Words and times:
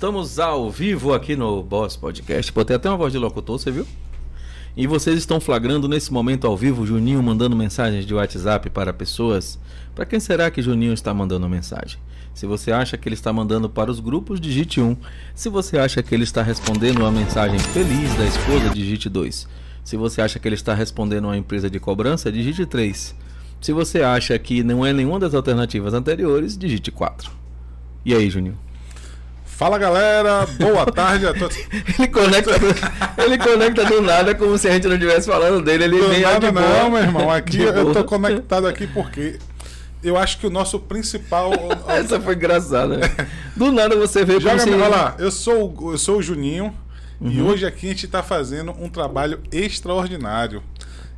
estamos 0.00 0.38
ao 0.38 0.70
vivo 0.70 1.12
aqui 1.12 1.36
no 1.36 1.62
Boss 1.62 1.94
Podcast. 1.94 2.50
Tem 2.64 2.74
até 2.74 2.88
uma 2.88 2.96
voz 2.96 3.12
de 3.12 3.18
locutor, 3.18 3.58
você 3.58 3.70
viu? 3.70 3.86
E 4.74 4.86
vocês 4.86 5.18
estão 5.18 5.38
flagrando 5.38 5.86
nesse 5.86 6.10
momento 6.10 6.46
ao 6.46 6.56
vivo 6.56 6.86
Juninho 6.86 7.22
mandando 7.22 7.54
mensagens 7.54 8.06
de 8.06 8.14
WhatsApp 8.14 8.70
para 8.70 8.94
pessoas. 8.94 9.58
Para 9.94 10.06
quem 10.06 10.18
será 10.18 10.50
que 10.50 10.62
Juninho 10.62 10.94
está 10.94 11.12
mandando 11.12 11.46
mensagem? 11.50 11.98
Se 12.32 12.46
você 12.46 12.72
acha 12.72 12.96
que 12.96 13.06
ele 13.06 13.14
está 13.14 13.30
mandando 13.30 13.68
para 13.68 13.90
os 13.90 14.00
grupos, 14.00 14.40
digite 14.40 14.80
1. 14.80 14.96
Se 15.34 15.50
você 15.50 15.76
acha 15.76 16.02
que 16.02 16.14
ele 16.14 16.24
está 16.24 16.42
respondendo 16.42 17.00
uma 17.00 17.12
mensagem 17.12 17.58
feliz 17.58 18.14
da 18.14 18.24
esposa, 18.24 18.70
digite 18.70 19.06
2. 19.06 19.46
Se 19.84 19.98
você 19.98 20.22
acha 20.22 20.38
que 20.38 20.48
ele 20.48 20.54
está 20.54 20.72
respondendo 20.72 21.26
uma 21.26 21.36
empresa 21.36 21.68
de 21.68 21.78
cobrança, 21.78 22.32
digite 22.32 22.64
3. 22.64 23.14
Se 23.60 23.70
você 23.74 24.00
acha 24.00 24.38
que 24.38 24.64
não 24.64 24.86
é 24.86 24.94
nenhuma 24.94 25.20
das 25.20 25.34
alternativas 25.34 25.92
anteriores, 25.92 26.56
digite 26.56 26.90
4. 26.90 27.30
E 28.02 28.14
aí, 28.14 28.30
Juninho? 28.30 28.69
Fala 29.60 29.76
galera, 29.76 30.46
boa 30.58 30.86
tarde 30.86 31.26
a 31.26 31.34
todos. 31.34 31.54
ele, 31.98 32.08
conecta, 32.08 32.52
ele 33.22 33.36
conecta 33.36 33.84
do 33.84 34.00
nada 34.00 34.34
como 34.34 34.56
se 34.56 34.66
a 34.66 34.72
gente 34.72 34.86
não 34.86 34.94
estivesse 34.94 35.26
falando 35.26 35.62
dele. 35.62 35.84
Ele 35.84 35.98
do 35.98 36.08
vem 36.08 36.22
nada, 36.22 36.50
não, 36.50 36.90
meu 36.90 37.02
irmão. 37.02 37.28
Aqui 37.30 37.60
eu 37.60 37.92
tô 37.92 38.02
conectado 38.02 38.66
aqui 38.66 38.86
porque 38.86 39.38
eu 40.02 40.16
acho 40.16 40.38
que 40.38 40.46
o 40.46 40.50
nosso 40.50 40.80
principal. 40.80 41.52
Essa 41.88 42.18
foi 42.18 42.36
engraçada. 42.36 43.00
Do 43.54 43.70
nada 43.70 43.94
você 43.96 44.24
veio 44.24 44.40
Joga, 44.40 44.60
como 44.60 44.72
se... 44.72 44.80
Olha 44.80 44.88
lá, 44.88 45.16
eu 45.18 45.30
sou, 45.30 45.76
eu 45.92 45.98
sou 45.98 46.20
o 46.20 46.22
Juninho 46.22 46.74
uhum. 47.20 47.30
e 47.30 47.42
hoje 47.42 47.66
aqui 47.66 47.84
a 47.84 47.90
gente 47.90 48.06
está 48.06 48.22
fazendo 48.22 48.72
um 48.80 48.88
trabalho 48.88 49.40
extraordinário. 49.52 50.62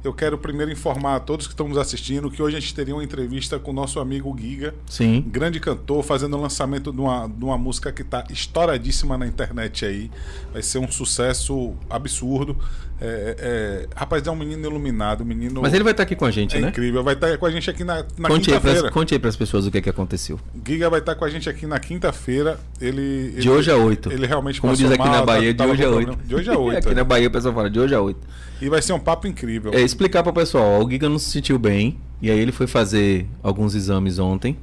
Eu 0.04 0.12
quero 0.12 0.36
primeiro 0.36 0.72
informar 0.72 1.14
a 1.14 1.20
todos 1.20 1.46
que 1.46 1.52
estamos 1.52 1.78
assistindo 1.78 2.28
que 2.28 2.42
hoje 2.42 2.56
a 2.56 2.60
gente 2.60 2.74
teria 2.74 2.92
uma 2.92 3.04
entrevista 3.04 3.58
com 3.58 3.70
o 3.70 3.74
nosso 3.74 4.00
amigo 4.00 4.36
Giga, 4.36 4.74
Sim. 4.86 5.20
grande 5.20 5.60
cantor, 5.60 6.02
fazendo 6.02 6.36
o 6.36 6.40
lançamento 6.40 6.92
de 6.92 7.00
uma, 7.00 7.28
de 7.28 7.44
uma 7.44 7.56
música 7.56 7.92
que 7.92 8.02
está 8.02 8.24
estouradíssima 8.28 9.16
na 9.16 9.28
internet 9.28 9.84
aí. 9.84 10.10
Vai 10.52 10.60
ser 10.60 10.78
um 10.78 10.90
sucesso 10.90 11.74
absurdo. 11.88 12.56
É, 13.04 13.36
é, 13.36 13.86
rapaz, 13.96 14.24
é 14.24 14.30
um 14.30 14.36
menino 14.36 14.64
iluminado, 14.64 15.22
um 15.22 15.26
menino. 15.26 15.60
Mas 15.60 15.74
ele 15.74 15.82
vai 15.82 15.92
estar 15.92 16.04
tá 16.04 16.06
aqui 16.06 16.14
com 16.14 16.24
a 16.24 16.30
gente, 16.30 16.56
é 16.56 16.60
né? 16.60 16.68
Incrível, 16.68 17.02
vai 17.02 17.14
estar 17.14 17.30
tá 17.30 17.36
com 17.36 17.46
a 17.46 17.50
gente 17.50 17.68
aqui 17.68 17.82
na, 17.82 18.04
na 18.16 18.28
quinta-feira. 18.28 18.92
Conte 18.92 19.12
aí 19.12 19.18
para 19.18 19.28
as 19.28 19.34
pessoas 19.34 19.66
o 19.66 19.72
que, 19.72 19.78
é 19.78 19.80
que 19.80 19.90
aconteceu. 19.90 20.38
Giga 20.64 20.88
vai 20.88 21.00
estar 21.00 21.14
tá 21.14 21.18
com 21.18 21.24
a 21.24 21.28
gente 21.28 21.48
aqui 21.48 21.66
na 21.66 21.80
quinta-feira. 21.80 22.60
Ele, 22.80 23.32
de 23.40 23.50
hoje 23.50 23.72
a 23.72 23.76
oito. 23.76 24.12
Ele 24.12 24.24
realmente 24.24 24.60
Como 24.60 24.76
diz 24.76 24.88
aqui 24.88 24.98
mal, 24.98 25.10
na 25.10 25.24
Bahia, 25.24 25.52
de 25.52 25.62
hoje 25.64 25.84
a 25.84 25.90
oito. 25.90 26.16
De 26.24 26.34
hoje 26.36 26.50
a 26.50 26.56
oito. 26.56 26.78
aqui 26.78 26.94
na 26.94 27.02
Bahia 27.02 27.26
o 27.26 27.30
pessoal 27.32 27.52
fala 27.52 27.68
de 27.68 27.80
hoje 27.80 27.92
a 27.92 28.00
oito. 28.00 28.20
E 28.60 28.68
vai 28.68 28.80
ser 28.80 28.92
um 28.92 29.00
papo 29.00 29.26
incrível. 29.26 29.72
É 29.74 29.80
explicar 29.80 30.22
para 30.22 30.30
o 30.30 30.34
pessoal: 30.34 30.84
o 30.84 30.88
Giga 30.88 31.08
não 31.08 31.18
se 31.18 31.28
sentiu 31.28 31.58
bem, 31.58 31.98
e 32.20 32.30
aí 32.30 32.38
ele 32.38 32.52
foi 32.52 32.68
fazer 32.68 33.26
alguns 33.42 33.74
exames 33.74 34.20
ontem. 34.20 34.56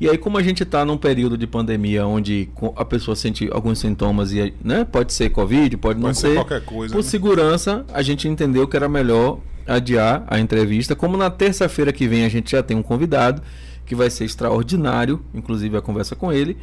E 0.00 0.08
aí, 0.08 0.16
como 0.16 0.38
a 0.38 0.42
gente 0.42 0.62
está 0.62 0.84
num 0.84 0.96
período 0.96 1.36
de 1.36 1.46
pandemia 1.46 2.06
onde 2.06 2.48
a 2.76 2.84
pessoa 2.84 3.16
sente 3.16 3.48
alguns 3.50 3.80
sintomas 3.80 4.32
e 4.32 4.54
né, 4.62 4.84
pode 4.84 5.12
ser 5.12 5.30
Covid, 5.30 5.76
pode, 5.76 5.94
pode 5.94 6.00
não 6.00 6.14
ser, 6.14 6.28
ser 6.28 6.34
qualquer 6.34 6.64
coisa. 6.64 6.94
Por 6.94 7.02
né? 7.02 7.08
segurança, 7.08 7.84
a 7.92 8.00
gente 8.00 8.28
entendeu 8.28 8.68
que 8.68 8.76
era 8.76 8.88
melhor 8.88 9.40
adiar 9.66 10.24
a 10.28 10.38
entrevista. 10.38 10.94
Como 10.94 11.16
na 11.16 11.30
terça-feira 11.30 11.92
que 11.92 12.06
vem 12.06 12.24
a 12.24 12.28
gente 12.28 12.52
já 12.52 12.62
tem 12.62 12.76
um 12.76 12.82
convidado 12.82 13.42
que 13.84 13.94
vai 13.94 14.08
ser 14.08 14.24
extraordinário, 14.24 15.20
inclusive 15.34 15.76
a 15.76 15.82
conversa 15.82 16.14
com 16.14 16.32
ele. 16.32 16.56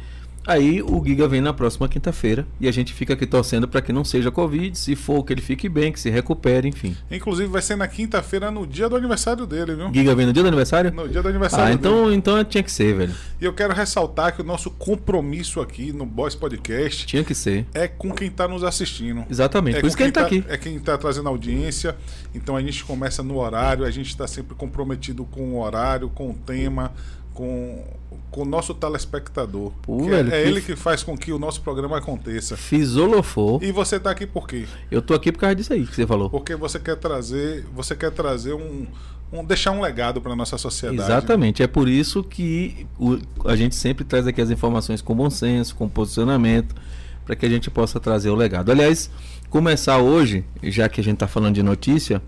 Aí 0.46 0.80
o 0.80 1.04
Giga 1.04 1.26
vem 1.26 1.40
na 1.40 1.52
próxima 1.52 1.88
quinta-feira 1.88 2.46
e 2.60 2.68
a 2.68 2.72
gente 2.72 2.94
fica 2.94 3.14
aqui 3.14 3.26
torcendo 3.26 3.66
para 3.66 3.82
que 3.82 3.92
não 3.92 4.04
seja 4.04 4.30
Covid, 4.30 4.78
se 4.78 4.94
for 4.94 5.24
que 5.24 5.32
ele 5.32 5.40
fique 5.40 5.68
bem, 5.68 5.92
que 5.92 5.98
se 5.98 6.08
recupere, 6.08 6.68
enfim. 6.68 6.96
Inclusive 7.10 7.48
vai 7.48 7.60
ser 7.60 7.76
na 7.76 7.88
quinta-feira, 7.88 8.50
no 8.50 8.64
dia 8.66 8.88
do 8.88 8.94
aniversário 8.94 9.44
dele, 9.44 9.74
viu? 9.74 9.92
Giga 9.92 10.14
vem 10.14 10.26
no 10.26 10.32
dia 10.32 10.42
do 10.42 10.48
aniversário? 10.48 10.92
No 10.92 11.08
dia 11.08 11.20
do 11.20 11.28
aniversário 11.28 11.66
ah, 11.66 11.72
então, 11.72 12.04
dele. 12.04 12.16
então 12.16 12.44
tinha 12.44 12.62
que 12.62 12.70
ser, 12.70 12.94
velho. 12.94 13.14
E 13.40 13.44
eu 13.44 13.52
quero 13.52 13.74
ressaltar 13.74 14.34
que 14.34 14.40
o 14.40 14.44
nosso 14.44 14.70
compromisso 14.70 15.60
aqui 15.60 15.92
no 15.92 16.06
Boss 16.06 16.36
Podcast 16.36 17.06
tinha 17.06 17.24
que 17.24 17.34
ser 17.34 17.66
é 17.74 17.88
com 17.88 18.12
quem 18.12 18.28
está 18.28 18.46
nos 18.46 18.62
assistindo. 18.62 19.24
Exatamente, 19.28 19.78
é 19.78 19.80
por 19.80 19.88
isso 19.88 19.96
que 19.96 20.04
a 20.04 20.06
gente 20.06 20.14
tá, 20.14 20.20
tá 20.20 20.26
aqui. 20.26 20.44
É 20.48 20.56
quem 20.56 20.76
está 20.76 20.96
trazendo 20.96 21.28
audiência. 21.28 21.96
Então 22.34 22.56
a 22.56 22.60
gente 22.60 22.84
começa 22.84 23.22
no 23.22 23.38
horário, 23.38 23.84
a 23.84 23.90
gente 23.90 24.08
está 24.08 24.26
sempre 24.26 24.54
comprometido 24.54 25.24
com 25.24 25.54
o 25.54 25.60
horário, 25.60 26.08
com 26.08 26.30
o 26.30 26.34
tema, 26.34 26.92
com 27.36 27.84
com 28.30 28.42
o 28.42 28.44
nosso 28.44 28.74
telespectador. 28.74 29.72
Pô, 29.82 30.04
é 30.06 30.22
velho, 30.22 30.34
é, 30.34 30.42
que 30.42 30.48
ele 30.48 30.60
que 30.60 30.76
faz 30.76 31.02
com 31.02 31.16
que 31.16 31.32
o 31.32 31.38
nosso 31.38 31.60
programa 31.60 31.98
aconteça. 31.98 32.56
Fisolofou. 32.56 33.60
E 33.62 33.70
você 33.70 33.96
está 33.96 34.10
aqui 34.10 34.26
por 34.26 34.46
quê? 34.46 34.66
Eu 34.90 35.00
tô 35.00 35.14
aqui 35.14 35.30
por 35.30 35.38
causa 35.38 35.54
disso 35.54 35.72
aí 35.72 35.86
que 35.86 35.94
você 35.94 36.06
falou. 36.06 36.28
Porque 36.28 36.54
você 36.54 36.78
quer 36.78 36.96
trazer, 36.96 37.64
você 37.74 37.94
quer 37.94 38.10
trazer 38.10 38.54
um, 38.54 38.86
um 39.32 39.44
deixar 39.44 39.70
um 39.70 39.80
legado 39.80 40.20
para 40.20 40.34
nossa 40.34 40.58
sociedade. 40.58 41.10
Exatamente. 41.10 41.60
Né? 41.60 41.64
É 41.64 41.66
por 41.68 41.88
isso 41.88 42.22
que 42.22 42.86
o, 42.98 43.18
a 43.44 43.56
gente 43.56 43.74
sempre 43.74 44.04
traz 44.04 44.26
aqui 44.26 44.40
as 44.40 44.50
informações 44.50 45.00
com 45.00 45.14
bom 45.14 45.30
senso, 45.30 45.74
com 45.74 45.88
posicionamento, 45.88 46.74
para 47.24 47.36
que 47.36 47.46
a 47.46 47.48
gente 47.48 47.70
possa 47.70 47.98
trazer 47.98 48.30
o 48.30 48.34
legado. 48.34 48.70
Aliás, 48.70 49.10
começar 49.48 49.98
hoje, 49.98 50.44
já 50.62 50.88
que 50.88 51.00
a 51.00 51.04
gente 51.04 51.14
está 51.14 51.26
falando 51.26 51.54
de 51.54 51.62
notícia, 51.62 52.20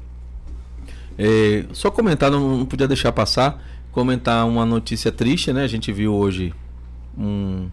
é, 1.19 1.65
só 1.73 1.91
comentar, 1.91 2.31
não, 2.31 2.59
não 2.59 2.65
podia 2.65 2.87
deixar 2.87 3.13
passar 3.13 3.63
comentar 3.99 4.47
uma 4.47 4.65
notícia 4.65 5.11
triste, 5.11 5.53
né? 5.53 5.65
A 5.65 5.67
gente 5.67 5.91
viu 5.91 6.15
hoje 6.15 6.55
um, 7.19 7.69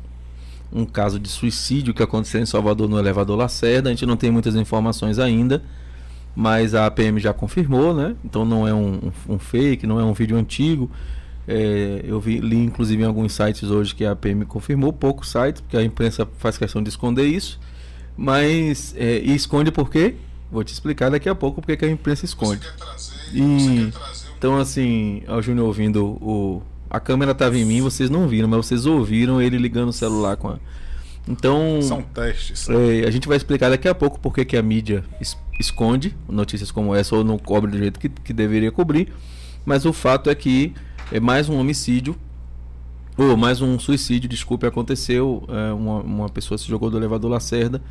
um 0.73 0.83
caso 0.83 1.19
de 1.19 1.29
suicídio 1.29 1.93
que 1.93 2.01
aconteceu 2.01 2.41
em 2.41 2.47
Salvador 2.47 2.89
no 2.89 2.97
elevador 2.97 3.37
Lacerda. 3.37 3.89
A 3.89 3.91
gente 3.91 4.07
não 4.07 4.17
tem 4.17 4.31
muitas 4.31 4.55
informações 4.55 5.19
ainda, 5.19 5.61
mas 6.35 6.73
a 6.73 6.89
PM 6.89 7.19
já 7.19 7.31
confirmou, 7.31 7.93
né? 7.93 8.15
Então 8.25 8.43
não 8.43 8.67
é 8.67 8.73
um, 8.73 9.11
um 9.29 9.37
fake, 9.37 9.85
não 9.85 9.99
é 9.99 10.03
um 10.03 10.13
vídeo 10.13 10.35
antigo. 10.35 10.89
É, 11.47 12.01
eu 12.03 12.19
vi, 12.19 12.39
li 12.39 12.57
inclusive 12.57 13.03
em 13.03 13.05
alguns 13.05 13.31
sites 13.33 13.69
hoje 13.69 13.93
que 13.93 14.03
a 14.03 14.15
PM 14.15 14.45
confirmou, 14.45 14.91
poucos 14.91 15.29
sites, 15.29 15.61
porque 15.61 15.77
a 15.77 15.83
imprensa 15.83 16.27
faz 16.39 16.57
questão 16.57 16.81
de 16.81 16.89
esconder 16.89 17.27
isso. 17.27 17.59
Mas 18.17 18.95
é, 18.97 19.19
e 19.19 19.35
esconde 19.35 19.71
por 19.71 19.91
quê? 19.91 20.15
Vou 20.51 20.63
te 20.63 20.73
explicar 20.73 21.11
daqui 21.11 21.29
a 21.29 21.35
pouco 21.35 21.61
porque 21.61 21.77
que 21.77 21.85
a 21.85 21.91
imprensa 21.91 22.25
esconde. 22.25 22.65
Você 22.65 22.71
quer 22.71 22.77
trazer, 22.77 23.15
e... 23.31 23.59
você 23.59 23.85
quer 23.85 23.91
trazer 23.91 24.24
então, 24.37 24.57
assim, 24.57 25.23
o 25.27 25.41
Júnior 25.41 25.67
ouvindo 25.67 26.05
o. 26.05 26.61
A 26.89 26.99
câmera 26.99 27.31
estava 27.31 27.57
em 27.57 27.65
mim, 27.65 27.81
vocês 27.81 28.09
não 28.09 28.27
viram, 28.27 28.47
mas 28.47 28.65
vocês 28.65 28.85
ouviram 28.85 29.41
ele 29.41 29.57
ligando 29.57 29.89
o 29.89 29.93
celular 29.93 30.37
com 30.37 30.49
a. 30.49 30.59
Então. 31.27 31.81
São 31.81 32.01
testes. 32.01 32.69
É, 32.69 33.07
a 33.07 33.11
gente 33.11 33.27
vai 33.27 33.37
explicar 33.37 33.69
daqui 33.69 33.87
a 33.87 33.95
pouco 33.95 34.19
por 34.19 34.33
que 34.33 34.55
a 34.55 34.61
mídia 34.61 35.03
es 35.19 35.37
esconde 35.57 36.13
notícias 36.27 36.69
como 36.69 36.93
essa 36.93 37.15
ou 37.15 37.23
não 37.23 37.37
cobre 37.37 37.71
do 37.71 37.77
jeito 37.77 37.97
que, 37.97 38.09
que 38.09 38.33
deveria 38.33 38.71
cobrir. 38.71 39.13
Mas 39.65 39.85
o 39.85 39.93
fato 39.93 40.29
é 40.29 40.35
que 40.35 40.73
é 41.11 41.19
mais 41.19 41.47
um 41.47 41.57
homicídio 41.57 42.15
ou 43.17 43.37
mais 43.37 43.61
um 43.61 43.79
suicídio, 43.79 44.29
desculpe, 44.29 44.65
aconteceu. 44.65 45.43
É, 45.47 45.73
uma, 45.73 46.01
uma 46.01 46.29
pessoa 46.29 46.57
se 46.57 46.67
jogou 46.67 46.89
do 46.89 46.97
elevador 46.97 47.31
Lacerda. 47.31 47.81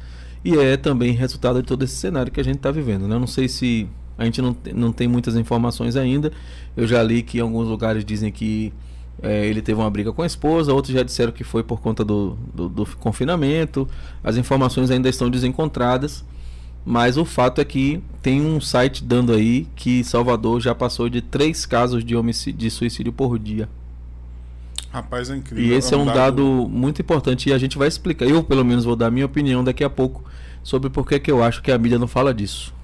E 0.45 0.59
é 0.59 0.77
também 0.77 1.13
resultado 1.13 1.63
de 1.63 1.67
todo 1.67 1.83
esse 1.85 1.97
cenário 1.97 2.31
que 2.31 2.39
a 2.39 2.45
gente 2.45 2.57
está 2.57 2.71
vivendo. 2.71 3.09
Né? 3.09 3.15
Eu 3.15 3.21
não 3.21 3.27
sei 3.27 3.49
se 3.49 3.89
a 4.17 4.25
gente 4.25 4.41
não, 4.41 4.57
não 4.75 4.93
tem 4.93 5.09
muitas 5.09 5.37
informações 5.37 5.97
ainda. 5.97 6.33
Eu 6.77 6.87
já 6.87 7.03
li 7.03 7.23
que 7.23 7.39
em 7.39 7.41
alguns 7.41 7.69
lugares 7.69 8.05
dizem 8.05 8.31
que 8.31 8.73
é, 9.23 9.47
ele 9.47 9.63
teve 9.63 9.81
uma 9.81 9.91
briga 9.91 10.13
com 10.13 10.23
a 10.23 10.27
esposa, 10.27 10.73
outros 10.73 10.95
já 10.95 11.03
disseram 11.03 11.33
que 11.33 11.45
foi 11.45 11.63
por 11.63 11.81
conta 11.81 12.05
do, 12.05 12.37
do, 12.55 12.69
do, 12.69 12.87
confinamento. 12.99 13.89
As 14.23 14.37
informações 14.37 14.91
ainda 14.91 15.09
estão 15.09 15.31
desencontradas. 15.31 16.25
Mas 16.87 17.17
o 17.17 17.25
fato 17.25 17.63
é 17.63 17.65
que 17.65 18.03
tem 18.21 18.43
um 18.43 18.61
site 18.61 19.03
dando 19.03 19.33
aí 19.33 19.67
que 19.75 20.05
Salvador 20.05 20.61
já 20.61 20.75
passou 20.75 21.09
de 21.09 21.23
três 21.23 21.65
casos 21.65 22.05
de, 22.05 22.15
homicídio, 22.15 22.59
de 22.59 22.71
suicídio 22.71 23.11
por 23.11 23.39
dia. 23.39 23.71
Rapaz, 24.91 25.31
é 25.31 25.37
incrível. 25.37 25.65
E 25.65 25.73
esse 25.73 25.95
é 25.95 25.97
um, 25.97 26.01
é 26.01 26.03
um 26.03 26.07
dado... 26.07 26.17
dado... 26.19 26.69
muito 26.69 27.01
importante 27.01 27.49
e 27.49 27.55
a 27.55 27.59
gente 27.59 27.79
vai 27.79 27.89
explicar. 27.89 28.27
Eu, 28.27 28.45
pelo 28.45 28.63
menos, 28.63 28.85
vou 28.85 28.95
dar 28.95 29.07
a 29.07 29.11
minha 29.11 29.25
opinião 29.25 29.65
daqui 29.65 29.83
a 29.83 29.89
pouco 29.89 30.23
sobre 30.63 30.91
por 30.91 31.07
que 31.07 31.31
eu 31.31 31.43
acho 31.43 31.63
que 31.63 31.73
a 31.73 31.79
mídia 31.79 31.99
não 31.99 32.07
fala 32.07 32.35
disso. 32.35 32.75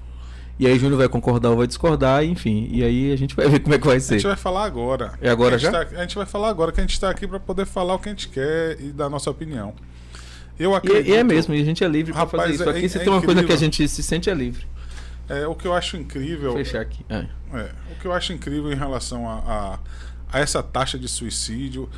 E 0.59 0.67
aí 0.67 0.77
Júnior 0.77 0.97
vai 0.99 1.09
concordar 1.09 1.49
ou 1.49 1.57
vai 1.57 1.67
discordar, 1.67 2.23
enfim. 2.23 2.69
E 2.71 2.83
aí 2.83 3.11
a 3.11 3.15
gente 3.15 3.35
vai 3.35 3.47
ver 3.49 3.59
como 3.59 3.73
é 3.73 3.79
que 3.79 3.87
vai 3.87 3.99
ser. 3.99 4.15
A 4.15 4.17
gente 4.17 4.27
vai 4.27 4.35
falar 4.35 4.65
agora. 4.65 5.13
É 5.21 5.29
agora 5.29 5.55
a 5.55 5.57
já? 5.57 5.71
Tá, 5.71 5.97
a 5.97 6.01
gente 6.01 6.15
vai 6.15 6.25
falar 6.25 6.49
agora 6.49 6.71
que 6.71 6.79
a 6.79 6.83
gente 6.83 6.93
está 6.93 7.09
aqui 7.09 7.27
para 7.27 7.39
poder 7.39 7.65
falar 7.65 7.95
o 7.95 7.99
que 7.99 8.09
a 8.09 8.11
gente 8.11 8.29
quer 8.29 8.79
e 8.79 8.91
dar 8.91 9.05
a 9.05 9.09
nossa 9.09 9.29
opinião. 9.29 9.73
Eu 10.59 10.75
acredito... 10.75 11.07
E, 11.07 11.11
e 11.11 11.15
é 11.15 11.23
mesmo, 11.23 11.53
e 11.55 11.61
a 11.61 11.65
gente 11.65 11.83
é 11.83 11.87
livre 11.87 12.13
para 12.13 12.27
fazer 12.27 12.53
isso. 12.53 12.69
Aqui 12.69 12.85
é, 12.85 12.87
se 12.87 12.97
é 12.97 13.01
tem 13.01 13.09
uma 13.09 13.17
incrível. 13.17 13.35
coisa 13.35 13.47
que 13.47 13.53
a 13.53 13.57
gente 13.57 13.87
se 13.87 14.03
sente 14.03 14.29
é 14.29 14.33
livre. 14.33 14.65
É, 15.27 15.47
o 15.47 15.55
que 15.55 15.65
eu 15.65 15.73
acho 15.73 15.97
incrível. 15.97 16.53
Vou 16.53 16.63
fechar 16.63 16.81
aqui. 16.81 17.05
É. 17.09 17.25
É, 17.53 17.71
o 17.91 17.99
que 17.99 18.05
eu 18.05 18.13
acho 18.13 18.33
incrível 18.33 18.71
em 18.71 18.75
relação 18.75 19.27
a, 19.27 19.33
a, 19.37 19.79
a 20.31 20.39
essa 20.39 20.61
taxa 20.61 20.99
de 20.99 21.07
suicídio. 21.07 21.89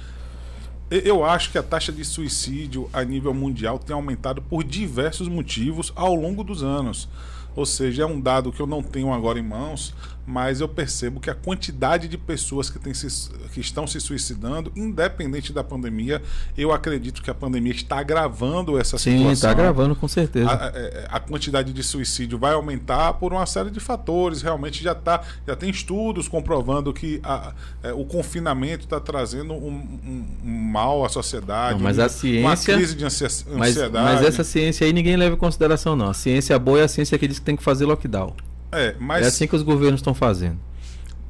Eu 0.89 1.25
acho 1.25 1.51
que 1.51 1.57
a 1.57 1.63
taxa 1.63 1.91
de 1.91 2.05
suicídio 2.05 2.87
a 2.93 3.03
nível 3.03 3.33
mundial 3.33 3.79
tem 3.79 3.95
aumentado 3.95 4.41
por 4.41 4.63
diversos 4.63 5.27
motivos 5.27 5.91
ao 5.95 6.13
longo 6.13 6.43
dos 6.43 6.61
anos. 6.61 7.09
Ou 7.55 7.65
seja, 7.65 8.03
é 8.03 8.05
um 8.05 8.19
dado 8.19 8.51
que 8.51 8.61
eu 8.61 8.67
não 8.67 8.81
tenho 8.81 9.13
agora 9.13 9.39
em 9.39 9.43
mãos, 9.43 9.93
mas 10.25 10.61
eu 10.61 10.67
percebo 10.67 11.19
que 11.19 11.29
a 11.29 11.35
quantidade 11.35 12.07
de 12.07 12.17
pessoas 12.17 12.69
que, 12.69 12.79
tem 12.79 12.93
se, 12.93 13.29
que 13.53 13.59
estão 13.59 13.85
se 13.85 13.99
suicidando, 13.99 14.71
independente 14.75 15.51
da 15.51 15.63
pandemia, 15.63 16.21
eu 16.57 16.71
acredito 16.71 17.21
que 17.21 17.29
a 17.29 17.33
pandemia 17.33 17.73
está 17.73 17.99
agravando 17.99 18.79
essa 18.79 18.97
Sim, 18.97 19.11
situação. 19.11 19.27
Sim, 19.27 19.33
está 19.33 19.51
agravando 19.51 19.95
com 19.95 20.07
certeza. 20.07 20.49
A, 20.49 20.67
a, 20.67 20.71
é, 20.73 21.07
a, 21.09 21.19
quantidade 21.19 21.73
de 21.73 21.83
suicídio 21.83 22.37
vai 22.37 22.53
aumentar 22.53 23.13
por 23.13 23.33
uma 23.33 23.45
série 23.45 23.69
de 23.69 23.79
fatores. 23.79 24.41
Realmente 24.41 24.81
já, 24.81 24.95
tá, 24.95 25.21
já 25.45 25.55
tem 25.55 25.69
estudos 25.69 26.27
comprovando 26.27 26.93
que 26.93 27.19
a, 27.23 27.53
é, 27.83 27.91
o 27.91 28.05
confinamento 28.05 28.85
está 28.85 28.99
trazendo 28.99 29.53
um, 29.53 29.67
um, 29.67 30.25
um, 30.43 30.49
mal 30.71 31.03
à 31.03 31.09
sociedade, 31.09 31.79
não, 31.79 31.83
mas 31.83 31.97
um, 31.97 32.03
a 32.03 32.09
ciência, 32.09 32.47
uma 32.47 32.57
crise 32.57 32.95
de 32.95 33.05
ansiedade. 33.05 33.45
Mas, 33.57 33.75
mas 33.75 34.21
essa 34.25 34.43
ciência 34.43 34.87
aí 34.87 34.93
ninguém 34.93 35.17
leva 35.17 35.35
em 35.35 35.39
consideração, 35.39 35.95
não. 35.95 36.09
A 36.09 36.13
ciência 36.13 36.57
boa 36.57 36.79
é 36.79 36.83
a 36.83 36.87
ciência 36.87 37.17
que 37.17 37.27
diz 37.27 37.39
que 37.39 37.45
tem 37.45 37.55
que 37.55 37.63
fazer 37.63 37.85
lockdown. 37.85 38.33
É, 38.73 38.95
mas, 38.99 39.25
é 39.25 39.27
assim 39.29 39.47
que 39.47 39.55
os 39.55 39.63
governos 39.63 39.99
estão 39.99 40.13
fazendo. 40.13 40.59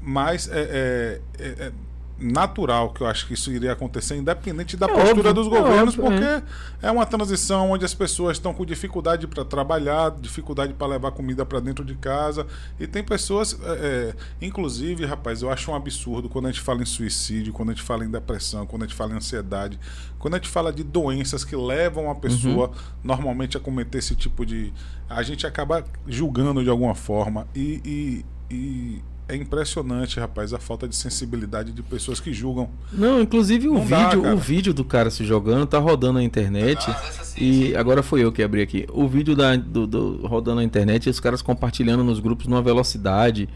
Mas 0.01 0.49
é, 0.51 1.21
é, 1.39 1.45
é, 1.45 1.71
natural 2.18 2.92
que 2.92 3.01
eu 3.01 3.07
acho 3.07 3.27
que 3.27 3.33
isso 3.33 3.51
iria 3.51 3.71
acontecer, 3.71 4.15
independente 4.15 4.77
da 4.77 4.86
é 4.86 4.89
postura 4.89 5.30
óbvio, 5.30 5.33
dos 5.33 5.48
governos, 5.48 5.98
óbvio, 5.98 6.04
porque 6.04 6.24
é. 6.24 6.44
é. 6.88 6.92
uma 6.92 7.06
transição 7.06 7.71
onde 7.71 7.83
as 7.83 7.94
pessoas 7.94 8.38
estão 8.38 8.54
com 8.54 8.65
dificuldade 8.65 9.27
para 9.27 9.44
trabalhar, 9.44 10.12
dificuldade 10.12 10.74
para 10.74 10.88
levar 10.88 11.12
comida 11.12 11.45
para 11.45 11.60
dentro 11.60 11.83
de 11.83 11.95
casa. 11.95 12.45
E 12.80 12.88
tem 12.88 13.04
pessoas, 13.04 13.57
é, 13.63 14.13
inclusive, 14.42 15.06
rapaz, 15.06 15.42
eu 15.42 15.50
acho 15.50 15.71
um 15.71 15.75
absurdo 15.75 16.30
quando 16.30 16.48
a 16.48 16.51
gente 16.51 16.62
fala 16.62 16.81
em 16.81 16.86
suicídio, 16.86 17.51
quando 17.51 17.69
a 17.69 17.74
gente 17.74 17.83
fala 17.83 18.06
em 18.06 18.10
depressão, 18.10 18.65
quando 18.65 18.83
a 18.83 18.86
gente 18.86 18.95
fala 18.95 19.13
em 19.13 19.18
ansiedade, 19.18 19.80
quando 20.19 20.36
a 20.36 20.38
gente 20.38 20.50
fala 20.50 20.71
de 20.71 20.83
doenças 20.83 21.44
que 21.44 21.56
levam 21.56 22.10
a 22.10 22.15
pessoa 22.15 22.69
uhum. 22.69 22.74
normalmente 23.04 23.57
a 23.57 23.60
cometer 23.60 23.98
esse 23.98 24.15
tipo 24.15 24.45
de. 24.45 24.71
A 25.10 25.21
gente 25.21 25.45
acaba 25.45 25.83
julgando 26.07 26.63
de 26.63 26.69
alguma 26.69 26.95
forma. 26.95 27.48
e, 27.54 27.81
e, 27.83 28.25
e 28.50 29.12
é 29.27 29.35
impressionante, 29.35 30.19
rapaz, 30.19 30.53
a 30.53 30.59
falta 30.59 30.87
de 30.87 30.95
sensibilidade 30.95 31.71
de 31.71 31.81
pessoas 31.81 32.19
que 32.19 32.33
julgam. 32.33 32.69
Não, 32.91 33.21
inclusive 33.21 33.67
o 33.69 33.75
Não 33.75 33.81
vídeo, 33.81 34.21
dá, 34.21 34.33
o 34.33 34.37
vídeo 34.37 34.73
do 34.73 34.83
cara 34.83 35.09
se 35.09 35.23
jogando 35.23 35.65
tá 35.65 35.79
rodando 35.79 36.13
na 36.13 36.23
internet. 36.23 36.85
Ah, 36.89 37.01
e 37.37 37.75
agora 37.75 38.03
foi 38.03 38.23
eu 38.23 38.31
que 38.31 38.43
abri 38.43 38.61
aqui. 38.61 38.85
O 38.91 39.07
vídeo 39.07 39.35
da, 39.35 39.55
do, 39.55 39.87
do, 39.87 40.27
rodando 40.27 40.57
na 40.57 40.63
internet, 40.63 41.09
os 41.09 41.19
caras 41.19 41.41
compartilhando 41.41 42.03
nos 42.03 42.19
grupos 42.19 42.47
numa 42.47 42.61
velocidade. 42.61 43.47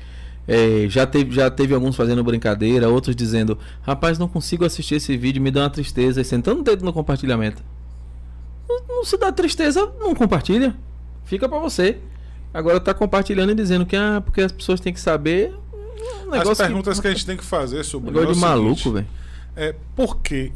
É, 0.48 0.86
já, 0.88 1.06
teve, 1.06 1.36
já 1.36 1.52
teve 1.52 1.74
alguns 1.74 1.98
fazendo 1.98 2.24
brincadeira, 2.24 2.88
outros 2.88 3.14
dizendo: 3.14 3.58
Rapaz, 3.82 4.18
não 4.18 4.30
consigo 4.30 4.64
assistir 4.64 4.96
esse 4.96 5.18
vídeo, 5.18 5.42
me 5.42 5.52
dá 5.52 5.64
uma 5.64 5.70
tristeza. 5.70 6.22
E 6.22 6.24
sentando 6.24 6.62
o 6.62 6.64
dedo 6.64 6.86
no 6.86 6.94
compartilhamento. 6.94 7.62
Não, 8.70 8.82
não 8.88 9.06
se 9.06 9.18
dá 9.18 9.32
tristeza, 9.32 9.92
não 10.00 10.16
compartilha. 10.16 10.74
Fica 11.26 11.50
para 11.50 11.60
você. 11.60 11.98
Agora 12.58 12.80
tá 12.80 12.92
compartilhando 12.92 13.52
e 13.52 13.56
dizendo 13.56 13.86
que 13.86 13.96
ah, 13.96 14.20
porque 14.20 14.42
as 14.42 14.52
pessoas 14.52 14.80
têm 14.80 14.92
que 14.92 15.00
saber 15.00 15.54
um 16.26 16.34
As 16.34 16.58
perguntas 16.58 16.98
que... 16.98 17.04
que... 17.04 17.08
a 17.08 17.12
gente 17.14 17.24
tem 17.24 17.38
que 17.38 17.46
fazer 17.46 17.84
sobre 17.84 18.10
Negócio 18.10 18.34
de 18.34 18.40
maluco, 18.40 18.92
velho. 18.94 19.06
É 19.56 19.76
por 19.96 20.18
que 20.22 20.52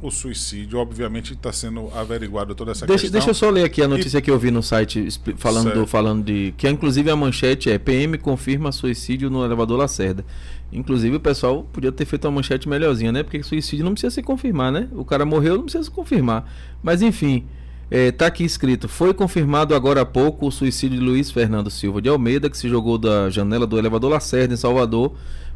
o 0.00 0.12
suicídio, 0.12 0.78
obviamente, 0.78 1.32
está 1.32 1.52
sendo 1.52 1.90
averiguado 1.92 2.54
toda 2.54 2.70
essa 2.70 2.86
deixa, 2.86 3.02
questão. 3.02 3.18
Deixa 3.18 3.30
eu 3.30 3.34
só 3.34 3.50
ler 3.50 3.64
aqui 3.64 3.82
a 3.82 3.88
notícia 3.88 4.18
e... 4.18 4.22
que 4.22 4.30
eu 4.30 4.38
vi 4.38 4.52
no 4.52 4.62
site 4.62 5.08
falando, 5.38 5.74
do, 5.74 5.86
falando 5.88 6.24
de. 6.24 6.54
Que 6.56 6.68
inclusive 6.68 7.10
a 7.10 7.16
manchete 7.16 7.68
é 7.68 7.78
PM 7.78 8.16
confirma 8.16 8.70
suicídio 8.70 9.28
no 9.28 9.44
elevador 9.44 9.76
Lacerda. 9.76 10.24
Inclusive 10.72 11.16
o 11.16 11.20
pessoal 11.20 11.64
podia 11.72 11.90
ter 11.90 12.04
feito 12.04 12.26
uma 12.26 12.36
manchete 12.36 12.68
melhorzinha, 12.68 13.10
né? 13.10 13.24
Porque 13.24 13.42
suicídio 13.42 13.84
não 13.84 13.90
precisa 13.90 14.14
se 14.14 14.22
confirmar, 14.22 14.70
né? 14.70 14.86
O 14.92 15.04
cara 15.04 15.26
morreu, 15.26 15.56
não 15.56 15.64
precisa 15.64 15.82
se 15.82 15.90
confirmar. 15.90 16.48
Mas 16.80 17.02
enfim. 17.02 17.44
É, 17.90 18.12
tá 18.12 18.26
aqui 18.26 18.44
escrito: 18.44 18.88
foi 18.88 19.12
confirmado 19.12 19.74
agora 19.74 20.02
há 20.02 20.06
pouco 20.06 20.46
o 20.46 20.52
suicídio 20.52 20.98
de 20.98 21.04
Luiz 21.04 21.30
Fernando 21.30 21.70
Silva 21.70 22.00
de 22.00 22.08
Almeida, 22.08 22.48
que 22.48 22.56
se 22.56 22.68
jogou 22.68 22.96
da 22.96 23.28
janela 23.30 23.66
do 23.66 23.78
elevador 23.78 24.10
Lacerda, 24.10 24.54
em 24.54 24.56
Salvador, 24.56 25.14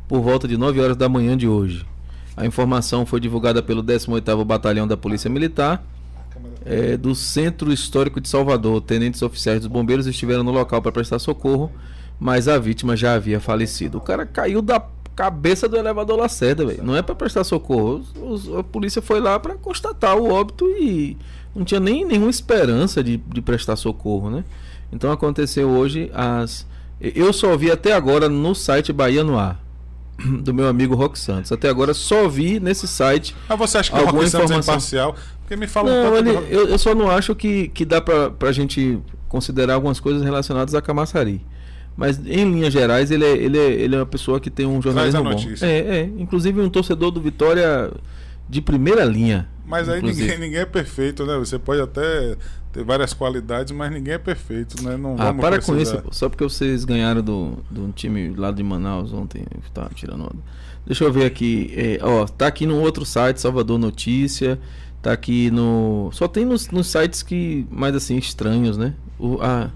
por 0.08 0.20
volta 0.20 0.48
de 0.48 0.56
9 0.56 0.80
horas 0.80 0.96
da 0.96 1.08
manhã 1.08 1.36
de 1.36 1.46
hoje. 1.46 1.86
A 2.36 2.44
informação 2.44 3.06
foi 3.06 3.20
divulgada 3.20 3.62
pelo 3.62 3.82
18º 3.82 4.44
Batalhão 4.44 4.88
da 4.88 4.96
Polícia 4.96 5.30
Militar 5.30 5.84
é, 6.64 6.96
do 6.96 7.14
Centro 7.14 7.72
Histórico 7.72 8.20
de 8.20 8.28
Salvador. 8.28 8.80
Tenentes 8.80 9.22
oficiais 9.22 9.60
dos 9.60 9.68
bombeiros 9.68 10.06
estiveram 10.06 10.42
no 10.42 10.50
local 10.50 10.80
para 10.82 10.92
prestar 10.92 11.18
socorro, 11.18 11.70
mas 12.18 12.48
a 12.48 12.58
vítima 12.58 12.96
já 12.96 13.14
havia 13.14 13.40
falecido. 13.40 13.98
O 13.98 14.00
cara 14.00 14.26
caiu 14.26 14.62
da 14.62 14.82
cabeça 15.14 15.68
do 15.68 15.76
elevador 15.76 16.18
Lacerda, 16.18 16.66
velho. 16.66 16.82
Não 16.82 16.96
é 16.96 17.02
para 17.02 17.14
prestar 17.14 17.44
socorro. 17.44 18.02
A 18.58 18.62
polícia 18.62 19.00
foi 19.00 19.20
lá 19.20 19.38
para 19.38 19.54
constatar 19.54 20.16
o 20.16 20.28
óbito 20.28 20.66
e 20.70 21.16
não 21.54 21.64
tinha 21.64 21.80
nem 21.80 22.04
nenhuma 22.04 22.30
esperança 22.30 23.02
de, 23.02 23.16
de 23.16 23.40
prestar 23.40 23.76
socorro, 23.76 24.30
né? 24.30 24.44
Então 24.92 25.10
aconteceu 25.10 25.68
hoje 25.68 26.10
as. 26.14 26.66
Eu 27.00 27.32
só 27.32 27.56
vi 27.56 27.70
até 27.70 27.92
agora 27.92 28.28
no 28.28 28.54
site 28.54 28.92
Bahia 28.92 29.24
no 29.24 29.38
Ar 29.38 29.62
do 30.40 30.54
meu 30.54 30.68
amigo 30.68 30.94
Rock 30.94 31.18
Santos. 31.18 31.52
Até 31.52 31.68
agora 31.68 31.92
só 31.92 32.28
vi 32.28 32.60
nesse 32.60 32.86
site. 32.86 33.34
Mas 33.48 33.58
você 33.58 33.78
acha 33.78 33.92
que 33.92 33.98
o 33.98 34.04
Rock 34.04 34.30
Santos 34.30 34.50
é 34.50 34.56
imparcial? 34.56 35.16
Porque 35.40 35.56
me 35.56 35.66
fala 35.66 35.90
não, 35.90 36.00
um 36.00 36.12
pouco. 36.12 36.28
Ele, 36.28 36.54
eu, 36.54 36.68
eu, 36.68 36.78
só 36.78 36.94
não 36.94 37.10
acho 37.10 37.34
que, 37.34 37.68
que 37.68 37.84
dá 37.84 38.00
pra, 38.00 38.30
pra 38.30 38.52
gente 38.52 38.98
considerar 39.28 39.74
algumas 39.74 40.00
coisas 40.00 40.22
relacionadas 40.22 40.74
a 40.74 40.80
Camaçari. 40.80 41.44
Mas 41.96 42.18
em 42.18 42.50
linhas 42.50 42.72
gerais, 42.72 43.10
ele 43.10 43.24
é, 43.24 43.36
ele 43.36 43.58
é, 43.58 43.70
ele 43.72 43.94
é 43.94 43.98
uma 43.98 44.06
pessoa 44.06 44.40
que 44.40 44.50
tem 44.50 44.66
um 44.66 44.80
jornalismo 44.80 45.22
bom. 45.22 45.36
É, 45.60 45.98
é. 46.00 46.10
Inclusive 46.18 46.60
um 46.60 46.70
torcedor 46.70 47.10
do 47.10 47.20
Vitória 47.20 47.92
de 48.48 48.60
primeira 48.60 49.04
linha. 49.04 49.48
Mas 49.66 49.88
aí 49.88 50.02
ninguém, 50.02 50.36
ninguém 50.38 50.60
é 50.60 50.66
perfeito, 50.66 51.24
né? 51.24 51.36
Você 51.38 51.58
pode 51.58 51.80
até 51.80 52.36
ter 52.72 52.84
várias 52.84 53.12
qualidades, 53.12 53.72
mas 53.72 53.90
ninguém 53.90 54.14
é 54.14 54.18
perfeito, 54.18 54.82
né? 54.82 54.96
Não 54.96 55.16
ah, 55.18 55.32
para 55.32 55.56
precisar. 55.56 55.72
com 55.72 55.78
isso. 55.78 56.02
Só 56.10 56.28
porque 56.28 56.44
vocês 56.44 56.84
ganharam 56.84 57.22
do, 57.22 57.58
do 57.70 57.92
time 57.92 58.34
lá 58.36 58.50
de 58.50 58.62
Manaus 58.62 59.12
ontem, 59.12 59.44
tá 59.72 59.88
tirando 59.94 60.24
onda. 60.24 60.42
Deixa 60.86 61.04
eu 61.04 61.12
ver 61.12 61.24
aqui. 61.24 61.72
É, 61.74 61.98
ó, 62.02 62.26
tá 62.26 62.46
aqui 62.46 62.66
no 62.66 62.78
outro 62.78 63.04
site, 63.06 63.40
Salvador 63.40 63.78
Notícia. 63.78 64.58
Tá 65.00 65.12
aqui 65.12 65.50
no. 65.50 66.10
Só 66.12 66.28
tem 66.28 66.44
nos, 66.44 66.68
nos 66.70 66.86
sites 66.86 67.22
que. 67.22 67.66
Mais 67.70 67.94
assim, 67.94 68.16
estranhos, 68.16 68.76
né? 68.76 68.94
O, 69.18 69.38
a, 69.40 69.70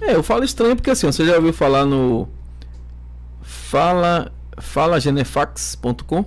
é, 0.00 0.14
eu 0.14 0.22
falo 0.22 0.44
estranho 0.44 0.74
porque 0.74 0.90
assim, 0.90 1.06
você 1.06 1.24
já 1.24 1.36
ouviu 1.36 1.52
falar 1.52 1.84
no. 1.86 2.28
Fala. 3.42 4.32
FalaGenefax.com? 4.58 6.24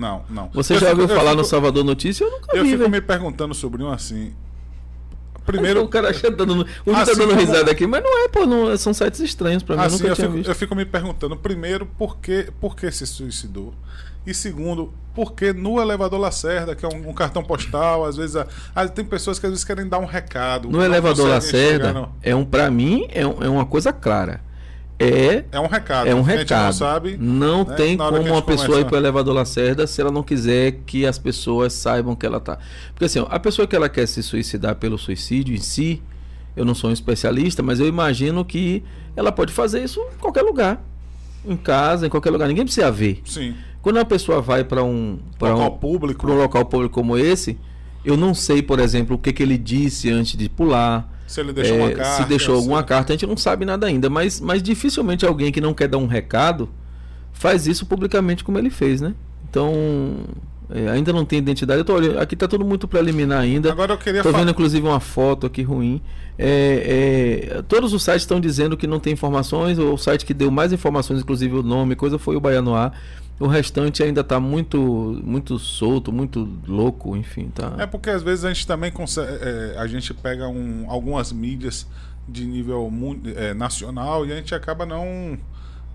Não, 0.00 0.24
não. 0.30 0.48
Você 0.54 0.72
eu 0.72 0.78
já 0.78 0.88
fico, 0.88 1.02
ouviu 1.02 1.14
falar 1.14 1.32
fico, 1.32 1.42
no 1.42 1.44
Salvador 1.44 1.84
Notícia? 1.84 2.24
Eu 2.24 2.30
nunca 2.30 2.56
eu 2.56 2.62
vi. 2.64 2.70
Eu 2.70 2.78
fico 2.78 2.78
véio. 2.78 2.90
me 2.90 3.00
perguntando 3.02 3.52
sobre 3.52 3.82
um 3.82 3.92
assim. 3.92 4.32
Primeiro. 5.44 5.82
O 5.84 5.88
cara 5.88 6.12
tá 6.12 6.30
dando, 6.30 6.66
o 6.86 6.90
assim, 6.94 7.12
tá 7.12 7.18
dando 7.18 7.28
como... 7.28 7.40
risada 7.40 7.70
aqui, 7.70 7.86
mas 7.86 8.02
não 8.02 8.24
é, 8.24 8.28
pô, 8.28 8.46
não, 8.46 8.74
são 8.78 8.94
sites 8.94 9.20
estranhos 9.20 9.62
para 9.62 9.76
mim. 9.76 9.82
Assim, 9.82 9.96
eu, 9.96 10.08
nunca 10.08 10.12
eu, 10.12 10.16
fico, 10.16 10.32
visto. 10.32 10.48
eu 10.48 10.54
fico 10.54 10.74
me 10.74 10.86
perguntando, 10.86 11.36
primeiro, 11.36 11.84
por 11.84 12.16
que, 12.18 12.50
por 12.58 12.74
que 12.74 12.90
se 12.90 13.06
suicidou? 13.06 13.74
E 14.26 14.32
segundo, 14.32 14.92
porque 15.14 15.52
no 15.52 15.80
elevador 15.80 16.18
Lacerda, 16.18 16.74
que 16.74 16.84
é 16.84 16.88
um, 16.88 17.10
um 17.10 17.12
cartão 17.12 17.42
postal, 17.42 18.04
às 18.06 18.16
vezes 18.16 18.36
a, 18.36 18.46
a, 18.74 18.88
tem 18.88 19.04
pessoas 19.04 19.38
que 19.38 19.46
às 19.46 19.52
vezes 19.52 19.64
querem 19.64 19.86
dar 19.86 19.98
um 19.98 20.06
recado. 20.06 20.70
No 20.70 20.82
elevador 20.82 21.28
Lacerda, 21.28 21.92
no... 21.92 22.14
é 22.22 22.34
um 22.34 22.44
para 22.44 22.70
mim 22.70 23.06
é, 23.10 23.26
um, 23.26 23.42
é 23.42 23.48
uma 23.48 23.66
coisa 23.66 23.92
clara 23.92 24.40
é 25.00 25.44
é 25.50 25.60
um 25.60 25.66
recado. 25.66 26.08
É 26.08 26.14
um 26.14 26.22
recado. 26.22 26.66
não 26.66 26.72
sabe. 26.72 27.16
Não 27.18 27.64
né? 27.64 27.74
tem 27.74 27.96
como 27.96 28.20
uma 28.20 28.42
pessoa 28.42 28.80
ir 28.80 28.84
para 28.84 28.94
o 28.94 28.98
elevador 28.98 29.34
Lacerda 29.34 29.86
se 29.86 30.00
ela 30.00 30.10
não 30.10 30.22
quiser 30.22 30.80
que 30.84 31.06
as 31.06 31.18
pessoas 31.18 31.72
saibam 31.72 32.14
que 32.14 32.26
ela 32.26 32.38
tá. 32.38 32.58
Porque 32.92 33.06
assim, 33.06 33.24
a 33.28 33.38
pessoa 33.38 33.66
que 33.66 33.74
ela 33.74 33.88
quer 33.88 34.06
se 34.06 34.22
suicidar 34.22 34.76
pelo 34.76 34.98
suicídio 34.98 35.54
em 35.54 35.60
si, 35.60 36.02
eu 36.54 36.64
não 36.64 36.74
sou 36.74 36.90
um 36.90 36.92
especialista, 36.92 37.62
mas 37.62 37.80
eu 37.80 37.86
imagino 37.86 38.44
que 38.44 38.82
ela 39.16 39.32
pode 39.32 39.52
fazer 39.52 39.82
isso 39.82 40.00
em 40.14 40.18
qualquer 40.18 40.42
lugar. 40.42 40.84
Em 41.46 41.56
casa, 41.56 42.06
em 42.06 42.10
qualquer 42.10 42.30
lugar, 42.30 42.46
ninguém 42.46 42.64
precisa 42.64 42.90
ver. 42.90 43.22
Sim. 43.24 43.54
Quando 43.80 43.96
uma 43.96 44.04
pessoa 44.04 44.42
vai 44.42 44.62
para 44.62 44.84
um 44.84 45.18
para 45.38 45.56
um 45.56 45.70
público, 45.70 46.30
um 46.30 46.36
local 46.36 46.66
público 46.66 46.94
como 46.94 47.16
esse, 47.16 47.58
eu 48.04 48.16
não 48.16 48.34
sei, 48.34 48.62
por 48.62 48.78
exemplo, 48.78 49.16
o 49.16 49.18
que, 49.18 49.32
que 49.32 49.42
ele 49.42 49.56
disse 49.56 50.10
antes 50.10 50.36
de 50.36 50.48
pular 50.48 51.08
se 51.30 51.40
ele 51.40 51.52
deixou 51.52 51.76
é, 51.76 51.78
uma 51.78 51.90
carta. 51.92 52.22
Se 52.22 52.28
deixou 52.28 52.56
alguma 52.56 52.82
carta, 52.82 53.12
a 53.12 53.16
gente 53.16 53.24
não 53.24 53.36
sabe 53.36 53.64
nada 53.64 53.86
ainda. 53.86 54.10
Mas, 54.10 54.40
mas 54.40 54.60
dificilmente 54.60 55.24
alguém 55.24 55.52
que 55.52 55.60
não 55.60 55.72
quer 55.72 55.86
dar 55.86 55.98
um 55.98 56.08
recado 56.08 56.68
faz 57.32 57.68
isso 57.68 57.86
publicamente 57.86 58.42
como 58.42 58.58
ele 58.58 58.68
fez, 58.68 59.00
né? 59.00 59.14
Então, 59.48 60.24
é, 60.68 60.88
ainda 60.90 61.12
não 61.12 61.24
tem 61.24 61.38
identidade. 61.38 61.78
Eu 61.78 61.84
tô 61.84 61.94
olhando, 61.94 62.18
aqui 62.18 62.34
está 62.34 62.48
tudo 62.48 62.64
muito 62.64 62.88
preliminar 62.88 63.38
ainda. 63.42 63.70
Agora 63.70 63.92
eu 63.92 63.98
queria 63.98 64.24
Tô 64.24 64.32
vendo 64.32 64.50
inclusive 64.50 64.84
uma 64.84 64.98
foto 64.98 65.46
aqui 65.46 65.62
ruim. 65.62 66.02
É, 66.36 67.52
é, 67.58 67.62
todos 67.62 67.92
os 67.92 68.02
sites 68.02 68.22
estão 68.22 68.40
dizendo 68.40 68.76
que 68.76 68.88
não 68.88 68.98
tem 68.98 69.12
informações. 69.12 69.78
O 69.78 69.96
site 69.96 70.26
que 70.26 70.34
deu 70.34 70.50
mais 70.50 70.72
informações, 70.72 71.20
inclusive 71.20 71.54
o 71.54 71.62
nome, 71.62 71.94
coisa 71.94 72.18
foi 72.18 72.34
o 72.34 72.40
Baianoá. 72.40 72.90
O 73.40 73.46
restante 73.46 74.02
ainda 74.02 74.20
está 74.20 74.38
muito 74.38 74.78
muito 75.24 75.58
solto, 75.58 76.12
muito 76.12 76.46
louco, 76.68 77.16
enfim, 77.16 77.48
tá. 77.48 77.74
É 77.78 77.86
porque 77.86 78.10
às 78.10 78.22
vezes 78.22 78.44
a 78.44 78.52
gente 78.52 78.66
também 78.66 78.92
consegue, 78.92 79.32
é, 79.42 79.76
a 79.78 79.86
gente 79.86 80.12
pega 80.12 80.46
um, 80.46 80.84
algumas 80.90 81.32
mídias 81.32 81.86
de 82.28 82.44
nível 82.44 82.92
é, 83.34 83.54
nacional 83.54 84.26
e 84.26 84.32
a 84.32 84.36
gente 84.36 84.54
acaba 84.54 84.84
não 84.84 85.38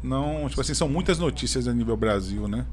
não, 0.02 0.48
tipo 0.50 0.60
assim, 0.62 0.74
são 0.74 0.90
muitas 0.90 1.18
notícias 1.20 1.68
a 1.68 1.74
nível 1.74 1.96
Brasil, 1.96 2.48
né? 2.48 2.66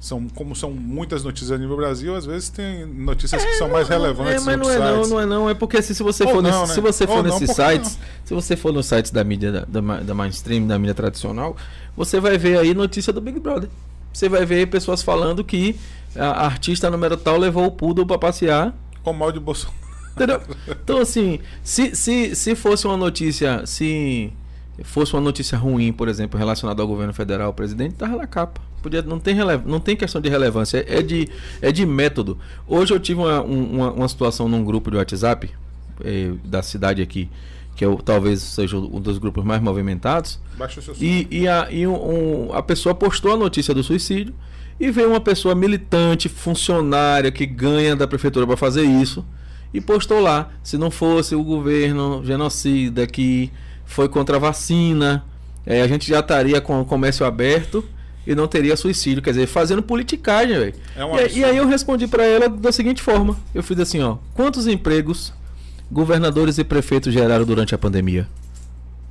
São 0.00 0.28
como 0.28 0.54
são 0.54 0.70
muitas 0.70 1.24
notícias 1.24 1.50
a 1.50 1.58
nível 1.58 1.76
Brasil, 1.76 2.14
às 2.14 2.24
vezes 2.24 2.48
tem 2.48 2.86
notícias 2.86 3.42
é, 3.42 3.46
que 3.46 3.54
são 3.54 3.68
mais 3.68 3.88
relevantes. 3.88 4.42
É, 4.42 4.44
mas 4.44 4.58
não 4.58 4.70
é 4.70 4.78
não, 4.78 5.06
não 5.06 5.20
é 5.20 5.26
não, 5.26 5.50
é 5.50 5.54
porque 5.54 5.78
assim, 5.78 5.94
se 5.94 6.02
você 6.02 6.24
Ou 6.24 6.30
for 6.30 6.42
não, 6.42 6.50
nesse, 6.50 6.68
né? 6.68 6.74
se 6.74 6.80
você 6.80 7.06
for 7.06 7.22
nesses 7.22 7.50
sites, 7.50 7.98
se 8.24 8.34
você 8.34 8.56
for 8.56 8.72
nos 8.72 8.86
sites 8.86 9.10
da 9.10 9.24
mídia 9.24 9.52
da, 9.52 9.80
da, 9.80 10.00
da 10.00 10.14
mainstream, 10.14 10.66
da 10.66 10.78
mídia 10.78 10.94
tradicional, 10.94 11.56
você 11.96 12.20
vai 12.20 12.38
ver 12.38 12.58
aí 12.58 12.74
notícia 12.74 13.12
do 13.12 13.20
Big 13.20 13.40
Brother. 13.40 13.68
Você 14.12 14.28
vai 14.28 14.44
ver 14.46 14.66
pessoas 14.66 15.02
falando 15.02 15.44
que 15.44 15.76
a 16.16 16.46
artista 16.46 16.90
número 16.90 17.16
tal 17.16 17.36
levou 17.36 17.66
o 17.66 17.70
poodle 17.70 18.06
para 18.06 18.18
passear 18.18 18.74
com 19.02 19.12
mal 19.12 19.32
de 19.32 19.40
Bolsonaro. 19.40 19.78
Entendeu? 20.14 20.40
Então 20.68 20.98
assim, 20.98 21.38
se, 21.62 21.94
se, 21.94 22.34
se 22.34 22.54
fosse 22.54 22.86
uma 22.86 22.96
notícia, 22.96 23.64
se 23.66 24.32
fosse 24.84 25.14
uma 25.14 25.20
notícia 25.20 25.58
ruim, 25.58 25.92
por 25.92 26.08
exemplo, 26.08 26.38
relacionada 26.38 26.80
ao 26.80 26.88
governo 26.88 27.12
federal, 27.12 27.50
o 27.50 27.54
presidente 27.54 27.94
tava 27.94 28.16
na 28.16 28.26
capa. 28.26 28.60
Podia, 28.82 29.02
não, 29.02 29.18
tem 29.18 29.34
rele, 29.34 29.60
não 29.66 29.80
tem 29.80 29.96
questão 29.96 30.20
de 30.20 30.28
relevância, 30.28 30.84
é 30.86 31.02
de, 31.02 31.28
é 31.60 31.72
de 31.72 31.84
método. 31.84 32.38
Hoje 32.66 32.94
eu 32.94 33.00
tive 33.00 33.20
uma, 33.20 33.42
uma, 33.42 33.92
uma 33.92 34.08
situação 34.08 34.48
num 34.48 34.62
grupo 34.64 34.90
de 34.90 34.96
WhatsApp 34.96 35.50
eh, 36.04 36.32
da 36.44 36.62
cidade 36.62 37.02
aqui, 37.02 37.28
que 37.74 37.84
eu, 37.84 37.96
talvez 37.96 38.40
seja 38.40 38.76
um 38.76 39.00
dos 39.00 39.18
grupos 39.18 39.44
mais 39.44 39.60
movimentados. 39.60 40.38
Baixa 40.56 40.78
o 40.78 40.82
seu 40.82 40.94
e, 41.00 41.26
e, 41.28 41.48
a, 41.48 41.68
e 41.70 41.86
um, 41.86 42.48
um, 42.48 42.52
a 42.52 42.62
pessoa 42.62 42.94
postou 42.94 43.32
a 43.32 43.36
notícia 43.36 43.74
do 43.74 43.82
suicídio 43.82 44.32
e 44.78 44.90
veio 44.92 45.10
uma 45.10 45.20
pessoa 45.20 45.56
militante, 45.56 46.28
funcionária, 46.28 47.32
que 47.32 47.46
ganha 47.46 47.96
da 47.96 48.06
prefeitura 48.06 48.46
para 48.46 48.56
fazer 48.56 48.84
isso, 48.84 49.24
e 49.74 49.80
postou 49.80 50.20
lá: 50.20 50.50
se 50.62 50.78
não 50.78 50.90
fosse 50.90 51.34
o 51.34 51.42
governo 51.42 52.22
genocida 52.24 53.06
que 53.08 53.50
foi 53.88 54.08
contra 54.08 54.36
a 54.36 54.38
vacina, 54.38 55.24
é, 55.66 55.80
a 55.82 55.88
gente 55.88 56.06
já 56.06 56.20
estaria 56.20 56.60
com 56.60 56.80
o 56.80 56.84
comércio 56.84 57.26
aberto 57.26 57.84
e 58.26 58.34
não 58.34 58.46
teria 58.46 58.76
suicídio. 58.76 59.22
Quer 59.22 59.30
dizer, 59.30 59.46
fazendo 59.46 59.82
politicagem, 59.82 60.56
velho. 60.56 60.74
É 60.94 61.32
e, 61.32 61.38
e, 61.38 61.44
aí 61.44 61.56
eu 61.56 61.66
respondi 61.66 62.06
para 62.06 62.24
ela 62.24 62.48
da 62.48 62.70
seguinte 62.70 63.02
forma: 63.02 63.36
eu 63.54 63.62
fiz 63.62 63.80
assim, 63.80 64.00
ó. 64.00 64.18
Quantos 64.34 64.66
empregos 64.66 65.32
governadores 65.90 66.58
e 66.58 66.64
prefeitos 66.64 67.12
geraram 67.12 67.44
durante 67.44 67.74
a 67.74 67.78
pandemia? 67.78 68.28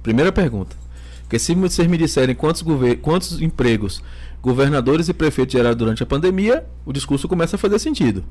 Primeira 0.04 0.32
pergunta. 0.32 0.76
Porque 1.24 1.40
se 1.40 1.54
vocês 1.56 1.88
me 1.88 1.98
disserem 1.98 2.36
quantos, 2.36 2.64
quantos 3.02 3.42
empregos 3.42 4.02
governadores 4.42 5.10
e 5.10 5.14
prefeitos 5.14 5.54
geraram 5.54 5.76
durante 5.76 6.04
a 6.04 6.06
pandemia, 6.06 6.64
o 6.86 6.94
discurso 6.94 7.28
começa 7.28 7.56
a 7.56 7.60
fazer 7.60 7.80
sentido. 7.80 8.24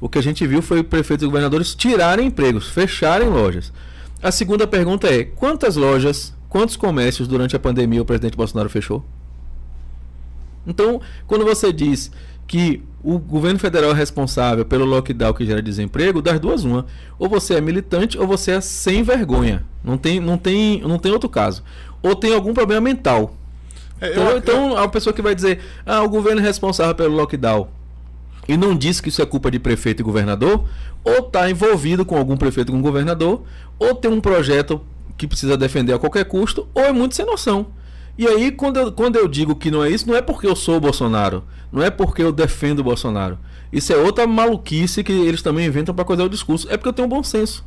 O 0.00 0.08
que 0.08 0.18
a 0.18 0.22
gente 0.22 0.46
viu 0.46 0.60
foi 0.60 0.82
prefeitos 0.82 1.24
e 1.24 1.26
governadores 1.26 1.74
tirarem 1.74 2.26
empregos, 2.28 2.68
fecharem 2.68 3.28
lojas. 3.28 3.72
A 4.22 4.30
segunda 4.30 4.66
pergunta 4.66 5.08
é: 5.08 5.24
quantas 5.24 5.76
lojas, 5.76 6.34
quantos 6.48 6.76
comércios 6.76 7.28
durante 7.28 7.54
a 7.54 7.58
pandemia 7.58 8.02
o 8.02 8.04
presidente 8.04 8.36
Bolsonaro 8.36 8.68
fechou? 8.68 9.04
Então, 10.66 11.00
quando 11.26 11.44
você 11.44 11.72
diz 11.72 12.10
que 12.46 12.82
o 13.02 13.18
governo 13.18 13.58
federal 13.58 13.90
é 13.90 13.94
responsável 13.94 14.64
pelo 14.64 14.84
lockdown 14.84 15.34
que 15.34 15.44
gera 15.44 15.60
desemprego, 15.60 16.22
das 16.22 16.40
duas 16.40 16.64
uma, 16.64 16.86
ou 17.18 17.28
você 17.28 17.54
é 17.54 17.60
militante 17.60 18.18
ou 18.18 18.26
você 18.26 18.52
é 18.52 18.60
sem 18.60 19.02
vergonha. 19.02 19.64
Não 19.82 19.98
tem, 19.98 20.20
não 20.20 20.38
tem, 20.38 20.80
não 20.80 20.98
tem 20.98 21.12
outro 21.12 21.28
caso. 21.28 21.62
Ou 22.02 22.16
tem 22.16 22.34
algum 22.34 22.54
problema 22.54 22.80
mental. 22.80 23.34
É, 24.00 24.10
então, 24.10 24.30
eu, 24.30 24.38
então 24.38 24.76
a 24.76 24.88
pessoa 24.88 25.12
que 25.12 25.20
vai 25.20 25.34
dizer, 25.34 25.60
ah, 25.84 26.02
o 26.02 26.08
governo 26.08 26.40
é 26.40 26.44
responsável 26.44 26.94
pelo 26.94 27.14
lockdown 27.14 27.68
e 28.46 28.56
não 28.56 28.76
diz 28.76 29.00
que 29.00 29.08
isso 29.08 29.22
é 29.22 29.26
culpa 29.26 29.50
de 29.50 29.58
prefeito 29.58 30.00
e 30.00 30.04
governador, 30.04 30.64
ou 31.02 31.18
está 31.18 31.50
envolvido 31.50 32.04
com 32.04 32.16
algum 32.16 32.36
prefeito 32.36 32.72
com 32.72 32.80
governador, 32.80 33.42
ou 33.78 33.94
tem 33.94 34.10
um 34.10 34.20
projeto 34.20 34.80
que 35.16 35.26
precisa 35.26 35.56
defender 35.56 35.92
a 35.92 35.98
qualquer 35.98 36.24
custo, 36.24 36.68
ou 36.74 36.82
é 36.82 36.92
muito 36.92 37.14
sem 37.14 37.24
noção. 37.24 37.66
E 38.16 38.26
aí, 38.28 38.52
quando 38.52 38.76
eu, 38.78 38.92
quando 38.92 39.16
eu 39.16 39.26
digo 39.26 39.56
que 39.56 39.70
não 39.70 39.82
é 39.82 39.90
isso, 39.90 40.06
não 40.06 40.14
é 40.14 40.22
porque 40.22 40.46
eu 40.46 40.54
sou 40.54 40.76
o 40.76 40.80
Bolsonaro. 40.80 41.42
Não 41.72 41.82
é 41.82 41.90
porque 41.90 42.22
eu 42.22 42.30
defendo 42.30 42.78
o 42.78 42.84
Bolsonaro. 42.84 43.38
Isso 43.72 43.92
é 43.92 43.96
outra 43.96 44.24
maluquice 44.26 45.02
que 45.02 45.12
eles 45.12 45.42
também 45.42 45.66
inventam 45.66 45.92
para 45.92 46.04
coisar 46.04 46.22
o 46.22 46.28
discurso. 46.28 46.68
É 46.70 46.76
porque 46.76 46.88
eu 46.88 46.92
tenho 46.92 47.08
bom 47.08 47.24
senso. 47.24 47.64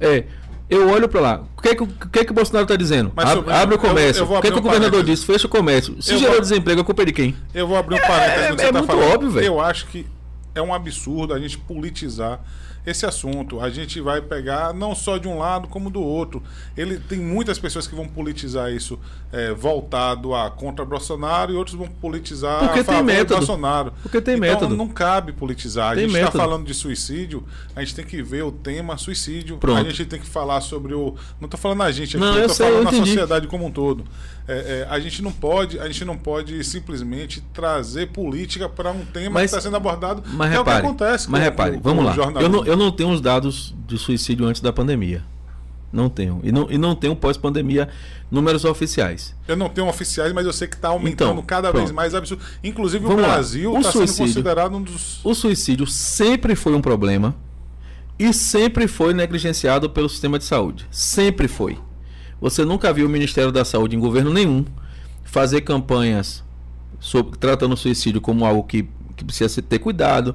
É, 0.00 0.24
eu 0.68 0.88
olho 0.88 1.08
para 1.08 1.20
lá. 1.20 1.42
O 1.56 1.62
que, 1.62 1.68
é 1.68 1.74
que, 1.74 1.82
o 1.82 1.86
que, 1.86 2.18
é 2.18 2.24
que 2.24 2.32
o 2.32 2.34
Bolsonaro 2.34 2.64
está 2.64 2.76
dizendo? 2.76 3.12
Abre, 3.16 3.52
abre, 3.52 3.74
o 3.74 3.78
comércio. 3.78 4.24
Eu, 4.24 4.30
eu 4.30 4.38
o 4.38 4.40
que, 4.40 4.48
é 4.48 4.50
que 4.50 4.58
o 4.58 4.62
governador 4.62 5.02
disse? 5.04 5.26
Fecha 5.26 5.46
o 5.46 5.50
comércio. 5.50 6.00
Se 6.00 6.14
eu 6.14 6.18
gerou 6.18 6.34
vou... 6.34 6.40
desemprego, 6.40 6.80
a 6.80 6.84
culpa 6.84 7.02
é 7.02 7.04
de 7.06 7.12
quem? 7.12 7.36
Eu 7.54 7.66
vou 7.66 7.76
abrir 7.76 7.96
um 7.96 8.00
parênteses. 8.00 8.60
É, 8.60 8.64
é, 8.64 8.68
é 8.68 8.72
tá 8.72 8.78
muito 8.78 8.86
falando. 8.86 9.12
óbvio, 9.12 9.30
velho. 9.30 9.46
Eu 9.46 9.60
acho 9.60 9.86
que 9.86 10.06
é 10.54 10.62
um 10.62 10.74
absurdo 10.74 11.34
a 11.34 11.38
gente 11.38 11.58
politizar 11.58 12.40
esse 12.84 13.06
assunto. 13.06 13.60
A 13.60 13.70
gente 13.70 14.00
vai 14.00 14.20
pegar 14.20 14.74
não 14.74 14.94
só 14.94 15.16
de 15.16 15.28
um 15.28 15.38
lado 15.38 15.68
como 15.68 15.88
do 15.90 16.00
outro. 16.00 16.42
Ele 16.76 16.98
tem 16.98 17.18
muitas 17.18 17.58
pessoas 17.58 17.86
que 17.86 17.94
vão 17.94 18.08
politizar 18.08 18.72
isso 18.72 18.98
é, 19.32 19.52
voltado 19.52 20.34
a 20.34 20.50
contra 20.50 20.84
Bolsonaro 20.84 21.52
e 21.52 21.56
outros 21.56 21.76
vão 21.76 21.86
politizar 21.86 22.58
Porque 22.60 22.80
a 22.80 22.84
favor 22.84 23.04
método. 23.04 23.36
Bolsonaro. 23.36 23.92
Porque 24.02 24.20
tem 24.20 24.34
então, 24.34 24.48
método. 24.48 24.76
não 24.76 24.88
cabe 24.88 25.32
politizar. 25.32 25.94
Tem 25.94 26.04
a 26.04 26.08
gente 26.08 26.18
está 26.18 26.32
falando 26.32 26.66
de 26.66 26.74
suicídio, 26.74 27.44
a 27.74 27.80
gente 27.80 27.94
tem 27.94 28.04
que 28.04 28.22
ver 28.22 28.42
o 28.42 28.50
tema 28.50 28.96
suicídio. 28.96 29.58
Pronto. 29.58 29.78
A 29.78 29.84
gente 29.84 30.04
tem 30.04 30.20
que 30.20 30.26
falar 30.26 30.60
sobre 30.60 30.94
o. 30.94 31.14
Não 31.40 31.46
estou 31.46 31.58
falando 31.58 31.82
a 31.82 31.92
gente, 31.92 32.16
não, 32.16 32.36
eu 32.36 32.46
estou 32.46 32.66
falando 32.66 32.84
na 32.84 32.92
sociedade 32.92 33.46
como 33.46 33.66
um 33.66 33.70
todo. 33.70 34.04
É, 34.46 34.80
é, 34.80 34.86
a 34.90 34.98
gente 34.98 35.22
não 35.22 35.30
pode, 35.30 35.78
a 35.78 35.86
gente 35.86 36.04
não 36.04 36.16
pode 36.16 36.62
simplesmente 36.64 37.40
trazer 37.52 38.08
política 38.08 38.68
para 38.68 38.90
um 38.90 39.04
tema 39.04 39.34
mas, 39.34 39.42
que 39.42 39.56
está 39.56 39.60
sendo 39.60 39.76
abordado. 39.76 40.22
Mas 40.26 40.52
é 40.52 40.56
repare, 40.56 40.78
o 40.78 40.80
que 40.80 40.86
acontece. 40.86 41.30
Mas 41.30 41.40
com, 41.40 41.44
repare, 41.44 41.76
com, 41.76 41.80
vamos 41.82 42.04
lá. 42.04 42.16
Eu 42.40 42.48
não, 42.48 42.64
eu 42.64 42.76
não 42.76 42.90
tenho 42.90 43.10
os 43.10 43.20
dados 43.20 43.74
de 43.86 43.96
suicídio 43.96 44.46
antes 44.46 44.60
da 44.60 44.72
pandemia. 44.72 45.22
Não 45.92 46.08
tenho. 46.08 46.40
E 46.42 46.50
não, 46.50 46.70
e 46.70 46.78
não 46.78 46.94
tenho 46.94 47.14
pós-pandemia 47.14 47.88
números 48.30 48.64
oficiais. 48.64 49.34
Eu 49.46 49.56
não 49.56 49.68
tenho 49.68 49.86
oficiais, 49.86 50.32
mas 50.32 50.46
eu 50.46 50.52
sei 50.52 50.66
que 50.66 50.74
está 50.74 50.88
aumentando 50.88 51.32
então, 51.32 51.42
cada 51.42 51.70
pronto. 51.70 51.82
vez 51.82 51.92
mais 51.92 52.14
absurdo. 52.14 52.42
Inclusive 52.64 53.04
Vamos 53.04 53.22
o 53.22 53.26
Brasil 53.26 53.76
está 53.76 53.92
sendo 53.92 54.16
considerado 54.16 54.74
um 54.74 54.82
dos. 54.82 55.20
O 55.22 55.34
suicídio 55.34 55.86
sempre 55.86 56.56
foi 56.56 56.74
um 56.74 56.80
problema 56.80 57.36
e 58.18 58.32
sempre 58.32 58.88
foi 58.88 59.12
negligenciado 59.12 59.90
pelo 59.90 60.08
sistema 60.08 60.38
de 60.38 60.44
saúde. 60.44 60.86
Sempre 60.90 61.46
foi. 61.46 61.78
Você 62.42 62.64
nunca 62.64 62.92
viu 62.92 63.06
o 63.06 63.08
Ministério 63.08 63.52
da 63.52 63.64
Saúde 63.64 63.94
em 63.94 64.00
governo 64.00 64.32
nenhum 64.32 64.64
fazer 65.22 65.60
campanhas 65.60 66.42
sobre, 66.98 67.38
tratando 67.38 67.74
o 67.74 67.76
suicídio 67.76 68.20
como 68.20 68.44
algo 68.44 68.64
que, 68.64 68.88
que 69.16 69.24
precisa 69.24 69.62
ter 69.62 69.78
cuidado, 69.78 70.34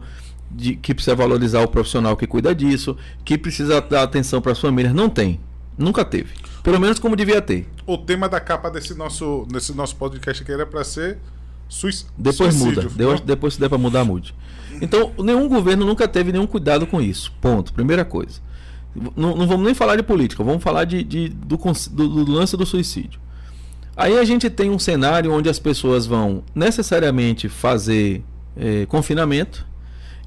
de, 0.49 0.77
que 0.77 0.93
precisa 0.93 1.13
valorizar 1.13 1.59
o 1.59 1.67
profissional 1.67 2.15
que 2.15 2.25
cuida 2.25 2.55
disso, 2.55 2.95
que 3.25 3.37
precisa 3.37 3.81
dar 3.81 4.03
atenção 4.03 4.41
para 4.41 4.53
as 4.53 4.59
famílias. 4.59 4.93
Não 4.93 5.09
tem. 5.09 5.41
Nunca 5.77 6.05
teve. 6.05 6.33
Pelo 6.63 6.79
menos 6.79 6.97
como 6.97 7.13
devia 7.13 7.41
ter. 7.41 7.67
O 7.85 7.97
tema 7.97 8.29
da 8.29 8.39
capa 8.39 8.71
desse 8.71 8.93
nosso, 8.93 9.45
desse 9.51 9.75
nosso 9.75 9.97
podcast 9.97 10.41
aqui 10.41 10.51
era 10.53 10.65
para 10.65 10.85
ser 10.85 11.17
suicídio. 11.67 12.13
Depois 12.17 12.55
suicídio, 12.55 12.83
muda. 12.83 12.95
Depois, 12.95 13.19
depois 13.19 13.53
se 13.55 13.59
der 13.59 13.67
para 13.67 13.77
mudar, 13.77 14.05
mude. 14.05 14.33
Então, 14.81 15.11
nenhum 15.19 15.49
governo 15.49 15.85
nunca 15.85 16.07
teve 16.07 16.31
nenhum 16.31 16.47
cuidado 16.47 16.87
com 16.87 17.01
isso. 17.01 17.33
Ponto. 17.41 17.73
Primeira 17.73 18.05
coisa. 18.05 18.47
Não, 19.16 19.36
não 19.36 19.48
vamos 19.48 19.66
nem 19.66 19.74
falar 19.74 19.96
de 19.96 20.04
política, 20.04 20.44
vamos 20.44 20.63
falar 20.63 20.86
de, 20.86 21.04
de 21.04 21.30
do, 21.30 21.58
do, 21.58 22.25
do 22.25 22.32
lance 22.32 22.58
do 22.58 22.66
suicídio. 22.66 23.20
Aí 23.96 24.18
a 24.18 24.24
gente 24.24 24.50
tem 24.50 24.70
um 24.70 24.77
cenário 24.77 25.32
onde 25.32 25.50
as 25.50 25.58
pessoas 25.58 26.06
vão 26.06 26.44
necessariamente 26.54 27.50
fazer 27.50 28.24
é, 28.56 28.86
confinamento, 28.86 29.66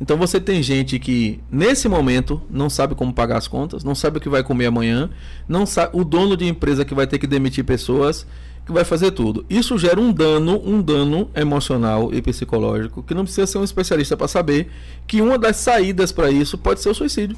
então 0.01 0.17
você 0.17 0.41
tem 0.41 0.63
gente 0.63 0.99
que 0.99 1.41
nesse 1.53 1.87
momento 1.87 2.41
não 2.49 2.71
sabe 2.71 2.95
como 2.95 3.13
pagar 3.13 3.37
as 3.37 3.47
contas, 3.47 3.85
não 3.85 3.95
sabe 3.95 4.17
o 4.17 4.21
que 4.21 4.31
vai 4.31 4.43
comer 4.43 4.67
amanhã, 4.67 5.11
não 5.47 5.67
sabe 5.67 5.91
o 5.93 6.03
dono 6.05 6.39
de 6.39 6.47
empresa 6.47 6.87
que 6.87 6.95
vai 6.95 7.07
ter 7.07 7.19
que 7.19 7.27
demitir 7.27 7.65
pessoas, 7.65 8.27
que 8.65 8.73
vai 8.73 8.83
fazer 8.83 9.11
tudo. 9.11 9.45
Isso 9.51 9.77
gera 9.77 10.01
um 10.01 10.11
dano, 10.11 10.59
um 10.65 10.81
dano 10.81 11.29
emocional 11.35 12.15
e 12.15 12.23
psicológico 12.23 13.03
que 13.03 13.13
não 13.13 13.25
precisa 13.25 13.47
ser 13.47 13.59
um 13.59 13.65
especialista 13.65 14.17
para 14.17 14.27
saber 14.27 14.71
que 15.07 15.21
uma 15.21 15.39
das 15.39 15.57
saídas 15.57 16.11
para 16.11 16.31
isso 16.31 16.57
pode 16.57 16.81
ser 16.81 16.89
o 16.89 16.95
suicídio. 16.95 17.37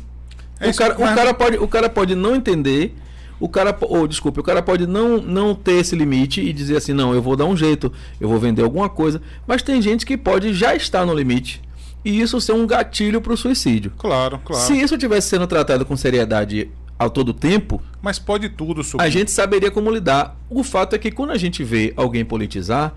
É 0.62 0.70
o, 0.70 0.74
cara, 0.74 0.94
o, 0.94 1.14
cara 1.14 1.34
pode, 1.34 1.56
o 1.58 1.68
cara 1.68 1.88
pode 1.88 2.14
não 2.14 2.34
entender 2.34 2.94
o 3.40 3.48
cara, 3.48 3.76
ou 3.80 4.06
desculpe, 4.06 4.38
o 4.38 4.42
cara 4.42 4.62
pode 4.62 4.86
não, 4.86 5.20
não 5.20 5.52
ter 5.52 5.72
esse 5.72 5.96
limite 5.96 6.40
e 6.40 6.52
dizer 6.52 6.76
assim, 6.76 6.92
não, 6.92 7.12
eu 7.12 7.20
vou 7.20 7.34
dar 7.34 7.44
um 7.44 7.56
jeito, 7.56 7.92
eu 8.20 8.28
vou 8.28 8.38
vender 8.38 8.62
alguma 8.62 8.88
coisa, 8.88 9.20
mas 9.46 9.62
tem 9.62 9.82
gente 9.82 10.06
que 10.06 10.16
pode 10.16 10.54
já 10.54 10.76
estar 10.76 11.04
no 11.04 11.12
limite 11.12 11.60
e 12.04 12.20
isso 12.20 12.40
ser 12.40 12.52
um 12.52 12.66
gatilho 12.66 13.20
para 13.20 13.32
o 13.32 13.36
suicídio. 13.36 13.92
Claro, 13.98 14.40
claro. 14.44 14.64
Se 14.64 14.80
isso 14.80 14.96
tivesse 14.96 15.28
sendo 15.28 15.46
tratado 15.48 15.84
com 15.84 15.96
seriedade 15.96 16.70
ao 16.96 17.10
todo 17.10 17.32
tempo, 17.32 17.82
mas 18.00 18.18
pode 18.18 18.48
tudo 18.48 18.84
sobre... 18.84 19.04
a 19.04 19.10
gente 19.10 19.30
saberia 19.30 19.72
como 19.72 19.90
lidar. 19.90 20.36
O 20.48 20.62
fato 20.62 20.94
é 20.94 20.98
que 20.98 21.10
quando 21.10 21.30
a 21.30 21.38
gente 21.38 21.64
vê 21.64 21.92
alguém 21.96 22.24
politizar, 22.24 22.94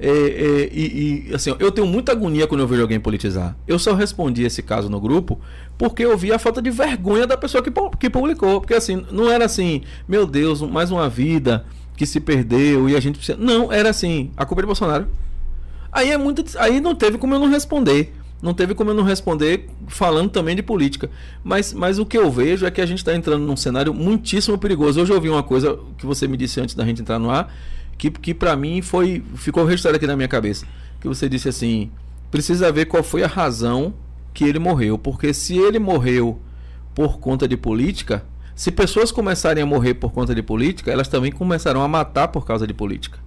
é, 0.00 0.08
é, 0.08 0.70
e, 0.72 1.28
e, 1.28 1.34
assim, 1.34 1.54
eu 1.58 1.70
tenho 1.70 1.86
muita 1.86 2.12
agonia 2.12 2.46
quando 2.46 2.62
eu 2.62 2.66
vejo 2.66 2.80
alguém 2.80 2.98
politizar. 2.98 3.54
Eu 3.68 3.78
só 3.78 3.92
respondi 3.92 4.42
esse 4.44 4.62
caso 4.62 4.88
no 4.88 5.00
grupo 5.00 5.38
porque 5.76 6.04
eu 6.04 6.16
vi 6.16 6.32
a 6.32 6.38
falta 6.38 6.62
de 6.62 6.70
vergonha 6.70 7.26
da 7.26 7.36
pessoa 7.36 7.62
que, 7.62 7.70
que 7.98 8.08
publicou. 8.08 8.60
Porque 8.60 8.74
assim, 8.74 9.04
não 9.12 9.30
era 9.30 9.44
assim, 9.44 9.82
meu 10.08 10.26
Deus, 10.26 10.62
mais 10.62 10.90
uma 10.90 11.08
vida 11.08 11.66
que 11.96 12.06
se 12.06 12.18
perdeu 12.18 12.88
e 12.88 12.96
a 12.96 13.00
gente 13.00 13.16
precisa. 13.16 13.36
Não, 13.38 13.70
era 13.70 13.90
assim, 13.90 14.30
a 14.36 14.46
culpa 14.46 14.60
é 14.60 14.64
de 14.64 14.66
Bolsonaro. 14.66 15.06
Aí 15.92 16.10
é 16.10 16.16
muito. 16.16 16.44
Aí 16.58 16.80
não 16.80 16.94
teve 16.94 17.18
como 17.18 17.34
eu 17.34 17.38
não 17.38 17.48
responder 17.48 18.12
não 18.42 18.54
teve 18.54 18.74
como 18.74 18.90
eu 18.90 18.94
não 18.94 19.02
responder 19.02 19.68
falando 19.86 20.30
também 20.30 20.56
de 20.56 20.62
política. 20.62 21.10
Mas, 21.44 21.72
mas 21.72 21.98
o 21.98 22.06
que 22.06 22.16
eu 22.16 22.30
vejo 22.30 22.64
é 22.64 22.70
que 22.70 22.80
a 22.80 22.86
gente 22.86 22.98
está 22.98 23.14
entrando 23.14 23.44
num 23.44 23.56
cenário 23.56 23.92
muitíssimo 23.92 24.56
perigoso. 24.56 25.00
Hoje 25.00 25.12
eu 25.12 25.16
ouvi 25.16 25.28
uma 25.28 25.42
coisa 25.42 25.78
que 25.98 26.06
você 26.06 26.26
me 26.26 26.36
disse 26.36 26.60
antes 26.60 26.74
da 26.74 26.84
gente 26.84 27.02
entrar 27.02 27.18
no 27.18 27.30
ar, 27.30 27.52
que, 28.00 28.10
que 28.10 28.32
para 28.32 28.56
mim 28.56 28.80
foi 28.80 29.22
ficou 29.34 29.62
registrado 29.66 29.98
aqui 29.98 30.06
na 30.06 30.16
minha 30.16 30.26
cabeça. 30.26 30.66
Que 30.98 31.06
você 31.06 31.28
disse 31.28 31.50
assim: 31.50 31.90
precisa 32.30 32.72
ver 32.72 32.86
qual 32.86 33.02
foi 33.02 33.22
a 33.22 33.26
razão 33.26 33.92
que 34.32 34.42
ele 34.42 34.58
morreu. 34.58 34.96
Porque 34.96 35.34
se 35.34 35.58
ele 35.58 35.78
morreu 35.78 36.40
por 36.94 37.18
conta 37.18 37.46
de 37.46 37.58
política, 37.58 38.24
se 38.54 38.70
pessoas 38.70 39.12
começarem 39.12 39.62
a 39.62 39.66
morrer 39.66 39.94
por 39.94 40.12
conta 40.12 40.34
de 40.34 40.42
política, 40.42 40.90
elas 40.90 41.08
também 41.08 41.30
começarão 41.30 41.82
a 41.82 41.88
matar 41.88 42.28
por 42.28 42.46
causa 42.46 42.66
de 42.66 42.72
política. 42.72 43.18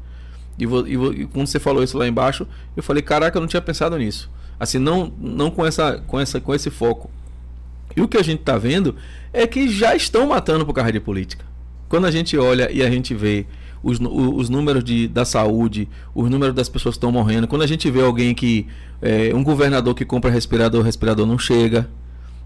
E, 0.58 0.64
e, 0.64 1.22
e 1.22 1.26
quando 1.28 1.46
você 1.46 1.60
falou 1.60 1.84
isso 1.84 1.96
lá 1.96 2.08
embaixo, 2.08 2.48
eu 2.76 2.82
falei, 2.82 3.04
caraca, 3.04 3.38
eu 3.38 3.42
não 3.42 3.48
tinha 3.48 3.62
pensado 3.62 3.96
nisso. 3.96 4.28
Assim, 4.60 4.80
não, 4.80 5.14
não 5.20 5.52
com, 5.52 5.64
essa, 5.64 6.04
com, 6.08 6.20
essa, 6.20 6.42
com 6.42 6.54
esse 6.54 6.72
foco. 6.72 7.12
E 7.96 8.02
o 8.02 8.08
que 8.08 8.18
a 8.18 8.24
gente 8.24 8.40
está 8.40 8.58
vendo 8.58 8.96
é 9.32 9.46
que 9.46 9.68
já 9.68 9.96
estão 9.96 10.26
matando 10.28 10.66
por 10.66 10.74
causa 10.74 10.92
de 10.92 11.00
política. 11.00 11.46
Quando 11.88 12.06
a 12.06 12.12
gente 12.12 12.36
olha 12.38 12.72
e 12.72 12.82
a 12.82 12.90
gente 12.90 13.14
vê 13.14 13.46
os, 13.84 14.00
os 14.00 14.50
números 14.50 14.84
de, 14.84 15.08
da 15.08 15.26
saúde, 15.26 15.90
os 16.16 16.30
números 16.30 16.56
das 16.56 16.70
pessoas 16.70 16.96
que 16.96 16.98
estão 16.98 17.12
morrendo, 17.12 17.48
quando 17.48 17.62
a 17.62 17.68
gente 17.68 17.90
vê 17.92 18.02
alguém 18.02 18.34
que. 18.34 18.66
É, 19.02 19.36
um 19.36 19.44
governador 19.44 19.94
que 19.94 20.06
compra 20.06 20.32
respirador, 20.32 20.80
o 20.80 20.84
respirador 20.84 21.26
não 21.26 21.38
chega 21.38 21.90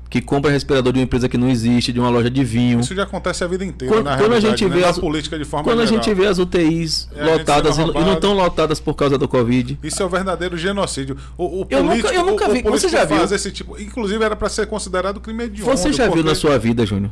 que 0.10 0.22
compra 0.22 0.52
respirador 0.52 0.94
de 0.94 1.00
uma 1.00 1.04
empresa 1.04 1.28
que 1.28 1.38
não 1.38 1.50
existe, 1.50 1.92
de 1.92 2.00
uma 2.00 2.10
loja 2.10 2.30
de 2.30 2.44
vinho. 2.44 2.80
Isso 2.80 2.96
já 2.96 3.04
acontece 3.04 3.44
a 3.44 3.48
vida 3.48 3.66
inteira, 3.66 3.94
quando, 3.94 4.18
quando 4.18 4.34
a 4.34 4.40
gente 4.40 4.66
né? 4.66 4.76
vê 4.76 4.86
as, 4.86 4.98
política 4.98 5.38
de 5.38 5.46
forma 5.46 5.64
Quando 5.64 5.86
geral. 5.86 6.00
a 6.00 6.04
gente 6.04 6.14
vê 6.16 6.28
as 6.28 6.40
UTIs 6.40 7.10
é, 7.14 7.26
lotadas 7.26 7.78
e, 7.78 7.82
e, 7.82 7.86
não 7.86 8.14
estão 8.14 8.34
lotadas 8.34 8.80
por 8.80 8.94
causa 8.94 9.18
do 9.18 9.28
Covid. 9.28 9.78
Isso 9.84 10.02
é 10.02 10.06
o 10.06 10.10
verdadeiro 10.10 10.58
genocídio. 10.58 11.18
O, 11.38 11.62
o 11.62 11.68
eu 11.70 11.84
político, 11.84 12.08
nunca, 12.08 12.14
eu 12.14 12.26
nunca 12.26 12.50
vi. 12.50 12.62
O, 12.64 12.70
o 12.70 12.72
você 12.72 12.90
já 12.90 13.04
viu? 13.04 13.24
esse 13.24 13.52
tipo, 13.52 13.80
inclusive 13.80 14.24
era 14.24 14.36
para 14.36 14.50
ser 14.50 14.68
considerado 14.68 15.20
crime 15.20 15.44
hediondo. 15.44 15.76
Você 15.76 15.92
já 15.92 16.06
porque... 16.06 16.22
viu 16.22 16.30
na 16.30 16.36
sua 16.36 16.58
vida, 16.58 16.86
Júnior, 16.86 17.12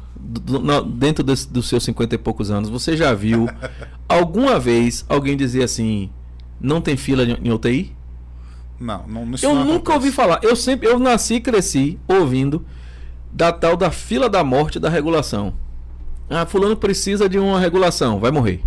dentro 0.87 1.23
desse, 1.23 1.51
dos 1.51 1.67
seus 1.67 1.83
50 1.83 2.15
e 2.15 2.17
poucos 2.17 2.49
anos, 2.49 2.69
você 2.69 2.95
já 2.95 3.13
viu 3.13 3.49
alguma 4.07 4.59
vez 4.59 5.05
alguém 5.07 5.35
dizer 5.35 5.63
assim, 5.63 6.09
não 6.59 6.81
tem 6.81 6.95
fila 6.97 7.23
em 7.23 7.51
UTI? 7.51 7.95
Não, 8.79 9.07
não 9.07 9.27
Eu 9.41 9.55
não 9.55 9.65
nunca 9.65 9.93
ouvi 9.93 10.11
falar. 10.11 10.39
Eu 10.43 10.55
sempre, 10.55 10.87
eu 10.87 10.99
nasci 10.99 11.35
e 11.35 11.41
cresci 11.41 11.99
ouvindo 12.07 12.65
da 13.31 13.51
tal 13.51 13.77
da 13.77 13.91
fila 13.91 14.29
da 14.29 14.43
morte 14.43 14.79
da 14.79 14.89
regulação. 14.89 15.53
Ah, 16.29 16.45
fulano 16.45 16.75
precisa 16.75 17.29
de 17.29 17.37
uma 17.37 17.59
regulação, 17.59 18.19
vai 18.19 18.31
morrer. 18.31 18.61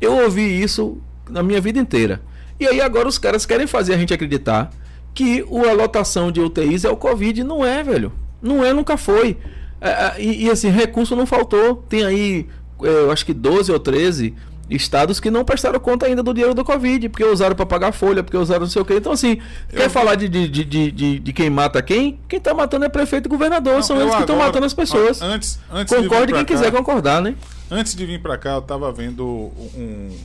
Eu 0.00 0.24
ouvi 0.24 0.62
isso 0.62 0.98
na 1.30 1.42
minha 1.42 1.60
vida 1.60 1.78
inteira. 1.78 2.20
E 2.58 2.66
aí 2.66 2.80
agora 2.80 3.08
os 3.08 3.18
caras 3.18 3.46
querem 3.46 3.66
fazer 3.66 3.94
a 3.94 3.98
gente 3.98 4.12
acreditar 4.12 4.70
que 5.14 5.44
a 5.68 5.72
lotação 5.72 6.32
de 6.32 6.40
UTIs 6.40 6.84
é 6.84 6.90
o 6.90 6.96
Covid. 6.96 7.44
Não 7.44 7.64
é, 7.64 7.82
velho. 7.82 8.12
Não 8.40 8.64
é, 8.64 8.72
nunca 8.72 8.96
foi. 8.96 9.36
É, 9.80 10.20
e, 10.20 10.44
e, 10.46 10.50
assim, 10.50 10.68
recurso 10.68 11.14
não 11.14 11.26
faltou. 11.26 11.76
Tem 11.88 12.04
aí, 12.04 12.46
eu 12.80 13.10
acho 13.10 13.24
que 13.24 13.34
12 13.34 13.70
ou 13.70 13.78
13 13.78 14.34
estados 14.70 15.20
que 15.20 15.30
não 15.30 15.44
prestaram 15.44 15.78
conta 15.78 16.06
ainda 16.06 16.22
do 16.22 16.32
dinheiro 16.32 16.54
do 16.54 16.64
Covid, 16.64 17.08
porque 17.08 17.24
usaram 17.24 17.54
para 17.54 17.66
pagar 17.66 17.92
folha, 17.92 18.22
porque 18.22 18.36
usaram 18.36 18.62
não 18.62 18.68
sei 18.68 18.82
o 18.82 18.84
quê. 18.84 18.94
Então, 18.94 19.12
assim, 19.12 19.38
eu... 19.70 19.78
quer 19.78 19.90
falar 19.90 20.14
de, 20.14 20.28
de, 20.28 20.48
de, 20.48 20.90
de, 20.90 21.18
de 21.18 21.32
quem 21.32 21.50
mata 21.50 21.82
quem? 21.82 22.18
Quem 22.28 22.40
tá 22.40 22.54
matando 22.54 22.84
é 22.84 22.88
prefeito 22.88 23.26
e 23.26 23.28
governador, 23.28 23.74
não, 23.74 23.82
são 23.82 24.00
eles 24.00 24.14
que 24.14 24.20
estão 24.20 24.36
matando 24.36 24.66
as 24.66 24.74
pessoas. 24.74 25.20
Antes, 25.20 25.58
antes 25.70 25.94
Concorde 25.94 26.32
quem 26.32 26.44
cá, 26.44 26.54
quiser 26.54 26.70
concordar, 26.70 27.20
né? 27.20 27.34
Antes 27.70 27.94
de 27.94 28.06
vir 28.06 28.20
para 28.20 28.38
cá, 28.38 28.52
eu 28.54 28.62
tava 28.62 28.90
vendo 28.92 29.24
um, 29.24 30.16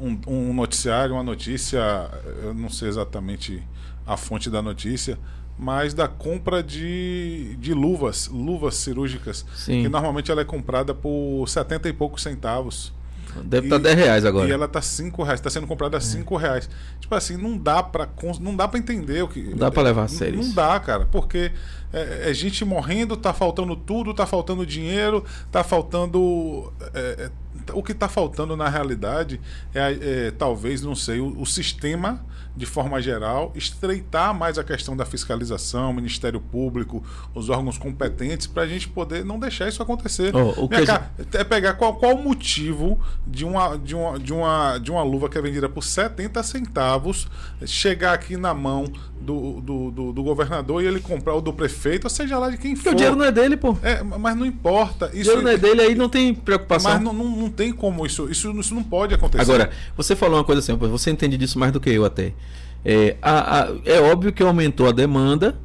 um, 0.00 0.20
um 0.26 0.52
noticiário, 0.54 1.14
uma 1.14 1.22
notícia, 1.22 2.10
eu 2.42 2.54
não 2.54 2.68
sei 2.68 2.88
exatamente 2.88 3.62
a 4.06 4.16
fonte 4.16 4.48
da 4.48 4.62
notícia, 4.62 5.18
mas 5.58 5.94
da 5.94 6.06
compra 6.06 6.62
de, 6.62 7.56
de 7.58 7.72
luvas, 7.72 8.28
luvas 8.28 8.76
cirúrgicas, 8.76 9.44
Sim. 9.54 9.82
que 9.82 9.88
normalmente 9.88 10.30
ela 10.30 10.42
é 10.42 10.44
comprada 10.44 10.94
por 10.94 11.46
70 11.48 11.88
e 11.88 11.92
poucos 11.92 12.22
centavos. 12.22 12.92
Deve 13.44 13.66
estar 13.66 13.76
tá 13.76 13.82
10 13.82 13.96
reais 13.96 14.24
agora. 14.24 14.48
E 14.48 14.52
ela 14.52 14.68
tá 14.68 14.80
5 14.80 15.22
reais, 15.22 15.40
está 15.40 15.50
sendo 15.50 15.66
comprada 15.66 15.96
a 15.96 16.00
5 16.00 16.38
é. 16.38 16.42
reais. 16.42 16.70
Tipo 17.00 17.14
assim, 17.14 17.36
não 17.36 17.56
dá 17.56 17.82
para 17.82 18.08
não 18.40 18.54
dá 18.54 18.66
para 18.68 18.78
entender 18.78 19.22
o 19.22 19.28
que. 19.28 19.42
Não 19.42 19.58
dá 19.58 19.70
para 19.70 19.82
levar 19.82 20.04
a 20.04 20.08
sério. 20.08 20.38
Não, 20.38 20.44
não 20.44 20.54
dá, 20.54 20.78
cara, 20.80 21.06
porque 21.06 21.52
é, 21.92 22.30
é, 22.30 22.34
gente 22.34 22.64
morrendo, 22.64 23.16
tá 23.16 23.32
faltando 23.32 23.76
tudo, 23.76 24.12
tá 24.12 24.26
faltando 24.26 24.66
dinheiro, 24.66 25.24
tá 25.50 25.64
faltando. 25.64 26.72
É, 26.92 27.30
o 27.72 27.82
que 27.82 27.92
está 27.92 28.08
faltando 28.08 28.56
na 28.56 28.68
realidade 28.68 29.40
é, 29.74 30.30
talvez, 30.36 30.82
não 30.82 30.94
sei, 30.94 31.20
o, 31.20 31.40
o 31.40 31.46
sistema 31.46 32.24
de 32.56 32.64
forma 32.64 33.00
geral, 33.02 33.52
estreitar 33.54 34.34
mais 34.34 34.58
a 34.58 34.64
questão 34.64 34.96
da 34.96 35.04
fiscalização, 35.04 35.92
Ministério 35.92 36.40
Público, 36.40 37.04
os 37.34 37.50
órgãos 37.50 37.76
competentes, 37.76 38.46
para 38.46 38.62
a 38.62 38.66
gente 38.66 38.88
poder 38.88 39.24
não 39.24 39.38
deixar 39.38 39.68
isso 39.68 39.82
acontecer. 39.82 40.34
Oh, 40.34 40.64
o 40.64 40.68
que 40.68 40.86
cá, 40.86 41.10
é 41.34 41.44
pegar 41.44 41.74
qual, 41.74 41.96
qual 41.96 42.14
o 42.14 42.22
motivo 42.22 42.98
de 43.26 43.44
uma, 43.44 43.76
de, 43.76 43.94
uma, 43.94 44.18
de, 44.18 44.32
uma, 44.32 44.78
de 44.78 44.90
uma 44.90 45.02
luva 45.02 45.28
que 45.28 45.36
é 45.36 45.42
vendida 45.42 45.68
por 45.68 45.82
70 45.82 46.42
centavos 46.42 47.28
chegar 47.66 48.14
aqui 48.14 48.38
na 48.38 48.54
mão 48.54 48.84
do, 49.20 49.60
do, 49.60 49.90
do, 49.90 50.12
do 50.12 50.22
governador 50.22 50.82
e 50.82 50.86
ele 50.86 51.00
comprar 51.00 51.34
o 51.34 51.40
do 51.40 51.52
prefeito, 51.52 52.04
ou 52.04 52.10
seja 52.10 52.38
lá 52.38 52.48
de 52.48 52.56
quem 52.56 52.74
for. 52.74 52.84
Porque 52.84 52.94
o 52.94 52.94
dinheiro 52.94 53.16
não 53.16 53.24
é 53.24 53.32
dele, 53.32 53.56
pô. 53.56 53.76
É, 53.82 54.02
mas 54.02 54.36
não 54.36 54.46
importa. 54.46 55.06
Isso, 55.12 55.18
o 55.18 55.22
dinheiro 55.22 55.42
não 55.42 55.50
é 55.50 55.56
dele, 55.56 55.82
aí 55.82 55.94
não 55.94 56.08
tem 56.08 56.34
preocupação. 56.34 56.92
Mas 56.92 57.02
não, 57.02 57.12
não, 57.12 57.24
não 57.36 57.50
tem 57.50 57.72
como 57.72 58.06
isso, 58.06 58.30
isso. 58.30 58.50
Isso 58.58 58.74
não 58.74 58.82
pode 58.82 59.14
acontecer. 59.14 59.42
Agora, 59.42 59.70
você 59.96 60.16
falou 60.16 60.38
uma 60.38 60.44
coisa 60.44 60.60
assim, 60.60 60.74
você 60.74 61.10
entende 61.10 61.36
disso 61.36 61.58
mais 61.58 61.72
do 61.72 61.80
que 61.80 61.90
eu 61.90 62.04
até. 62.04 62.32
É, 62.84 63.16
a, 63.20 63.62
a, 63.62 63.68
é 63.84 64.00
óbvio 64.00 64.32
que 64.32 64.42
aumentou 64.42 64.88
a 64.88 64.92
demanda, 64.92 65.56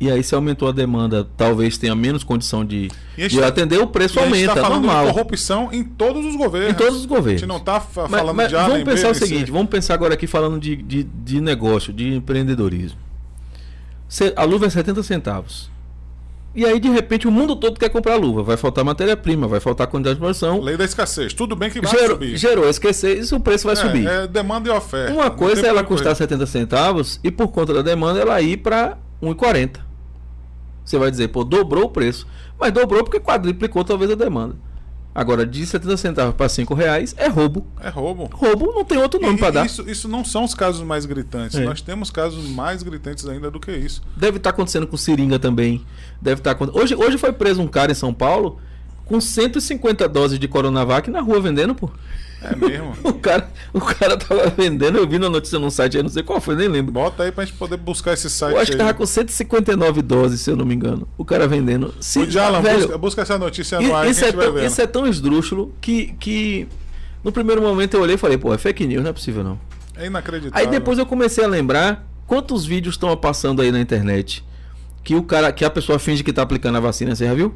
e 0.00 0.10
aí 0.10 0.22
se 0.22 0.34
aumentou 0.34 0.68
a 0.68 0.72
demanda, 0.72 1.28
talvez 1.36 1.76
tenha 1.76 1.94
menos 1.94 2.22
condição 2.22 2.64
de, 2.64 2.88
de 3.16 3.42
atender, 3.42 3.80
o 3.80 3.86
preço 3.86 4.20
aumenta, 4.20 4.54
tá 4.54 4.62
falando 4.62 4.84
normal. 4.84 5.06
De 5.06 5.12
corrupção 5.12 5.70
em 5.72 5.82
todos 5.82 6.24
os 6.24 6.36
governos. 6.36 6.70
Em 6.70 6.74
todos 6.74 7.00
os 7.00 7.06
governos. 7.06 7.42
A 7.42 7.46
gente 7.46 7.48
não 7.48 7.56
está 7.56 7.80
falando 7.80 8.10
mas, 8.10 8.32
mas 8.32 8.48
de 8.48 8.54
Vamos 8.54 8.84
pensar 8.84 9.10
o 9.10 9.14
seguinte, 9.14 9.50
vamos 9.50 9.68
pensar 9.68 9.94
agora 9.94 10.14
aqui 10.14 10.26
falando 10.26 10.60
de, 10.60 10.76
de, 10.76 11.02
de 11.02 11.40
negócio, 11.40 11.92
de 11.92 12.14
empreendedorismo. 12.14 12.98
A 14.36 14.44
luva 14.44 14.66
é 14.66 14.70
70 14.70 15.02
centavos. 15.02 15.70
E 16.58 16.66
aí, 16.66 16.80
de 16.80 16.88
repente, 16.88 17.28
o 17.28 17.30
mundo 17.30 17.54
todo 17.54 17.78
quer 17.78 17.88
comprar 17.88 18.16
luva. 18.16 18.42
Vai 18.42 18.56
faltar 18.56 18.84
matéria-prima, 18.84 19.46
vai 19.46 19.60
faltar 19.60 19.86
quantidade 19.86 20.16
de 20.16 20.20
produção. 20.20 20.60
Lei 20.60 20.76
da 20.76 20.84
escassez. 20.84 21.32
Tudo 21.32 21.54
bem 21.54 21.70
que 21.70 21.80
vai 21.80 21.88
gerou, 21.88 22.08
subir. 22.08 22.36
Gerou 22.36 22.68
escassez 22.68 23.30
e 23.30 23.34
o 23.36 23.38
preço 23.38 23.64
vai 23.64 23.74
é, 23.74 23.76
subir. 23.76 24.04
É 24.04 24.26
demanda 24.26 24.68
e 24.68 24.72
oferta. 24.72 25.12
Uma 25.12 25.30
coisa 25.30 25.64
é 25.64 25.68
ela 25.68 25.84
custar 25.84 26.16
70 26.16 26.46
centavos 26.46 27.20
e 27.22 27.30
por 27.30 27.46
conta 27.52 27.72
da 27.72 27.80
demanda 27.80 28.18
ela 28.18 28.42
ir 28.42 28.56
para 28.56 28.98
1,40. 29.22 29.76
Você 30.84 30.98
vai 30.98 31.12
dizer, 31.12 31.28
pô, 31.28 31.44
dobrou 31.44 31.84
o 31.84 31.90
preço. 31.90 32.26
Mas 32.58 32.72
dobrou 32.72 33.04
porque 33.04 33.20
quadriplicou 33.20 33.84
talvez 33.84 34.10
a 34.10 34.16
demanda. 34.16 34.56
Agora, 35.14 35.44
de 35.44 35.66
70 35.66 35.96
centavos 35.96 36.34
para 36.34 36.48
5 36.48 36.74
reais 36.74 37.14
é 37.18 37.26
roubo. 37.26 37.66
É 37.80 37.88
roubo. 37.88 38.30
Roubo 38.32 38.72
não 38.72 38.84
tem 38.84 38.98
outro 38.98 39.20
nome 39.20 39.38
para 39.38 39.50
dar. 39.50 39.66
Isso, 39.66 39.88
isso 39.88 40.08
não 40.08 40.24
são 40.24 40.44
os 40.44 40.54
casos 40.54 40.82
mais 40.82 41.06
gritantes. 41.06 41.58
É. 41.58 41.64
Nós 41.64 41.80
temos 41.80 42.10
casos 42.10 42.48
mais 42.48 42.82
gritantes 42.82 43.26
ainda 43.26 43.50
do 43.50 43.58
que 43.58 43.72
isso. 43.72 44.02
Deve 44.16 44.36
estar 44.36 44.50
tá 44.50 44.54
acontecendo 44.54 44.86
com 44.86 44.96
seringa 44.96 45.38
também. 45.38 45.84
Deve 46.20 46.40
estar 46.40 46.54
tá 46.54 46.68
hoje, 46.72 46.94
hoje 46.94 47.18
foi 47.18 47.32
preso 47.32 47.60
um 47.60 47.66
cara 47.66 47.90
em 47.90 47.96
São 47.96 48.14
Paulo 48.14 48.60
com 49.06 49.20
150 49.20 50.08
doses 50.08 50.38
de 50.38 50.46
Coronavac 50.46 51.10
na 51.10 51.20
rua 51.20 51.40
vendendo, 51.40 51.74
pô. 51.74 51.90
É 52.40 52.54
mesmo? 52.54 52.94
o, 53.02 53.12
cara, 53.14 53.50
o 53.72 53.80
cara 53.80 54.16
tava 54.16 54.48
vendendo, 54.50 54.98
eu 54.98 55.08
vi 55.08 55.18
na 55.18 55.28
notícia 55.28 55.58
num 55.58 55.70
site 55.70 55.96
aí, 55.96 56.02
não 56.02 56.10
sei 56.10 56.22
qual 56.22 56.40
foi, 56.40 56.54
nem 56.54 56.68
lembro. 56.68 56.92
Bota 56.92 57.24
aí 57.24 57.32
pra 57.32 57.44
gente 57.44 57.56
poder 57.56 57.76
buscar 57.76 58.12
esse 58.12 58.30
site. 58.30 58.54
Eu 58.54 58.60
acho 58.60 58.70
que 58.70 58.76
tava 58.76 58.94
com 58.94 59.04
159 59.04 60.02
doses, 60.02 60.40
se 60.40 60.50
eu 60.50 60.56
não 60.56 60.64
me 60.64 60.74
engano. 60.74 61.08
O 61.16 61.24
cara 61.24 61.48
vendendo. 61.48 61.94
Se, 62.00 62.20
o 62.20 62.30
Jalan, 62.30 62.62
velho, 62.62 62.80
busca, 62.80 62.98
busca, 62.98 63.22
essa 63.22 63.38
notícia 63.38 63.80
no 63.80 63.94
ar 63.94 64.08
isso, 64.08 64.24
é 64.24 64.32
tão, 64.32 64.58
isso 64.64 64.80
é 64.80 64.86
tão 64.86 65.06
esdrúxulo 65.06 65.74
que, 65.80 66.14
que 66.20 66.68
no 67.24 67.32
primeiro 67.32 67.60
momento 67.60 67.94
eu 67.94 68.02
olhei 68.02 68.14
e 68.14 68.18
falei, 68.18 68.38
pô, 68.38 68.54
é 68.54 68.58
fake 68.58 68.86
news, 68.86 69.02
não 69.02 69.10
é 69.10 69.12
possível 69.12 69.42
não. 69.42 69.58
É 69.96 70.06
inacreditável. 70.06 70.64
Aí 70.64 70.70
depois 70.70 70.98
eu 70.98 71.06
comecei 71.06 71.44
a 71.44 71.48
lembrar 71.48 72.06
quantos 72.26 72.64
vídeos 72.64 72.94
estão 72.94 73.14
passando 73.16 73.62
aí 73.62 73.72
na 73.72 73.80
internet 73.80 74.44
que 75.02 75.14
o 75.14 75.22
cara, 75.22 75.50
que 75.52 75.64
a 75.64 75.70
pessoa 75.70 75.98
finge 75.98 76.22
que 76.22 76.32
tá 76.32 76.42
aplicando 76.42 76.76
a 76.76 76.80
vacina, 76.80 77.14
você 77.14 77.26
já 77.26 77.34
viu? 77.34 77.54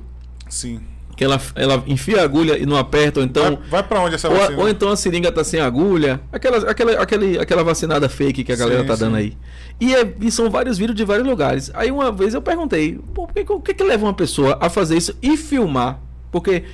Sim 0.48 0.80
que 1.16 1.24
ela, 1.24 1.40
ela 1.54 1.82
enfia 1.86 2.20
a 2.20 2.24
agulha 2.24 2.58
e 2.58 2.64
não 2.64 2.76
aperta, 2.76 3.20
ou 3.20 3.26
então. 3.26 3.56
Vai, 3.56 3.68
vai 3.70 3.82
para 3.82 4.00
onde 4.00 4.14
essa 4.14 4.28
ou, 4.28 4.36
vacina? 4.36 4.58
Ou 4.58 4.68
então 4.68 4.88
a 4.88 4.96
seringa 4.96 5.30
tá 5.30 5.44
sem 5.44 5.60
agulha. 5.60 6.20
Aquela, 6.32 6.70
aquela, 6.70 6.92
aquele, 6.92 7.38
aquela 7.38 7.62
vacinada 7.62 8.08
fake 8.08 8.44
que 8.44 8.52
a 8.52 8.56
galera 8.56 8.80
sim, 8.80 8.86
tá 8.86 8.96
dando 8.96 9.16
sim. 9.16 9.22
aí. 9.22 9.36
E, 9.80 9.94
é, 9.94 10.14
e, 10.20 10.30
são 10.30 10.50
vários 10.50 10.78
vídeos 10.78 10.96
de 10.96 11.04
vários 11.04 11.26
lugares. 11.26 11.70
Aí 11.74 11.90
uma 11.90 12.10
vez 12.10 12.34
eu 12.34 12.42
perguntei, 12.42 12.98
por 13.14 13.32
que, 13.32 13.44
o 13.52 13.60
que, 13.60 13.74
que 13.74 13.84
leva 13.84 14.04
uma 14.04 14.14
pessoa 14.14 14.56
a 14.60 14.70
fazer 14.70 14.96
isso 14.96 15.16
e 15.22 15.36
filmar? 15.36 16.00
Porque 16.30 16.64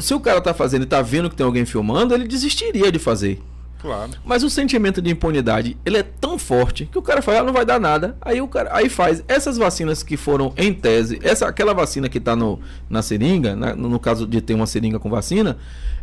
se 0.00 0.12
o 0.12 0.20
cara 0.20 0.40
tá 0.40 0.52
fazendo 0.52 0.82
e 0.82 0.86
tá 0.86 1.00
vendo 1.00 1.30
que 1.30 1.36
tem 1.36 1.46
alguém 1.46 1.64
filmando, 1.64 2.14
ele 2.14 2.28
desistiria 2.28 2.92
de 2.92 2.98
fazer. 2.98 3.40
Claro. 3.80 4.10
Mas 4.24 4.42
o 4.42 4.50
sentimento 4.50 5.00
de 5.00 5.10
impunidade, 5.10 5.76
ele 5.84 5.98
é 5.98 6.02
tão 6.02 6.38
forte 6.38 6.84
que 6.84 6.98
o 6.98 7.02
cara 7.02 7.22
fala, 7.22 7.40
ah, 7.40 7.42
não 7.44 7.52
vai 7.52 7.64
dar 7.64 7.80
nada. 7.80 8.16
Aí 8.20 8.40
o 8.40 8.48
cara 8.48 8.70
aí 8.72 8.88
faz 8.88 9.24
essas 9.26 9.56
vacinas 9.56 10.02
que 10.02 10.16
foram 10.16 10.52
em 10.56 10.72
tese, 10.72 11.18
essa 11.22 11.48
aquela 11.48 11.72
vacina 11.72 12.08
que 12.08 12.18
está 12.18 12.36
no, 12.36 12.60
na 12.88 13.00
seringa, 13.00 13.56
na, 13.56 13.74
no 13.74 13.98
caso 13.98 14.26
de 14.26 14.40
ter 14.40 14.54
uma 14.54 14.66
seringa 14.66 14.98
com 14.98 15.08
vacina, 15.08 15.56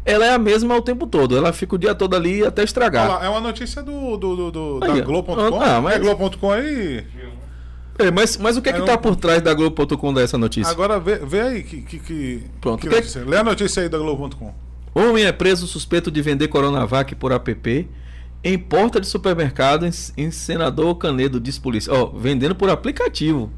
ela 0.03 0.25
é 0.25 0.33
a 0.33 0.39
mesma 0.39 0.75
o 0.75 0.81
tempo 0.81 1.05
todo. 1.05 1.37
Ela 1.37 1.53
fica 1.53 1.75
o 1.75 1.77
dia 1.77 1.93
todo 1.93 2.15
ali 2.15 2.43
até 2.43 2.63
estragar. 2.63 3.07
Lá, 3.07 3.25
é 3.25 3.29
uma 3.29 3.41
notícia 3.41 3.83
do, 3.83 4.17
do, 4.17 4.35
do, 4.35 4.51
do 4.51 4.79
da 4.79 4.99
Globo.com. 5.01 5.61
Ah, 5.61 5.79
mas... 5.81 5.95
É 5.95 5.99
Globo.com 5.99 6.51
aí. 6.51 7.05
É, 7.99 8.11
mas, 8.11 8.37
mas 8.37 8.57
o 8.57 8.61
que 8.61 8.69
é 8.69 8.73
que 8.73 8.79
está 8.79 8.97
por 8.97 9.15
trás 9.15 9.41
da 9.41 9.53
Globo.com 9.53 10.13
dessa 10.13 10.37
notícia? 10.37 10.71
Agora 10.71 10.99
vê, 10.99 11.17
vê 11.17 11.41
aí 11.41 11.63
que, 11.63 11.81
que, 11.81 11.99
que, 11.99 12.43
Pronto. 12.61 12.79
Que 12.87 13.01
que... 13.01 13.19
Lê 13.19 13.37
a 13.37 13.43
notícia 13.43 13.83
aí 13.83 13.89
da 13.89 13.97
Globo.com. 13.97 14.66
Homem 14.99 15.25
é 15.25 15.31
preso 15.31 15.67
suspeito 15.67 16.09
de 16.09 16.23
vender 16.23 16.47
Coronavac 16.47 17.13
por 17.13 17.31
app 17.31 17.87
em 18.43 18.57
porta 18.57 18.99
de 18.99 19.05
supermercado 19.05 19.85
em, 19.85 20.31
senador 20.31 20.95
Canedo, 20.95 21.39
diz 21.39 21.59
polícia. 21.59 21.93
Ó, 21.93 22.07
vendendo 22.07 22.55
por 22.55 22.67
aplicativo. 22.67 23.51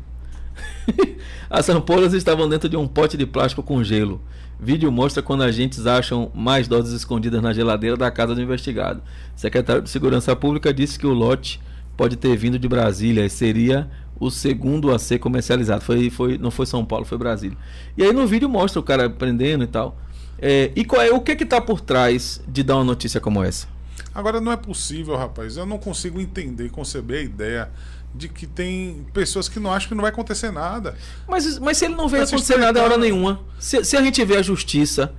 As 1.49 1.69
ampolas 1.69 2.12
estavam 2.12 2.49
dentro 2.49 2.67
de 2.67 2.75
um 2.75 2.86
pote 2.86 3.15
de 3.15 3.25
plástico 3.25 3.63
com 3.63 3.82
gelo. 3.82 4.21
Vídeo 4.60 4.91
mostra 4.91 5.23
quando 5.23 5.43
agentes 5.43 5.88
acham 5.88 6.30
mais 6.36 6.67
doses 6.67 6.91
escondidas 6.91 7.41
na 7.41 7.54
geladeira 7.54 7.95
da 7.95 8.12
casa 8.12 8.36
do 8.36 8.41
investigado. 8.41 9.02
Secretário 9.34 9.82
de 9.82 9.89
Segurança 9.89 10.36
Pública 10.36 10.73
disse 10.73 10.99
que 10.99 11.08
o 11.08 11.13
lote 11.13 11.62
pode 11.95 12.17
ter 12.17 12.36
vindo 12.36 12.60
de 12.60 12.67
Brasília 12.67 13.25
e 13.25 13.30
seria 13.30 13.89
o 14.19 14.30
segundo 14.30 14.93
a 14.93 14.99
ser 14.99 15.19
comercializado. 15.19 15.86
Foi, 15.86 16.10
foi, 16.10 16.38
não 16.38 16.52
foi 16.52 16.65
São 16.65 16.84
Paulo, 16.84 17.06
foi 17.06 17.17
Brasília. 17.17 17.58
E 17.97 18.04
aí 18.04 18.12
no 18.12 18.28
vídeo 18.28 18.49
mostra 18.49 18.82
o 18.82 18.84
cara 18.84 19.10
prendendo 19.10 19.63
e 19.63 19.67
tal. 19.67 19.97
É, 20.41 20.71
e 20.75 20.86
qual 20.86 21.02
é 21.02 21.12
o 21.12 21.19
que 21.19 21.36
que 21.36 21.45
tá 21.45 21.60
por 21.60 21.82
trás 21.82 22.41
de 22.47 22.63
dar 22.63 22.75
uma 22.75 22.84
notícia 22.84 23.19
como 23.19 23.43
essa? 23.43 23.67
Agora 24.13 24.41
não 24.41 24.52
é 24.52 24.58
possível, 24.58 25.15
rapaz. 25.15 25.58
Eu 25.58 25.65
não 25.65 25.78
consigo 25.78 26.19
entender, 26.19 26.69
conceber 26.69 27.19
a 27.19 27.23
ideia 27.23 27.71
de 28.13 28.28
que 28.28 28.47
tem 28.47 29.06
pessoas 29.13 29.47
que 29.47 29.60
não 29.60 29.71
acham 29.71 29.89
que 29.89 29.95
não 29.95 30.02
vai 30.02 30.12
acontecer 30.12 30.52
nada. 30.52 30.95
Mas, 31.28 31.60
mas 31.60 31.78
se 31.78 31.86
ele 31.86 31.95
não 31.95 32.08
vê 32.08 32.19
acontecer 32.19 32.58
nada 32.58 32.82
a 32.82 32.84
hora 32.84 32.97
nenhuma, 32.97 33.41
se, 33.60 33.84
se 33.84 33.95
a 33.95 34.02
gente 34.02 34.23
vê 34.25 34.38
a 34.38 34.41
justiça, 34.41 35.13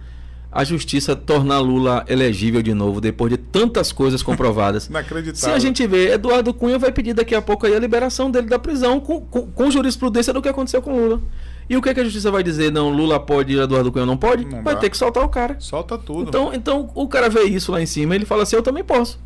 a 0.51 0.65
justiça 0.65 1.15
tornar 1.15 1.61
Lula 1.61 2.05
elegível 2.09 2.61
de 2.61 2.75
novo 2.75 3.01
depois 3.01 3.31
de 3.31 3.37
tantas 3.37 3.93
coisas 3.93 4.23
comprovadas. 4.23 4.87
Inacreditável. 4.91 5.49
Se 5.49 5.51
a 5.51 5.59
gente 5.59 5.87
vê, 5.87 6.13
Eduardo 6.13 6.53
Cunha 6.53 6.79
vai 6.79 6.91
pedir 6.91 7.15
daqui 7.15 7.35
a 7.35 7.41
pouco 7.41 7.67
a 7.67 7.79
liberação 7.79 8.31
dele 8.31 8.49
da 8.49 8.59
prisão 8.59 8.99
com, 8.99 9.21
com, 9.21 9.47
com 9.47 9.71
jurisprudência 9.71 10.33
do 10.33 10.43
que 10.43 10.49
aconteceu 10.49 10.83
com 10.83 10.93
Lula. 10.93 11.21
E 11.71 11.77
o 11.77 11.81
que, 11.81 11.89
é 11.89 11.95
que 11.95 12.01
a 12.01 12.05
justiça 12.05 12.33
vai 12.33 12.43
dizer? 12.43 12.73
Não, 12.73 12.91
Lula 12.91 13.21
pode, 13.21 13.57
Eduardo 13.57 13.93
Cunha 13.93 14.05
não 14.05 14.17
pode? 14.17 14.45
Não 14.45 14.61
vai 14.61 14.75
dá. 14.75 14.81
ter 14.81 14.91
que 14.91 14.97
soltar 14.97 15.23
o 15.23 15.29
cara. 15.29 15.55
Solta 15.61 15.97
tudo. 15.97 16.29
Então, 16.29 16.53
então 16.53 16.91
o 16.97 17.07
cara 17.07 17.29
vê 17.29 17.45
isso 17.45 17.71
lá 17.71 17.81
em 17.81 17.87
cima 17.87 18.17
ele 18.17 18.25
fala 18.25 18.43
assim: 18.43 18.57
eu 18.57 18.63
também 18.63 18.83
posso. 18.83 19.21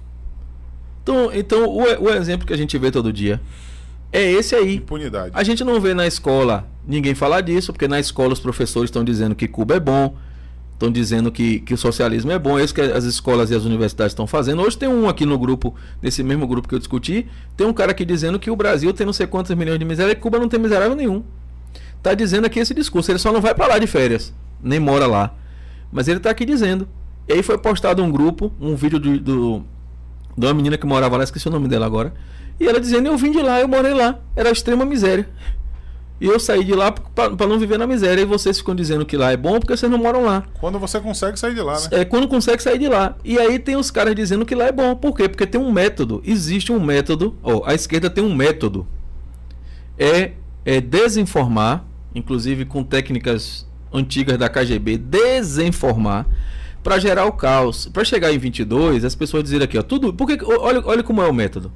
Então, 1.02 1.30
então 1.33 1.66
o, 1.66 1.80
o 1.80 2.11
exemplo 2.11 2.46
que 2.46 2.52
a 2.52 2.57
gente 2.57 2.76
vê 2.76 2.90
todo 2.90 3.11
dia 3.11 3.40
é 4.12 4.30
esse 4.30 4.54
aí. 4.54 4.74
Impunidade. 4.74 5.30
A 5.33 5.42
gente 5.42 5.64
não 5.64 5.80
vê 5.80 5.94
na 5.94 6.07
escola 6.07 6.68
ninguém 6.87 7.14
falar 7.14 7.40
disso, 7.40 7.72
porque 7.72 7.88
na 7.88 7.98
escola 7.98 8.35
os 8.35 8.40
professores 8.40 8.88
estão 8.88 9.02
dizendo 9.02 9.35
que 9.35 9.48
Cuba 9.48 9.76
é 9.76 9.80
bom, 9.80 10.14
estão 10.74 10.92
dizendo 10.92 11.33
que, 11.33 11.61
que 11.61 11.72
o 11.72 11.78
socialismo 11.78 12.30
é 12.30 12.38
bom, 12.38 12.59
é 12.59 12.64
isso 12.64 12.74
que 12.74 12.83
as 12.83 13.04
escolas 13.04 13.50
e 13.50 13.54
as 13.54 13.64
universidades 13.64 14.12
estão 14.12 14.26
fazendo. 14.26 14.61
Hoje 14.61 14.76
tem 14.76 14.88
um 14.88 15.09
aqui 15.09 15.24
no 15.24 15.38
grupo, 15.38 15.74
nesse 16.02 16.22
mesmo 16.22 16.46
grupo 16.46 16.68
que 16.68 16.74
eu 16.74 16.78
discuti, 16.78 17.26
tem 17.57 17.66
um 17.66 17.72
cara 17.72 17.92
aqui 17.92 18.04
dizendo 18.04 18.38
que 18.38 18.50
o 18.50 18.57
Brasil 18.57 18.92
tem 18.92 19.07
não 19.07 19.14
sei 19.14 19.26
quantos 19.26 19.54
milhões 19.57 19.78
de 19.78 19.85
miséria 19.87 20.12
e 20.12 20.14
Cuba 20.14 20.38
não 20.38 20.46
tem 20.46 20.61
miserável 20.61 20.94
nenhum. 20.94 21.24
Tá 22.04 22.12
dizendo 22.12 22.44
aqui 22.44 22.60
esse 22.60 22.74
discurso, 22.74 23.10
ele 23.10 23.18
só 23.18 23.32
não 23.32 23.40
vai 23.40 23.54
para 23.54 23.66
lá 23.66 23.78
de 23.78 23.86
férias, 23.86 24.30
nem 24.62 24.78
mora 24.78 25.06
lá. 25.06 25.32
Mas 25.90 26.06
ele 26.06 26.20
tá 26.20 26.28
aqui 26.28 26.44
dizendo. 26.44 26.86
E 27.26 27.32
aí 27.32 27.42
foi 27.42 27.56
postado 27.56 28.02
um 28.02 28.12
grupo, 28.12 28.52
um 28.60 28.76
vídeo 28.76 29.00
do, 29.00 29.18
do, 29.18 29.64
de 30.36 30.46
uma 30.46 30.52
menina 30.52 30.76
que 30.76 30.84
morava 30.84 31.16
lá, 31.16 31.24
esqueci 31.24 31.48
o 31.48 31.50
nome 31.50 31.66
dela 31.66 31.86
agora. 31.86 32.12
E 32.60 32.68
ela 32.68 32.78
dizendo: 32.78 33.08
Eu 33.08 33.16
vim 33.16 33.30
de 33.30 33.40
lá, 33.40 33.58
eu 33.58 33.66
morei 33.66 33.94
lá, 33.94 34.18
era 34.36 34.50
extrema 34.50 34.84
miséria. 34.84 35.26
E 36.20 36.26
eu 36.26 36.38
saí 36.38 36.62
de 36.62 36.74
lá 36.74 36.92
para 36.92 37.46
não 37.46 37.58
viver 37.58 37.78
na 37.78 37.86
miséria. 37.86 38.20
E 38.20 38.26
vocês 38.26 38.58
ficam 38.58 38.74
dizendo 38.74 39.06
que 39.06 39.16
lá 39.16 39.32
é 39.32 39.36
bom 39.38 39.58
porque 39.58 39.74
vocês 39.74 39.90
não 39.90 39.96
moram 39.96 40.24
lá. 40.24 40.44
Quando 40.60 40.78
você 40.78 41.00
consegue 41.00 41.40
sair 41.40 41.54
de 41.54 41.62
lá, 41.62 41.80
né? 41.80 41.88
É 41.90 42.04
quando 42.04 42.28
consegue 42.28 42.62
sair 42.62 42.78
de 42.78 42.86
lá. 42.86 43.16
E 43.24 43.38
aí 43.38 43.58
tem 43.58 43.76
os 43.76 43.90
caras 43.90 44.14
dizendo 44.14 44.44
que 44.44 44.54
lá 44.54 44.66
é 44.66 44.72
bom. 44.72 44.94
Por 44.94 45.16
quê? 45.16 45.26
Porque 45.26 45.46
tem 45.46 45.58
um 45.58 45.72
método. 45.72 46.22
Existe 46.22 46.70
um 46.70 46.78
método. 46.78 47.34
Ó, 47.42 47.62
a 47.64 47.74
esquerda 47.74 48.10
tem 48.10 48.22
um 48.22 48.34
método. 48.34 48.86
É, 49.98 50.32
é 50.66 50.82
desinformar, 50.82 51.84
inclusive 52.14 52.64
com 52.64 52.83
técnicas 52.83 53.66
antigas 53.92 54.37
da 54.37 54.48
KGB, 54.48 54.98
desinformar 54.98 56.27
para 56.83 56.98
gerar 56.98 57.24
o 57.24 57.33
caos. 57.33 57.87
Para 57.87 58.05
chegar 58.05 58.33
em 58.33 58.38
22, 58.38 59.05
as 59.05 59.14
pessoas 59.14 59.42
dizerem 59.42 59.64
aqui, 59.64 59.79
ó, 59.79 59.83
tudo. 59.83 60.12
Porque 60.12 60.38
olha, 60.44 60.83
olha 60.85 61.03
como 61.03 61.22
é 61.22 61.27
o 61.27 61.33
método. 61.33 61.72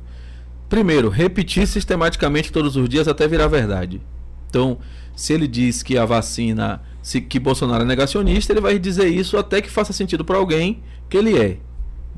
Primeiro, 0.68 1.09
repetir 1.09 1.66
sistematicamente 1.66 2.53
todos 2.53 2.77
os 2.77 2.88
dias 2.88 3.09
até 3.09 3.27
virar 3.27 3.46
verdade. 3.46 4.03
Então, 4.48 4.79
se 5.16 5.33
ele 5.33 5.48
diz 5.48 5.83
que 5.83 5.96
a 5.96 6.05
vacina, 6.05 6.83
se, 7.03 7.20
que 7.20 7.38
Bolsonaro 7.38 7.85
é 7.85 7.87
negacionista, 7.87 8.53
ele 8.53 8.61
vai 8.61 8.79
dizer 8.79 9.09
isso 9.09 9.37
até 9.38 9.62
que 9.62 9.70
faça 9.70 9.92
sentido 9.92 10.24
para 10.24 10.37
alguém 10.37 10.83
que 11.09 11.16
ele 11.16 11.38
é. 11.38 11.59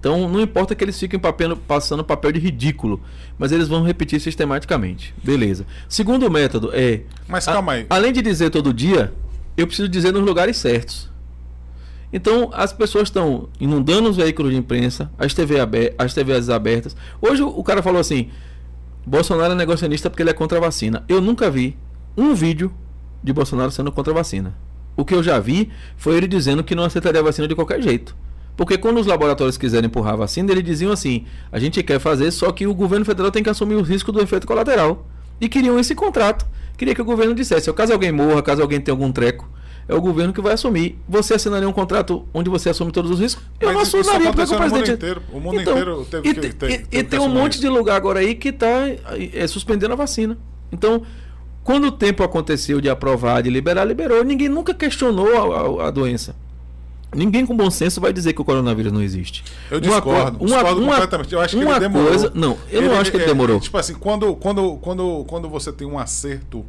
Então, 0.00 0.26
não 0.30 0.40
importa 0.40 0.74
que 0.74 0.82
eles 0.82 0.98
fiquem 0.98 1.20
papel, 1.20 1.54
passando 1.58 2.02
papel 2.02 2.32
de 2.32 2.40
ridículo, 2.40 3.02
mas 3.38 3.52
eles 3.52 3.68
vão 3.68 3.84
repetir 3.84 4.18
sistematicamente. 4.18 5.14
Beleza. 5.22 5.66
Segundo 5.90 6.30
método 6.30 6.70
é. 6.72 7.02
Mas 7.28 7.44
calma 7.44 7.72
aí. 7.72 7.86
A, 7.90 7.96
além 7.96 8.10
de 8.10 8.22
dizer 8.22 8.48
todo 8.48 8.72
dia, 8.72 9.12
eu 9.58 9.66
preciso 9.66 9.90
dizer 9.90 10.10
nos 10.10 10.24
lugares 10.24 10.56
certos. 10.56 11.10
Então, 12.10 12.50
as 12.54 12.72
pessoas 12.72 13.08
estão 13.08 13.50
inundando 13.60 14.08
os 14.08 14.16
veículos 14.16 14.52
de 14.52 14.58
imprensa, 14.58 15.10
as, 15.18 15.34
TV 15.34 15.60
aber 15.60 15.94
as 15.98 16.14
TVs 16.14 16.48
abertas. 16.48 16.96
Hoje 17.20 17.42
o 17.42 17.62
cara 17.62 17.82
falou 17.82 18.00
assim: 18.00 18.30
Bolsonaro 19.06 19.52
é 19.52 19.56
negacionista 19.56 20.08
porque 20.08 20.22
ele 20.22 20.30
é 20.30 20.34
contra 20.34 20.56
a 20.56 20.60
vacina. 20.62 21.04
Eu 21.08 21.20
nunca 21.20 21.50
vi 21.50 21.76
um 22.16 22.34
vídeo 22.34 22.72
de 23.22 23.34
Bolsonaro 23.34 23.70
sendo 23.70 23.92
contra 23.92 24.14
a 24.14 24.16
vacina. 24.16 24.56
O 24.96 25.04
que 25.04 25.14
eu 25.14 25.22
já 25.22 25.38
vi 25.38 25.70
foi 25.96 26.16
ele 26.16 26.26
dizendo 26.26 26.64
que 26.64 26.74
não 26.74 26.84
aceitaria 26.84 27.20
a 27.20 27.24
vacina 27.24 27.46
de 27.46 27.54
qualquer 27.54 27.82
jeito. 27.82 28.16
Porque 28.60 28.76
quando 28.76 29.00
os 29.00 29.06
laboratórios 29.06 29.56
quiserem 29.56 29.86
empurrar 29.86 30.12
a 30.12 30.16
vacina, 30.16 30.52
eles 30.52 30.62
diziam 30.62 30.92
assim: 30.92 31.24
a 31.50 31.58
gente 31.58 31.82
quer 31.82 31.98
fazer, 31.98 32.30
só 32.30 32.52
que 32.52 32.66
o 32.66 32.74
governo 32.74 33.06
federal 33.06 33.30
tem 33.30 33.42
que 33.42 33.48
assumir 33.48 33.74
o 33.76 33.80
risco 33.80 34.12
do 34.12 34.20
efeito 34.20 34.46
colateral. 34.46 35.06
E 35.40 35.48
queriam 35.48 35.78
esse 35.80 35.94
contrato. 35.94 36.44
Queria 36.76 36.94
que 36.94 37.00
o 37.00 37.04
governo 37.06 37.34
dissesse: 37.34 37.72
caso 37.72 37.94
alguém 37.94 38.12
morra, 38.12 38.42
caso 38.42 38.60
alguém 38.60 38.78
tenha 38.78 38.92
algum 38.92 39.10
treco, 39.10 39.48
é 39.88 39.94
o 39.94 40.00
governo 40.02 40.30
que 40.34 40.42
vai 40.42 40.52
assumir. 40.52 40.98
Você 41.08 41.32
assinaria 41.32 41.66
um 41.66 41.72
contrato 41.72 42.26
onde 42.34 42.50
você 42.50 42.68
assume 42.68 42.92
todos 42.92 43.10
os 43.10 43.18
riscos? 43.18 43.42
Eu 43.58 43.68
Mas 43.68 43.76
não 43.76 43.82
isso 43.82 43.96
assinaria 43.96 44.30
porque 44.30 44.54
o 44.54 44.56
presidente. 44.58 44.90
inteiro. 44.92 45.22
O 45.32 45.40
mundo 45.40 45.58
Então, 45.58 45.72
inteiro 45.72 46.06
teve 46.10 46.28
e, 46.28 46.34
que- 46.34 46.40
te- 46.40 46.48
te- 46.52 46.64
e- 46.66 46.78
teve 46.80 46.86
e 46.98 47.02
tem 47.02 47.18
um 47.18 47.28
monte 47.30 47.52
isso. 47.52 47.62
de 47.62 47.68
lugar 47.70 47.96
agora 47.96 48.20
aí 48.20 48.34
que 48.34 48.50
está 48.50 48.68
é, 49.32 49.46
suspendendo 49.46 49.94
a 49.94 49.96
vacina. 49.96 50.36
Então, 50.70 51.00
quando 51.64 51.86
o 51.86 51.90
tempo 51.92 52.22
aconteceu 52.22 52.78
de 52.78 52.90
aprovar, 52.90 53.42
de 53.42 53.48
liberar, 53.48 53.86
liberou. 53.86 54.22
Ninguém 54.22 54.50
nunca 54.50 54.74
questionou 54.74 55.80
a, 55.80 55.84
a- 55.84 55.88
a 55.88 55.90
doença. 55.90 56.36
Ninguém 57.14 57.44
com 57.44 57.56
bom 57.56 57.70
senso 57.70 58.00
vai 58.00 58.12
dizer 58.12 58.32
que 58.32 58.40
o 58.40 58.44
coronavírus 58.44 58.92
não 58.92 59.02
existe. 59.02 59.42
Eu 59.70 59.78
Uma 59.78 59.80
discordo, 60.00 60.38
co- 60.38 60.44
discordo 60.46 60.80
completamente. 60.82 61.32
Eu 61.32 61.40
acho 61.40 61.56
que 61.56 61.64
uma 61.64 61.72
ele 61.72 61.80
demorou. 61.80 62.08
Coisa, 62.08 62.32
não, 62.34 62.56
eu 62.70 62.82
não 62.82 62.94
acho 63.00 63.10
que 63.10 63.16
ele 63.16 63.24
é, 63.24 63.26
demorou. 63.26 63.58
Tipo 63.60 63.78
assim, 63.78 63.94
quando, 63.94 64.34
quando, 64.36 64.76
quando, 64.76 65.24
quando 65.26 65.48
você 65.48 65.72
tem 65.72 65.86
um 65.86 65.98
acerto, 65.98 66.64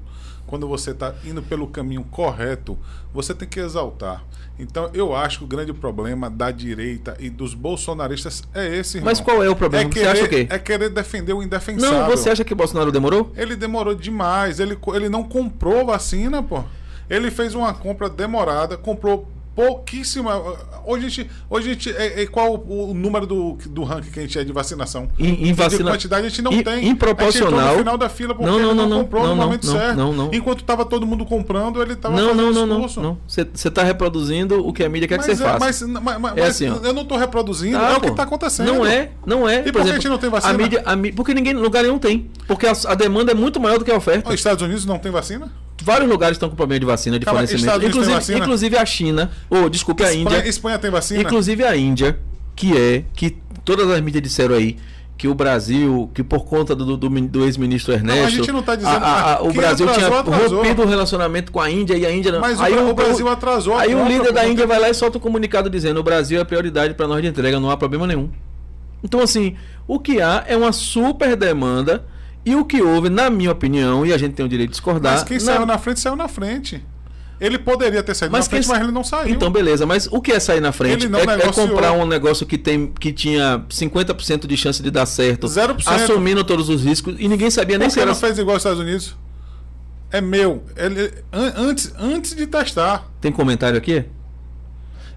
quando 0.47 0.67
você 0.67 0.91
está 0.91 1.13
indo 1.25 1.41
pelo 1.43 1.67
caminho 1.67 2.04
correto, 2.04 2.77
você 3.13 3.34
tem 3.34 3.47
que 3.47 3.60
exaltar. 3.60 4.23
Então, 4.60 4.89
eu 4.93 5.15
acho 5.15 5.39
que 5.39 5.43
o 5.45 5.47
grande 5.47 5.73
problema 5.73 6.30
da 6.30 6.51
direita 6.51 7.15
e 7.19 7.30
dos 7.30 7.54
bolsonaristas 7.54 8.43
é 8.54 8.77
esse, 8.77 8.97
irmão. 8.97 9.12
Mas 9.12 9.19
qual 9.21 9.43
é 9.43 9.49
o 9.49 9.56
problema? 9.56 9.86
É 9.86 9.88
Você 9.88 9.99
querer, 9.99 10.08
acha 10.10 10.23
o 10.25 10.27
quê? 10.30 10.47
É 10.49 10.60
querer 10.60 10.89
defender 10.89 11.34
o 11.34 11.41
indefensável. 11.41 11.99
Não, 11.99 12.10
você 12.10 12.30
acha 12.30 12.43
que 12.43 12.54
Bolsonaro 12.54 12.91
demorou? 12.91 13.32
Ele 13.36 13.56
demorou 13.56 13.95
demais. 13.95 14.60
Ele, 14.60 14.77
ele 14.93 15.08
não 15.10 15.23
comprou 15.23 15.86
vacina, 15.86 16.43
pô. 16.43 16.63
Ele 17.10 17.32
fez 17.32 17.56
uma 17.56 17.73
compra 17.73 18.10
demorada, 18.10 18.77
comprou 18.77 19.27
pouquíssima. 19.56 20.42
Hoje 20.86 21.06
a 21.06 21.10
gente. 21.10 21.32
Hoje 21.50 21.70
a 21.70 21.74
gente 21.74 21.90
é, 21.92 22.24
é 22.24 22.28
qual 22.28 22.56
o, 22.56 22.92
o 22.92 22.94
número 22.94 23.26
do, 23.28 23.58
do 23.70 23.84
ranking 23.84 24.10
que 24.12 24.20
a 24.20 24.24
gente 24.24 24.38
é 24.40 24.44
de 24.44 24.52
vacinação? 24.52 25.08
Em, 25.20 25.30
em 25.30 25.44
De 25.46 25.54
vacina... 25.54 25.92
quantidade 25.92 26.26
a 26.26 26.30
gente 26.30 26.42
não 26.42 26.52
em- 26.52 26.64
tem. 26.64 26.88
Em 26.88 26.96
proporcional. 26.96 27.74
no 27.74 27.78
final 27.80 27.98
da 27.98 28.10
fila 28.10 28.34
porque 28.34 28.46
Não, 28.50 28.60
não, 28.60 28.70
ele 28.70 28.76
não, 28.76 28.88
não, 28.88 28.90
não, 28.98 29.04
comprou 29.04 29.24
não, 29.24 29.30
no 29.30 29.36
não, 29.36 29.44
momento 29.46 29.66
não, 29.68 29.74
certo. 29.74 29.98
não, 29.98 30.14
não. 30.14 30.30
Enquanto 30.34 30.62
estava 30.62 30.86
todo 30.86 31.06
mundo 31.06 31.26
comprando, 31.26 31.82
ele 31.82 31.94
estava 31.94 32.16
Não, 32.16 32.30
fazendo 32.30 32.52
não, 32.54 32.66
não, 32.68 32.80
não. 32.88 33.18
Você 33.28 33.42
está 33.68 33.84
reproduzindo 33.84 34.66
o 34.66 34.74
que 34.74 34.84
a 34.84 34.90
mídia 34.90 35.08
quer 35.08 35.18
que 35.20 35.26
você 35.26 35.32
Mas, 35.32 35.42
é, 35.42 35.44
faça. 35.44 35.88
mas, 35.88 36.02
mas, 36.04 36.20
mas- 36.20 36.38
É 36.38 36.44
assim, 36.46 36.66
eu 36.66 36.94
não 36.94 37.04
estou 37.04 37.18
reproduzindo, 37.18 37.78
Ah, 37.78 37.92
é 37.92 37.98
o 37.98 38.02
que 38.02 38.08
pô. 38.08 38.08
está 38.10 38.24
acontecendo. 38.24 38.68
Não 38.74 38.86
é, 38.86 39.12
não 39.26 39.48
é. 39.48 39.62
por 39.64 39.84
que 39.84 39.90
a 39.90 39.94
gente 39.94 40.10
não 40.10 40.18
tem 40.18 40.30
vacina? 40.30 40.54
A 40.54 40.58
mídia, 40.58 40.82
a 40.86 40.96
mí- 40.96 41.12
porque 41.12 41.34
ninguém, 41.34 41.54
lugar 41.54 41.84
nenhum 41.84 42.00
tem. 42.00 42.30
Porque 42.48 42.66
a, 42.66 42.74
a 42.88 42.96
demanda 42.96 43.32
é 43.32 43.36
muito 43.36 43.60
maior 43.60 43.78
do 43.78 43.86
que 43.86 43.92
a 43.92 43.96
oferta. 43.98 44.30
Os 44.30 44.36
Estados 44.36 44.62
Unidos 44.64 44.86
não 44.86 44.98
tem 44.98 45.12
vacina? 45.12 45.52
Vários 45.84 46.10
lugares 46.10 46.36
estão 46.36 46.50
com 46.50 46.56
problema 46.56 46.80
de 46.80 46.86
vacina, 46.86 47.17
de 47.20 47.26
Calma, 47.26 47.39
fornecimento. 47.41 47.86
Inclusive, 47.88 48.13
vacina? 48.15 48.38
inclusive 48.39 48.78
a 48.78 48.86
China, 48.86 49.32
ou 49.50 49.70
desculpe, 49.70 50.04
a 50.04 50.13
Índia. 50.13 50.48
Espanha 50.48 50.78
tem 50.80 50.91
vacina? 50.91 51.22
Inclusive 51.22 51.63
a 51.63 51.76
Índia, 51.76 52.20
que 52.56 52.78
é, 52.78 53.04
que 53.15 53.38
todas 53.65 53.89
as 53.89 54.00
mídias 54.02 54.22
disseram 54.24 54.56
aí, 54.56 54.78
que 55.17 55.28
o 55.28 55.36
Brasil, 55.36 56.10
que 56.15 56.24
por 56.24 56.46
conta 56.46 56.76
do, 56.76 56.98
do, 56.98 57.08
do 57.10 57.46
ex-ministro 57.46 57.94
Ernesto. 57.94 58.26
a 58.26 58.30
gente 58.30 58.52
não 58.52 58.63
tá 58.63 58.76
dizendo- 58.76 59.04
a- 59.06 59.36
a- 59.36 59.41
o 59.44 59.54
Brasil 59.54 59.88
atrasou, 59.88 60.10
tinha 60.10 60.20
atrasou. 60.20 60.58
rompido 60.63 60.82
o 60.82 60.86
relacionamento 60.88 61.52
com 61.52 61.60
a 61.60 61.70
Índia 61.70 61.96
e 61.96 62.06
a 62.08 62.12
Índia 62.12 62.32
não. 62.32 62.39
Mas 62.41 62.60
o 62.60 62.63
aí 62.63 62.74
Bra- 62.74 62.84
o 62.86 62.94
Brasil 62.96 63.28
atrasou 63.28 63.78
Aí 63.78 63.94
o 63.94 64.08
líder 64.08 64.32
da 64.34 64.41
não 64.44 64.52
Índia 64.52 64.65
vai 64.65 64.80
lá 64.80 64.89
e 64.89 64.94
solta 64.96 65.20
um 65.20 65.22
comunicado 65.22 65.70
dizendo: 65.70 66.00
o 66.00 66.04
Brasil 66.04 66.39
é 66.41 66.44
prioridade 66.44 66.96
para 66.96 67.08
nós 67.08 67.22
de 67.22 67.28
entrega, 67.28 67.60
não 67.60 67.70
há 67.70 67.78
problema 67.78 68.08
nenhum. 68.08 68.30
Então, 69.04 69.20
assim, 69.22 69.56
o 69.88 70.00
que 70.00 70.20
há 70.22 70.44
é 70.48 70.56
uma 70.58 70.72
super 70.72 71.36
demanda. 71.36 72.04
E 72.45 72.56
o 72.56 72.65
que 72.65 72.82
houve, 72.82 73.10
na 73.10 73.30
minha 73.30 73.51
opinião, 73.51 74.06
e 74.06 74.12
a 74.13 74.17
gente 74.17 74.34
tem 74.34 74.45
o 74.45 74.49
direito 74.49 74.69
de 74.69 74.75
discordar. 74.75 75.13
Mas 75.13 75.23
quem 75.23 75.38
na- 75.38 75.43
saiu 75.43 75.65
na 75.65 75.77
frente, 75.77 75.99
saiu 75.99 76.15
na 76.15 76.27
frente. 76.27 76.84
Ele 77.39 77.58
poderia 77.58 78.04
ter 78.04 78.13
saído 78.15 78.32
Mas 78.32 78.45
na 78.45 78.49
frente, 78.51 78.63
quem- 78.65 78.71
mas 78.73 78.84
ele 78.84 78.91
não 78.91 79.04
saiu. 79.04 79.34
Então, 79.34 79.49
beleza, 79.51 79.84
mas 79.86 80.08
o 80.12 80.21
que 80.21 80.32
é 80.32 80.39
sair 80.39 80.60
na 80.60 80.71
frente? 80.71 81.06
Ele 81.06 81.10
não 81.10 81.19
é, 81.19 81.23
é 81.23 81.51
comprar 81.51 81.91
um 81.91 82.06
negócio 82.06 82.45
que, 82.45 82.56
tem, 82.58 82.88
que 82.88 83.12
tinha 83.12 83.63
50% 83.69 84.45
de 84.47 84.56
chance 84.56 84.82
de 84.82 84.91
dar 84.91 85.06
certo, 85.08 85.47
0%. 85.47 85.88
assumindo 86.04 86.43
todos 86.43 86.69
os 86.69 86.84
riscos, 86.84 87.15
e 87.17 87.27
ninguém 87.27 87.49
sabia 87.49 87.80
nem 87.80 87.88
Por 87.88 87.91
se 87.91 87.95
que 87.97 88.01
era. 88.01 88.12
não 88.12 88.15
fez 88.19 88.38
igual 88.38 88.56
aos 88.56 88.62
Estados 88.62 88.80
Unidos? 88.80 89.15
É 90.12 90.21
meu. 90.21 90.63
Ele, 90.75 91.12
an- 91.32 91.54
antes, 91.58 91.91
antes 91.97 92.36
de 92.36 92.45
testar. 92.45 93.08
Tem 93.19 93.32
comentário 93.32 93.77
aqui? 93.77 94.04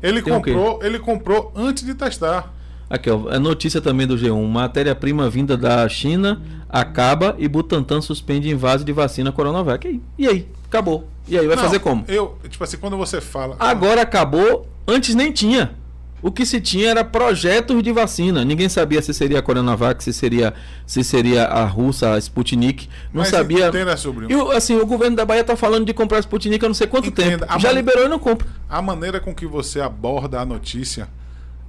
Ele 0.02 0.22
Tem 0.22 0.32
comprou, 0.32 0.80
ele 0.82 0.98
comprou 0.98 1.52
antes 1.54 1.84
de 1.84 1.94
testar. 1.94 2.54
Aqui, 2.94 3.11
ó, 3.11 3.28
a 3.28 3.40
notícia 3.40 3.80
também 3.80 4.07
do 4.07 4.16
G1. 4.16 4.46
Matéria-prima 4.46 5.28
vinda 5.28 5.57
da 5.57 5.88
China 5.88 6.40
acaba 6.68 7.35
e 7.38 7.48
Butantan 7.48 8.00
suspende 8.00 8.48
invase 8.48 8.85
de 8.85 8.92
vacina 8.92 9.33
Coronavac. 9.33 9.87
E 9.87 9.90
aí? 9.90 10.00
E 10.18 10.28
aí? 10.28 10.48
Acabou. 10.68 11.09
E 11.26 11.37
aí, 11.38 11.46
vai 11.46 11.57
Não, 11.57 11.62
fazer 11.64 11.78
como? 11.80 12.04
Eu, 12.07 12.38
tipo 12.48 12.62
assim, 12.62 12.76
quando 12.76 12.96
você 12.96 13.20
fala. 13.20 13.57
Agora 13.59 14.02
acabou, 14.02 14.68
antes 14.87 15.14
nem 15.14 15.33
tinha. 15.33 15.72
O 16.22 16.30
que 16.33 16.46
se 16.46 16.61
tinha 16.61 16.88
era 16.90 17.04
projetos 17.04 17.83
de 17.83 17.90
vacina. 17.92 18.44
Ninguém 18.44 18.68
sabia 18.68 19.02
se 19.02 19.12
seria 19.12 19.40
a 19.40 19.42
Coronavac, 19.42 20.02
se 20.02 20.12
seria, 20.12 20.54
se 20.87 21.02
seria 21.04 21.44
a 21.44 21.64
russa, 21.64 22.12
a 22.14 22.18
Sputnik. 22.18 22.88
Não 23.12 23.20
Mas 23.22 23.28
sabia. 23.28 23.68
entenda, 23.68 23.94
sobrinho. 23.96 24.30
E 24.52 24.57
assim, 24.57 24.76
o 24.76 24.87
governo 24.87 25.16
da 25.16 25.24
Bahia 25.26 25.40
está 25.42 25.54
falando 25.57 25.85
de 25.85 25.92
comprar 25.92 26.20
Sputnik 26.20 26.64
há 26.64 26.68
não 26.68 26.74
sei 26.74 26.87
quanto 26.87 27.09
Entenda, 27.09 27.40
tempo. 27.40 27.52
a 27.52 27.59
Já 27.59 27.68
man- 27.70 27.74
liberou 27.74 28.07
e 28.07 28.09
não 28.09 28.18
compra. 28.18 28.46
A 28.70 28.80
maneira 28.80 29.18
com 29.20 29.35
que 29.35 29.46
você 29.46 29.80
aborda 29.80 30.40
a 30.40 30.44
notícia. 30.46 31.09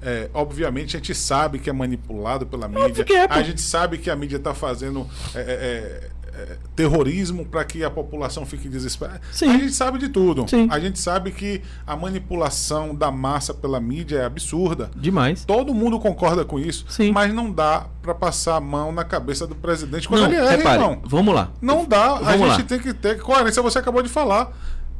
É, 0.06 0.30
obviamente 0.34 0.96
a 0.96 1.00
gente 1.00 1.16
sabe 1.16 1.58
que 1.60 1.70
é 1.70 1.74
manipulado 1.74 2.46
pela 2.46 2.68
mídia. 2.68 3.06
é, 3.10 3.26
a 3.30 3.42
gente 3.42 3.62
sabe 3.62 3.98
que 3.98 4.10
a 4.10 4.16
mídia 4.16 4.38
está 4.38 4.54
fazendo 4.54 5.08
é, 5.34 5.40
é, 5.40 6.10
é, 6.38 6.58
terrorismo 6.76 7.46
para 7.46 7.64
que 7.64 7.84
a 7.84 7.90
população 7.90 8.46
fique 8.46 8.70
desesperada. 8.70 9.22
Sim. 9.32 9.50
A 9.50 9.58
gente 9.58 9.72
sabe 9.74 9.98
de 9.98 10.10
tudo. 10.10 10.46
Sim. 10.48 10.68
A 10.70 10.80
gente 10.80 11.00
sabe 11.00 11.32
que 11.32 11.62
a 11.88 11.96
manipulação 11.96 12.94
da 12.94 13.10
massa 13.10 13.54
pela 13.54 13.80
mídia 13.80 14.18
é 14.20 14.26
absurda. 14.26 14.92
Demais. 14.96 15.44
Todo 15.46 15.74
mundo 15.74 16.00
concorda 16.00 16.44
com 16.46 16.60
isso, 16.60 16.86
Sim. 16.90 17.12
mas 17.12 17.34
não 17.34 17.52
dá 17.52 17.88
para 18.02 18.14
passar 18.14 18.58
a 18.58 18.62
mão 18.62 18.92
na 18.92 19.04
cabeça 19.04 19.48
do 19.48 19.56
presidente 19.56 20.08
quando 20.08 20.22
Não, 20.22 20.28
ele 20.28 20.36
erra, 20.36 20.52
repare, 20.52 20.82
irmão. 20.82 21.02
vamos 21.06 21.34
lá. 21.34 21.52
Não 21.62 21.86
dá, 21.86 22.18
a 22.18 22.20
Vamos 22.20 22.50
gente 22.50 22.62
lá. 22.62 22.64
tem 22.64 22.80
que 22.80 22.94
ter 22.94 23.20
coerência. 23.22 23.62
Você 23.62 23.80
acabou 23.80 24.02
de 24.04 24.10
falar. 24.10 24.52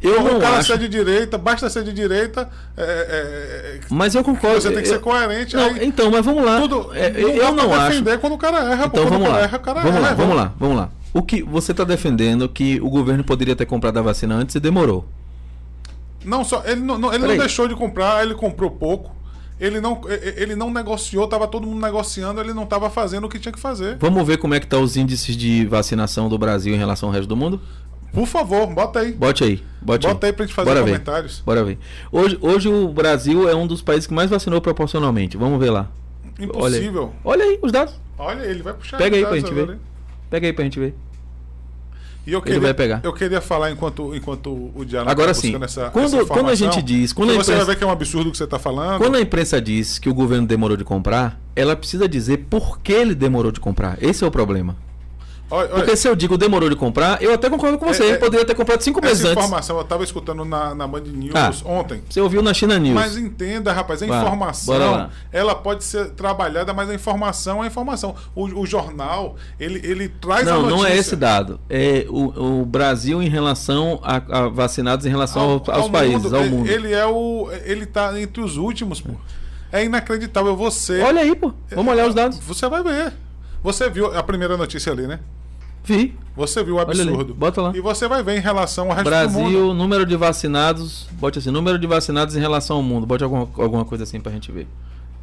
Eu 0.08 0.22
não 0.24 0.38
o 0.38 0.40
cara 0.42 0.58
acho- 0.58 0.68
ser 0.72 0.78
de 0.78 0.88
direita, 0.88 1.38
basta 1.38 1.70
ser 1.70 1.84
de 1.84 1.92
direita. 1.94 2.50
é, 2.78 2.82
é, 2.84 2.86
é, 3.78 3.80
Mas 3.90 4.14
eu 4.16 4.24
concordo. 4.24 4.62
você 4.62 4.72
tem 4.72 4.82
que 4.82 4.88
ser 4.88 5.00
coerente. 5.00 5.56
Não, 5.56 5.66
aí 5.66 5.86
então, 5.86 6.12
mas 6.12 6.26
vamos 6.26 6.44
lá. 6.46 6.62
tudo, 6.62 6.92
É, 6.94 7.10
não 7.10 7.30
eu 7.30 7.52
não 7.54 7.74
acho. 7.74 8.04
quando 8.20 8.34
o 8.34 8.38
cara 8.38 8.58
erra. 8.72 8.86
Então 8.86 9.04
vamos 9.08 9.22
o 9.22 9.24
cara 9.32 9.34
lá. 9.38 9.42
erra, 9.44 9.58
o 9.58 9.62
cara 9.62 9.82
vamos 9.82 9.98
erra. 9.98 10.08
lá, 10.10 10.14
vamos 10.14 10.36
lá, 10.36 10.54
vamos 10.60 10.78
lá. 10.78 10.90
O 11.14 11.22
que 11.22 11.42
você 11.44 11.72
está 11.72 11.84
defendendo 11.84 12.48
que 12.50 12.80
o 12.82 12.90
governo 12.90 13.24
poderia 13.24 13.56
ter 13.56 13.66
comprado 13.66 13.98
a 13.98 14.02
vacina 14.02 14.36
antes 14.36 14.56
e 14.56 14.60
demorou. 14.60 15.06
Não, 16.24 16.44
só, 16.44 16.64
ele 16.66 16.82
não, 16.82 16.98
não- 16.98 17.14
ele 17.14 17.26
não 17.28 17.38
deixou 17.38 17.68
de 17.68 17.76
comprar, 17.76 18.24
ele 18.24 18.34
comprou 18.36 18.70
pouco. 18.72 19.14
Ele 19.58 19.80
não, 19.80 20.02
ele 20.36 20.54
não 20.54 20.70
negociou, 20.70 21.26
tava 21.30 21.48
todo 21.48 21.66
mundo 21.66 21.82
negociando, 21.82 22.42
ele 22.42 22.54
não 22.54 22.64
estava 22.64 22.90
fazendo 22.90 23.24
o 23.26 23.30
que 23.30 23.40
tinha 23.40 23.54
que 23.54 23.60
fazer. 23.60 23.96
Vamos 24.02 24.28
ver 24.28 24.38
como 24.38 24.54
é 24.54 24.60
que 24.60 24.68
tá 24.68 24.78
os 24.78 24.98
índices 24.98 25.38
de 25.38 25.66
vacinação 25.66 26.28
do 26.28 26.38
Brasil 26.38 26.76
em 26.76 26.78
relação 26.78 27.08
ao 27.08 27.14
resto 27.16 27.28
do 27.30 27.38
mundo? 27.38 27.62
Por 28.16 28.26
favor, 28.26 28.66
bota 28.68 29.00
aí. 29.02 29.12
Bote 29.12 29.44
aí, 29.44 29.64
bote 29.82 30.08
Bota 30.08 30.26
aí. 30.26 30.30
aí 30.32 30.34
pra 30.36 30.46
gente 30.46 30.56
fazer 30.56 30.70
Bora 30.70 30.80
ver. 30.84 30.92
comentários. 30.92 31.44
Bora 31.46 31.64
ver. 31.64 31.78
Hoje, 32.12 32.38
hoje 32.42 32.68
o 32.70 32.88
Brasil 32.88 33.48
é 33.48 33.54
um 33.56 33.68
dos 33.68 33.82
países 33.82 34.08
que 34.08 34.14
mais 34.14 34.30
vacinou 34.30 34.60
proporcionalmente. 34.62 35.38
Vamos 35.38 35.60
ver 35.60 35.70
lá. 35.70 35.92
Impossível. 36.40 37.14
Olha 37.24 37.44
aí 37.46 37.60
os 37.62 37.72
dados. 37.72 37.94
Olha, 38.18 38.44
ele 38.44 38.64
vai 38.64 38.74
puxar 38.74 38.98
Pega 38.98 39.16
aí 39.18 39.26
pra 39.26 39.36
gente 39.38 39.54
ver. 39.54 39.70
hein? 39.70 39.80
Pega 40.30 40.48
aí 40.48 40.54
pra 40.54 40.64
gente 40.64 40.80
ver. 40.80 40.96
E 42.28 42.34
eu 42.34 42.42
queria, 42.42 42.60
vai 42.60 42.74
pegar. 42.74 43.02
Eu 43.04 43.14
queria 43.14 43.40
falar 43.40 43.70
enquanto, 43.70 44.16
enquanto 44.16 44.72
o 44.74 44.84
Diário 44.84 45.08
Agora 45.12 45.28
tá 45.28 45.34
sim, 45.36 45.56
essa, 45.62 45.92
quando- 45.92 46.16
essa 46.16 46.26
quando 46.26 46.50
a 46.50 46.56
gente 46.56 46.82
diz- 46.82 47.14
quando 47.14 47.30
que 47.30 47.36
a 47.36 47.44
você 47.44 47.52
imprensa- 47.52 47.66
vai 47.66 47.76
ver 47.76 47.78
que 47.78 47.84
é 47.84 47.88
um 47.88 47.92
absurdo 47.92 48.30
o 48.30 48.32
que 48.32 48.38
você 48.40 48.46
está 48.46 48.58
falando. 48.58 48.98
Quando 48.98 49.16
a 49.16 49.22
imprensa 49.22 49.62
diz 49.62 50.00
que 50.00 50.10
o 50.10 50.14
governo 50.14 50.48
demorou 50.48 50.76
de 50.76 50.84
comprar, 50.84 51.40
ela 51.56 51.76
precisa 51.76 52.10
dizer 52.10 52.48
por 52.50 52.80
que 52.80 52.92
ele 52.94 53.14
demorou 53.14 53.52
de 53.52 53.60
comprar. 53.60 54.02
Esse 54.02 54.24
é 54.24 54.28
o 54.28 54.32
problema. 54.32 54.76
Olha, 55.52 55.68
olha, 55.68 55.76
Porque 55.76 55.96
se 55.96 56.08
eu 56.08 56.16
digo 56.16 56.38
demorou 56.38 56.70
de 56.70 56.76
comprar, 56.76 57.22
eu 57.22 57.32
até 57.34 57.50
concordo 57.50 57.78
com 57.78 57.86
você. 57.86 58.04
É, 58.04 58.10
é, 58.12 58.18
poderia 58.18 58.44
ter 58.46 58.56
comprado 58.56 58.82
cinco 58.82 59.00
meses 59.00 59.20
essa 59.20 59.30
antes. 59.30 59.44
informação 59.44 59.76
eu 59.76 59.84
estava 59.84 60.04
escutando 60.04 60.44
na, 60.44 60.74
na 60.74 60.88
Band 60.88 61.02
News 61.02 61.34
Ah. 61.36 61.52
ontem. 61.66 62.02
Você 62.10 62.20
ouviu 62.20 62.42
na 62.42 62.52
China 62.54 62.80
News. 62.80 62.96
Mas 62.96 63.16
entenda, 63.16 63.72
rapaz, 63.72 64.02
a 64.02 64.08
informação 64.08 65.10
ela 65.32 65.54
pode 65.54 65.84
ser 65.84 66.10
trabalhada, 66.12 66.74
mas 66.74 66.90
a 66.90 66.96
informação 66.96 67.62
é 67.62 67.66
a 67.66 67.68
informação. 67.68 68.16
O, 68.34 68.46
o 68.62 68.66
jornal, 68.66 69.36
ele, 69.60 69.80
ele 69.84 70.10
traz 70.10 70.48
a 70.48 70.54
Não, 70.54 70.62
notícia. 70.64 70.78
não 70.78 70.86
é 70.86 70.98
esse 70.98 71.16
dado. 71.16 71.60
É 71.70 72.06
o, 72.10 72.62
o 72.62 72.66
Brasil 72.66 73.22
em 73.22 73.30
relação 73.30 74.00
a, 74.04 74.16
a 74.16 74.50
vacinados 74.50 75.06
em 75.06 75.10
relação 75.10 75.42
ao- 75.44 75.50
Ao- 75.52 75.72
aos 75.76 75.84
ao 75.84 75.90
países, 75.90 76.24
mundo. 76.24 76.36
ao 76.36 76.42
Ele- 76.42 76.50
mundo. 76.56 76.70
Ele 76.72 76.92
é 76.94 77.06
o. 77.06 77.50
Ele 77.66 77.86
tá 77.86 78.20
entre 78.20 78.42
os 78.42 78.58
últimos, 78.58 79.00
pô. 79.00 79.14
É 79.72 79.84
inacreditável. 79.84 80.56
Você. 80.56 81.02
Olha 81.02 81.22
aí, 81.22 81.36
pô. 81.36 81.54
Vamos 81.76 81.94
olhar 81.94 82.08
os 82.08 82.16
dados. 82.16 82.38
Você 82.40 82.68
vai 82.68 82.82
ver. 82.82 83.14
Você 83.66 83.90
viu 83.90 84.16
a 84.16 84.22
primeira 84.22 84.56
notícia 84.56 84.92
ali, 84.92 85.08
né? 85.08 85.20
Vi. 85.84 86.16
Você 86.36 86.64
viu 86.64 86.76
o 86.76 86.80
absurdo. 86.80 87.34
bota 87.34 87.64
lá. 87.64 87.72
E 87.76 87.82
você 87.82 88.08
vai 88.08 88.22
ver 88.22 88.38
em 88.38 88.40
relação 88.40 88.92
ao 88.92 88.96
resto 88.96 89.10
do 89.10 89.32
mundo. 89.32 89.42
Brasil, 89.42 89.74
número 89.74 90.06
de 90.06 90.16
vacinados. 90.16 91.08
Bote 91.14 91.40
assim, 91.40 91.50
número 91.50 91.80
de 91.80 91.88
vacinados 91.88 92.36
em 92.36 92.40
relação 92.40 92.76
ao 92.76 92.84
mundo. 92.84 93.08
Bote 93.08 93.24
alguma, 93.24 93.50
alguma 93.58 93.84
coisa 93.84 94.04
assim 94.04 94.22
pra 94.22 94.32
gente 94.32 94.52
ver. 94.52 94.68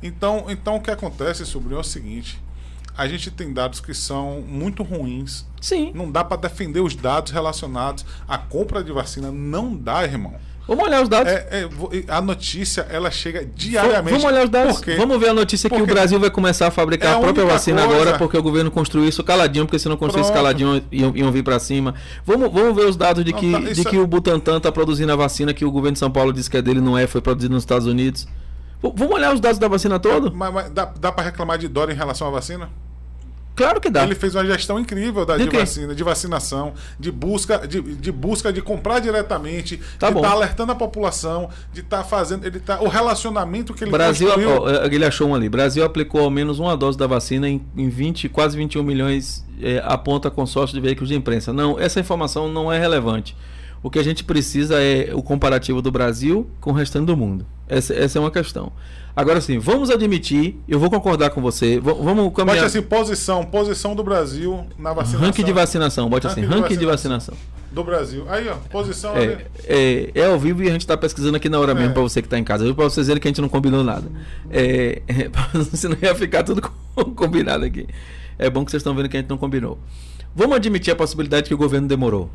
Então, 0.02 0.46
então 0.48 0.74
o 0.74 0.80
que 0.80 0.90
acontece, 0.90 1.46
sobrinho, 1.46 1.76
é 1.76 1.80
o 1.80 1.84
seguinte: 1.84 2.42
a 2.96 3.06
gente 3.06 3.30
tem 3.30 3.52
dados 3.52 3.78
que 3.78 3.94
são 3.94 4.40
muito 4.40 4.82
ruins. 4.82 5.46
Sim. 5.60 5.92
Não 5.94 6.10
dá 6.10 6.24
para 6.24 6.36
defender 6.36 6.80
os 6.80 6.96
dados 6.96 7.30
relacionados 7.30 8.04
à 8.26 8.38
compra 8.38 8.82
de 8.82 8.90
vacina. 8.90 9.30
Não 9.30 9.72
dá, 9.72 10.02
irmão. 10.02 10.34
Vamos 10.66 10.84
olhar 10.84 11.02
os 11.02 11.08
dados. 11.08 11.32
É, 11.32 11.64
é, 11.90 12.04
a 12.08 12.20
notícia 12.20 12.86
ela 12.88 13.10
chega 13.10 13.44
diariamente. 13.44 14.10
Vamos 14.10 14.24
olhar 14.24 14.44
os 14.44 14.50
dados. 14.50 14.80
Vamos 14.96 15.18
ver 15.18 15.30
a 15.30 15.34
notícia 15.34 15.68
que 15.68 15.82
o 15.82 15.84
Brasil 15.86 16.20
vai 16.20 16.30
começar 16.30 16.68
a 16.68 16.70
fabricar 16.70 17.12
é 17.12 17.16
a 17.16 17.18
própria 17.18 17.44
vacina 17.44 17.82
coisa- 17.84 18.00
agora, 18.02 18.18
porque 18.18 18.36
o 18.38 18.42
governo 18.42 18.70
construiu 18.70 19.08
isso 19.08 19.24
caladinho, 19.24 19.66
porque 19.66 19.78
se 19.78 19.88
não 19.88 19.96
construísse 19.96 20.30
Pronto. 20.30 20.42
caladinho 20.42 20.82
iam, 20.92 21.12
iam 21.16 21.32
vir 21.32 21.42
pra 21.42 21.58
cima. 21.58 21.94
Vamos, 22.24 22.52
vamos 22.52 22.76
ver 22.76 22.86
os 22.86 22.96
dados 22.96 23.24
de 23.24 23.32
Não, 23.32 23.38
que, 23.40 23.52
tá, 23.52 23.58
de 23.58 23.84
que 23.84 23.96
é- 23.96 24.00
o 24.00 24.06
Butantan 24.06 24.60
tá 24.60 24.70
produzindo 24.70 25.12
a 25.12 25.16
vacina 25.16 25.52
que 25.52 25.64
o 25.64 25.70
governo 25.70 25.94
de 25.94 25.98
São 25.98 26.10
Paulo 26.10 26.32
disse 26.32 26.48
que 26.48 26.56
é 26.56 26.62
dele, 26.62 26.80
não 26.80 26.96
é, 26.96 27.06
foi 27.08 27.20
produzido 27.20 27.52
nos 27.54 27.64
Estados 27.64 27.86
Unidos. 27.86 28.26
Vamos 28.80 29.14
olhar 29.14 29.32
os 29.34 29.40
dados 29.40 29.58
da 29.58 29.68
vacina 29.68 29.98
toda? 29.98 30.30
Mas, 30.30 30.52
mas 30.54 30.70
dá, 30.70 30.92
dá 30.98 31.10
para 31.12 31.24
reclamar 31.24 31.58
de 31.58 31.66
Dória 31.68 31.92
em 31.92 31.96
relação 31.96 32.26
à 32.28 32.30
vacina? 32.30 32.68
Claro 33.54 33.80
que 33.80 33.90
dá. 33.90 34.04
Ele 34.04 34.14
fez 34.14 34.34
uma 34.34 34.44
gestão 34.44 34.78
incrível 34.78 35.26
da, 35.26 35.36
De 35.36 35.48
de, 35.48 35.56
vacina, 35.56 35.94
de 35.94 36.02
vacinação, 36.02 36.72
de 36.98 37.10
busca 37.12 37.66
de, 37.66 37.80
de 37.80 38.12
busca 38.12 38.52
de 38.52 38.62
comprar 38.62 38.98
diretamente, 39.00 39.80
Tá 39.98 40.10
de 40.10 40.16
estar 40.16 40.30
alertando 40.30 40.72
a 40.72 40.74
população, 40.74 41.50
de 41.72 41.80
estar 41.80 42.02
fazendo, 42.04 42.46
ele 42.46 42.60
tá 42.60 42.80
o 42.80 42.88
relacionamento 42.88 43.74
que 43.74 43.84
ele 43.84 43.90
Brasil, 43.90 44.28
construiu. 44.28 44.62
ó, 44.62 44.70
é, 44.70 44.86
ele 44.86 45.04
achou 45.04 45.28
um 45.28 45.34
ali. 45.34 45.48
Brasil 45.48 45.84
aplicou 45.84 46.22
ao 46.22 46.30
menos 46.30 46.58
uma 46.58 46.76
dose 46.76 46.96
da 46.96 47.06
vacina 47.06 47.48
em, 47.48 47.62
em 47.76 47.88
20, 47.88 48.28
quase 48.28 48.56
21 48.56 48.82
milhões, 48.82 49.44
é, 49.60 49.82
aponta 49.84 50.30
consórcio 50.30 50.74
de 50.74 50.80
veículos 50.80 51.08
de 51.08 51.14
imprensa. 51.14 51.52
Não, 51.52 51.78
essa 51.78 52.00
informação 52.00 52.48
não 52.48 52.72
é 52.72 52.78
relevante. 52.78 53.36
O 53.82 53.90
que 53.90 53.98
a 53.98 54.02
gente 54.04 54.22
precisa 54.24 54.80
é 54.80 55.10
o 55.12 55.22
comparativo 55.22 55.82
do 55.82 55.90
Brasil 55.90 56.48
com 56.60 56.70
o 56.70 56.72
restante 56.72 57.06
do 57.06 57.16
mundo. 57.16 57.44
Essa, 57.68 57.92
essa 57.94 58.18
é 58.18 58.20
uma 58.20 58.30
questão. 58.30 58.70
Agora 59.14 59.40
sim, 59.40 59.58
vamos 59.58 59.90
admitir, 59.90 60.56
eu 60.68 60.78
vou 60.78 60.88
concordar 60.88 61.30
com 61.30 61.40
você, 61.42 61.78
vamos 61.80 62.24
Bote 62.24 62.36
caminhar. 62.36 62.64
assim, 62.64 62.80
posição, 62.80 63.44
posição 63.44 63.94
do 63.94 64.02
Brasil 64.02 64.64
na 64.78 64.92
vacinação. 64.94 65.26
ranking 65.26 65.44
de 65.44 65.52
vacinação, 65.52 66.08
bote 66.08 66.26
assim, 66.26 66.40
Ranking 66.42 66.54
de 66.56 66.60
ranking 66.62 66.76
de 66.78 66.86
vacinação. 66.86 67.34
do 67.70 67.84
Brasil. 67.84 68.24
Aí, 68.28 68.48
ó, 68.48 68.54
posição. 68.70 69.14
É, 69.16 69.44
é, 69.66 70.10
é 70.14 70.26
ao 70.26 70.38
vivo 70.38 70.62
e 70.62 70.68
a 70.68 70.72
gente 70.72 70.86
tá 70.86 70.96
pesquisando 70.96 71.36
aqui 71.36 71.48
na 71.50 71.58
hora 71.58 71.74
mesmo 71.74 71.90
É. 71.90 71.92
pra 71.92 72.02
você 72.02 72.22
que 72.22 72.28
tá 72.28 72.38
em 72.38 72.44
casa. 72.44 72.72
Pra 72.74 72.84
vocês 72.84 73.06
verem 73.06 73.20
que 73.20 73.28
a 73.28 73.30
gente 73.30 73.40
não 73.42 73.48
combinou 73.50 73.82
nada. 73.84 74.10
É, 74.50 75.02
é, 75.08 75.30
senão 75.76 75.96
ia 76.00 76.14
ficar 76.14 76.42
tudo 76.42 76.62
co- 76.62 77.04
combinado 77.16 77.64
aqui. 77.64 77.86
É 78.38 78.48
bom 78.48 78.64
que 78.64 78.70
vocês 78.70 78.80
estão 78.80 78.94
vendo 78.94 79.08
que 79.10 79.16
a 79.16 79.20
gente 79.20 79.28
não 79.30 79.36
combinou. 79.38 79.78
Vamos 80.34 80.56
admitir 80.56 80.90
a 80.90 80.96
possibilidade 80.96 81.48
que 81.48 81.54
o 81.54 81.58
governo 81.58 81.86
demorou. 81.88 82.30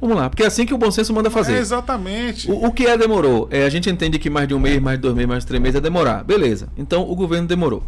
Vamos 0.00 0.16
lá, 0.16 0.30
porque 0.30 0.42
é 0.42 0.46
assim 0.46 0.64
que 0.64 0.72
o 0.72 0.78
bom 0.78 0.90
senso 0.90 1.12
manda 1.12 1.28
É, 1.28 1.30
fazer. 1.30 1.56
exatamente. 1.58 2.50
O, 2.50 2.66
o 2.66 2.72
que 2.72 2.86
é 2.86 2.96
demorou? 2.96 3.46
É, 3.50 3.64
a 3.64 3.68
gente 3.68 3.90
entende 3.90 4.18
que 4.18 4.30
mais 4.30 4.48
de 4.48 4.54
um 4.54 4.58
mês, 4.58 4.80
mais 4.80 4.96
de 4.96 5.02
dois 5.02 5.14
meses, 5.14 5.28
mais 5.28 5.42
de 5.42 5.46
três 5.48 5.62
meses 5.62 5.76
é 5.76 5.80
demorar. 5.80 6.24
Beleza. 6.24 6.68
Então 6.76 7.02
o 7.08 7.14
governo 7.14 7.46
demorou. 7.46 7.82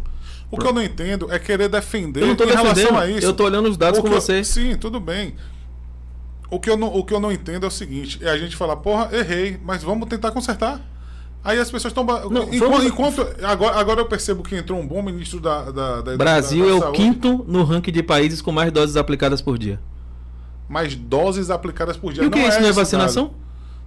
O 0.51 0.57
que 0.57 0.67
eu 0.67 0.73
não 0.73 0.83
entendo 0.83 1.31
é 1.31 1.39
querer 1.39 1.67
defender 1.67 2.21
Eu 2.21 2.27
não 2.27 2.35
tô 2.35 2.43
em 2.43 2.47
relação 2.51 2.95
a 2.95 3.07
isso. 3.09 3.25
Eu 3.25 3.33
tô 3.33 3.43
olhando 3.45 3.67
os 3.67 3.75
dados 3.75 3.97
O 3.99 4.03
com 4.03 4.09
eu- 4.09 4.13
você. 4.21 4.43
Sim, 4.43 4.75
tudo 4.77 4.99
bem. 4.99 5.33
O 6.51 6.59
que, 6.59 6.69
eu 6.69 6.77
não, 6.77 6.95
o 6.95 7.03
que 7.03 7.11
eu 7.11 7.19
não 7.19 7.31
entendo 7.31 7.63
é 7.63 7.67
o 7.67 7.71
seguinte: 7.71 8.19
é 8.21 8.29
a 8.29 8.37
gente 8.37 8.55
falar, 8.55 8.75
porra, 8.75 9.09
errei, 9.11 9.57
mas 9.65 9.81
vamos 9.81 10.07
tentar 10.07 10.29
consertar. 10.29 10.79
Aí 11.43 11.57
as 11.57 11.71
pessoas 11.71 11.91
estão. 11.91 12.03
Enquanto, 12.03 12.59
vamos- 12.59 12.85
enquanto- 12.85 13.27
agora, 13.43 13.75
agora 13.77 14.01
eu 14.01 14.05
percebo 14.05 14.43
que 14.43 14.55
entrou 14.55 14.79
um 14.79 14.85
bom 14.87 15.01
ministro 15.01 15.39
da. 15.39 15.71
da, 15.71 16.01
da 16.01 16.15
Brasil 16.17 16.59
da- 16.65 16.69
da 16.69 16.71
é 16.71 16.77
o 16.77 16.79
saúde, 16.81 16.97
quinto 16.99 17.43
no 17.47 17.63
ranking 17.63 17.91
de 17.91 18.03
países 18.03 18.39
com 18.39 18.51
mais 18.51 18.71
doses 18.71 18.95
aplicadas 18.95 19.41
por 19.41 19.57
dia. 19.57 19.79
Mais 20.69 20.95
doses 20.95 21.49
aplicadas 21.49 21.97
por 21.97 22.13
dia. 22.13 22.23
E 22.23 22.27
o 22.27 22.31
que 22.31 22.39
é 22.39 22.47
isso? 22.47 22.59
Não 22.61 22.69
é 22.69 22.71
vacinação? 22.71 23.33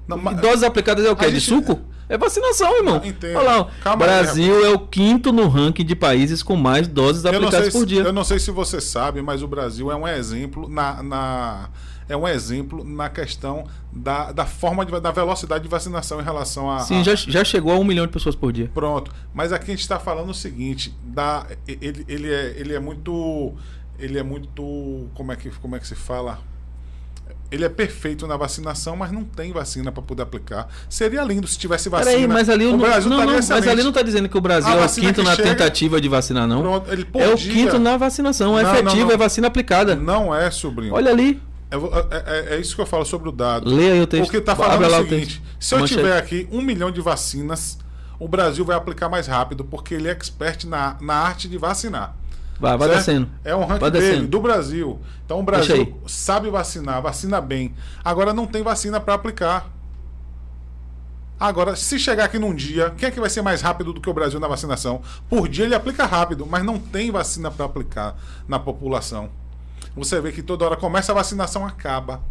Não, 0.07 0.17
mas- 0.17 0.41
Doses 0.41 0.63
aplicadas 0.63 1.05
é 1.05 1.11
o 1.11 1.17
quê? 1.17 1.25
A 1.25 1.29
De 1.31 1.39
gente- 1.41 1.49
suco? 1.49 1.81
É 2.09 2.17
vacinação, 2.17 2.77
irmão. 2.77 3.01
Entendo. 3.05 3.37
Olha 3.39 3.51
lá, 3.59 3.69
Calma 3.83 4.05
aí, 4.05 4.11
Brasil 4.23 4.65
é 4.65 4.69
o 4.71 4.79
quinto 4.79 5.33
no 5.33 5.49
ranking 5.49 5.85
de 5.85 5.97
países 5.97 6.41
com 6.41 6.55
mais 6.55 6.87
doses 6.87 7.25
eu 7.25 7.33
não, 7.33 7.39
aplicadas 7.41 7.73
se, 7.73 7.79
por 7.81 7.85
dia. 7.85 8.03
eu 8.03 8.13
não 8.13 8.23
sei 8.23 8.39
se 8.39 8.53
você 8.53 8.81
sabe, 8.81 9.21
mas 9.21 9.43
o 9.43 9.49
Brasil 9.49 9.91
é 9.91 9.97
um 9.97 10.07
exemplo 10.07 10.69
na. 10.69 11.03
na- 11.03 11.69
é 12.09 12.17
um 12.17 12.29
exemplo 12.29 12.85
na 12.85 13.09
questão 13.09 13.65
da, 13.93 14.31
da 14.31 14.47
forma 14.47 14.87
de, 14.87 15.01
da 15.01 15.11
velocidade 15.11 15.65
de 15.65 15.69
vacinação 15.69 16.21
em 16.21 16.23
relação 16.23 16.71
a. 16.71 16.79
Sim, 16.79 17.01
a- 17.01 17.03
já, 17.03 17.15
já 17.17 17.43
chegou 17.45 17.73
a 17.73 17.77
um 17.77 17.83
milhão 17.83 18.07
de 18.07 18.13
pessoas 18.13 18.37
por 18.37 18.53
dia. 18.53 18.71
Pronto. 18.73 19.11
Mas 19.35 19.53
aqui 19.53 19.65
a 19.65 19.75
gente 19.75 19.81
está 19.81 19.99
falando 19.99 20.31
o 20.31 20.35
seguinte, 20.35 20.97
da, 21.03 21.45
ele, 21.67 22.05
ele, 22.07 22.33
é, 22.33 22.55
ele 22.57 22.73
é 22.73 22.79
muito. 22.79 23.53
Ele 23.99 24.17
é 24.17 24.23
muito. 24.23 25.09
Como 25.15 25.33
é 25.33 25.37
que, 25.37 25.51
como 25.51 25.75
é 25.75 25.81
que 25.81 25.89
se 25.89 25.97
fala? 25.97 26.39
Ele 27.51 27.65
é 27.65 27.69
perfeito 27.69 28.27
na 28.27 28.37
vacinação, 28.37 28.97
mas 28.97 29.11
não 29.13 29.25
tem 29.25 29.53
vacina 29.53 29.93
para 29.93 30.03
poder 30.03 30.23
aplicar. 30.23 30.69
Seria 30.89 31.23
lindo 31.23 31.47
se 31.47 31.59
tivesse 31.59 31.89
vacina. 31.89 32.11
Peraí, 32.11 32.27
mas 32.27 32.49
ali 32.49 32.67
o 32.67 32.73
não, 32.73 32.79
Brasil 32.79 33.09
não, 33.11 33.17
estaria 33.19 33.41
não, 33.41 33.49
mas 33.57 33.69
ali 33.69 33.83
não 33.83 33.91
está 33.91 34.03
dizendo 34.03 34.29
que 34.29 34.37
o 34.37 34.41
Brasil 34.41 34.73
é 34.73 34.85
o 34.85 34.89
quinto 34.89 35.23
na 35.23 35.35
chega- 35.37 35.49
tentativa 35.51 36.01
de 36.01 36.09
vacinar, 36.09 36.47
não. 36.47 36.61
Pronto, 36.63 37.07
por 37.07 37.23
é 37.23 37.29
o 37.29 37.37
quinto 37.37 37.79
na 37.79 37.97
vacinação. 37.97 38.59
É 38.59 38.63
Não, 38.63 38.75
efetivo, 38.75 39.07
não. 39.07 39.13
é 39.13 39.17
vacina 39.17 39.47
aplicada. 39.47 39.95
Não 39.95 40.35
é, 40.35 40.51
sobrinho. 40.51 40.95
Olha 40.95 41.11
ali. 41.11 41.41
É, 41.71 41.77
é- 41.77 42.55
é 42.57 42.61
isso 42.61 42.75
que 42.77 42.81
eu 42.81 42.87
falo 42.87 43.05
sobre 43.05 43.29
o 43.29 43.33
dado. 43.33 43.69
Leia 43.69 43.93
aí 43.95 44.01
o 44.01 44.07
texto. 44.07 44.25
Porque 44.25 44.41
tá 44.41 44.53
Abre 44.53 44.65
falando 44.67 44.91
lá 44.91 44.99
o 44.99 45.01
o 45.03 45.05
seguinte: 45.09 45.41
texto. 45.41 45.43
se 45.59 45.75
eu 45.75 45.79
Manchete. 45.81 46.01
tiver 46.01 46.17
aqui 46.19 46.49
um 46.53 46.63
milhão 46.63 46.91
de 46.91 47.01
vacinas, 47.01 47.79
o 48.21 48.29
Brasil 48.29 48.65
vai 48.65 48.77
aplicar 48.77 49.09
mais 49.09 49.27
rápido, 49.27 49.65
porque 49.65 49.95
ele 49.95 50.09
é 50.09 50.13
expert 50.13 50.65
na, 50.65 50.97
na 51.01 51.15
arte 51.15 51.49
de 51.49 51.59
vacinar. 51.59 52.15
Vai, 52.59 52.77
vai 52.77 52.89
certo? 52.89 52.99
descendo. 52.99 53.29
É 53.45 53.55
um 53.55 53.65
ranking 53.65 53.91
dele, 53.91 54.07
descendo. 54.07 54.29
do 54.29 54.41
Brasil. 54.41 55.01
Então 55.25 55.41
o 55.41 55.43
Brasil 55.43 56.01
sabe 56.07 56.51
vacinar, 56.51 57.03
vacina 57.03 57.41
bem. 57.41 57.75
Agora 58.05 58.33
não 58.33 58.47
tem 58.47 58.63
vacina 58.63 59.01
para 59.01 59.15
aplicar. 59.15 59.71
Agora, 61.39 61.77
se 61.77 61.99
chegar 61.99 62.25
aqui 62.25 62.39
num 62.39 62.55
dia, 62.55 62.95
quem 62.97 63.09
é 63.09 63.11
que 63.11 63.21
vai 63.21 63.29
ser 63.29 63.43
mais 63.43 63.61
rápido 63.61 63.93
do 63.93 64.01
que 64.01 64.09
o 64.09 64.15
Brasil 64.15 64.41
na 64.41 64.49
vacinação? 64.49 65.03
Por 65.29 65.49
dia 65.49 65.67
ele 65.67 65.75
aplica 65.75 66.07
rápido, 66.07 66.47
mas 66.47 66.65
não 66.65 66.79
tem 66.79 67.11
vacina 67.11 67.51
para 67.51 67.67
aplicar 67.67 68.17
na 68.49 68.59
população. 68.59 69.29
Você 69.95 70.19
vê 70.19 70.33
que 70.33 70.43
toda 70.43 70.65
hora 70.65 70.77
começa 70.77 71.13
a 71.13 71.15
vacinação, 71.15 71.67
acaba. 71.67 72.23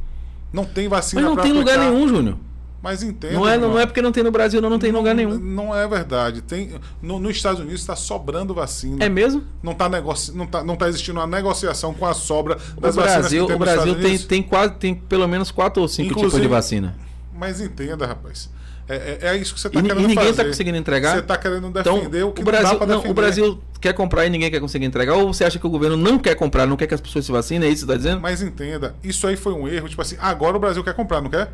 Não 0.51 0.65
tem 0.65 0.87
vacina 0.87 1.21
Mas 1.21 1.35
não 1.35 1.43
tem 1.43 1.51
lugar 1.53 1.75
aplicar. 1.77 1.91
nenhum, 1.91 2.07
Júnior. 2.07 2.37
Mas 2.85 3.01
entenda. 3.01 3.33
Não 3.33 3.49
é, 3.49 3.57
não 3.57 3.69
irmão. 3.69 3.79
é 3.79 3.85
porque 3.87 3.99
não 3.99 4.11
tem 4.11 4.23
no 4.23 4.29
Brasil, 4.29 4.61
não, 4.61 4.69
não 4.69 4.77
tem 4.77 4.91
em 4.91 4.93
lugar 4.93 5.15
nenhum. 5.15 5.39
Não 5.39 5.75
é 5.75 5.87
verdade. 5.87 6.43
Tem, 6.43 6.69
no, 7.01 7.17
nos 7.17 7.35
Estados 7.35 7.59
Unidos 7.59 7.81
está 7.81 7.95
sobrando 7.95 8.53
vacina. 8.53 9.03
É 9.03 9.09
mesmo? 9.09 9.43
Não 9.63 9.71
está 9.71 9.89
negoci... 9.89 10.31
não 10.37 10.45
tá, 10.45 10.63
não 10.63 10.75
tá 10.75 10.87
existindo 10.87 11.19
uma 11.19 11.25
negociação 11.25 11.95
com 11.95 12.05
a 12.05 12.13
sobra 12.13 12.59
O 12.77 12.81
das 12.81 12.95
vacinas 12.95 13.21
Brasil, 13.21 13.45
o 13.45 13.57
Brasil 13.57 13.95
tem, 13.99 14.19
tem, 14.19 14.43
quase, 14.43 14.73
tem 14.75 14.93
pelo 14.93 15.27
menos 15.27 15.49
quatro 15.49 15.81
ou 15.81 15.87
cinco 15.87 16.09
tipos 16.09 16.25
Inclusive- 16.25 16.43
de 16.43 16.47
vacina. 16.47 16.95
Mas 17.35 17.59
entenda, 17.59 18.05
rapaz. 18.05 18.51
É, 18.87 19.17
é, 19.19 19.29
é 19.29 19.37
isso 19.37 19.55
que 19.55 19.59
você 19.59 19.67
está 19.67 19.81
querendo 19.81 19.97
e 20.01 20.01
ninguém 20.03 20.15
fazer. 20.17 20.29
está 20.29 20.45
conseguindo 20.45 20.77
entregar. 20.77 21.13
Você 21.13 21.19
está 21.21 21.37
querendo 21.39 21.67
Então, 21.67 21.97
defender 21.97 22.23
o 22.23 22.31
que 22.33 22.43
o 22.43 22.45
Brasil, 22.45 22.79
não 22.81 22.85
não, 22.85 23.09
o 23.09 23.13
Brasil 23.15 23.59
quer 23.81 23.93
comprar 23.93 24.27
e 24.27 24.29
ninguém 24.29 24.51
quer 24.51 24.59
conseguir 24.59 24.85
entregar? 24.85 25.15
Ou 25.15 25.33
você 25.33 25.43
acha 25.43 25.57
que 25.57 25.65
o 25.65 25.71
governo 25.71 25.97
não 25.97 26.19
quer 26.19 26.35
comprar, 26.35 26.67
não 26.67 26.77
quer 26.77 26.85
que 26.85 26.93
as 26.93 27.01
pessoas 27.01 27.25
se 27.25 27.31
vacinem? 27.31 27.67
É 27.67 27.71
isso 27.71 27.83
que 27.83 27.87
você 27.87 27.93
está 27.93 28.09
dizendo? 28.09 28.21
Mas 28.21 28.43
entenda, 28.43 28.93
isso 29.03 29.25
aí 29.25 29.35
foi 29.35 29.53
um 29.53 29.67
erro. 29.67 29.89
Tipo 29.89 30.03
assim, 30.03 30.15
agora 30.19 30.55
o 30.55 30.59
Brasil 30.59 30.83
quer 30.83 30.93
comprar, 30.93 31.19
não 31.19 31.31
quer? 31.31 31.51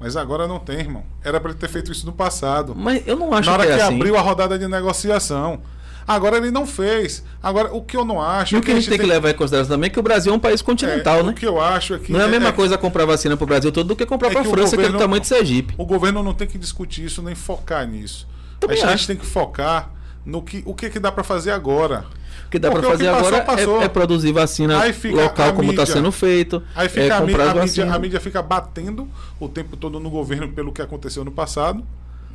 Mas 0.00 0.16
agora 0.16 0.46
não 0.46 0.58
tem, 0.60 0.78
irmão. 0.78 1.02
Era 1.24 1.40
para 1.40 1.50
ele 1.50 1.58
ter 1.58 1.68
feito 1.68 1.90
isso 1.90 2.06
no 2.06 2.12
passado. 2.12 2.74
Mas 2.76 3.02
eu 3.06 3.16
não 3.16 3.32
acho 3.32 3.48
Na 3.48 3.54
hora 3.54 3.66
que 3.66 3.72
que, 3.74 3.80
é 3.80 3.82
assim. 3.82 3.94
abriu 3.96 4.16
a 4.16 4.20
rodada 4.20 4.58
de 4.58 4.66
negociação. 4.68 5.60
Agora 6.06 6.38
ele 6.38 6.50
não 6.50 6.66
fez. 6.66 7.22
Agora, 7.42 7.74
o 7.74 7.82
que 7.82 7.94
eu 7.96 8.02
não 8.04 8.22
acho. 8.22 8.54
E 8.54 8.56
é 8.56 8.58
o 8.58 8.62
que 8.62 8.70
a 8.70 8.74
gente 8.76 8.88
tem 8.88 8.98
que 8.98 9.04
levar 9.04 9.28
em 9.30 9.34
consideração 9.34 9.74
também 9.76 9.88
é 9.88 9.90
que 9.90 10.00
o 10.00 10.02
Brasil 10.02 10.32
é 10.32 10.36
um 10.36 10.38
país 10.38 10.62
continental, 10.62 11.18
é, 11.18 11.22
né? 11.24 11.30
O 11.32 11.34
que 11.34 11.46
eu 11.46 11.60
acho 11.60 11.94
é 11.94 11.98
que. 11.98 12.10
Não 12.12 12.20
é 12.20 12.24
a 12.24 12.28
mesma 12.28 12.48
é- 12.48 12.52
coisa 12.52 12.78
comprar 12.78 13.04
vacina 13.04 13.36
pro 13.36 13.44
Brasil 13.46 13.70
todo 13.70 13.88
do 13.88 13.96
que 13.96 14.06
comprar 14.06 14.28
É 14.28 14.34
que 14.34 14.38
o 14.40 14.44
França, 14.44 14.74
que 14.76 14.82
é 14.82 14.86
do 14.86 14.92
governo- 14.92 14.98
tamanho 14.98 15.20
de 15.20 15.26
Sergipe. 15.26 15.74
O 15.76 15.84
governo 15.84 16.22
não 16.22 16.32
tem 16.32 16.46
que 16.48 16.56
discutir 16.56 17.04
isso 17.04 17.20
nem 17.22 17.34
focar 17.34 17.86
nisso. 17.86 18.26
Também 18.58 18.78
a 18.78 18.80
gente 18.86 18.94
acho. 18.94 19.06
tem 19.06 19.16
que 19.16 19.26
focar 19.26 19.90
no 20.24 20.40
que 20.40 20.62
o 20.64 20.74
que, 20.74 20.88
que 20.88 20.98
dá 20.98 21.12
para 21.12 21.22
fazer 21.24 21.50
agora. 21.50 22.06
O 22.48 22.50
que 22.50 22.58
dá 22.58 22.70
o 22.70 22.82
fazer 22.82 23.10
passou, 23.10 23.26
agora 23.28 23.44
passou. 23.44 23.80
É, 23.82 23.84
é 23.84 23.88
produzir 23.88 24.32
vacina 24.32 24.78
local 25.12 25.52
como 25.52 25.70
está 25.70 25.82
mídia. 25.82 25.86
sendo 25.86 26.10
feito. 26.10 26.62
Aí 26.74 26.88
fica 26.88 27.02
é, 27.02 27.10
a, 27.10 27.20
mí- 27.20 27.26
comprar 27.32 27.50
a 27.50 27.62
mídia, 27.62 27.92
a 27.92 27.98
mídia 27.98 28.20
fica 28.20 28.40
batendo 28.40 29.06
o 29.38 29.48
tempo 29.50 29.76
todo 29.76 30.00
no 30.00 30.08
governo 30.08 30.48
pelo 30.48 30.72
que 30.72 30.80
aconteceu 30.80 31.24
no 31.24 31.30
passado. 31.30 31.84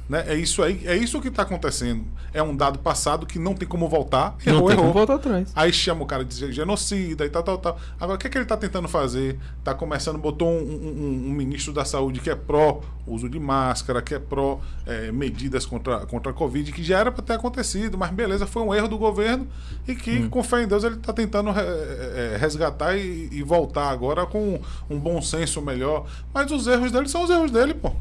Né? 0.09 0.23
É 0.27 0.35
isso 0.35 0.61
aí, 0.61 0.81
é 0.85 0.95
isso 0.97 1.21
que 1.21 1.29
está 1.29 1.43
acontecendo. 1.43 2.03
É 2.33 2.43
um 2.43 2.55
dado 2.55 2.77
passado 2.79 3.25
que 3.25 3.39
não 3.39 3.53
tem 3.53 3.67
como 3.67 3.87
voltar. 3.87 4.35
Não 4.45 4.53
Errou, 4.53 4.67
tem 4.67 4.71
errou. 4.77 4.91
como 4.91 4.93
voltar 4.93 5.15
atrás. 5.15 5.51
Aí 5.55 5.71
chama 5.71 6.03
o 6.03 6.05
cara 6.05 6.25
de 6.25 6.51
genocida 6.51 7.25
e 7.25 7.29
tal, 7.29 7.41
tal, 7.41 7.57
tal. 7.57 7.77
Agora, 7.99 8.17
o 8.17 8.19
que, 8.19 8.27
é 8.27 8.29
que 8.29 8.37
ele 8.37 8.43
está 8.43 8.57
tentando 8.57 8.87
fazer? 8.89 9.39
Está 9.59 9.73
começando, 9.73 10.17
botou 10.17 10.49
um, 10.49 10.57
um- 10.61 11.23
um 11.27 11.31
ministro 11.31 11.71
da 11.71 11.85
saúde 11.85 12.19
que 12.19 12.29
é 12.29 12.35
pró 12.35 12.81
uso 13.07 13.29
de 13.29 13.39
máscara, 13.39 14.01
que 14.01 14.13
é 14.13 14.19
pró 14.19 14.59
eh, 14.85 15.11
medidas 15.11 15.65
contra, 15.65 16.05
contra 16.05 16.31
a 16.31 16.33
Covid, 16.33 16.71
que 16.71 16.83
já 16.83 16.99
era 16.99 17.11
para 17.11 17.23
ter 17.23 17.33
acontecido, 17.33 17.97
mas 17.97 18.11
beleza, 18.11 18.45
foi 18.45 18.61
um 18.63 18.73
erro 18.73 18.87
do 18.87 18.97
governo 18.97 19.47
e 19.87 19.93
que, 19.95 20.19
Hum. 20.19 20.29
com 20.29 20.41
fé 20.43 20.63
em 20.63 20.67
Deus, 20.67 20.83
ele 20.83 20.95
está 20.95 21.11
tentando 21.13 21.49
eh, 21.51 22.33
eh, 22.33 22.37
resgatar 22.39 22.95
e, 22.97 23.29
e 23.31 23.41
voltar 23.43 23.89
agora 23.89 24.25
com 24.25 24.59
um 24.89 24.99
bom 24.99 25.21
senso 25.21 25.61
melhor. 25.61 26.05
Mas 26.33 26.51
os 26.51 26.65
erros 26.67 26.91
dele 26.91 27.07
são 27.09 27.23
os 27.23 27.29
erros 27.29 27.51
dele, 27.51 27.73
pô. 27.73 27.91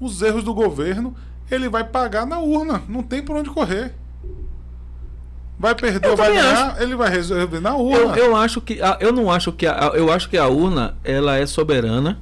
Os 0.00 0.22
erros 0.22 0.44
do 0.44 0.54
governo, 0.54 1.14
ele 1.50 1.68
vai 1.68 1.84
pagar 1.84 2.26
na 2.26 2.38
urna, 2.40 2.82
não 2.88 3.02
tem 3.02 3.22
por 3.22 3.36
onde 3.36 3.50
correr. 3.50 3.94
Vai 5.58 5.74
perder 5.74 6.06
Eu 6.06 6.12
ou 6.12 6.16
vai 6.16 6.32
ganhar, 6.32 6.80
ele 6.80 6.94
vai 6.94 7.10
resolver 7.10 7.58
na 7.60 7.70
Eu, 7.70 7.78
urna. 7.80 8.16
eu 8.16 8.36
acho 8.36 8.60
que 8.60 8.80
a- 8.80 8.96
eu 9.00 9.12
não 9.12 9.28
acho 9.30 9.50
que 9.52 9.66
a, 9.66 9.90
eu 9.94 10.12
acho 10.12 10.28
que 10.28 10.38
a 10.38 10.46
urna 10.46 10.96
ela 11.02 11.36
é 11.36 11.44
soberana, 11.46 12.20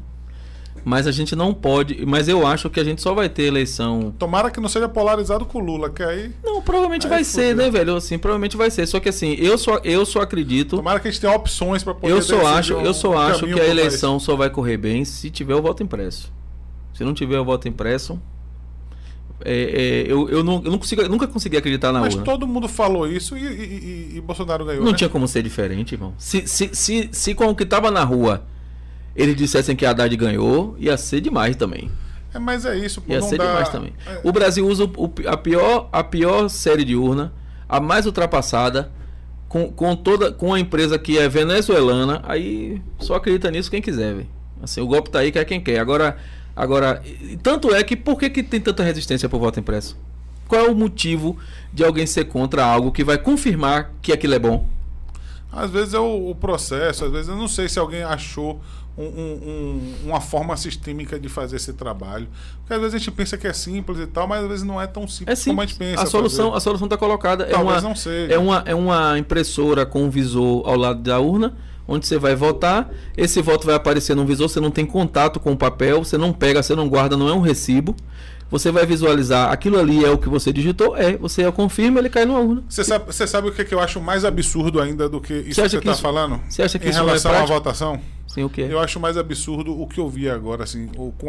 mas 0.82 1.06
a 1.06 1.12
gente 1.12 1.36
não 1.36 1.52
pode. 1.52 2.06
Mas 2.06 2.28
eu 2.28 2.46
acho 2.46 2.70
que 2.70 2.80
a 2.80 2.84
gente 2.84 3.02
só 3.02 3.12
vai 3.12 3.28
ter 3.28 3.42
eleição. 3.42 4.14
Tomara 4.18 4.50
que 4.50 4.58
não 4.58 4.70
seja 4.70 4.88
polarizado 4.88 5.44
com 5.44 5.58
o 5.58 5.60
Lula, 5.62 5.90
que 5.90 6.02
aí. 6.02 6.32
Não, 6.42 6.62
provavelmente 6.62 7.04
Aí 7.06 7.10
vai 7.10 7.24
ser, 7.24 7.54
né, 7.54 7.68
velho? 7.70 7.96
Assim, 7.96 8.16
provavelmente 8.16 8.56
vai 8.56 8.70
ser. 8.70 8.86
Só 8.86 8.98
que 9.00 9.10
assim, 9.10 9.34
eu 9.34 9.58
só 9.58 9.80
eu 9.84 10.06
só 10.06 10.22
acredito. 10.22 10.76
Tomara 10.76 10.98
que 10.98 11.06
a 11.08 11.10
gente 11.10 11.20
tenha 11.20 11.34
opções 11.36 11.84
para 11.84 11.92
poder 11.92 12.10
Eu 12.14 12.22
só 12.22 12.46
acho, 12.46 12.74
um- 12.76 12.80
eu 12.86 12.94
só 12.94 13.18
acho 13.18 13.40
que 13.40 13.52
a 13.52 13.56
pro 13.56 13.58
país. 13.58 13.70
eleição 13.70 14.18
só 14.18 14.34
vai 14.34 14.48
correr 14.48 14.78
bem 14.78 15.04
se 15.04 15.28
tiver 15.28 15.54
o 15.54 15.60
voto 15.60 15.82
impresso. 15.82 16.32
Se 16.96 17.04
não 17.04 17.12
tiver 17.12 17.38
o 17.38 17.44
voto 17.44 17.68
impresso, 17.68 18.18
é, 19.44 20.04
é, 20.06 20.12
eu, 20.12 20.28
eu, 20.30 20.42
não, 20.42 20.62
eu 20.64 20.70
não 20.70 20.78
consigo, 20.78 21.02
eu 21.02 21.08
nunca 21.10 21.26
consegui 21.28 21.56
acreditar 21.58 21.92
na 21.92 22.00
Mas 22.00 22.14
urna. 22.14 22.24
todo 22.24 22.46
mundo 22.46 22.66
falou 22.68 23.06
isso 23.06 23.36
e, 23.36 23.44
e- 23.44 24.12
e- 24.14 24.16
e 24.16 24.20
Bolsonaro 24.20 24.64
ganhou. 24.64 24.82
Não 24.82 24.92
né? 24.92 24.96
tinha 24.96 25.10
como 25.10 25.28
ser 25.28 25.42
diferente, 25.42 25.94
irmão. 25.94 26.14
Se, 26.16 26.46
se, 26.46 26.70
se, 26.72 27.08
se 27.12 27.34
com 27.34 27.44
o 27.48 27.54
que 27.54 27.66
tava 27.66 27.90
na 27.90 28.02
rua 28.02 28.44
eles 29.14 29.36
dissessem 29.36 29.74
que 29.76 29.84
a 29.86 29.90
Haddad 29.90 30.14
ganhou, 30.16 30.74
ia 30.78 30.96
ser 30.96 31.20
demais 31.20 31.54
também. 31.56 31.90
É, 32.34 32.38
mas 32.38 32.64
é 32.66 32.76
isso, 32.78 33.00
pô, 33.00 33.12
Ia 33.12 33.22
ser 33.22 33.38
dá... 33.38 33.46
demais 33.46 33.68
também. 33.70 33.92
É, 34.06 34.20
O 34.22 34.30
Brasil 34.32 34.66
usa 34.66 34.84
o- 34.84 35.04
o- 35.04 35.12
a, 35.28 35.36
pior, 35.36 35.88
a 35.92 36.02
pior 36.04 36.48
série 36.48 36.84
de 36.84 36.94
urna, 36.96 37.32
a 37.68 37.80
mais 37.80 38.04
ultrapassada, 38.06 38.90
com, 39.48 39.70
com 39.70 39.94
toda 39.96 40.32
com 40.32 40.52
a 40.52 40.60
empresa 40.60 40.98
que 40.98 41.18
é 41.18 41.28
venezuelana, 41.28 42.20
aí 42.24 42.80
só 42.98 43.14
acredita 43.14 43.50
nisso 43.50 43.70
quem 43.70 43.80
quiser, 43.80 44.14
velho. 44.14 44.28
Assim, 44.62 44.80
o 44.80 44.86
golpe 44.86 45.10
tá 45.10 45.20
aí, 45.20 45.30
quer 45.32 45.44
quem 45.44 45.60
quer. 45.60 45.78
Agora, 45.78 46.16
agora 46.56 47.02
tanto 47.42 47.72
é 47.74 47.84
que 47.84 47.94
por 47.94 48.18
que, 48.18 48.30
que 48.30 48.42
tem 48.42 48.60
tanta 48.60 48.82
resistência 48.82 49.28
por 49.28 49.38
voto 49.38 49.60
impresso? 49.60 49.96
Qual 50.48 50.64
é 50.66 50.68
o 50.68 50.74
motivo 50.74 51.36
de 51.72 51.84
alguém 51.84 52.06
ser 52.06 52.24
contra 52.24 52.64
algo 52.64 52.90
que 52.90 53.04
vai 53.04 53.18
confirmar 53.18 53.92
que 54.00 54.12
aquilo 54.12 54.34
é 54.34 54.38
bom? 54.38 54.66
Às 55.52 55.70
vezes 55.70 55.94
é 55.94 55.98
o, 55.98 56.30
o 56.30 56.34
processo, 56.34 57.04
às 57.04 57.10
vezes 57.12 57.28
eu 57.28 57.36
não 57.36 57.48
sei 57.48 57.68
se 57.68 57.78
alguém 57.78 58.02
achou 58.02 58.60
um- 58.98 59.02
um- 59.02 59.04
um- 59.04 59.94
uma 60.08 60.20
forma 60.20 60.56
sistêmica 60.56 61.18
de 61.20 61.28
fazer 61.28 61.56
esse 61.56 61.72
trabalho. 61.72 62.28
Porque 62.60 62.72
às 62.74 62.80
vezes 62.80 62.94
a 62.94 62.98
gente 62.98 63.10
pensa 63.10 63.36
que 63.36 63.46
é 63.46 63.52
simples 63.52 63.98
e 63.98 64.06
tal, 64.06 64.26
mas 64.26 64.42
às 64.42 64.48
vezes 64.48 64.64
não 64.64 64.80
é 64.80 64.86
tão 64.86 65.06
simples, 65.06 65.40
É 65.40 65.44
como 65.44 65.60
a 65.60 65.66
simples. 65.66 65.70
gente 65.70 65.78
pensa. 65.96 66.02
A 66.02 66.06
solução, 66.06 66.54
a 66.54 66.60
solução 66.60 66.86
está 66.86 66.96
colocada. 66.96 67.44
É 67.44 67.50
Talvez 67.50 67.82
uma, 67.82 67.88
não 67.88 67.94
seja. 67.94 68.32
é, 68.32 68.38
uma, 68.38 68.62
é 68.66 68.74
uma 68.74 69.18
impressora 69.18 69.84
com 69.84 70.04
um 70.04 70.10
visor 70.10 70.66
ao 70.66 70.76
lado 70.76 71.02
da 71.02 71.18
urna, 71.20 71.54
onde 71.88 72.06
você 72.06 72.18
vai 72.18 72.34
votar. 72.34 72.90
Esse 73.16 73.40
voto 73.42 73.66
vai 73.66 73.74
aparecer 73.74 74.14
no 74.16 74.24
visor, 74.24 74.48
você 74.48 74.60
não 74.60 74.70
tem 74.70 74.84
contato 74.86 75.38
com 75.40 75.52
o 75.52 75.56
papel, 75.56 76.04
você 76.04 76.16
não 76.18 76.32
pega, 76.32 76.62
você 76.62 76.74
não 76.74 76.88
guarda, 76.88 77.16
não 77.16 77.28
é 77.28 77.32
um 77.34 77.40
recibo. 77.40 77.94
Você 78.48 78.70
vai 78.70 78.86
visualizar 78.86 79.50
aquilo 79.50 79.76
ali 79.76 80.04
é 80.04 80.08
o 80.10 80.16
que 80.16 80.28
você 80.28 80.52
digitou, 80.52 80.96
é, 80.96 81.16
você 81.16 81.50
confirma, 81.50 81.98
ele 81.98 82.08
cai 82.08 82.24
numa 82.24 82.38
urna. 82.38 82.62
Você 82.68 82.84
sabe, 82.84 83.04
você 83.06 83.26
sabe 83.26 83.48
o 83.48 83.52
que, 83.52 83.62
é 83.62 83.64
que 83.64 83.74
eu 83.74 83.80
acho 83.80 84.00
mais 84.00 84.24
absurdo 84.24 84.80
ainda 84.80 85.08
do 85.08 85.20
que 85.20 85.34
isso 85.34 85.60
que 85.60 85.68
você 85.68 85.68
que 85.68 85.76
está 85.78 85.90
isso- 85.92 86.00
falando? 86.02 86.40
você 86.48 86.62
acha 86.62 86.78
que 86.78 86.86
em 86.86 86.90
isso 86.90 87.00
é 87.00 87.04
relação 87.04 87.30
à 87.32 87.34
prático? 87.34 87.54
votação? 87.58 88.00
Sim, 88.28 88.44
o 88.44 88.48
que 88.50 88.62
é? 88.62 88.72
Eu 88.72 88.78
acho 88.78 89.00
mais 89.00 89.16
absurdo 89.16 89.72
o 89.80 89.84
que 89.88 89.98
eu 89.98 90.08
vi 90.08 90.28
agora, 90.30 90.62
assim, 90.62 90.86
com 91.18 91.26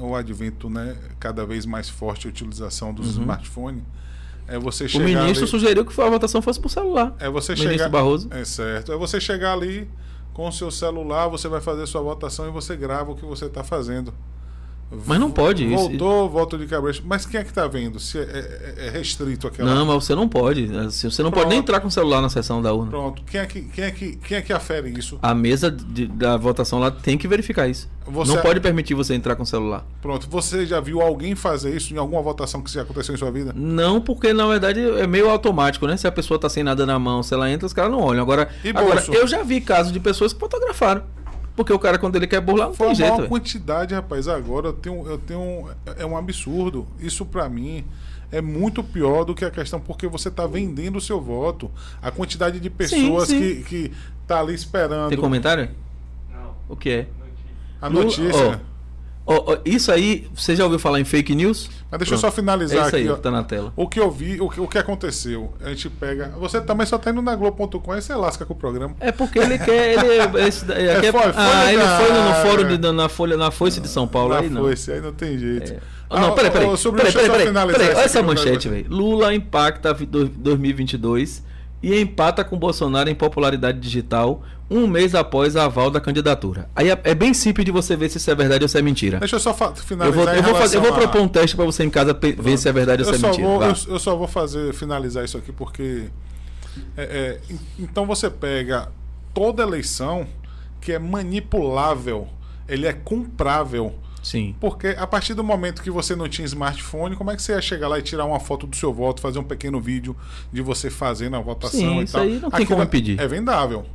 o 0.00 0.16
advento, 0.16 0.68
né, 0.68 0.96
cada 1.20 1.46
vez 1.46 1.64
mais 1.64 1.88
forte 1.88 2.26
a 2.26 2.30
utilização 2.30 2.92
dos 2.92 3.10
smartphones. 3.10 3.82
É 4.48 4.58
você 4.58 4.84
Uhum. 4.84 4.88
O 4.88 4.90
chegar 4.90 5.04
ministro 5.06 5.44
ali, 5.44 5.50
sugeriu 5.50 5.84
que 5.84 6.00
a 6.00 6.08
votação 6.10 6.40
fosse 6.40 6.58
por 6.58 6.70
celular. 6.70 7.14
é 7.20 7.28
você 7.28 7.52
ministro 7.52 7.72
chegar 7.72 7.88
Barroso. 7.90 8.28
É 8.32 8.44
certo. 8.44 8.92
É 8.92 8.96
você 8.96 9.20
chegar 9.20 9.52
ali 9.52 9.88
com 10.32 10.48
o 10.48 10.52
seu 10.52 10.70
celular, 10.70 11.28
você 11.28 11.48
vai 11.48 11.60
fazer 11.60 11.86
sua 11.86 12.00
votação 12.00 12.48
e 12.48 12.50
você 12.50 12.74
grava 12.76 13.12
o 13.12 13.14
que 13.14 13.24
você 13.24 13.46
está 13.46 13.62
fazendo. 13.62 14.14
Mas 15.06 15.20
não 15.20 15.30
pode 15.30 15.64
isso. 15.66 15.76
Voltou, 15.88 16.30
voto 16.30 16.56
de 16.56 16.66
cabeça. 16.66 17.00
Mas 17.04 17.26
quem 17.26 17.38
é 17.40 17.44
que 17.44 17.50
está 17.50 17.66
vendo? 17.66 18.00
Se 18.00 18.18
é, 18.18 18.22
é- 18.22 18.86
é 18.86 18.90
restrito 18.90 19.46
aquela. 19.46 19.74
Não, 19.74 19.84
mas 19.84 20.04
você 20.04 20.14
não 20.14 20.26
pode. 20.26 20.66
Você 20.66 21.22
não 21.22 21.30
pode 21.30 21.46
nem 21.48 21.58
Pronto. 21.58 21.68
entrar 21.68 21.80
com 21.80 21.88
o 21.88 21.90
celular 21.90 22.22
na 22.22 22.30
sessão 22.30 22.62
da 22.62 22.72
urna. 22.72 22.90
Pronto. 22.90 23.22
Quem 23.30 23.40
é 23.40 23.46
que, 23.46 23.60
quem 23.62 23.84
é 23.84 23.90
que, 23.90 24.16
quem 24.16 24.38
é 24.38 24.40
que 24.42 24.52
afere 24.52 24.88
isso? 24.98 25.18
A 25.20 25.34
mesa 25.34 25.70
de- 25.70 26.06
da 26.06 26.36
votação 26.38 26.78
lá 26.78 26.90
tem 26.90 27.18
que 27.18 27.28
verificar 27.28 27.68
isso. 27.68 27.86
Você- 28.06 28.32
Não 28.34 28.40
pode 28.40 28.60
permitir 28.60 28.94
você 28.94 29.14
entrar 29.14 29.36
com 29.36 29.42
o 29.42 29.46
celular. 29.46 29.84
Pronto. 30.00 30.26
Você 30.30 30.64
já 30.64 30.80
viu 30.80 31.02
alguém 31.02 31.34
fazer 31.34 31.76
isso 31.76 31.92
em 31.92 31.98
alguma 31.98 32.22
votação 32.22 32.62
que 32.62 32.72
já 32.72 32.80
aconteceu 32.80 33.14
em 33.14 33.18
sua 33.18 33.30
vida? 33.30 33.52
Não, 33.54 34.00
porque 34.00 34.32
na 34.32 34.46
verdade 34.46 34.80
é 34.80 35.06
meio 35.06 35.28
automático, 35.28 35.86
né? 35.86 35.98
Se 35.98 36.06
a 36.06 36.12
pessoa 36.12 36.38
tá 36.40 36.48
sem 36.48 36.64
nada 36.64 36.86
na 36.86 36.98
mão, 36.98 37.22
se 37.22 37.34
ela 37.34 37.50
entra, 37.50 37.66
os 37.66 37.74
caras 37.74 37.90
não 37.92 38.00
olham. 38.00 38.22
Agora, 38.22 38.48
agora 38.74 39.04
eu 39.12 39.26
já 39.26 39.42
vi 39.42 39.60
casos 39.60 39.92
de 39.92 40.00
pessoas 40.00 40.32
que 40.32 40.40
fotografaram. 40.40 41.02
Porque 41.58 41.72
o 41.72 41.78
cara, 41.78 41.98
quando 41.98 42.14
ele 42.14 42.28
quer 42.28 42.40
burlar, 42.40 42.68
não 42.68 42.74
Foi 42.74 42.86
tem 42.86 42.92
a 42.92 42.94
jeito. 42.94 43.08
maior 43.08 43.16
velho. 43.22 43.28
quantidade, 43.28 43.92
rapaz. 43.92 44.28
Agora 44.28 44.68
eu 44.68 44.72
tenho, 44.72 45.04
eu 45.08 45.18
tenho. 45.18 45.66
É 45.98 46.06
um 46.06 46.16
absurdo. 46.16 46.86
Isso 47.00 47.26
pra 47.26 47.48
mim 47.48 47.84
é 48.30 48.40
muito 48.40 48.80
pior 48.84 49.24
do 49.24 49.34
que 49.34 49.44
a 49.44 49.50
questão, 49.50 49.80
porque 49.80 50.06
você 50.06 50.30
tá 50.30 50.46
vendendo 50.46 50.98
o 50.98 51.00
seu 51.00 51.20
voto. 51.20 51.68
A 52.00 52.12
quantidade 52.12 52.60
de 52.60 52.70
pessoas 52.70 53.26
sim. 53.26 53.40
Que, 53.40 53.62
que 53.64 53.92
tá 54.24 54.38
ali 54.38 54.54
esperando. 54.54 55.08
Tem 55.08 55.18
comentário? 55.18 55.68
Não, 56.32 56.54
O 56.68 56.76
que 56.76 56.90
é? 56.90 57.06
A 57.82 57.90
notícia. 57.90 58.60
Ó, 59.30 59.52
ó, 59.52 59.58
isso 59.62 59.92
aí, 59.92 60.26
você 60.34 60.56
já 60.56 60.64
ouviu 60.64 60.78
falar 60.78 61.00
em 61.00 61.04
fake 61.04 61.34
news? 61.34 61.68
Mas 61.90 61.98
deixa 61.98 62.14
eu 62.14 62.18
só 62.18 62.30
finalizar 62.30 62.78
É 62.84 62.86
isso 62.86 62.96
aí, 62.96 63.02
aqui. 63.02 63.10
ó. 63.12 63.16
que 63.16 63.20
tá 63.22 63.30
na 63.30 63.42
tela. 63.44 63.72
O 63.76 63.86
que 63.86 64.00
eu 64.00 64.10
vi, 64.10 64.40
o 64.40 64.48
que, 64.48 64.58
o 64.58 64.66
que 64.66 64.78
aconteceu? 64.78 65.52
A 65.62 65.68
gente 65.68 65.90
pega. 65.90 66.32
Você 66.38 66.60
também 66.62 66.86
só 66.86 66.96
tá 66.96 67.10
indo 67.10 67.20
na 67.20 67.36
Globo.com 67.36 67.94
e 67.94 68.00
você 68.00 68.14
lasca 68.14 68.46
com 68.46 68.54
o 68.54 68.56
programa. 68.56 68.94
É 69.00 69.12
porque 69.12 69.38
ele 69.38 69.58
quer. 69.58 69.92
Ele, 69.98 70.40
esse, 70.48 70.64
daí- 70.64 70.90
aqui 70.90 71.06
é- 71.08 71.12
foi- 71.12 71.20
foi 71.20 71.32
ah, 71.36 71.72
ele 71.72 71.82
da- 71.82 71.98
foi 72.00 72.12
no, 72.12 72.24
no 72.28 72.34
fórum 72.36 72.68
de- 72.76 72.92
na 72.92 73.08
Folha, 73.10 73.36
na 73.36 73.50
Foice 73.50 73.80
de 73.80 73.88
São 73.88 74.08
Paulo 74.08 74.30
Lá 74.30 74.40
aí, 74.40 74.48
não. 74.48 74.62
foi, 74.62 74.72
esse 74.72 74.90
aí 74.92 75.00
não 75.02 75.12
tem 75.12 75.38
jeito. 75.38 75.74
Ah, 76.10 76.20
não, 76.20 76.34
peraí, 76.34 76.50
peraí. 76.50 76.68
Peraí, 76.68 77.12
peraí, 77.12 77.52
peraí. 77.72 77.88
Olha 77.94 78.00
essa 78.00 78.22
manchete, 78.22 78.68
velho. 78.70 78.86
Lula 78.88 79.34
impacta 79.34 79.92
vi- 79.92 80.06
do- 80.06 80.26
2022 80.26 81.42
e 81.82 81.98
empata 82.00 82.44
com 82.44 82.58
Bolsonaro 82.58 83.08
em 83.08 83.14
popularidade 83.14 83.78
digital 83.78 84.42
um 84.70 84.86
mês 84.86 85.14
após 85.14 85.56
a 85.56 85.64
aval 85.64 85.90
da 85.90 85.98
candidatura. 86.00 86.68
Aí 86.76 86.90
é, 86.90 87.00
é 87.04 87.14
bem 87.14 87.32
simples 87.32 87.64
de 87.64 87.70
você 87.72 87.96
ver 87.96 88.10
se 88.10 88.18
isso 88.18 88.30
é 88.30 88.34
verdade 88.34 88.64
ou 88.64 88.68
se 88.68 88.78
é 88.78 88.82
mentira. 88.82 89.18
Deixa 89.18 89.36
eu 89.36 89.40
só 89.40 89.54
fa- 89.54 89.72
Eu 89.74 89.76
finalizar. 89.76 90.24
vou, 90.26 90.34
eu 90.34 90.42
vou, 90.42 90.54
fazer, 90.56 90.76
eu 90.76 90.82
vou 90.82 90.92
propor 90.92 91.20
um 91.22 91.28
teste 91.28 91.56
pra 91.56 91.64
você 91.64 91.84
em 91.84 91.90
casa 91.90 92.12
ver 92.38 92.58
se 92.58 92.68
é 92.68 92.72
verdade 92.72 93.02
ou 93.02 93.08
eu 93.08 93.14
se 93.18 93.24
é 93.24 93.28
mentira. 93.28 93.48
Vou, 93.48 93.62
eu, 93.62 93.74
eu 93.88 93.98
só 93.98 94.14
vou 94.16 94.28
fazer 94.28 94.74
finalizar 94.74 95.24
isso 95.24 95.38
aqui 95.38 95.52
porque 95.52 96.04
é, 96.96 97.02
é, 97.02 97.40
en- 97.50 97.58
então 97.78 98.04
você 98.06 98.28
pega 98.28 98.90
toda 99.32 99.62
eleição 99.62 100.26
que 100.82 100.92
é 100.92 100.98
manipulável, 100.98 102.28
ele 102.68 102.86
é 102.86 102.92
comprável. 102.92 103.94
Sim. 104.22 104.54
Porque 104.60 104.88
a 104.88 105.06
partir 105.06 105.34
do 105.34 105.44
momento 105.44 105.82
que 105.82 105.90
você 105.90 106.14
não 106.14 106.28
tinha 106.28 106.44
smartphone, 106.46 107.16
como 107.16 107.30
é 107.30 107.36
que 107.36 107.42
você 107.42 107.52
ia 107.52 107.60
chegar 107.60 107.88
lá 107.88 107.98
e 107.98 108.02
tirar 108.02 108.24
uma 108.24 108.40
foto 108.40 108.66
do 108.66 108.76
seu 108.76 108.92
voto, 108.92 109.20
fazer 109.20 109.38
um 109.38 109.44
pequeno 109.44 109.80
vídeo 109.80 110.16
de 110.52 110.62
você 110.62 110.90
fazendo 110.90 111.36
a 111.36 111.40
votação 111.40 111.80
Sim, 111.80 112.00
e 112.00 112.04
isso 112.04 112.12
tal? 112.12 112.22
aí 112.22 112.38
não 112.38 112.50
tem 112.50 112.66
como 112.66 112.82
impedir. 112.82 113.20
É 113.20 113.26
vendável. 113.26 113.86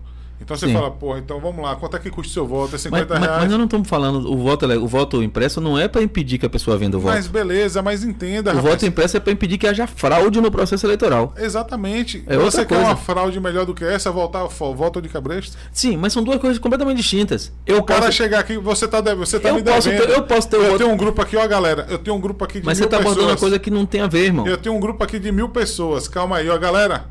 Então 0.43 0.57
você 0.57 0.67
Sim. 0.67 0.73
fala, 0.73 0.91
porra, 0.91 1.19
então 1.19 1.39
vamos 1.39 1.63
lá, 1.63 1.75
quanto 1.75 1.95
é 1.95 1.99
que 1.99 2.09
custa 2.09 2.29
o 2.29 2.33
seu 2.33 2.45
voto? 2.47 2.69
É 2.69 2.71
Mas, 2.73 2.81
50 2.81 3.13
mas, 3.13 3.23
reais. 3.23 3.39
mas 3.41 3.49
nós 3.49 3.57
não 3.57 3.65
estamos 3.65 3.87
falando, 3.87 4.31
o 4.31 4.37
voto, 4.37 4.65
o 4.65 4.87
voto 4.87 5.23
impresso 5.23 5.61
não 5.61 5.77
é 5.79 5.87
para 5.87 6.01
impedir 6.03 6.37
que 6.37 6.45
a 6.45 6.49
pessoa 6.49 6.77
venda 6.77 6.97
o 6.97 6.99
voto. 6.99 7.13
Mas 7.15 7.27
beleza, 7.27 7.81
mas 7.81 8.03
entenda, 8.03 8.51
o 8.51 8.55
rapaz. 8.55 8.73
voto 8.73 8.85
impresso 8.85 9.17
é 9.17 9.19
para 9.19 9.31
impedir 9.31 9.57
que 9.57 9.65
haja 9.67 9.87
fraude 9.87 10.41
no 10.41 10.51
processo 10.51 10.85
eleitoral. 10.85 11.33
Exatamente. 11.37 12.23
É 12.27 12.35
outra 12.35 12.51
você 12.51 12.57
quer 12.65 12.75
coisa. 12.75 12.83
uma 12.91 12.95
fraude 12.95 13.39
melhor 13.39 13.65
do 13.65 13.73
que 13.73 13.83
essa, 13.85 14.11
voltar 14.11 14.47
fo- 14.49 14.73
voto 14.75 15.01
de 15.01 15.09
cabresto? 15.09 15.57
Sim, 15.71 15.95
mas 15.97 16.11
são 16.13 16.23
duas 16.23 16.39
coisas 16.39 16.59
completamente 16.59 16.97
distintas. 16.97 17.51
Eu 17.65 17.77
O 17.77 17.83
cara 17.83 18.01
posso, 18.07 18.13
chegar 18.13 18.39
aqui, 18.39 18.57
você 18.57 18.87
tá, 18.87 18.99
deve- 19.01 19.17
você 19.25 19.39
tá 19.39 19.49
eu 19.49 19.55
me 19.55 19.63
posso 19.63 19.89
devendo. 19.89 20.07
ter- 20.07 20.13
eu 20.13 20.23
posso 20.23 20.49
ter 20.49 20.57
o 20.57 20.61
Eu 20.61 20.65
voto- 20.71 20.77
tenho 20.79 20.91
um 20.91 20.97
grupo 20.97 21.21
aqui, 21.21 21.37
ó, 21.37 21.47
galera. 21.47 21.87
Eu 21.89 21.97
tenho 21.97 22.15
um 22.15 22.19
grupo 22.19 22.43
aqui 22.43 22.59
de 22.59 22.65
mas 22.65 22.77
mil 22.79 22.85
você 22.85 22.89
tá 22.89 22.97
abordando 22.97 23.19
pessoas. 23.27 23.33
uma 23.33 23.39
coisa 23.39 23.59
que 23.59 23.71
não 23.71 23.85
tem 23.85 24.01
a 24.01 24.07
ver, 24.07 24.25
irmão. 24.25 24.45
Eu 24.47 24.57
tenho 24.57 24.75
um 24.75 24.79
grupo 24.79 25.03
aqui 25.03 25.19
de 25.19 25.31
mil 25.31 25.49
pessoas. 25.49 26.07
Calma 26.07 26.37
aí, 26.37 26.49
ó, 26.49 26.57
galera. 26.57 27.05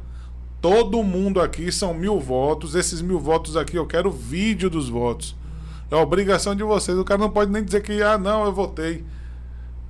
Todo 0.62 1.02
mundo 1.02 1.40
aqui 1.40 1.72
são 1.72 1.92
mil 1.92 2.20
votos. 2.20 2.76
Esses 2.76 3.02
mil 3.02 3.18
votos 3.18 3.56
aqui, 3.56 3.76
eu 3.76 3.86
quero 3.86 4.12
vídeo 4.12 4.70
dos 4.70 4.88
votos. 4.88 5.36
É 5.90 5.96
obrigação 5.96 6.54
de 6.54 6.62
vocês. 6.62 6.96
O 6.96 7.04
cara 7.04 7.20
não 7.20 7.28
pode 7.28 7.50
nem 7.50 7.64
dizer 7.64 7.82
que, 7.82 8.00
ah, 8.00 8.16
não, 8.16 8.44
eu 8.44 8.52
votei. 8.52 9.04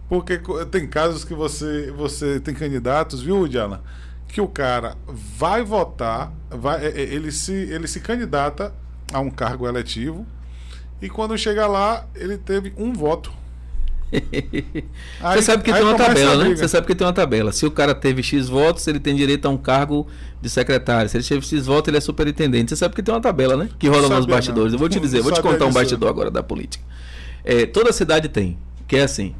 Porque 0.09 0.41
tem 0.70 0.89
casos 0.89 1.25
que 1.25 1.35
você, 1.35 1.93
você 1.93 2.41
tem 2.41 2.55
candidatos, 2.55 3.20
viu, 3.20 3.47
Diana? 3.47 3.83
Que 4.27 4.41
o 4.41 4.49
cara 4.49 4.97
vai 5.07 5.62
votar, 5.62 6.33
vai, 6.51 6.87
é, 6.87 6.89
é, 6.89 7.03
ele, 7.03 7.31
se, 7.31 7.53
ele 7.53 7.87
se 7.87 8.01
candidata 8.01 8.75
a 9.12 9.20
um 9.20 9.31
cargo 9.31 9.68
eletivo 9.68 10.27
e 11.03 11.11
quando 11.11 11.37
chega 11.37 11.66
lá, 11.66 12.07
ele 12.14 12.39
teve 12.39 12.73
um 12.79 12.93
voto. 12.93 13.33
Aí- 15.21 15.37
Você 15.39 15.43
sabe 15.43 15.63
que 15.63 15.73
tem 15.73 15.83
uma 15.83 15.97
tabela, 15.97 16.45
né? 16.45 16.55
Você 16.57 16.69
sabe 16.69 16.87
que 16.87 16.95
tem 16.95 17.07
uma 17.07 17.13
tabela. 17.13 17.51
Se 17.53 17.65
o 17.65 17.71
cara 17.71 17.95
teve 17.95 18.23
X 18.23 18.49
votos, 18.49 18.87
ele 18.87 19.01
tem 19.01 19.15
direito 19.17 19.47
a 19.47 19.49
um 19.49 19.57
cargo 19.57 20.07
de 20.41 20.51
secretário. 20.51 21.09
Se 21.09 21.17
ele 21.17 21.25
teve 21.25 21.45
X 21.47 21.67
votos, 21.67 21.89
ele 21.89 21.97
é 21.97 22.01
superintendente. 22.01 22.71
Você 22.71 22.77
sabe 22.77 22.95
que 22.95 23.03
tem 23.03 23.15
uma 23.15 23.21
tabela, 23.21 23.57
né? 23.57 23.69
Que 23.79 23.89
rola 23.89 24.09
Não 24.09 24.17
nos 24.17 24.27
bastidores. 24.27 24.73
não. 24.73 24.77
Eu 24.77 24.79
vou 24.79 24.89
te 24.89 24.97
Não 24.97 25.03
dizer, 25.03 25.19
eu 25.19 25.23
vou 25.23 25.33
te 25.33 25.41
contar 25.41 25.65
um 25.67 25.73
bastidor 25.73 26.09
agora 26.11 26.31
da 26.31 26.43
política. 26.43 26.85
É, 27.45 27.67
toda 27.67 27.93
cidade 27.93 28.29
tem, 28.29 28.59
que 28.87 28.97
é 28.97 29.03
assim. 29.03 29.35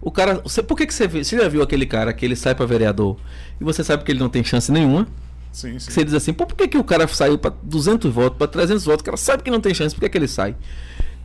O 0.00 0.10
cara, 0.12 0.40
você, 0.44 0.62
por 0.62 0.76
que, 0.76 0.86
que 0.86 0.94
você, 0.94 1.08
você 1.08 1.36
já 1.36 1.48
viu 1.48 1.60
aquele 1.62 1.84
cara 1.86 2.12
que 2.12 2.24
ele 2.24 2.36
sai 2.36 2.54
pra 2.54 2.64
vereador 2.66 3.16
e 3.60 3.64
você 3.64 3.82
sabe 3.82 4.04
que 4.04 4.12
ele 4.12 4.20
não 4.20 4.28
tem 4.28 4.44
chance 4.44 4.70
nenhuma? 4.70 5.08
Sim, 5.50 5.76
sim. 5.78 5.90
Você 5.90 6.04
diz 6.04 6.14
assim, 6.14 6.32
por 6.32 6.46
que, 6.46 6.68
que 6.68 6.78
o 6.78 6.84
cara 6.84 7.08
saiu 7.08 7.36
pra 7.36 7.50
200 7.62 8.12
votos, 8.12 8.38
pra 8.38 8.46
300 8.46 8.84
votos? 8.84 9.00
O 9.00 9.04
cara 9.04 9.16
sabe 9.16 9.42
que 9.42 9.50
não 9.50 9.60
tem 9.60 9.74
chance, 9.74 9.92
por 9.94 10.02
que, 10.02 10.08
que 10.08 10.18
ele 10.18 10.28
sai? 10.28 10.54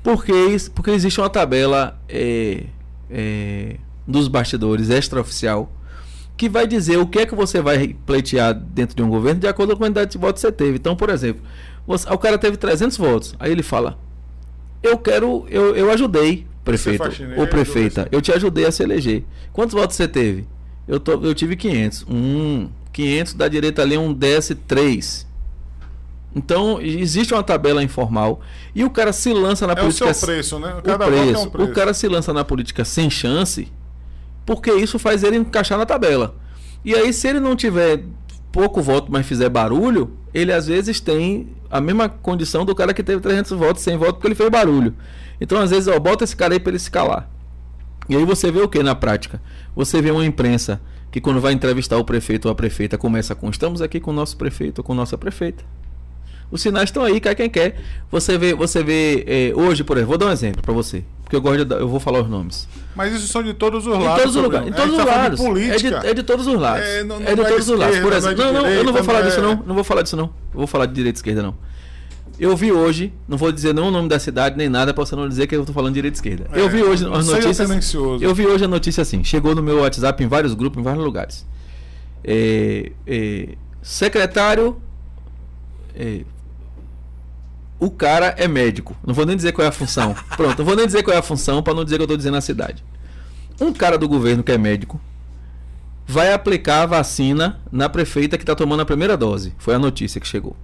Porque, 0.01 0.33
porque 0.73 0.89
existe 0.91 1.19
uma 1.21 1.29
tabela 1.29 1.99
é, 2.09 2.63
é, 3.13 3.75
dos 4.07 4.27
bastidores 4.27 4.89
extraoficial 4.89 5.71
que 6.35 6.49
vai 6.49 6.65
dizer 6.65 6.97
o 6.97 7.05
que 7.05 7.19
é 7.19 7.25
que 7.27 7.35
você 7.35 7.61
vai 7.61 7.95
pleitear 8.07 8.53
dentro 8.55 8.95
de 8.95 9.03
um 9.03 9.07
governo 9.09 9.39
de 9.39 9.47
acordo 9.47 9.77
com 9.77 9.83
a 9.83 9.87
quantidade 9.87 10.11
de 10.11 10.17
votos 10.17 10.41
que 10.41 10.47
você 10.47 10.51
teve. 10.51 10.77
Então, 10.77 10.95
por 10.95 11.09
exemplo, 11.11 11.43
você- 11.85 12.09
o 12.11 12.17
cara 12.17 12.37
teve 12.39 12.57
300 12.57 12.97
votos, 12.97 13.35
aí 13.39 13.51
ele 13.51 13.61
fala: 13.63 13.99
Eu 14.81 14.97
quero, 14.97 15.45
eu, 15.47 15.75
eu 15.75 15.91
ajudei, 15.91 16.47
prefeito 16.65 17.03
ou 17.39 17.47
prefeita, 17.47 18.07
eu 18.11 18.19
te 18.21 18.31
ajudei 18.31 18.65
a 18.65 18.71
se 18.71 18.81
eleger. 18.83 19.23
Quantos 19.53 19.73
votos 19.75 19.95
você 19.95 20.07
teve? 20.07 20.45
Eu, 20.87 20.99
tô, 20.99 21.13
eu 21.23 21.33
tive 21.35 21.55
500. 21.55 22.05
Hum, 22.09 22.67
500 22.91 23.33
da 23.35 23.47
direita 23.47 23.81
ali, 23.83 23.97
um 23.97 24.11
desce 24.11 24.55
3. 24.55 25.25
Então, 26.35 26.81
existe 26.81 27.33
uma 27.33 27.43
tabela 27.43 27.83
informal 27.83 28.41
e 28.73 28.83
o 28.83 28.89
cara 28.89 29.13
se 29.13 29.31
lança 29.31 29.67
na 29.67 29.73
É 29.73 29.75
o 29.75 29.79
política. 29.81 30.13
seu 30.13 30.27
preço, 30.27 30.59
né? 30.59 30.73
o 30.79 30.81
Cada 30.81 31.05
é 31.05 31.07
preço. 31.07 31.47
um 31.47 31.49
preço. 31.49 31.69
O 31.71 31.73
cara 31.73 31.93
se 31.93 32.07
lança 32.07 32.33
na 32.33 32.43
política 32.43 32.83
sem 32.83 33.09
chance, 33.09 33.71
porque 34.45 34.71
isso 34.73 34.97
faz 34.97 35.23
ele 35.23 35.37
encaixar 35.37 35.77
na 35.77 35.85
tabela. 35.85 36.35
E 36.83 36.95
aí, 36.95 37.13
se 37.13 37.27
ele 37.27 37.39
não 37.39 37.55
tiver 37.55 38.03
pouco 38.51 38.81
voto, 38.81 39.11
mas 39.11 39.25
fizer 39.25 39.47
barulho, 39.49 40.11
ele 40.33 40.51
às 40.51 40.67
vezes 40.67 40.99
tem 40.99 41.49
a 41.69 41.79
mesma 41.79 42.09
condição 42.09 42.65
do 42.65 42.73
cara 42.75 42.93
que 42.93 43.03
teve 43.03 43.21
300 43.21 43.51
votos, 43.51 43.81
100 43.83 43.97
votos, 43.97 44.13
porque 44.15 44.27
ele 44.27 44.35
fez 44.35 44.49
barulho. 44.49 44.93
Então, 45.39 45.59
às 45.59 45.69
vezes, 45.71 45.87
ó, 45.87 45.99
bota 45.99 46.23
esse 46.23 46.35
cara 46.35 46.53
aí 46.53 46.59
pra 46.59 46.71
ele 46.71 46.79
se 46.79 46.89
calar. 46.89 47.29
E 48.09 48.15
aí 48.15 48.25
você 48.25 48.51
vê 48.51 48.59
o 48.61 48.67
que 48.67 48.81
na 48.83 48.93
prática? 48.95 49.41
Você 49.75 50.01
vê 50.01 50.11
uma 50.11 50.25
imprensa 50.25 50.81
que 51.11 51.21
quando 51.21 51.39
vai 51.39 51.53
entrevistar 51.53 51.97
o 51.97 52.03
prefeito 52.03 52.45
ou 52.47 52.51
a 52.51 52.55
prefeita 52.55 52.97
começa 52.97 53.33
com 53.35 53.49
estamos 53.49 53.81
aqui 53.81 53.99
com 53.99 54.11
o 54.11 54.13
nosso 54.13 54.35
prefeito 54.35 54.79
ou 54.79 54.83
com 54.83 54.93
nossa 54.93 55.17
prefeita. 55.17 55.63
Os 56.53 56.61
sinais 56.61 56.89
estão 56.89 57.03
aí, 57.03 57.19
cai 57.19 57.33
quem 57.33 57.49
quer. 57.49 57.81
Você 58.11 58.37
vê, 58.37 58.53
você 58.53 58.83
vê 58.83 59.23
eh, 59.27 59.53
hoje, 59.55 59.83
por 59.83 59.97
exemplo, 59.97 60.09
vou 60.09 60.17
dar 60.19 60.27
um 60.27 60.31
exemplo 60.31 60.61
para 60.61 60.71
você, 60.71 61.03
porque 61.23 61.35
eu 61.35 61.41
gosto 61.41 61.65
de 61.65 61.73
eu 61.73 61.87
vou 61.87 61.99
falar 61.99 62.21
os 62.21 62.29
nomes. 62.29 62.67
Mas 62.95 63.11
isso 63.11 63.27
são 63.27 63.41
de 63.41 63.55
todos 63.55 63.87
os 63.87 63.95
Em 63.95 64.03
lados. 64.03 64.21
todos 64.21 64.35
os 64.35 64.43
lugares, 64.43 64.67
em 64.67 64.71
todos 64.71 64.91
os 64.91 64.97
tá 65.03 65.03
lados. 65.03 65.39
É 65.41 65.77
de, 65.77 65.87
é 66.09 66.13
de 66.13 66.21
todos 66.21 66.45
os 66.45 66.53
lados. 66.53 66.85
É, 66.85 67.03
não- 67.03 67.15
É, 67.15 67.19
não 67.19 67.25
de 67.25 67.31
é 67.31 67.35
de 67.35 67.49
todos 67.49 67.69
os 67.69 67.79
lados. 67.79 67.99
Por 67.99 68.13
é 68.13 68.17
exemplo, 68.17 68.43
não, 68.43 68.53
não, 68.53 68.67
eu 68.67 68.83
não 68.83 68.93
vou 68.93 69.03
falar 69.03 69.21
disso 69.23 69.39
é- 69.39 69.41
não. 69.41 69.63
Não 69.65 69.73
vou 69.73 69.83
falar 69.83 70.03
disso 70.03 70.15
não. 70.15 70.25
Eu 70.25 70.59
vou 70.59 70.67
falar 70.67 70.85
de 70.85 70.93
direita 70.93 71.17
e 71.17 71.19
esquerda 71.19 71.41
não. 71.41 71.55
Eu 72.39 72.55
vi 72.55 72.71
hoje, 72.71 73.11
não 73.27 73.35
vou 73.37 73.51
dizer 73.51 73.73
não 73.73 73.87
o 73.87 73.91
nome 73.91 74.07
da 74.07 74.19
cidade 74.19 74.55
nem 74.55 74.69
nada 74.69 74.93
para 74.93 75.03
você 75.03 75.15
não 75.15 75.27
dizer 75.27 75.47
que 75.47 75.55
eu 75.55 75.65
tô 75.65 75.73
falando 75.73 75.93
de 75.93 75.95
direita 75.95 76.17
e 76.17 76.19
esquerda. 76.19 76.47
É, 76.53 76.59
eu 76.61 76.69
vi 76.69 76.83
hoje 76.83 77.03
as 77.11 77.25
notícias. 77.27 77.57
tendencioso. 77.67 78.23
Eu 78.23 78.35
vi 78.35 78.45
hoje 78.45 78.63
a 78.63 78.67
notícia 78.67 79.01
assim, 79.01 79.23
chegou 79.23 79.55
no 79.55 79.63
meu 79.63 79.79
WhatsApp 79.79 80.23
em 80.23 80.27
vários 80.27 80.53
grupos, 80.53 80.79
em 80.79 80.83
vários 80.83 81.03
lugares. 81.03 81.47
É, 82.23 82.91
é, 83.07 83.49
secretário. 83.81 84.77
O 87.83 87.91
cara 87.91 88.33
é 88.37 88.47
médico. 88.47 88.95
Não 89.05 89.13
vou 89.13 89.25
nem 89.25 89.35
dizer 89.35 89.51
qual 89.51 89.65
é 89.65 89.67
a 89.67 89.71
função. 89.73 90.15
Pronto, 90.37 90.57
não 90.59 90.65
vou 90.65 90.75
nem 90.75 90.85
dizer 90.85 91.03
qual 91.03 91.13
é 91.15 91.19
a 91.19 91.23
função 91.23 91.61
para 91.61 91.73
não 91.73 91.83
dizer 91.83 91.97
que 91.97 92.03
eu 92.03 92.07
tô 92.07 92.15
dizendo 92.15 92.37
a 92.37 92.41
cidade. 92.41 92.83
Um 93.59 93.73
cara 93.73 93.97
do 93.97 94.07
governo 94.07 94.41
que 94.41 94.51
é 94.53 94.57
médico 94.57 95.01
vai 96.07 96.31
aplicar 96.33 96.83
a 96.83 96.85
vacina 96.85 97.59
na 97.71 97.89
prefeita 97.89 98.37
que 98.37 98.43
está 98.43 98.55
tomando 98.55 98.81
a 98.81 98.85
primeira 98.85 99.17
dose. 99.17 99.53
Foi 99.57 99.75
a 99.75 99.79
notícia 99.79 100.21
que 100.21 100.27
chegou. 100.27 100.55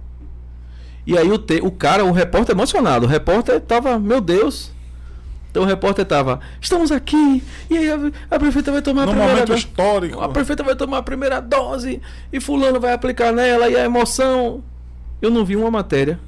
E 1.06 1.16
aí 1.18 1.30
o, 1.30 1.36
te, 1.36 1.60
o 1.62 1.70
cara, 1.70 2.04
o 2.04 2.12
repórter 2.12 2.54
emocionado. 2.54 3.04
O 3.04 3.08
repórter 3.08 3.60
tava, 3.60 3.98
meu 3.98 4.20
Deus. 4.22 4.70
Então 5.50 5.64
o 5.64 5.66
repórter 5.66 6.06
tava, 6.06 6.40
estamos 6.58 6.90
aqui. 6.90 7.42
E 7.68 7.76
aí 7.76 7.90
a, 7.90 8.34
a 8.34 8.38
prefeita 8.38 8.72
vai 8.72 8.80
tomar 8.80 9.02
a 9.02 9.06
Num 9.06 9.12
primeira 9.12 9.34
momento 9.34 9.48
dose. 9.48 9.58
histórico. 9.60 10.20
A 10.22 10.28
prefeita 10.30 10.62
vai 10.62 10.74
tomar 10.74 10.98
a 10.98 11.02
primeira 11.02 11.38
dose 11.40 12.00
e 12.32 12.40
fulano 12.40 12.80
vai 12.80 12.92
aplicar 12.94 13.30
nela 13.30 13.68
e 13.68 13.76
a 13.76 13.84
emoção. 13.84 14.62
Eu 15.20 15.30
não 15.30 15.44
vi 15.44 15.54
uma 15.54 15.70
matéria 15.70 16.18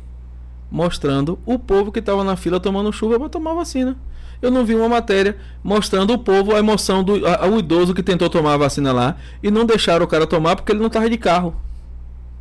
mostrando 0.73 1.39
o 1.45 1.59
povo 1.59 1.93
que 1.93 1.99
estava 1.99 2.25
na 2.25 2.35
fila 2.35 2.59
tomando 2.59 2.91
chuva 2.91 3.19
para 3.21 3.29
tomar 3.29 3.53
vacina. 3.53 3.95
Eu 4.41 4.51
não 4.51 4.65
vi 4.65 4.75
uma 4.75 4.89
matéria 4.89 5.37
mostrando 5.63 6.15
o 6.15 6.19
povo 6.19 6.57
a 6.57 6.59
emoção 6.59 7.05
do 7.05 7.25
a- 7.27 7.47
o 7.47 7.59
idoso 7.59 7.93
que 7.95 8.03
tentou 8.03 8.29
tomar 8.31 8.55
a 8.55 8.57
vacina 8.57 8.91
lá 8.91 9.17
e 9.43 9.51
não 9.51 9.67
deixaram 9.67 10.05
o 10.05 10.09
cara 10.09 10.27
tomar 10.27 10.57
porque 10.57 10.73
ele 10.73 10.81
não 10.81 10.87
estava 10.87 11.09
de 11.11 11.19
carro 11.19 11.55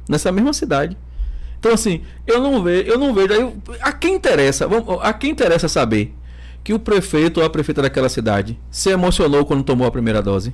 nessa 0.08 0.32
mesma 0.32 0.54
cidade. 0.54 0.98
Então 1.60 1.74
assim, 1.74 2.02
eu 2.26 2.42
não 2.42 2.64
vejo, 2.64 2.90
eu 2.90 2.98
não 2.98 3.14
vejo 3.14 3.34
aí 3.34 3.54
a 3.82 3.92
quem 3.92 4.16
interessa, 4.16 4.68
a 5.02 5.14
quem 5.14 5.30
interessa 5.30 5.68
saber 5.68 6.16
que 6.64 6.74
o 6.74 6.80
prefeito 6.80 7.40
ou 7.40 7.46
a 7.46 7.50
prefeita 7.50 7.82
daquela 7.82 8.08
cidade 8.10 8.58
se 8.72 8.90
emocionou 8.90 9.46
quando 9.46 9.64
tomou 9.64 9.86
a 9.86 9.92
primeira 9.92 10.22
dose? 10.24 10.54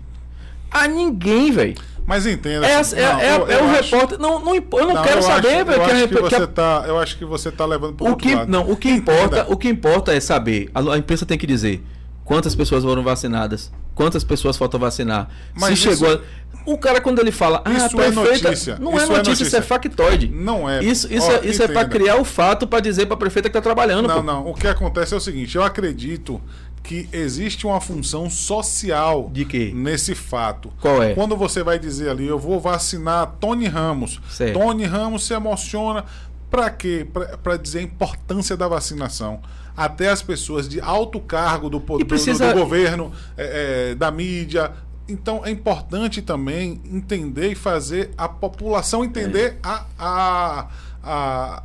A 0.71 0.87
ninguém, 0.87 1.51
velho. 1.51 1.75
Mas 2.07 2.25
entenda. 2.25 2.65
É, 2.65 2.75
assim, 2.79 2.95
é, 2.95 3.01
não, 3.11 3.19
é, 3.19 3.37
eu- 3.37 3.47
é 3.49 3.55
eu 3.55 3.65
o 3.65 3.69
acho- 3.69 3.83
repórter. 3.95 4.17
Não, 4.19 4.39
não, 4.43 4.55
eu 4.55 4.63
não, 4.71 4.93
não, 4.95 5.03
quero 5.03 5.17
eu 5.17 5.21
saber, 5.23 5.65
velho. 5.65 5.71
eu 5.73 5.85
que 5.85 5.91
a 5.91 5.93
acho 5.93 6.07
que 6.07 6.15
a- 6.17 6.21
você 6.39 6.47
tá, 6.47 6.83
eu 6.87 6.97
acho 6.99 7.17
que 7.17 7.25
você 7.25 7.51
tá 7.51 7.65
levando 7.65 7.95
pro 7.95 8.07
o 8.11 8.15
que, 8.15 8.33
lado. 8.33 8.49
não, 8.49 8.61
o 8.71 8.77
que 8.77 8.89
Entenda. 8.89 9.13
importa, 9.13 9.45
o 9.49 9.57
que 9.57 9.67
importa 9.67 10.13
é 10.13 10.19
saber. 10.21 10.69
A, 10.73 10.79
a 10.93 10.97
imprensa 10.97 11.25
tem 11.25 11.37
que 11.37 11.45
dizer 11.45 11.83
quantas 12.23 12.55
pessoas 12.55 12.83
foram 12.85 13.03
vacinadas, 13.03 13.71
quantas 13.93 14.23
pessoas 14.23 14.55
faltam 14.55 14.79
vacinar. 14.79 15.27
Mas 15.53 15.77
Se 15.79 15.89
chegou. 15.89 16.07
isso- 16.09 16.21
a- 16.43 16.47
O 16.69 16.77
cara, 16.77 16.99
quando 16.99 17.19
ele 17.19 17.31
fala, 17.31 17.61
ah, 17.63 17.71
Isso 17.71 17.85
é 18.01 18.11
prefeita. 18.11 18.49
notícia. 18.49 18.77
Não 18.77 18.91
Isso 18.91 18.99
é 18.99 19.03
é 19.03 19.07
notícia, 19.07 19.17
notícia. 19.17 19.43
isso 19.47 19.55
é 19.55 19.61
factoide. 19.61 20.27
Não 20.27 20.69
é. 20.69 20.83
Isso, 20.83 21.07
isso, 21.13 21.31
é, 21.31 21.39
isso 21.45 21.61
é 21.61 21.65
entenda. 21.65 21.85
criar 21.85 22.17
o 22.17 22.25
fato 22.25 22.67
pra 22.67 22.81
dizer 22.81 23.05
pra 23.05 23.15
prefeita 23.15 23.47
que 23.47 23.53
tá 23.53 23.61
trabalhando. 23.61 24.05
Não, 24.07 24.15
pô. 24.17 24.21
não. 24.23 24.47
O 24.47 24.53
que 24.53 24.67
acontece 24.67 25.13
é 25.13 25.17
o 25.17 25.19
seguinte: 25.21 25.55
eu 25.55 25.63
acredito 25.63 26.41
que 26.83 27.09
existe 27.11 27.65
uma 27.67 27.81
função 27.81 28.29
social 28.29 29.29
De 29.33 29.43
quê? 29.45 29.71
nesse 29.75 30.15
fato. 30.15 30.71
Qual 30.79 31.03
é? 31.03 31.13
Quando 31.13 31.35
você 31.35 31.61
vai 31.63 31.77
dizer 31.77 32.09
ali, 32.09 32.25
eu 32.27 32.39
vou 32.39 32.59
vacinar 32.59 33.35
Tony 33.39 33.67
Ramos. 33.67 34.21
Certo. 34.29 34.57
Tony 34.59 34.85
Ramos 34.85 35.25
se 35.25 35.33
emociona. 35.33 36.05
Pra 36.49 36.69
quê? 36.69 37.05
Pra 37.43 37.57
dizer 37.57 37.79
a 37.79 37.81
importância 37.81 38.55
da 38.55 38.67
vacinação. 38.69 39.41
Até 39.75 40.09
as 40.09 40.21
pessoas 40.21 40.67
de 40.67 40.79
alto 40.79 41.19
cargo 41.19 41.69
do, 41.69 41.79
po- 41.81 41.97
E 41.97 41.99
do- 41.99 42.05
precisa- 42.05 42.53
do 42.53 42.59
governo, 42.59 43.11
é, 43.37 43.89
é, 43.91 43.95
da 43.95 44.09
mídia. 44.09 44.71
Então 45.09 45.45
é 45.45 45.51
importante 45.51 46.21
também 46.21 46.81
entender 46.89 47.51
e 47.51 47.55
fazer 47.55 48.11
a 48.17 48.27
população 48.29 49.03
entender 49.03 49.57
a, 49.61 49.85
a, 49.99 50.67
a. 51.03 51.63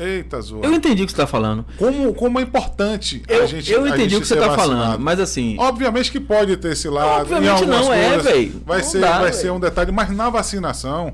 Eita, 0.00 0.40
Zoa. 0.40 0.64
Eu 0.64 0.72
entendi 0.72 1.02
o 1.02 1.06
que 1.06 1.12
você 1.12 1.16
tá 1.18 1.26
falando. 1.26 1.64
Como, 1.76 2.14
como 2.14 2.38
é 2.38 2.42
importante 2.42 3.22
Eu, 3.28 3.42
a 3.42 3.46
gente 3.46 3.70
eu 3.70 3.86
entendi 3.86 4.02
gente 4.10 4.16
o 4.16 4.20
que 4.22 4.26
você 4.26 4.36
tá 4.36 4.48
vacinado. 4.48 4.70
falando, 4.82 5.00
mas 5.00 5.20
assim. 5.20 5.56
Obviamente 5.58 6.10
que 6.10 6.18
pode 6.20 6.56
ter 6.56 6.72
esse 6.72 6.88
lado. 6.88 7.22
Obviamente 7.22 7.66
não, 7.66 7.92
é, 7.92 8.08
coisas 8.10 8.24
véi. 8.32 8.52
Vai, 8.64 8.78
Não 8.78 8.84
ser, 8.84 9.00
dá, 9.00 9.18
vai 9.20 9.32
ser 9.32 9.50
um 9.52 9.60
detalhe, 9.60 9.92
mas 9.92 10.10
na 10.10 10.30
vacinação 10.30 11.12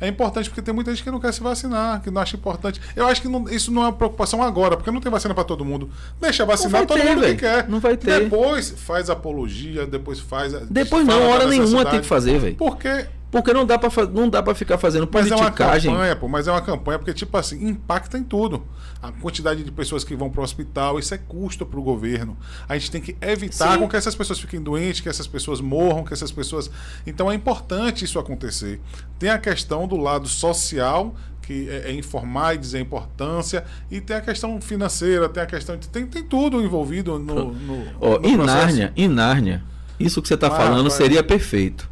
é 0.00 0.08
importante 0.08 0.48
porque 0.48 0.62
tem 0.62 0.72
muita 0.72 0.90
gente 0.92 1.04
que 1.04 1.10
não 1.10 1.20
quer 1.20 1.32
se 1.34 1.42
vacinar, 1.42 2.00
que 2.00 2.10
não 2.10 2.22
acha 2.22 2.34
importante. 2.36 2.80
Eu 2.96 3.06
acho 3.06 3.20
que 3.20 3.28
não- 3.28 3.46
isso 3.50 3.70
não 3.70 3.82
é 3.82 3.86
uma 3.86 3.92
preocupação 3.92 4.42
agora, 4.42 4.74
porque 4.76 4.90
não 4.90 5.00
tem 5.00 5.12
vacina 5.12 5.34
para 5.34 5.44
todo 5.44 5.62
mundo. 5.64 5.90
Deixa 6.18 6.46
vacinar 6.46 6.72
vai 6.72 6.86
todo 6.86 6.98
ter, 6.98 7.04
mundo 7.08 7.20
véi. 7.20 7.34
que 7.34 7.40
quer. 7.40 7.68
Não 7.68 7.80
vai 7.80 7.96
ter. 7.98 8.20
Depois 8.20 8.70
faz 8.78 9.10
apologia, 9.10 9.86
depois 9.86 10.18
faz. 10.18 10.52
Depois 10.70 11.06
não, 11.06 11.22
hora 11.28 11.46
nenhuma 11.46 11.84
tem 11.84 12.00
que 12.00 12.06
fazer, 12.06 12.38
velho. 12.38 12.54
Porque 12.56 13.06
Porque 13.30 13.52
não 13.52 13.64
dá 13.64 13.78
pra, 13.78 13.90
fa- 13.90 14.06
não 14.06 14.28
dá 14.28 14.42
pra 14.42 14.54
ficar 14.56 14.76
fazendo 14.76 15.08
Mas 15.12 15.30
é 15.30 15.34
uma 15.34 15.42
politicagem. 15.44 15.90
campanha, 15.92 16.16
pô, 16.16 16.26
mas 16.28 16.48
é 16.48 16.50
uma 16.50 16.60
campanha 16.60 16.98
porque, 16.98 17.14
tipo 17.14 17.36
assim, 17.36 17.68
impacta 17.68 18.18
em 18.18 18.24
tudo. 18.24 18.66
A 19.00 19.12
quantidade 19.12 19.62
de 19.62 19.70
pessoas 19.70 20.02
que 20.02 20.16
vão 20.16 20.28
pro 20.28 20.42
hospital, 20.42 20.98
isso 20.98 21.14
é 21.14 21.18
custo 21.18 21.64
pro 21.64 21.80
governo. 21.80 22.36
A 22.68 22.76
gente 22.76 22.90
tem 22.90 23.00
que 23.00 23.16
evitar 23.20 23.78
Sim. 23.78 23.86
que 23.88 23.96
essas 23.96 24.14
pessoas 24.16 24.40
fiquem 24.40 24.60
doentes, 24.60 25.00
que 25.00 25.08
essas 25.08 25.26
pessoas 25.28 25.60
morram, 25.60 26.02
que 26.04 26.12
essas 26.12 26.32
pessoas. 26.32 26.68
Então 27.06 27.30
é 27.30 27.34
importante 27.34 28.04
isso 28.04 28.18
acontecer. 28.18 28.80
Tem 29.18 29.30
a 29.30 29.38
questão 29.38 29.86
do 29.86 29.96
lado 29.96 30.26
social, 30.26 31.14
que 31.40 31.68
é, 31.70 31.90
é 31.90 31.92
informar 31.92 32.56
e 32.56 32.58
dizer 32.58 32.78
a 32.78 32.80
importância, 32.80 33.64
e 33.90 34.00
tem 34.00 34.16
a 34.16 34.20
questão 34.20 34.60
financeira, 34.60 35.28
tem 35.28 35.42
a 35.42 35.46
questão. 35.46 35.76
de- 35.76 35.88
Tem, 35.88 36.04
tem 36.04 36.24
tudo 36.24 36.60
envolvido 36.60 37.16
no. 37.18 37.52
no, 37.52 37.84
Ó, 38.00 38.18
no 38.18 38.26
em. 38.28 38.36
Nárnia, 38.36 38.92
em 38.96 39.06
Nárnia, 39.08 39.62
isso 40.00 40.20
que 40.20 40.26
você 40.28 40.36
tá 40.36 40.48
Vai, 40.48 40.58
falando 40.66 40.88
vai. 40.88 40.96
seria 40.98 41.22
perfeito. 41.22 41.88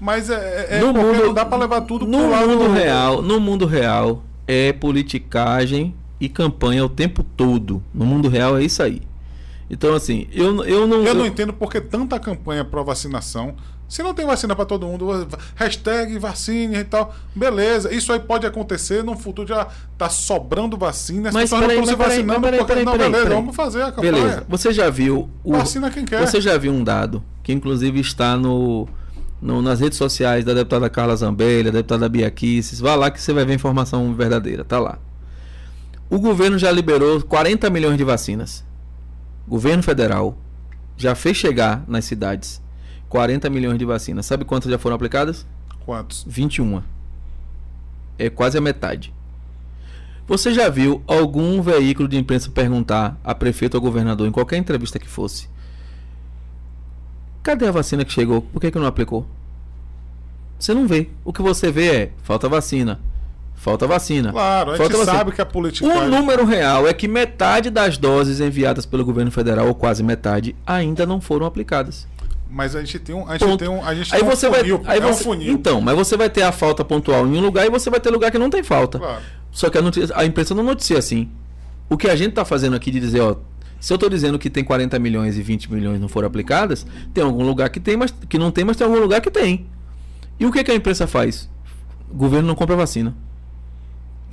Mas 0.00 0.28
é, 0.30 0.66
é 0.70 0.80
no 0.80 0.92
porque 0.92 1.06
mundo, 1.06 1.26
não 1.26 1.34
dá 1.34 1.44
pra 1.44 1.56
levar 1.58 1.80
tudo 1.82 2.06
no 2.06 2.18
pro 2.18 2.30
lado 2.30 2.48
mundo 2.48 2.72
real, 2.72 3.22
no 3.22 3.40
mundo 3.40 3.66
real 3.66 4.22
é 4.46 4.72
politicagem 4.72 5.94
e 6.20 6.28
campanha 6.28 6.84
o 6.84 6.88
tempo 6.88 7.22
todo. 7.22 7.82
No 7.94 8.04
mundo 8.04 8.28
real 8.28 8.56
é 8.58 8.62
isso 8.64 8.82
aí. 8.82 9.02
Então 9.70 9.94
assim, 9.94 10.26
eu, 10.32 10.64
eu 10.64 10.86
não 10.86 11.02
Eu 11.04 11.14
não 11.14 11.22
eu- 11.22 11.26
entendo 11.26 11.52
por 11.52 11.70
que 11.70 11.80
tanta 11.80 12.18
campanha 12.20 12.64
pró 12.64 12.84
vacinação. 12.84 13.54
Se 13.88 14.02
não 14.02 14.12
tem 14.12 14.26
vacina 14.26 14.54
para 14.56 14.64
todo 14.64 14.84
mundo, 14.84 15.28
hashtag 15.54 16.18
vacine 16.18 16.76
e 16.78 16.84
tal, 16.84 17.14
beleza. 17.32 17.94
Isso 17.94 18.12
aí 18.12 18.18
pode 18.18 18.44
acontecer 18.44 19.04
no 19.04 19.16
futuro 19.16 19.46
já 19.46 19.68
tá 19.96 20.08
sobrando 20.08 20.76
vacina, 20.76 21.28
as 21.28 21.34
Mas 21.34 21.50
não 21.52 21.60
peraí, 21.60 21.78
estão 21.78 21.86
se 21.92 21.96
peraí, 21.96 22.10
vacinando 22.16 22.40
peraí, 22.40 22.58
porque 22.58 22.72
peraí, 22.72 22.84
não, 22.84 22.92
peraí, 22.92 23.10
beleza, 23.10 23.24
peraí. 23.28 23.40
vamos 23.40 23.54
fazer 23.56 23.82
a 23.82 23.92
campanha. 23.92 24.12
Beleza. 24.12 24.46
Você 24.48 24.72
já 24.72 24.90
viu 24.90 25.30
o 25.44 25.52
Vacina 25.52 25.88
quem 25.88 26.04
quer. 26.04 26.20
Você 26.26 26.40
já 26.40 26.58
viu 26.58 26.72
um 26.72 26.82
dado 26.82 27.22
que 27.44 27.52
inclusive 27.52 28.00
está 28.00 28.36
no, 28.36 28.88
no- 29.40 29.60
nas 29.62 29.80
redes 29.80 29.98
sociais 29.98 30.44
da 30.44 30.54
deputada 30.54 30.88
Carla 30.90 31.14
Zambelli, 31.16 31.64
da 31.64 31.70
deputada 31.78 32.08
Bia 32.08 32.30
Kicis. 32.30 32.80
Vá 32.80 32.94
lá 32.94 33.10
que 33.10 33.20
você 33.20 33.32
vai 33.32 33.44
ver 33.44 33.52
a 33.52 33.56
informação 33.56 34.14
verdadeira, 34.14 34.64
tá 34.64 34.78
lá. 34.78 34.98
O 36.08 36.18
governo 36.18 36.58
já 36.58 36.70
liberou 36.70 37.20
40 37.22 37.68
milhões 37.70 37.98
de 37.98 38.04
vacinas. 38.04 38.64
Governo 39.48 39.82
federal 39.82 40.36
já 40.96 41.14
fez 41.14 41.36
chegar 41.36 41.84
nas 41.86 42.04
cidades 42.04 42.62
40 43.08 43.48
milhões 43.50 43.78
de 43.78 43.84
vacinas. 43.84 44.26
Sabe 44.26 44.44
quantas 44.44 44.70
já 44.70 44.78
foram 44.78 44.96
aplicadas? 44.96 45.46
Quantos? 45.84 46.24
21. 46.28 46.82
É 48.18 48.30
quase 48.30 48.56
a 48.58 48.60
metade. 48.60 49.12
Você 50.26 50.52
já 50.52 50.68
viu 50.68 51.02
algum 51.06 51.62
veículo 51.62 52.08
de 52.08 52.16
imprensa 52.16 52.50
perguntar 52.50 53.16
a 53.22 53.34
prefeito 53.34 53.74
ou 53.76 53.80
governador 53.80 54.26
em 54.26 54.32
qualquer 54.32 54.56
entrevista 54.56 54.98
que 54.98 55.08
fosse? 55.08 55.48
Cadê 57.46 57.68
a 57.68 57.70
vacina 57.70 58.04
que 58.04 58.12
chegou? 58.12 58.42
Por 58.42 58.58
que, 58.58 58.72
que 58.72 58.76
não 58.76 58.86
aplicou? 58.88 59.24
Você 60.58 60.74
não 60.74 60.84
vê. 60.84 61.10
O 61.24 61.32
que 61.32 61.40
você 61.40 61.70
vê 61.70 61.86
é 61.94 62.10
falta 62.24 62.48
vacina. 62.48 62.98
Falta 63.54 63.86
vacina. 63.86 64.32
Claro, 64.32 64.72
a 64.72 64.76
gente 64.76 64.88
vacina. 64.88 65.04
sabe 65.04 65.30
que 65.30 65.40
a 65.40 65.46
política. 65.46 65.86
O 65.86 66.08
número 66.08 66.44
real 66.44 66.88
é 66.88 66.92
que 66.92 67.06
metade 67.06 67.70
das 67.70 67.96
doses 67.96 68.40
enviadas 68.40 68.84
pelo 68.84 69.04
governo 69.04 69.30
federal, 69.30 69.68
ou 69.68 69.76
quase 69.76 70.02
metade, 70.02 70.56
ainda 70.66 71.06
não 71.06 71.20
foram 71.20 71.46
aplicadas. 71.46 72.08
Mas 72.50 72.74
a 72.74 72.80
gente 72.80 72.98
tem 72.98 73.14
um. 73.14 73.28
A 73.28 73.34
gente 73.38 73.46
Ponto. 73.46 73.58
tem 73.60 73.68
um. 73.68 73.84
A 73.84 73.94
gente 73.94 74.12
Aí 74.12 74.18
tem 74.22 74.28
um 74.28 74.32
você 74.34 74.48
vai. 74.48 74.60
funil. 74.62 74.82
Aí 74.84 74.98
é 74.98 75.06
um 75.06 75.14
você, 75.14 75.22
funil. 75.22 75.52
Então, 75.52 75.80
mas 75.80 75.94
você 75.94 76.16
vai 76.16 76.28
ter 76.28 76.42
a 76.42 76.50
falta 76.50 76.84
pontual 76.84 77.28
em 77.28 77.36
um 77.38 77.40
lugar 77.40 77.64
e 77.64 77.70
você 77.70 77.88
vai 77.88 78.00
ter 78.00 78.10
lugar 78.10 78.32
que 78.32 78.38
não 78.38 78.50
tem 78.50 78.64
falta. 78.64 78.98
Claro. 78.98 79.22
Só 79.52 79.70
que 79.70 79.78
a, 79.78 79.82
notícia- 79.82 80.16
a 80.18 80.24
imprensa 80.26 80.52
não 80.52 80.64
noticia 80.64 80.98
assim. 80.98 81.30
O 81.88 81.96
que 81.96 82.08
a 82.08 82.16
gente 82.16 82.32
tá 82.32 82.44
fazendo 82.44 82.74
aqui 82.74 82.90
de 82.90 82.98
dizer, 82.98 83.20
ó, 83.20 83.36
se 83.80 83.92
eu 83.92 83.98
tô 83.98 84.08
dizendo 84.08 84.38
que 84.38 84.48
tem 84.50 84.64
40 84.64 84.98
milhões 84.98 85.36
e 85.38 85.42
20 85.42 85.72
milhões 85.72 86.00
não 86.00 86.08
foram 86.08 86.26
aplicadas, 86.28 86.86
tem 87.14 87.22
algum 87.22 87.44
lugar 87.44 87.68
que 87.70 87.78
tem, 87.80 87.96
mas 87.96 88.12
que 88.28 88.38
não 88.38 88.50
tem, 88.50 88.64
mas 88.64 88.76
tem 88.76 88.86
algum 88.86 88.98
lugar 89.00 89.20
que 89.20 89.30
tem. 89.30 89.66
E 90.38 90.44
o 90.46 90.52
que, 90.52 90.62
que 90.64 90.70
a 90.70 90.74
imprensa 90.74 91.06
faz? 91.06 91.48
O 92.10 92.14
governo 92.14 92.46
não 92.48 92.54
compra 92.54 92.76
vacina. 92.76 93.14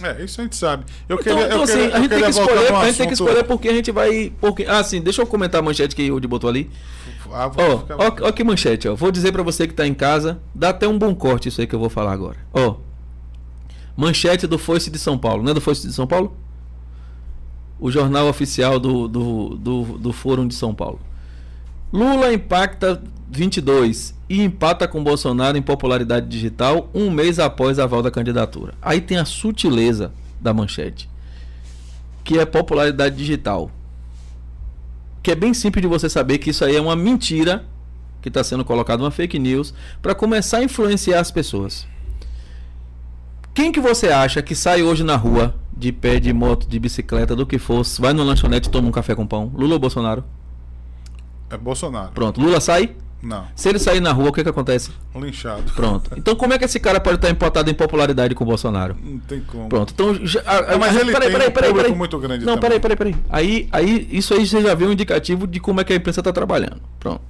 É, 0.02 0.24
isso 0.24 0.42
a 0.42 0.44
gente 0.44 0.56
sabe. 0.56 0.86
Eu 1.08 1.18
Então, 1.20 1.34
queria, 1.36 1.46
então, 1.46 1.58
eu 1.60 1.64
assim, 1.64 1.74
queria, 1.74 1.96
a 1.96 2.00
gente 2.00 2.10
tem 2.10 2.24
que 2.24 2.30
escolher, 2.30 2.72
num 2.72 2.78
a 2.78 2.86
gente 2.86 2.98
tem 2.98 3.08
que 3.08 3.14
assunto- 3.14 3.28
escolher 3.30 3.44
porque 3.46 3.70
a 3.70 3.74
gente 3.74 3.92
vai. 3.92 4.34
Porque, 4.42 4.66
ah, 4.68 4.84
sim, 4.84 5.00
deixa 5.02 5.22
eu 5.22 5.28
comentar 5.28 5.60
a 5.60 5.64
manchete 5.64 5.96
que 5.96 6.10
o 6.10 6.14
Woody 6.16 6.28
botou 6.28 6.50
ali. 6.50 6.70
Ah, 7.32 7.50
Ó, 7.56 7.78
ficar- 7.80 7.96
ó, 7.98 8.28
ó 8.28 8.32
que 8.32 8.44
manchete, 8.44 8.88
ó. 8.88 8.96
Vou 8.96 9.12
dizer 9.12 9.32
pra 9.32 9.44
você 9.44 9.68
que 9.68 9.74
tá 9.74 9.88
em 9.88 9.94
casa, 9.94 10.40
dá 10.54 10.70
até 10.70 10.88
um 10.88 10.98
bom 10.98 11.14
corte 11.16 11.48
isso 11.48 11.62
aí 11.62 11.68
que 11.68 11.74
eu 11.76 11.80
vou 11.80 11.90
falar 11.90 12.12
agora. 12.12 12.38
Ó. 12.54 12.78
Manchete 13.96 14.48
do 14.48 14.58
Foice 14.58 14.90
de 14.90 14.98
São 15.00 15.18
Paulo, 15.18 15.44
não 15.44 15.52
é 15.52 15.54
do 15.54 15.62
Foice 15.62 15.88
de 15.88 15.94
São 15.94 16.08
Paulo? 16.08 16.36
O 17.84 17.92
jornal 17.92 18.30
oficial 18.30 18.80
do, 18.80 19.08
do, 19.08 19.50
do, 19.56 19.84
do 19.98 20.14
Fórum 20.14 20.48
de 20.48 20.56
São 20.56 20.74
Paulo. 20.74 21.00
Lula 21.92 22.34
impacta 22.34 23.04
22 23.30 24.16
e 24.30 24.42
empata 24.42 24.88
com 24.88 25.04
Bolsonaro 25.04 25.58
em 25.58 25.62
popularidade 25.62 26.28
digital 26.28 26.90
um 26.94 27.12
mês 27.12 27.40
após 27.40 27.78
a 27.78 27.84
aval 27.84 28.02
da 28.02 28.10
candidatura. 28.10 28.74
Aí 28.82 29.02
tem 29.02 29.18
a 29.18 29.26
sutileza 29.26 30.14
da 30.40 30.54
manchete, 30.54 31.10
que 32.24 32.40
é 32.40 32.46
popularidade 32.46 33.18
digital 33.18 33.70
que 35.24 35.32
é 35.32 35.36
bem 35.36 35.54
simples 35.54 35.82
de 35.82 35.88
você 35.88 36.10
saber 36.10 36.38
que 36.38 36.50
isso 36.50 36.66
aí 36.66 36.76
é 36.76 36.82
uma 36.82 36.98
mentira 36.98 37.64
que 38.22 38.28
está 38.28 38.44
sendo 38.44 38.66
colocada 38.66 39.02
uma 39.02 39.10
fake 39.10 39.40
news 39.40 39.74
para 40.02 40.14
começar 40.14 40.58
a 40.58 40.64
influenciar 40.64 41.22
as 41.22 41.32
pessoas. 41.32 41.88
Quem 43.54 43.72
que 43.72 43.80
você 43.80 44.10
acha 44.10 44.42
que 44.42 44.54
sai 44.54 44.84
hoje 44.84 45.02
na 45.02 45.16
rua 45.16 45.56
de 45.76 45.92
pé, 45.92 46.20
de 46.20 46.32
moto, 46.34 46.68
de 46.68 46.80
bicicleta, 46.80 47.36
do 47.36 47.46
que 47.46 47.58
fosse, 47.58 48.00
vai 48.02 48.14
no 48.14 48.24
lanchonete 48.24 48.68
e 48.68 48.72
toma 48.72 48.88
um 48.88 48.92
café 48.92 49.16
com 49.16 49.26
pão? 49.26 49.52
Lula 49.56 49.74
ou 49.74 49.80
Bolsonaro? 49.80 50.24
É 51.50 51.58
Bolsonaro. 51.58 52.12
Pronto, 52.14 52.40
Lula 52.42 52.60
sai. 52.60 52.96
Não, 53.22 53.46
Se 53.56 53.70
ele 53.70 53.80
sair 53.80 54.02
na 54.02 54.12
rua, 54.12 54.30
o 54.30 54.34
que 54.34 54.44
que 54.44 54.50
acontece? 54.50 54.92
linchado. 55.16 55.72
Pronto. 55.74 56.12
Então 56.18 56.36
como 56.36 56.52
é 56.52 56.58
que 56.58 56.66
esse 56.66 56.78
cara 56.78 57.00
pode 57.00 57.16
estar 57.16 57.30
empatado 57.30 57.70
em 57.70 57.74
popularidade 57.74 58.36
com 58.36 58.44
o 58.44 58.48
Bolsonaro? 58.48 58.98
Não 59.02 59.18
tem 59.20 59.40
como. 59.40 59.70
Pronto, 59.70 59.94
então. 59.94 60.14
Já, 60.26 60.42
a- 60.42 60.74
a- 60.74 60.78
mas 60.78 60.94
ele 60.94 61.14
tem 61.18 61.30
um 61.48 61.52
público 61.52 61.96
muito 61.96 62.20
grande 62.20 62.44
Não, 62.46 62.56
também. 62.56 62.80
peraí, 62.82 62.98
peraí, 62.98 62.98
peraí. 62.98 63.16
Aí, 63.30 63.70
aí, 63.72 64.10
isso 64.12 64.34
aí 64.34 64.46
você 64.46 64.62
já 64.62 64.76
vê 64.76 64.86
um 64.86 64.92
indicativo 64.92 65.48
de 65.48 65.62
como 65.62 65.80
é 65.80 65.86
que 65.86 65.94
a 65.94 65.96
imprensa 65.96 66.20
está 66.20 66.34
trabalhando. 66.34 66.82
Pronto. 67.00 67.22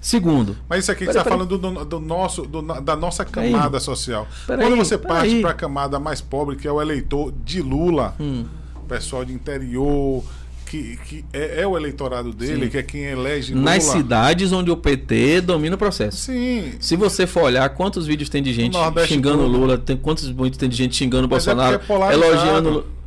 Segundo, 0.00 0.56
Mas 0.68 0.80
isso 0.84 0.92
aqui 0.92 1.04
Peraí, 1.06 1.10
está 1.16 1.24
peraí. 1.24 1.38
falando 1.38 1.58
do, 1.58 1.84
do 1.84 2.00
nosso, 2.00 2.42
do- 2.42 2.62
da 2.62 2.94
nossa 2.96 3.24
camada 3.24 3.80
social. 3.80 4.26
Peraí, 4.46 4.64
Quando 4.66 4.76
você 4.76 4.96
peraí. 4.96 5.16
parte 5.18 5.40
para 5.40 5.50
a 5.50 5.54
camada 5.54 5.98
mais 5.98 6.20
pobre, 6.20 6.56
que 6.56 6.68
é 6.68 6.72
o 6.72 6.80
eleitor 6.80 7.32
de 7.44 7.60
Lula, 7.60 8.14
Hum. 8.20 8.44
pessoal 8.88 9.24
de 9.24 9.32
interior, 9.32 10.22
que, 10.66 10.98
que 11.06 11.24
é, 11.32 11.62
é 11.62 11.66
o 11.66 11.76
eleitorado 11.76 12.32
dele, 12.32 12.66
Sim. 12.66 12.70
que 12.70 12.78
é 12.78 12.82
quem 12.82 13.04
elege 13.04 13.54
Lula. 13.54 13.64
nas 13.64 13.84
cidades 13.84 14.52
onde 14.52 14.70
o 14.70 14.76
PT 14.76 15.40
domina 15.40 15.74
o 15.74 15.78
processo. 15.78 16.18
Sim. 16.18 16.72
Se 16.78 16.94
você 16.94 17.26
for 17.26 17.44
olhar 17.44 17.68
quantos 17.70 18.06
vídeos 18.06 18.28
tem 18.28 18.42
de 18.42 18.52
gente 18.52 18.76
xingando 19.06 19.38
todo. 19.44 19.48
Lula, 19.50 19.78
tem 19.78 19.96
quantos 19.96 20.28
vídeos 20.28 20.56
tem 20.58 20.68
de 20.68 20.76
gente 20.76 20.94
xingando 20.94 21.26
Mas 21.28 21.46
é 21.48 21.54
Bolsonaro, 21.54 21.74
é 21.76 21.78
polarizado. 21.78 22.24
elogiando. 22.24 22.70
Lula. 22.70 22.97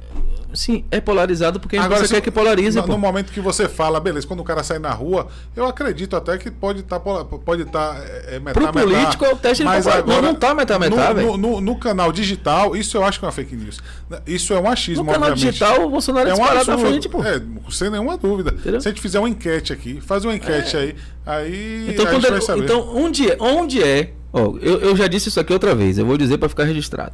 Sim, 0.54 0.84
é 0.92 1.00
polarizado 1.00 1.60
porque 1.60 1.78
Agora, 1.78 2.02
você 2.02 2.08
se- 2.08 2.14
quer 2.14 2.22
que 2.22 2.32
polarize. 2.32 2.80
no, 2.80 2.88
no 2.88 2.98
momento 2.98 3.32
que 3.32 3.40
você 3.40 3.70
fala, 3.70 4.00
beleza, 4.00 4.28
quando 4.28 4.40
o 4.42 4.44
cara 4.44 4.64
sai 4.64 4.80
na 4.80 4.92
rua, 4.92 5.28
eu 5.56 5.66
acredito 5.66 6.16
até 6.16 6.38
que 6.38 6.52
pode 6.52 6.82
estar 6.82 7.00
pode 7.00 7.66
tá, 7.66 7.96
é, 8.06 8.36
é, 8.36 8.40
metá, 8.40 8.54
Pro 8.54 8.62
metá. 8.66 8.80
político, 8.82 9.26
é 9.26 9.34
o 9.34 9.38
teste 9.38 9.64
de 9.64 9.70
Mas 9.70 9.86
popularidade. 9.86 10.12
agora, 10.12 10.22
Não, 10.22 10.34
não 10.34 10.40
tá 10.40 10.54
metá, 10.54 10.78
metá, 10.80 11.14
no, 11.14 11.38
no, 11.38 11.62
no- 11.62 11.76
canal 11.80 12.12
digital, 12.12 12.76
isso 12.76 12.98
eu 12.98 13.04
acho 13.04 13.18
que 13.20 13.26
é 13.26 13.28
uma 13.28 13.32
fake 13.32 13.56
news. 13.56 13.80
Isso 14.28 14.54
é 14.54 14.60
um 14.60 14.70
achismo, 14.70 15.04
No 15.06 15.12
canal 15.12 15.30
obviamente. 15.32 15.54
digital, 15.60 15.86
o 15.86 15.90
Bolsonaro 15.90 16.28
é 16.28 16.32
É 16.32 16.36
um 16.36 16.66
na 16.66 16.78
frente, 16.78 17.08
pô. 17.10 17.24
É, 17.24 17.42
sem 17.72 17.90
nenhuma 17.90 18.18
dúvida. 18.18 18.52
Entendeu? 18.52 18.78
É. 18.78 18.80
Se 18.82 18.88
a 18.88 18.92
gente 18.92 19.02
fizer 19.02 19.20
uma 19.20 19.30
enquete 19.30 19.72
aqui, 19.74 20.00
faz 20.02 20.24
uma 20.26 20.36
enquete 20.36 20.76
aí, 20.78 20.96
aí 21.26 21.88
Então, 21.90 22.06
a 22.06 22.10
quando 22.10 22.22
gente 22.22 22.32
vai 22.32 22.42
saber. 22.42 22.64
então 22.64 22.96
onde 22.96 23.32
é? 23.32 23.38
Onde 23.40 23.82
é? 23.82 24.12
Ó, 24.34 24.56
eu, 24.62 24.80
eu 24.80 24.96
já 24.96 25.08
disse 25.08 25.30
isso 25.30 25.40
aqui 25.40 25.52
outra 25.54 25.74
vez, 25.76 25.98
eu 25.98 26.06
vou 26.06 26.18
dizer 26.18 26.38
para 26.38 26.48
ficar 26.50 26.64
registrado. 26.64 27.14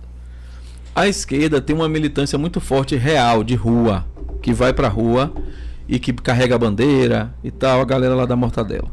A 0.98 1.08
esquerda 1.08 1.62
tem 1.62 1.76
uma 1.76 1.88
militância 1.88 2.40
muito 2.40 2.60
forte 2.60 2.96
real 2.96 3.44
de 3.44 3.54
rua, 3.54 4.04
que 4.42 4.52
vai 4.52 4.74
pra 4.74 4.88
rua 4.88 5.32
e 5.88 6.00
que 6.00 6.12
carrega 6.12 6.56
a 6.56 6.58
bandeira 6.58 7.36
e 7.44 7.52
tal, 7.52 7.82
a 7.82 7.86
galera 7.86 8.16
lá 8.16 8.26
da 8.26 8.36
mortadela. 8.36 8.90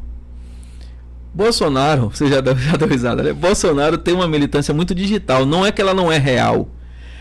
Bolsonaro, 1.32 2.10
você 2.14 2.26
já 2.26 2.42
deu, 2.42 2.54
já 2.58 2.76
deu 2.76 2.86
risada, 2.86 3.22
né? 3.22 3.32
Bolsonaro 3.32 3.96
tem 3.96 4.12
uma 4.12 4.28
militância 4.28 4.74
muito 4.74 4.94
digital, 4.94 5.46
não 5.46 5.64
é 5.64 5.72
que 5.72 5.80
ela 5.80 5.94
não 5.94 6.12
é 6.12 6.18
real. 6.18 6.68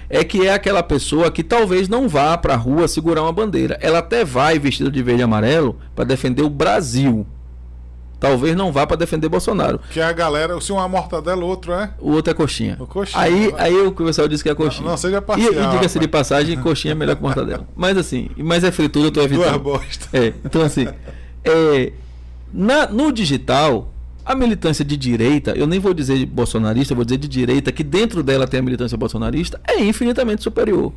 É 0.10 0.22
que 0.22 0.46
é 0.46 0.54
aquela 0.54 0.84
pessoa 0.84 1.32
que 1.32 1.44
talvez 1.44 1.88
não 1.88 2.10
vá 2.10 2.38
pra 2.38 2.58
rua 2.58 2.86
segurar 2.86 3.22
uma 3.22 3.32
bandeira. 3.32 3.80
Ela 3.82 4.00
até 4.00 4.26
vai 4.26 4.60
vestida 4.60 4.92
de 4.92 5.02
verde 5.02 5.22
e 5.22 5.24
amarelo 5.24 5.80
para 5.96 6.04
defender 6.04 6.42
o 6.42 6.50
Brasil. 6.50 7.26
Talvez 8.24 8.56
não 8.56 8.72
vá 8.72 8.88
para 8.88 8.96
defender 8.96 9.28
Bolsonaro. 9.28 9.82
Que 9.92 10.00
é 10.00 10.04
a 10.06 10.14
galera, 10.14 10.58
se 10.62 10.72
uma 10.72 10.88
mortadela, 10.88 11.44
o 11.44 11.46
outro 11.46 11.74
é. 11.74 11.94
O 12.00 12.12
outro 12.14 12.32
é 12.32 12.34
coxinha. 12.34 12.78
O 12.80 12.88
coxinha. 12.88 13.22
Aí, 13.22 13.54
aí 13.58 13.76
o 13.76 13.92
pessoal 13.92 14.30
disse 14.30 14.42
que 14.42 14.48
é 14.50 14.56
coxinha. 14.56 14.84
Não, 14.86 14.92
não, 14.92 14.98
seja 14.98 15.18
E, 15.18 15.22
parcial, 15.22 15.52
e 15.52 15.56
diga-se 15.56 15.72
rapaz. 15.74 15.92
de 16.00 16.08
passagem, 16.08 16.58
coxinha 16.62 16.94
é 16.94 16.96
melhor 16.96 17.18
que 17.18 17.22
mortadela. 17.22 17.68
Mas 17.76 17.98
assim, 17.98 18.30
mas 18.38 18.64
é 18.64 18.72
fritura, 18.72 19.08
eu 19.08 19.12
tô 19.12 19.20
Duas 19.20 19.30
evitando. 19.34 19.60
bosta. 19.60 20.08
É, 20.18 20.32
então 20.46 20.62
assim, 20.62 20.88
é, 21.44 21.92
na, 22.54 22.88
no 22.88 23.12
digital, 23.12 23.92
a 24.26 24.34
militância 24.34 24.86
de 24.86 24.96
direita, 24.96 25.52
eu 25.52 25.68
nem 25.68 25.82
vou 25.82 25.94
dizer 25.94 26.26
bolsonarista, 26.26 26.94
eu 26.94 26.96
vou 26.96 27.04
dizer 27.04 27.18
de 27.18 27.28
direita, 27.28 27.74
que 27.74 27.84
dentro 27.84 28.24
dela 28.24 28.48
tem 28.48 28.62
a 28.62 28.64
militância 28.64 28.98
bolsonarista, 28.98 29.60
é 29.68 29.84
infinitamente 29.84 30.42
superior. 30.44 30.94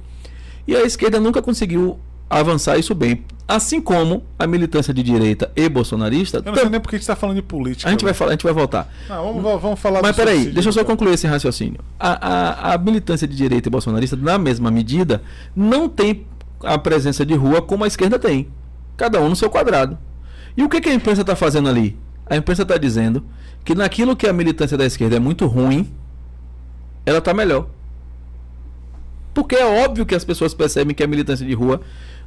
E 0.65 0.77
a 0.77 0.83
esquerda 0.83 1.19
nunca 1.19 1.43
conseguiu 1.43 1.99
avançar 2.31 2.79
isso 2.79 2.95
bem. 2.95 3.25
Assim 3.49 3.81
como 3.81 4.25
a 4.37 4.45
militância 4.47 4.93
de 4.93 5.03
direita 5.05 5.53
e 5.55 5.69
bolsonarista. 5.69 6.39
Eu 6.39 6.43
não 6.47 6.53
tam- 6.53 6.63
sei 6.63 6.71
nem 6.71 6.81
porque 6.81 6.97
a 6.97 6.99
gente 6.99 7.07
tá 7.07 7.15
falando 7.15 7.37
de 7.37 7.43
política. 7.43 7.89
a 7.89 7.93
gente 7.93 8.05
vai 8.05 8.13
falar, 8.13 8.31
a 8.31 8.33
gente 8.33 8.43
vai 8.43 8.53
voltar. 8.53 8.93
Não, 9.09 9.41
vamos, 9.41 9.63
vamos 9.63 9.79
falar 9.81 10.03
Mas 10.03 10.17
peraí, 10.17 10.47
deixa 10.47 10.69
eu 10.69 10.73
só 10.73 10.85
concluir 10.85 11.15
esse 11.15 11.29
raciocínio. 11.29 11.79
A, 11.99 12.71
a, 12.71 12.75
a 12.75 12.79
militância 12.79 13.27
de 13.27 13.37
direita 13.37 13.69
e 13.69 13.71
bolsonarista, 13.71 14.17
na 14.17 14.37
mesma 14.37 14.69
medida, 14.71 15.23
não 15.55 15.89
tem 15.89 16.27
a 16.63 16.77
presença 16.77 17.25
de 17.25 17.35
rua 17.35 17.63
como 17.63 17.85
a 17.85 17.87
esquerda 17.87 18.19
tem. 18.19 18.49
Cada 18.97 19.21
um 19.21 19.29
no 19.29 19.37
seu 19.37 19.49
quadrado. 19.49 19.97
E 20.57 20.65
o 20.65 20.69
que, 20.69 20.81
que 20.81 20.89
a 20.89 20.95
imprensa 20.95 21.21
está 21.21 21.37
fazendo 21.37 21.69
ali? 21.69 21.97
A 22.29 22.37
imprensa 22.37 22.63
está 22.63 22.77
dizendo 22.77 23.25
que 23.65 23.77
naquilo 23.77 24.17
que 24.17 24.27
a 24.27 24.33
militância 24.33 24.77
da 24.77 24.85
esquerda 24.87 25.17
é 25.17 25.21
muito 25.21 25.47
ruim, 25.47 25.89
ela 27.05 27.19
está 27.19 27.33
melhor. 27.33 27.69
Porque 29.33 29.55
é 29.55 29.85
óbvio 29.85 30.07
que 30.07 30.15
as 30.15 30.25
pessoas 30.25 30.55
percebem 30.55 30.95
que 30.95 31.03
a 31.03 31.07
militância 31.07 31.47
de 31.47 31.53
rua 31.53 31.81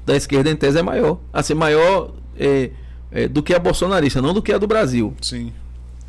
da 0.06 0.16
esquerda, 0.16 0.50
em 0.50 0.56
tese, 0.56 0.80
é 0.80 0.82
maior. 0.82 1.20
Assim, 1.32 1.54
maior 1.54 2.14
é, 2.38 2.72
é, 3.12 3.28
do 3.28 3.44
que 3.44 3.54
a 3.54 3.60
bolsonarista, 3.60 4.22
não 4.22 4.34
do 4.34 4.42
que 4.42 4.52
a 4.52 4.58
do 4.58 4.68
Brasil. 4.68 5.14
Sim. 5.22 5.52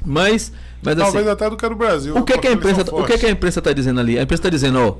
Mas, 0.04 0.52
mas 0.82 0.94
assim, 0.94 1.04
Talvez 1.04 1.28
até 1.28 1.50
do 1.50 1.56
que 1.56 1.64
é 1.64 1.68
do 1.68 1.76
Brasil. 1.76 2.16
o 2.16 2.22
que, 2.22 2.38
que 2.38 2.48
a 2.48 2.52
imprensa, 2.52 2.84
são 2.84 2.98
o 2.98 3.04
que, 3.04 3.18
que 3.18 3.26
a 3.26 3.30
imprensa 3.30 3.58
está 3.58 3.72
dizendo 3.72 4.00
ali? 4.00 4.18
A 4.18 4.22
imprensa 4.22 4.40
está 4.40 4.48
dizendo, 4.50 4.78
ó, 4.78 4.96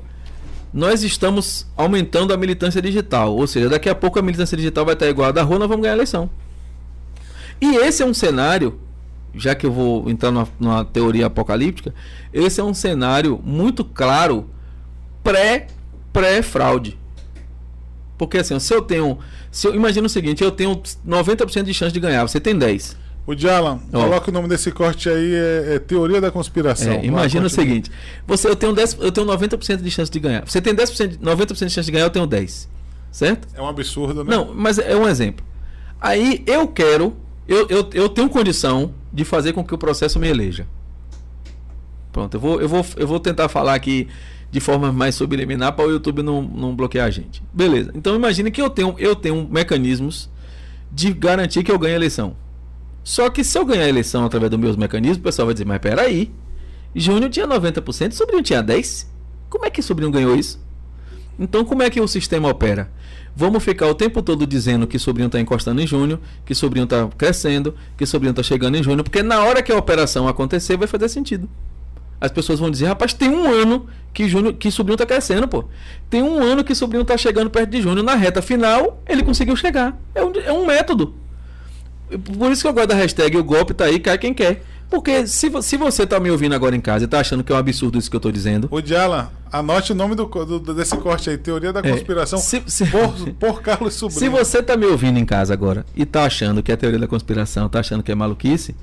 nós 0.73 1.03
estamos 1.03 1.65
aumentando 1.75 2.33
a 2.33 2.37
militância 2.37 2.81
digital, 2.81 3.35
ou 3.35 3.47
seja, 3.47 3.67
daqui 3.67 3.89
a 3.89 3.95
pouco 3.95 4.19
a 4.19 4.21
militância 4.21 4.55
digital 4.55 4.85
vai 4.85 4.93
estar 4.93 5.07
igual 5.07 5.29
a 5.29 5.31
da 5.31 5.43
rua, 5.43 5.59
nós 5.59 5.67
vamos 5.67 5.81
ganhar 5.81 5.93
a 5.93 5.97
eleição. 5.97 6.29
E 7.59 7.75
esse 7.77 8.01
é 8.01 8.05
um 8.05 8.13
cenário, 8.13 8.79
já 9.35 9.53
que 9.53 9.65
eu 9.65 9.71
vou 9.71 10.09
entrar 10.09 10.31
numa, 10.31 10.47
numa 10.59 10.85
teoria 10.85 11.25
apocalíptica, 11.25 11.93
esse 12.33 12.61
é 12.61 12.63
um 12.63 12.73
cenário 12.73 13.39
muito 13.43 13.83
claro 13.83 14.49
pré 15.23 15.67
pré 16.11 16.41
fraude. 16.41 16.97
Porque 18.21 18.37
assim, 18.37 18.59
se 18.59 18.71
eu 18.71 18.83
tenho, 18.83 19.17
se 19.49 19.65
eu 19.65 19.73
imagina 19.73 20.05
o 20.05 20.09
seguinte, 20.09 20.43
eu 20.43 20.51
tenho 20.51 20.79
90% 21.03 21.63
de 21.63 21.73
chance 21.73 21.91
de 21.91 21.99
ganhar, 21.99 22.21
você 22.21 22.39
tem 22.39 22.55
10. 22.55 22.95
O 23.25 23.35
Jalan, 23.35 23.79
coloca 23.91 24.29
o 24.29 24.31
nome 24.31 24.47
desse 24.47 24.71
corte 24.71 25.09
aí, 25.09 25.33
é, 25.33 25.73
é 25.73 25.79
Teoria 25.79 26.21
da 26.21 26.29
Conspiração. 26.29 26.93
É, 26.93 27.03
imagina 27.03 27.47
o 27.47 27.49
seguinte: 27.49 27.89
você, 28.27 28.47
eu, 28.47 28.55
tenho 28.55 28.73
10, 28.73 28.97
eu 28.99 29.11
tenho 29.11 29.25
90% 29.25 29.81
de 29.81 29.89
chance 29.89 30.11
de 30.11 30.19
ganhar. 30.19 30.47
Você 30.47 30.61
tem 30.61 30.75
10%, 30.75 31.07
de- 31.07 31.17
90% 31.17 31.65
de 31.65 31.71
chance 31.71 31.85
de 31.87 31.91
ganhar, 31.91 32.05
eu 32.05 32.09
tenho 32.11 32.27
10. 32.27 32.69
Certo? 33.11 33.47
É 33.55 33.59
um 33.59 33.67
absurdo, 33.67 34.23
né? 34.23 34.29
Não, 34.29 34.53
mas 34.53 34.77
é 34.77 34.95
um 34.95 35.07
exemplo. 35.07 35.43
Aí 35.99 36.43
eu 36.45 36.67
quero, 36.67 37.17
eu, 37.47 37.65
eu, 37.69 37.89
eu 37.91 38.07
tenho 38.07 38.29
condição 38.29 38.93
de 39.11 39.25
fazer 39.25 39.53
com 39.53 39.63
que 39.63 39.73
o 39.73 39.79
processo 39.79 40.19
me 40.19 40.27
eleja. 40.27 40.67
Pronto, 42.11 42.35
eu 42.35 42.39
vou, 42.39 42.61
eu 42.61 42.69
vou, 42.69 42.85
eu 42.97 43.07
vou 43.07 43.19
tentar 43.19 43.49
falar 43.49 43.73
aqui 43.73 44.07
de 44.51 44.59
forma 44.59 44.91
mais 44.91 45.15
subliminar 45.15 45.73
para 45.73 45.87
o 45.87 45.91
YouTube 45.91 46.21
não, 46.21 46.41
não 46.41 46.75
bloquear 46.75 47.07
a 47.07 47.09
gente. 47.09 47.41
Beleza. 47.53 47.91
Então 47.95 48.15
imagine 48.15 48.51
que 48.51 48.61
eu 48.61 48.69
tenho, 48.69 48.93
eu 48.99 49.15
tenho 49.15 49.47
mecanismos 49.49 50.29
de 50.91 51.13
garantir 51.13 51.63
que 51.63 51.71
eu 51.71 51.79
ganhe 51.79 51.93
a 51.93 51.97
eleição. 51.97 52.35
Só 53.03 53.29
que 53.29 53.43
se 53.43 53.57
eu 53.57 53.65
ganhar 53.65 53.85
a 53.85 53.89
eleição 53.89 54.25
através 54.25 54.51
dos 54.51 54.59
meus 54.59 54.75
mecanismos, 54.75 55.17
o 55.17 55.21
pessoal 55.21 55.45
vai 55.45 55.53
dizer, 55.53 55.65
mas 55.65 55.79
peraí, 55.79 56.31
Júnior 56.93 57.29
tinha 57.29 57.47
90%, 57.47 58.11
Sobrinho 58.11 58.43
tinha 58.43 58.61
10%. 58.61 59.07
Como 59.49 59.65
é 59.65 59.69
que 59.69 59.81
Sobrinho 59.81 60.11
ganhou 60.11 60.35
isso? 60.35 60.61
Então, 61.39 61.65
como 61.65 61.81
é 61.81 61.89
que 61.89 61.99
o 61.99 62.07
sistema 62.07 62.49
opera? 62.49 62.91
Vamos 63.35 63.63
ficar 63.63 63.87
o 63.87 63.95
tempo 63.95 64.21
todo 64.21 64.45
dizendo 64.45 64.85
que 64.85 64.99
Sobrinho 64.99 65.27
está 65.27 65.39
encostando 65.39 65.81
em 65.81 65.87
Júnior, 65.87 66.19
que 66.45 66.53
Sobrinho 66.53 66.83
está 66.83 67.07
crescendo, 67.17 67.73
que 67.97 68.05
Sobrinho 68.05 68.31
está 68.31 68.43
chegando 68.43 68.75
em 68.75 68.83
Júnior, 68.83 69.03
porque 69.03 69.23
na 69.23 69.43
hora 69.43 69.63
que 69.63 69.71
a 69.71 69.77
operação 69.77 70.27
acontecer 70.27 70.77
vai 70.77 70.87
fazer 70.87 71.09
sentido. 71.09 71.49
As 72.19 72.31
pessoas 72.31 72.59
vão 72.59 72.69
dizer, 72.69 72.85
rapaz, 72.85 73.13
tem 73.13 73.29
um 73.29 73.49
ano 73.49 73.87
que 74.13 74.27
Júnior, 74.27 74.53
que 74.53 74.69
Sobrinho 74.71 74.95
está 74.95 75.05
crescendo, 75.05 75.47
pô. 75.47 75.65
Tem 76.09 76.21
um 76.21 76.41
ano 76.43 76.63
que 76.63 76.75
Sobrinho 76.75 77.03
está 77.03 77.17
chegando 77.17 77.49
perto 77.49 77.69
de 77.69 77.81
Júnior. 77.81 78.03
Na 78.03 78.15
reta 78.15 78.41
final, 78.41 79.01
ele 79.07 79.23
conseguiu 79.23 79.55
chegar. 79.55 79.97
É 80.13 80.23
um, 80.23 80.31
é 80.45 80.51
um 80.51 80.65
método. 80.65 81.15
Por 82.37 82.51
isso 82.51 82.61
que 82.61 82.67
eu 82.67 82.73
gosto 82.73 82.87
da 82.89 82.95
hashtag 82.95 83.37
o 83.37 83.43
golpe 83.43 83.73
tá 83.73 83.85
aí, 83.85 83.99
cai 83.99 84.17
quem 84.17 84.33
quer. 84.33 84.63
Porque 84.89 85.25
se, 85.25 85.49
se 85.61 85.77
você 85.77 86.05
tá 86.05 86.19
me 86.19 86.29
ouvindo 86.29 86.53
agora 86.53 86.75
em 86.75 86.81
casa 86.81 87.05
e 87.05 87.07
tá 87.07 87.21
achando 87.21 87.41
que 87.45 87.51
é 87.53 87.55
um 87.55 87.57
absurdo 87.57 87.97
isso 87.97 88.09
que 88.11 88.15
eu 88.17 88.19
tô 88.19 88.29
dizendo, 88.29 88.67
O 88.69 88.81
Jalan, 88.85 89.29
anote 89.49 89.93
o 89.93 89.95
nome 89.95 90.15
do, 90.15 90.25
do- 90.25 90.73
desse 90.73 90.97
corte 90.97 91.29
aí, 91.29 91.37
Teoria 91.37 91.71
da 91.71 91.79
É, 91.79 91.91
Conspiração, 91.93 92.37
se- 92.37 92.61
se- 92.67 92.85
por, 92.87 93.13
por 93.39 93.61
Carlos 93.61 93.93
Sobrinho. 93.93 94.19
Se 94.19 94.27
você 94.27 94.61
tá 94.61 94.75
me 94.75 94.85
ouvindo 94.85 95.17
em 95.17 95.23
casa 95.23 95.53
agora 95.53 95.85
e 95.95 96.05
tá 96.05 96.25
achando 96.25 96.61
que 96.61 96.73
é 96.73 96.75
teoria 96.75 96.99
da 96.99 97.07
conspiração, 97.07 97.69
tá 97.69 97.79
achando 97.79 98.03
que 98.03 98.11
é 98.11 98.15
maluquice, 98.15 98.75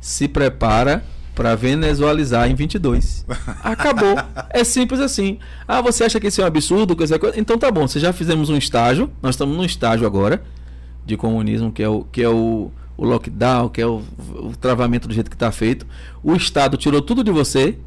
se 0.00 0.26
prepara 0.26 1.04
para 1.34 1.54
venezualizar 1.54 2.50
em 2.50 2.54
22. 2.54 3.24
Acabou. 3.62 4.16
É 4.54 4.64
simples 4.64 5.00
assim. 5.00 5.38
Ah, 5.66 5.80
você 5.80 6.04
acha 6.04 6.20
que 6.20 6.26
isso 6.26 6.40
é 6.40 6.44
um 6.44 6.46
absurdo? 6.46 6.94
Coisa, 6.94 7.18
coisa? 7.18 7.40
Então 7.40 7.56
tá 7.56 7.70
bom, 7.70 7.88
você 7.88 7.98
já 7.98 8.12
fizemos 8.12 8.50
um 8.50 8.56
estágio, 8.56 9.10
nós 9.22 9.34
estamos 9.34 9.56
num 9.56 9.64
estágio 9.64 10.06
agora 10.06 10.42
de 11.06 11.16
comunismo, 11.16 11.72
que 11.72 11.82
é 11.82 11.88
o, 11.88 12.04
que 12.04 12.22
é 12.22 12.28
o, 12.28 12.70
o 12.96 13.04
lockdown, 13.06 13.70
que 13.70 13.80
é 13.80 13.86
o, 13.86 14.02
o 14.28 14.52
travamento 14.60 15.08
do 15.08 15.14
jeito 15.14 15.30
que 15.30 15.36
está 15.36 15.50
feito. 15.50 15.86
O 16.22 16.34
Estado 16.36 16.76
tirou 16.76 17.00
tudo 17.00 17.24
de 17.24 17.30
você 17.30 17.78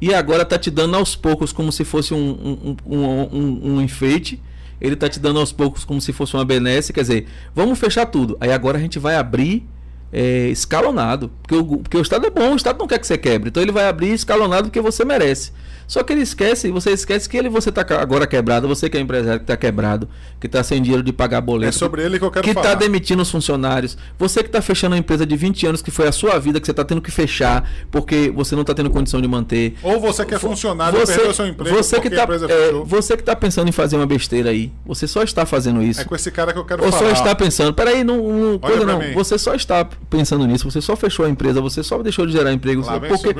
e 0.00 0.14
agora 0.14 0.42
está 0.42 0.58
te 0.58 0.70
dando 0.70 0.96
aos 0.96 1.14
poucos 1.14 1.52
como 1.52 1.70
se 1.70 1.84
fosse 1.84 2.14
um, 2.14 2.16
um, 2.18 2.76
um, 2.86 3.20
um- 3.32 3.74
um 3.74 3.80
enfeite. 3.82 4.40
Ele 4.80 4.94
está 4.94 5.08
te 5.08 5.20
dando 5.20 5.38
aos 5.38 5.52
poucos 5.52 5.84
como 5.84 6.00
se 6.00 6.12
fosse 6.12 6.34
uma 6.34 6.44
benesse. 6.44 6.92
Quer 6.92 7.02
dizer, 7.02 7.26
vamos 7.54 7.78
fechar 7.78 8.06
tudo. 8.06 8.36
Aí 8.40 8.50
agora 8.50 8.78
a 8.78 8.80
gente 8.80 8.98
vai 8.98 9.14
abrir 9.16 9.66
é, 10.14 10.48
escalonado. 10.48 11.30
Porque 11.42 11.56
o, 11.56 11.64
porque 11.78 11.96
o 11.96 12.00
Estado 12.00 12.26
é 12.26 12.30
bom, 12.30 12.52
o 12.52 12.56
Estado 12.56 12.78
não 12.78 12.86
quer 12.86 13.00
que 13.00 13.06
você 13.06 13.18
quebre. 13.18 13.48
Então 13.48 13.62
ele 13.62 13.72
vai 13.72 13.86
abrir 13.86 14.12
escalonado 14.12 14.68
porque 14.68 14.80
você 14.80 15.04
merece. 15.04 15.52
Só 15.86 16.02
que 16.02 16.12
ele 16.12 16.22
esquece, 16.22 16.70
você 16.70 16.90
esquece 16.90 17.28
que 17.28 17.36
ele 17.36 17.48
você 17.48 17.68
está 17.68 17.84
agora 18.00 18.26
quebrado, 18.26 18.66
você 18.66 18.88
que 18.88 18.96
é 18.96 19.00
empresário 19.00 19.40
que 19.40 19.44
está 19.44 19.56
quebrado, 19.56 20.08
que 20.40 20.46
está 20.46 20.62
sem 20.62 20.80
dinheiro 20.82 21.02
de 21.02 21.12
pagar 21.12 21.40
boleto. 21.40 21.68
É 21.68 21.72
sobre 21.72 22.02
ele 22.02 22.18
que 22.18 22.24
eu 22.24 22.30
quero 22.30 22.44
que 22.44 22.54
falar. 22.54 22.66
está 22.66 22.78
demitindo 22.78 23.22
os 23.22 23.30
funcionários. 23.30 23.96
Você 24.18 24.42
que 24.42 24.48
está 24.48 24.62
fechando 24.62 24.94
uma 24.94 24.98
empresa 24.98 25.26
de 25.26 25.36
20 25.36 25.66
anos 25.66 25.82
que 25.82 25.90
foi 25.90 26.08
a 26.08 26.12
sua 26.12 26.38
vida, 26.38 26.60
que 26.60 26.66
você 26.66 26.72
está 26.72 26.84
tendo 26.84 27.00
que 27.00 27.10
fechar 27.10 27.68
porque 27.90 28.32
você 28.34 28.54
não 28.54 28.62
está 28.62 28.74
tendo 28.74 28.90
condição 28.90 29.20
de 29.20 29.28
manter. 29.28 29.76
Ou 29.82 30.00
você 30.00 30.24
que 30.24 30.34
é 30.34 30.38
funcionário 30.38 31.00
e 31.00 31.06
perdeu 31.06 31.34
seu 31.34 31.46
emprego 31.46 31.76
você 31.76 32.00
que 32.00 32.10
tá, 32.10 32.20
a 32.20 32.24
empresa 32.24 32.46
é, 32.50 32.72
você 32.84 33.16
que 33.16 33.22
tá 33.22 33.36
pensando 33.36 33.68
em 33.68 33.72
fazer 33.72 33.96
uma 33.96 34.06
besteira 34.06 34.50
aí, 34.50 34.72
você 34.84 35.06
só 35.06 35.22
está 35.22 35.44
fazendo 35.44 35.82
isso. 35.82 36.00
É 36.00 36.04
com 36.04 36.14
esse 36.14 36.30
cara 36.30 36.52
que 36.52 36.58
eu 36.58 36.64
quero 36.64 36.84
Ou 36.84 36.92
falar. 36.92 37.06
só 37.06 37.12
está 37.12 37.34
pensando, 37.34 37.74
peraí, 37.74 38.04
não, 38.04 38.16
não 38.16 38.58
coisa 38.58 38.84
não. 38.84 38.98
mim. 38.98 39.12
Você 39.12 39.38
só 39.38 39.54
está 39.54 39.84
pensando 40.08 40.46
nisso, 40.46 40.70
você 40.70 40.80
só 40.80 40.96
fechou 40.96 41.26
a 41.26 41.28
empresa, 41.28 41.60
você 41.60 41.82
só 41.82 42.02
deixou 42.02 42.26
de 42.26 42.32
gerar 42.32 42.52
emprego. 42.52 42.84
Lá 42.84 43.00
porque 43.00 43.34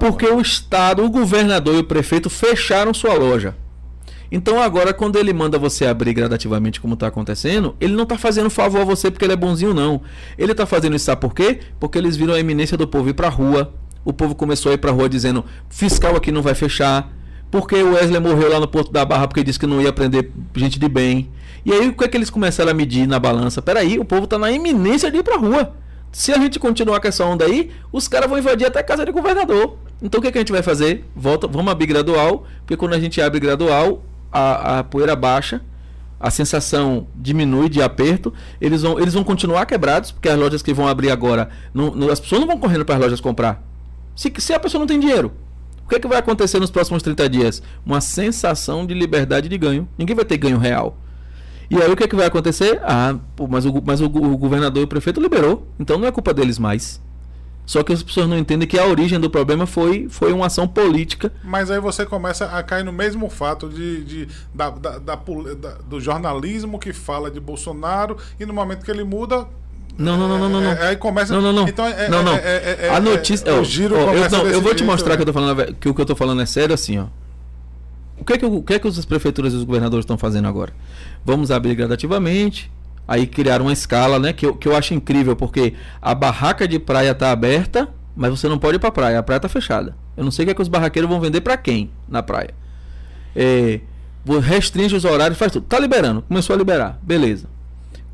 porque 0.00 0.26
o 0.26 0.40
Estado, 0.40 1.04
o 1.04 1.10
governador 1.10 1.67
e 1.74 1.78
o 1.78 1.84
prefeito 1.84 2.28
fecharam 2.28 2.92
sua 2.92 3.14
loja. 3.14 3.54
Então 4.30 4.60
agora, 4.60 4.92
quando 4.92 5.18
ele 5.18 5.32
manda 5.32 5.58
você 5.58 5.86
abrir 5.86 6.12
gradativamente, 6.12 6.80
como 6.80 6.94
está 6.94 7.06
acontecendo, 7.06 7.74
ele 7.80 7.94
não 7.94 8.02
está 8.02 8.18
fazendo 8.18 8.50
favor 8.50 8.82
a 8.82 8.84
você 8.84 9.10
porque 9.10 9.24
ele 9.24 9.32
é 9.32 9.36
bonzinho, 9.36 9.72
não. 9.72 10.02
Ele 10.36 10.52
está 10.52 10.66
fazendo 10.66 10.94
isso, 10.94 11.06
sabe 11.06 11.20
por 11.20 11.34
quê? 11.34 11.60
Porque 11.80 11.96
eles 11.96 12.16
viram 12.16 12.34
a 12.34 12.40
eminência 12.40 12.76
do 12.76 12.86
povo 12.86 13.08
ir 13.08 13.14
para 13.14 13.28
rua. 13.28 13.72
O 14.04 14.12
povo 14.12 14.34
começou 14.34 14.70
a 14.70 14.74
ir 14.74 14.78
para 14.78 14.90
rua 14.90 15.08
dizendo: 15.08 15.44
fiscal 15.70 16.14
aqui 16.14 16.30
não 16.30 16.42
vai 16.42 16.54
fechar. 16.54 17.12
Porque 17.50 17.76
o 17.76 17.94
Wesley 17.94 18.20
morreu 18.20 18.50
lá 18.50 18.60
no 18.60 18.68
Porto 18.68 18.92
da 18.92 19.04
Barra 19.06 19.26
porque 19.26 19.42
disse 19.42 19.58
que 19.58 19.66
não 19.66 19.80
ia 19.80 19.90
prender 19.90 20.30
gente 20.54 20.78
de 20.78 20.86
bem. 20.86 21.30
E 21.64 21.72
aí 21.72 21.88
o 21.88 21.94
que 21.94 22.04
é 22.04 22.08
que 22.08 22.16
eles 22.16 22.28
começaram 22.28 22.70
a 22.70 22.74
medir 22.74 23.06
na 23.06 23.18
balança? 23.18 23.62
Peraí, 23.62 23.98
o 23.98 24.04
povo 24.04 24.26
tá 24.26 24.38
na 24.38 24.50
iminência 24.50 25.10
de 25.10 25.18
ir 25.18 25.22
pra 25.22 25.36
rua. 25.36 25.74
Se 26.18 26.32
a 26.32 26.38
gente 26.38 26.58
continuar 26.58 26.98
com 26.98 27.06
essa 27.06 27.24
onda 27.24 27.44
aí, 27.44 27.70
os 27.92 28.08
caras 28.08 28.28
vão 28.28 28.36
invadir 28.36 28.66
até 28.66 28.80
a 28.80 28.82
casa 28.82 29.06
de 29.06 29.12
governador. 29.12 29.78
Então 30.02 30.18
o 30.18 30.20
que, 30.20 30.26
é 30.26 30.32
que 30.32 30.38
a 30.38 30.40
gente 30.40 30.50
vai 30.50 30.64
fazer? 30.64 31.04
Volta, 31.14 31.46
vamos 31.46 31.70
abrir 31.70 31.86
gradual, 31.86 32.44
porque 32.58 32.76
quando 32.76 32.94
a 32.94 32.98
gente 32.98 33.20
abre 33.20 33.38
gradual, 33.38 34.02
a, 34.32 34.80
a 34.80 34.82
poeira 34.82 35.14
baixa, 35.14 35.60
a 36.18 36.28
sensação 36.28 37.06
diminui 37.14 37.68
de 37.68 37.80
aperto, 37.80 38.34
eles 38.60 38.82
vão, 38.82 38.98
eles 38.98 39.14
vão 39.14 39.22
continuar 39.22 39.64
quebrados, 39.64 40.10
porque 40.10 40.28
as 40.28 40.36
lojas 40.36 40.60
que 40.60 40.74
vão 40.74 40.88
abrir 40.88 41.12
agora, 41.12 41.50
não, 41.72 41.94
não, 41.94 42.10
as 42.10 42.18
pessoas 42.18 42.40
não 42.40 42.48
vão 42.48 42.58
correndo 42.58 42.84
para 42.84 42.96
as 42.96 43.00
lojas 43.00 43.20
comprar. 43.20 43.62
Se, 44.16 44.32
se 44.38 44.52
a 44.52 44.58
pessoa 44.58 44.80
não 44.80 44.88
tem 44.88 44.98
dinheiro, 44.98 45.30
o 45.86 45.88
que, 45.88 45.94
é 45.94 46.00
que 46.00 46.08
vai 46.08 46.18
acontecer 46.18 46.58
nos 46.58 46.68
próximos 46.68 47.00
30 47.00 47.28
dias? 47.28 47.62
Uma 47.86 48.00
sensação 48.00 48.84
de 48.84 48.92
liberdade 48.92 49.48
de 49.48 49.56
ganho. 49.56 49.88
Ninguém 49.96 50.16
vai 50.16 50.24
ter 50.24 50.36
ganho 50.36 50.58
real. 50.58 50.98
E 51.70 51.76
aí 51.80 51.90
o 51.90 51.96
que, 51.96 52.04
é 52.04 52.08
que 52.08 52.16
vai 52.16 52.26
acontecer? 52.26 52.80
Ah, 52.82 53.16
mas, 53.48 53.66
o, 53.66 53.82
mas 53.84 54.00
o, 54.00 54.06
o 54.06 54.36
governador 54.36 54.80
e 54.80 54.84
o 54.84 54.88
prefeito 54.88 55.20
liberou. 55.20 55.66
Então 55.78 55.98
não 55.98 56.08
é 56.08 56.12
culpa 56.12 56.32
deles 56.32 56.58
mais. 56.58 57.00
Só 57.68 57.82
que 57.82 57.92
as 57.92 58.02
pessoas 58.02 58.26
não 58.26 58.38
entendem 58.38 58.66
que 58.66 58.78
a 58.78 58.86
origem 58.86 59.20
do 59.20 59.28
problema 59.28 59.66
foi, 59.66 60.08
foi 60.08 60.32
uma 60.32 60.46
ação 60.46 60.66
política. 60.66 61.30
Mas 61.44 61.70
aí 61.70 61.78
você 61.78 62.06
começa 62.06 62.46
a 62.46 62.62
cair 62.62 62.82
no 62.82 62.92
mesmo 62.92 63.28
fato 63.28 63.68
de, 63.68 64.02
de 64.04 64.28
da, 64.54 64.70
da, 64.70 64.98
da, 64.98 65.16
do 65.86 66.00
jornalismo 66.00 66.78
que 66.78 66.94
fala 66.94 67.30
de 67.30 67.38
Bolsonaro 67.38 68.16
e 68.40 68.46
no 68.46 68.54
momento 68.54 68.82
que 68.86 68.90
ele 68.90 69.04
muda. 69.04 69.46
Não, 69.98 70.16
não, 70.16 70.26
não, 70.26 70.48
não, 70.48 70.60
não. 70.62 70.72
É, 70.72 70.88
aí 70.88 70.96
começa. 70.96 71.34
Não, 71.34 71.42
não, 71.42 71.52
não. 71.52 71.68
Então 71.68 71.86
é, 71.86 72.08
não, 72.08 72.22
não. 72.22 72.36
É, 72.36 72.86
é, 72.86 72.88
a 72.88 72.98
notícia. 73.00 73.52
o 73.54 73.62
giro 73.62 73.96
ó, 73.96 74.14
eu, 74.14 74.30
não, 74.30 74.46
eu 74.46 74.62
vou 74.62 74.72
te 74.72 74.78
jeito, 74.78 74.90
mostrar 74.90 75.10
né? 75.10 75.16
que 75.16 75.22
eu 75.22 75.26
tô 75.26 75.32
falando 75.34 75.74
que 75.74 75.88
o 75.90 75.94
que 75.94 76.00
eu 76.00 76.06
tô 76.06 76.16
falando 76.16 76.40
é 76.40 76.46
sério 76.46 76.74
assim, 76.74 76.98
ó. 76.98 77.06
O 78.18 78.24
que 78.24 78.32
é 78.32 78.38
que, 78.38 78.46
o 78.46 78.62
que, 78.62 78.74
é 78.74 78.78
que 78.78 78.88
as 78.88 79.04
prefeituras 79.04 79.52
e 79.52 79.56
os 79.56 79.64
governadores 79.64 80.04
estão 80.04 80.18
fazendo 80.18 80.48
agora? 80.48 80.72
Vamos 81.28 81.50
abrir 81.50 81.74
gradativamente. 81.74 82.72
Aí 83.06 83.26
criaram 83.26 83.66
uma 83.66 83.72
escala, 83.74 84.18
né? 84.18 84.32
Que 84.32 84.46
eu, 84.46 84.54
que 84.54 84.66
eu 84.66 84.74
acho 84.74 84.94
incrível, 84.94 85.36
porque 85.36 85.74
a 86.00 86.14
barraca 86.14 86.66
de 86.66 86.78
praia 86.78 87.14
tá 87.14 87.30
aberta, 87.30 87.86
mas 88.16 88.30
você 88.30 88.48
não 88.48 88.58
pode 88.58 88.76
ir 88.76 88.78
pra 88.78 88.90
praia. 88.90 89.18
A 89.18 89.22
praia 89.22 89.38
tá 89.38 89.46
fechada. 89.46 89.94
Eu 90.16 90.24
não 90.24 90.30
sei 90.30 90.44
o 90.44 90.46
que, 90.46 90.52
é 90.52 90.54
que 90.54 90.62
os 90.62 90.68
barraqueiros 90.68 91.06
vão 91.06 91.20
vender 91.20 91.42
para 91.42 91.54
quem 91.58 91.90
na 92.08 92.22
praia. 92.22 92.54
É, 93.36 93.80
restringe 94.40 94.96
os 94.96 95.04
horários, 95.04 95.38
faz 95.38 95.52
tudo. 95.52 95.66
Tá 95.66 95.78
liberando, 95.78 96.22
começou 96.22 96.54
a 96.54 96.58
liberar. 96.58 96.98
Beleza. 97.02 97.46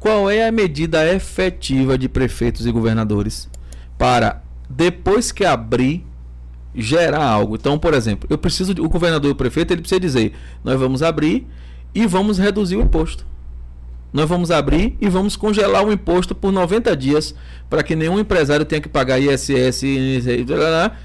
Qual 0.01 0.29
é 0.29 0.49
a 0.49 0.51
medida 0.51 1.07
efetiva 1.07 1.97
de 1.97 2.09
prefeitos 2.09 2.67
e 2.67 2.73
governadores 2.73 3.49
para, 3.97 4.43
depois 4.69 5.31
que 5.31 5.45
abrir, 5.45 6.05
gerar 6.75 7.25
algo? 7.25 7.55
Então, 7.55 7.79
por 7.79 7.95
exemplo, 7.95 8.27
eu 8.29 8.39
preciso 8.39 8.73
o 8.73 8.89
governador 8.89 9.29
e 9.29 9.33
o 9.33 9.37
prefeito 9.37 9.73
ele 9.73 9.83
precisa 9.83 10.01
dizer: 10.01 10.35
nós 10.65 10.81
vamos 10.81 11.01
abrir 11.01 11.47
e 11.95 12.07
vamos 12.07 12.39
reduzir 12.39 12.77
o 12.77 12.83
imposto. 12.83 13.27
Nós 14.13 14.29
vamos 14.29 14.51
abrir 14.51 14.97
e 15.01 15.09
vamos 15.09 15.35
congelar 15.35 15.85
o 15.85 15.93
imposto 15.93 16.35
por 16.35 16.53
90 16.53 16.97
dias 16.97 17.35
para 17.69 17.83
que 17.83 17.97
nenhum 17.97 18.19
empresário 18.19 18.65
tenha 18.65 18.81
que 18.81 18.89
pagar 18.89 19.19
ISS 19.19 19.83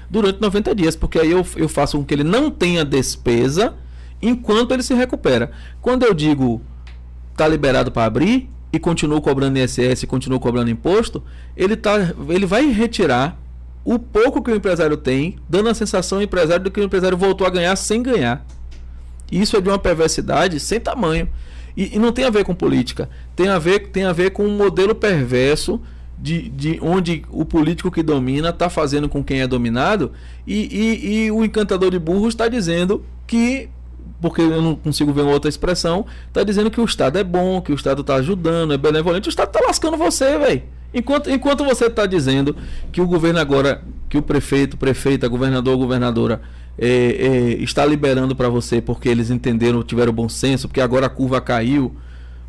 durante 0.08 0.40
90 0.40 0.74
dias, 0.74 0.94
porque 0.94 1.18
aí 1.18 1.30
eu, 1.30 1.44
eu 1.56 1.68
faço 1.68 1.98
com 1.98 2.04
que 2.04 2.14
ele 2.14 2.22
não 2.22 2.50
tenha 2.50 2.84
despesa 2.84 3.74
enquanto 4.22 4.72
ele 4.72 4.82
se 4.82 4.94
recupera. 4.94 5.50
Quando 5.80 6.04
eu 6.04 6.14
digo 6.14 6.62
está 7.32 7.48
liberado 7.48 7.90
para 7.90 8.04
abrir 8.04 8.48
e 8.72 8.78
continuo 8.78 9.20
cobrando 9.20 9.58
ISS, 9.58 10.04
continuo 10.04 10.38
cobrando 10.38 10.70
imposto, 10.70 11.22
ele, 11.56 11.74
tá, 11.74 12.14
ele 12.28 12.46
vai 12.46 12.70
retirar 12.70 13.36
o 13.84 13.98
pouco 13.98 14.42
que 14.42 14.50
o 14.50 14.54
empresário 14.54 14.96
tem, 14.96 15.36
dando 15.48 15.68
a 15.68 15.74
sensação 15.74 16.18
ao 16.18 16.22
empresário 16.22 16.64
de 16.64 16.70
que 16.70 16.80
o 16.80 16.84
empresário 16.84 17.16
voltou 17.16 17.46
a 17.46 17.50
ganhar 17.50 17.74
sem 17.76 18.02
ganhar. 18.02 18.46
Isso 19.30 19.56
é 19.56 19.60
de 19.60 19.68
uma 19.68 19.78
perversidade 19.78 20.58
sem 20.58 20.80
tamanho. 20.80 21.28
E, 21.76 21.96
e, 21.96 21.98
não 21.98 22.12
tem 22.12 22.24
a 22.24 22.30
ver 22.30 22.44
com 22.44 22.54
política, 22.54 23.08
tem 23.36 23.48
a 23.48 23.58
ver, 23.58 23.88
tem 23.88 24.04
a 24.04 24.12
ver 24.12 24.30
com 24.30 24.44
um 24.44 24.56
modelo 24.56 24.94
perverso 24.94 25.80
de, 26.18 26.48
de 26.50 26.78
onde 26.82 27.24
o 27.30 27.44
político 27.44 27.90
que 27.90 28.02
domina 28.02 28.50
está 28.50 28.68
fazendo 28.68 29.08
com 29.08 29.22
quem 29.22 29.40
é 29.40 29.46
dominado 29.46 30.12
e, 30.46 30.68
e, 30.70 31.24
e 31.26 31.30
o 31.30 31.44
encantador 31.44 31.90
de 31.90 31.98
burros 31.98 32.34
está 32.34 32.48
dizendo 32.48 33.04
que 33.26 33.70
porque 34.20 34.42
eu 34.42 34.60
não 34.60 34.74
consigo 34.74 35.12
ver 35.12 35.22
outra 35.22 35.48
expressão, 35.48 36.04
está 36.28 36.44
dizendo 36.44 36.70
que 36.70 36.80
o 36.80 36.84
Estado 36.84 37.18
é 37.18 37.24
bom, 37.24 37.60
que 37.62 37.72
o 37.72 37.74
Estado 37.74 38.02
está 38.02 38.16
ajudando, 38.16 38.74
é 38.74 38.76
benevolente, 38.76 39.28
o 39.28 39.30
Estado 39.30 39.48
está 39.48 39.60
lascando 39.66 39.96
você, 39.96 40.38
velho. 40.38 40.62
Enquanto, 40.92 41.30
enquanto 41.30 41.64
você 41.64 41.86
está 41.86 42.04
dizendo 42.04 42.54
que 42.92 43.00
o 43.00 43.06
governo 43.06 43.38
agora, 43.38 43.82
que 44.08 44.18
o 44.18 44.22
prefeito, 44.22 44.76
prefeita, 44.76 45.26
governador, 45.28 45.76
governadora 45.78 46.42
é, 46.80 46.86
é, 46.88 47.62
está 47.62 47.84
liberando 47.84 48.34
para 48.34 48.48
você 48.48 48.80
porque 48.80 49.06
eles 49.08 49.28
entenderam, 49.30 49.82
tiveram 49.82 50.12
bom 50.12 50.30
senso, 50.30 50.66
porque 50.66 50.80
agora 50.80 51.06
a 51.06 51.10
curva 51.10 51.38
caiu. 51.38 51.94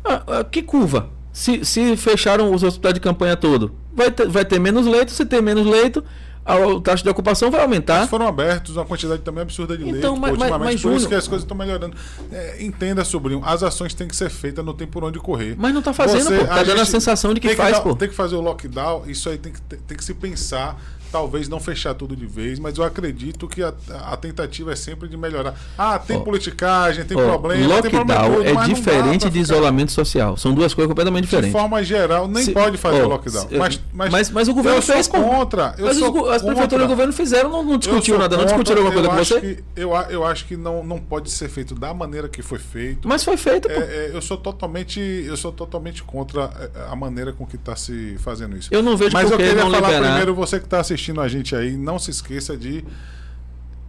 Ah, 0.02 0.22
ah, 0.26 0.44
que 0.44 0.62
curva? 0.62 1.10
Se, 1.32 1.64
se 1.64 1.96
fecharam 1.96 2.52
os 2.54 2.62
hospitais 2.62 2.94
de 2.94 3.00
campanha 3.00 3.36
todo, 3.36 3.72
vai 3.94 4.10
ter, 4.10 4.26
vai 4.28 4.44
ter 4.44 4.58
menos 4.58 4.86
leito, 4.86 5.12
se 5.12 5.24
ter 5.26 5.42
menos 5.42 5.66
leito, 5.66 6.02
a, 6.44 6.54
a 6.54 6.80
taxa 6.80 7.02
de 7.04 7.10
ocupação 7.10 7.50
vai 7.50 7.60
aumentar. 7.60 7.98
Eles 7.98 8.10
foram 8.10 8.26
abertos, 8.26 8.76
uma 8.76 8.84
quantidade 8.86 9.20
também 9.22 9.42
absurda 9.42 9.76
de 9.76 9.84
então, 9.88 10.14
leito. 10.14 10.20
Mas, 10.20 10.30
ultimamente, 10.32 10.58
mas, 10.60 10.74
mas, 10.74 10.82
por 10.82 10.88
isso 10.88 11.00
Júnior, 11.00 11.08
que 11.08 11.14
as 11.14 11.28
coisas 11.28 11.44
estão 11.44 11.56
melhorando. 11.56 11.96
É, 12.32 12.62
entenda, 12.64 13.04
sobrinho, 13.04 13.42
as 13.44 13.62
ações 13.62 13.92
têm 13.94 14.08
que 14.08 14.16
ser 14.16 14.30
feitas, 14.30 14.64
não 14.64 14.74
tem 14.74 14.86
por 14.86 15.04
onde 15.04 15.18
correr. 15.18 15.54
Mas 15.58 15.72
não 15.72 15.80
está 15.80 15.92
fazendo, 15.92 16.24
Você- 16.24 16.38
pô. 16.38 16.46
Tá 16.46 16.60
a 16.60 16.62
dando 16.62 16.80
a 16.80 16.86
sensação 16.86 17.34
de 17.34 17.40
que, 17.40 17.48
tem 17.48 17.56
faz, 17.56 17.76
dar- 17.76 17.82
pô. 17.82 17.94
Tem 17.94 18.08
que 18.08 18.14
fazer 18.14 18.34
o 18.34 18.40
lockdown, 18.40 19.04
isso 19.06 19.28
aí 19.28 19.38
tem 19.38 19.52
que, 19.52 19.60
tem 19.60 19.96
que 19.96 20.04
se 20.04 20.14
pensar. 20.14 20.80
Talvez 21.12 21.46
não 21.48 21.60
fechar 21.60 21.92
tudo 21.94 22.16
de 22.16 22.24
vez, 22.26 22.58
mas 22.58 22.78
eu 22.78 22.84
acredito 22.84 23.46
que 23.46 23.62
a, 23.62 23.72
a 24.06 24.16
tentativa 24.16 24.72
é 24.72 24.76
sempre 24.76 25.08
de 25.08 25.16
melhorar. 25.16 25.54
Ah, 25.76 25.98
tem 25.98 26.16
Ó, 26.16 26.20
politicagem, 26.20 27.04
tem 27.04 27.16
Ó, 27.18 27.24
problema, 27.28 27.82
tem 27.82 27.90
problema 27.90 28.20
lockdown 28.22 28.34
todo, 28.36 28.46
é 28.48 28.52
não 28.54 28.74
diferente 28.74 29.20
de 29.24 29.30
ficar- 29.30 29.40
isolamento 29.42 29.92
social. 29.92 30.36
São 30.38 30.54
duas 30.54 30.72
coisas 30.72 30.88
completamente 30.88 31.24
De 31.24 31.28
diferentes. 31.28 31.52
forma 31.52 31.82
geral, 31.84 32.26
nem 32.26 32.44
Se- 32.44 32.52
pode 32.52 32.78
fazer 32.78 33.02
ó, 33.02 33.04
o 33.04 33.08
lockdown. 33.10 33.48
se- 33.48 33.56
Mas, 33.58 33.80
mas, 33.92 34.10
mas, 34.10 34.30
mas 34.30 34.48
o 34.48 34.54
governo 34.54 34.78
eu 34.78 34.82
sou 34.82 34.94
fez 34.94 35.06
pô. 35.06 35.20
contra. 35.22 35.74
Eu 35.76 35.86
mas 35.86 35.98
sou 35.98 36.22
os 36.24 36.30
as 36.30 36.42
prefeituras 36.42 36.82
e 36.82 36.86
o 36.86 36.88
governo 36.88 37.12
fizeram, 37.12 37.50
não, 37.50 37.62
não 37.62 37.76
discutiu 37.78 38.14
sou 38.14 38.18
nada, 38.18 38.36
não 38.38 38.44
contra, 38.44 38.56
discutiram 38.56 38.86
alguma 38.86 38.94
coisa 39.08 39.34
com 39.34 39.38
você? 39.40 39.40
Que, 39.54 39.64
eu, 39.80 39.90
eu 40.08 40.24
acho 40.26 40.46
que 40.46 40.56
não, 40.56 40.82
não 40.82 40.98
pode 40.98 41.30
ser 41.30 41.48
feito 41.50 41.74
da 41.74 41.92
maneira 41.92 42.26
que 42.26 42.40
foi 42.40 42.58
feito. 42.58 43.06
Mas 43.06 43.22
foi 43.22 43.36
feito. 43.36 43.70
É, 43.70 43.74
é, 43.74 44.10
eu 44.14 44.22
sou 44.22 44.38
totalmente 44.38 44.98
eu 44.98 45.36
sou 45.36 45.52
totalmente 45.52 46.02
contra 46.02 46.44
é, 46.74 46.90
a 46.90 46.96
maneira 46.96 47.32
com 47.34 47.44
que 47.46 47.56
está 47.56 47.76
se 47.76 48.16
fazendo 48.18 48.56
isso. 48.56 48.68
Eu 48.72 48.82
não 48.82 48.96
vejo 48.96 49.12
Mas 49.12 49.30
eu 49.30 49.36
que 49.36 49.42
queria 49.44 49.62
não 49.62 49.70
falar 49.70 49.88
liberar. 49.88 50.06
primeiro 50.08 50.34
você 50.34 50.58
que 50.58 50.64
está 50.64 50.80
assistindo 50.80 51.01
a 51.10 51.28
gente 51.28 51.56
aí, 51.56 51.76
não 51.76 51.98
se 51.98 52.10
esqueça 52.10 52.56
de 52.56 52.84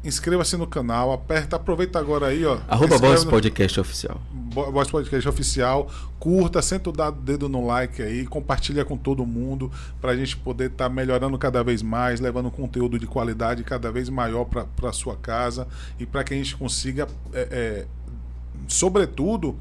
inscreva-se 0.04 0.58
no 0.58 0.68
canal, 0.68 1.14
aperta, 1.14 1.56
aproveita 1.56 1.98
agora 1.98 2.28
aí, 2.28 2.46
ó. 2.46 2.58
Arroba 2.68 2.98
Voz 2.98 3.24
no- 3.24 3.30
Podcast 3.32 3.80
Oficial. 3.80 4.20
Voz 4.52 4.90
Podcast 4.90 5.30
Oficial. 5.30 5.90
Curta, 6.20 6.62
senta 6.62 6.90
o 6.90 6.94
dado- 6.94 7.22
dedo 7.22 7.48
no 7.48 7.66
like 7.66 8.02
aí, 8.02 8.26
compartilha 8.26 8.84
com 8.84 8.98
todo 8.98 9.26
mundo 9.26 9.72
para 10.02 10.12
a 10.12 10.16
gente 10.16 10.36
poder 10.36 10.72
estar 10.72 10.90
melhorando 10.90 11.38
cada 11.38 11.64
vez 11.64 11.82
mais, 11.82 12.20
levando 12.20 12.52
conteúdo 12.52 13.00
de 13.00 13.08
qualidade 13.08 13.64
cada 13.64 13.92
vez 13.94 14.10
maior 14.10 14.44
para 14.46 14.92
sua 14.92 15.16
casa 15.16 15.68
e 15.98 16.06
para 16.06 16.22
que 16.24 16.34
a 16.34 16.38
gente 16.38 16.56
consiga, 16.58 17.08
é, 17.34 17.48
é, 17.52 17.86
sobretudo, 18.68 19.56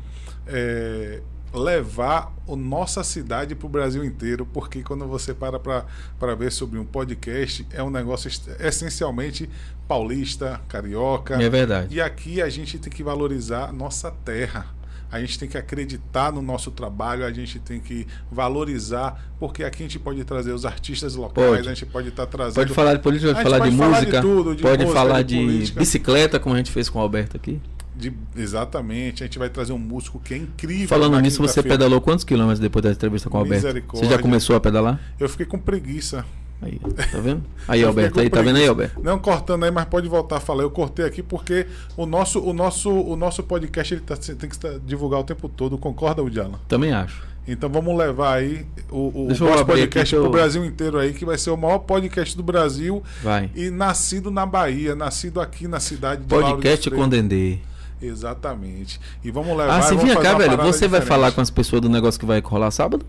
é, 0.47 1.21
levar 1.53 2.33
a 2.49 2.57
nossa 2.57 3.05
cidade 3.05 3.55
para 3.55 3.67
o 3.67 3.69
Brasil 3.69 4.05
inteiro, 4.05 4.47
porque 4.47 4.83
quando 4.83 5.07
você 5.07 5.35
para 5.35 5.59
para 5.59 6.35
ver 6.35 6.51
sobre 6.51 6.79
um 6.79 6.85
podcast, 6.85 7.67
é 7.71 7.83
um 7.83 7.91
negócio 7.91 8.31
essencialmente 8.61 9.49
paulista, 9.87 10.61
carioca. 10.69 11.43
É 11.43 11.49
verdade. 11.49 11.95
E 11.95 12.01
aqui 12.01 12.41
a 12.41 12.49
gente 12.49 12.79
tem 12.79 12.93
que 12.93 13.03
valorizar 13.03 13.69
a 13.69 13.73
nossa 13.73 14.11
terra. 14.11 14.67
A 15.11 15.21
gente 15.21 15.39
tem 15.39 15.47
que 15.47 15.59
acreditar 15.59 16.33
no 16.33 16.41
nosso 16.41 16.71
trabalho, 16.71 17.27
a 17.27 17.31
gente 17.31 17.59
tem 17.59 17.79
que 17.79 18.07
valorizar, 18.31 19.23
porque 19.39 19.63
aqui 19.63 19.83
a 19.83 19.87
gente 19.87 19.99
pode 19.99 20.25
trazer 20.25 20.53
os 20.53 20.65
artistas 20.65 21.15
locais, 21.15 21.49
Pode. 21.51 21.69
a 21.69 21.75
gente 21.75 21.85
pode 21.85 22.09
estar 22.09 22.25
trazendo. 22.25 22.55
Pode 22.55 22.73
falar 22.73 22.95
de 22.95 23.01
política, 23.01 23.35
pode 23.35 23.43
falar 23.43 23.59
de 23.59 23.65
pode 23.65 23.77
falar 23.77 24.01
de 24.01 24.07
música, 24.07 24.23
tudo, 24.23 24.57
de 24.57 24.63
pode 24.63 24.85
música, 24.85 24.99
falar 24.99 25.23
de 25.23 25.65
de, 25.65 25.73
bicicleta, 25.73 26.41
como 26.41 26.55
a 26.55 26.59
gente 26.59 26.73
fez 26.73 26.89
com 26.89 26.99
o 26.99 27.03
Alberto 27.03 27.37
aqui. 27.37 27.61
De- 27.97 28.13
exatamente, 28.37 29.23
a 29.23 29.27
gente 29.27 29.39
vai 29.39 29.49
trazer 29.49 29.73
um 29.73 29.79
músico 29.79 30.19
que 30.19 30.35
é 30.35 30.37
incrível. 30.37 30.89
Falando 30.89 31.19
nisso, 31.21 31.41
você 31.43 31.63
pedalou 31.63 32.01
quantos 32.01 32.25
quilômetros 32.25 32.59
depois 32.61 32.83
da 32.83 32.91
entrevista 32.91 33.29
com 33.29 33.37
o 33.39 33.41
Alberto? 33.41 33.67
Você 33.93 34.07
já 34.07 34.19
começou 34.19 34.57
a 34.57 34.61
pedalar? 34.61 35.01
Eu 35.19 35.29
fiquei 35.29 35.47
com 35.47 35.59
preguiça. 35.59 36.25
Aí, 36.65 36.79
tá 36.79 37.19
vendo? 37.19 37.43
Aí, 37.67 37.83
Alberto, 37.85 38.21
aí, 38.21 38.31
tá 38.31 38.41
vendo 38.41 38.57
aí. 38.57 38.69
Alberto? 38.69 39.01
Não 39.03 39.19
cortando 39.19 39.65
aí, 39.65 39.71
mas 39.73 39.85
pode 39.87 40.09
voltar 40.09 40.37
a 40.37 40.41
falar. 40.41 40.63
Eu 40.63 40.71
cortei 40.71 41.05
aqui 41.05 41.21
porque 41.23 41.67
o 41.97 42.07
nosso, 42.07 42.39
o 42.41 42.53
nosso, 42.53 42.89
o 42.89 43.17
nosso 43.17 43.43
podcast 43.43 43.95
ele 43.95 44.01
tá, 44.01 44.17
tem 44.17 44.49
que 44.49 44.57
divulgar 44.87 45.19
o 45.19 45.25
tempo 45.25 45.49
todo. 45.49 45.77
Concorda, 45.77 46.23
Udiala? 46.23 46.61
Também 46.69 46.93
acho. 46.93 47.33
Então 47.49 47.69
vamos 47.69 47.99
levar 47.99 48.35
aí 48.37 48.65
o, 48.89 49.25
o 49.25 49.29
nosso 49.29 49.65
podcast 49.67 50.15
eu- 50.15 50.23
pro 50.23 50.31
Brasil 50.31 50.65
inteiro 50.65 50.97
aí, 50.97 51.13
que 51.13 51.25
vai 51.25 51.37
ser 51.37 51.51
o 51.51 51.57
maior 51.57 51.79
podcast 51.81 52.37
do 52.37 52.43
Brasil 52.45 53.03
Vai. 53.21 53.51
e 53.57 53.69
nascido 53.69 54.31
na 54.31 54.47
Bahia, 54.47 54.95
nascido 54.95 55.41
aqui 55.41 55.67
na 55.67 55.81
cidade 55.81 56.23
de 56.25 56.33
Lauro 56.33 56.47
de 56.47 56.53
Podcast 56.55 56.89
com 56.93 57.09
Dendê. 57.09 57.59
Exatamente. 58.03 59.01
E 59.23 59.31
vamos 59.31 59.57
levar. 59.57 59.83
Ah, 59.83 59.95
e 59.95 59.97
vinha 59.97 60.15
fazer 60.15 60.29
cá, 60.29 60.35
velho. 60.39 60.57
Você 60.59 60.89
vai 60.89 61.01
diferente. 61.01 61.05
falar 61.09 61.33
com 61.33 61.41
as 61.41 61.51
pessoas 61.51 61.81
do 61.83 61.89
negócio 61.89 62.19
que 62.19 62.27
vai 62.27 62.41
rolar 62.41 62.71
sábado? 62.71 63.05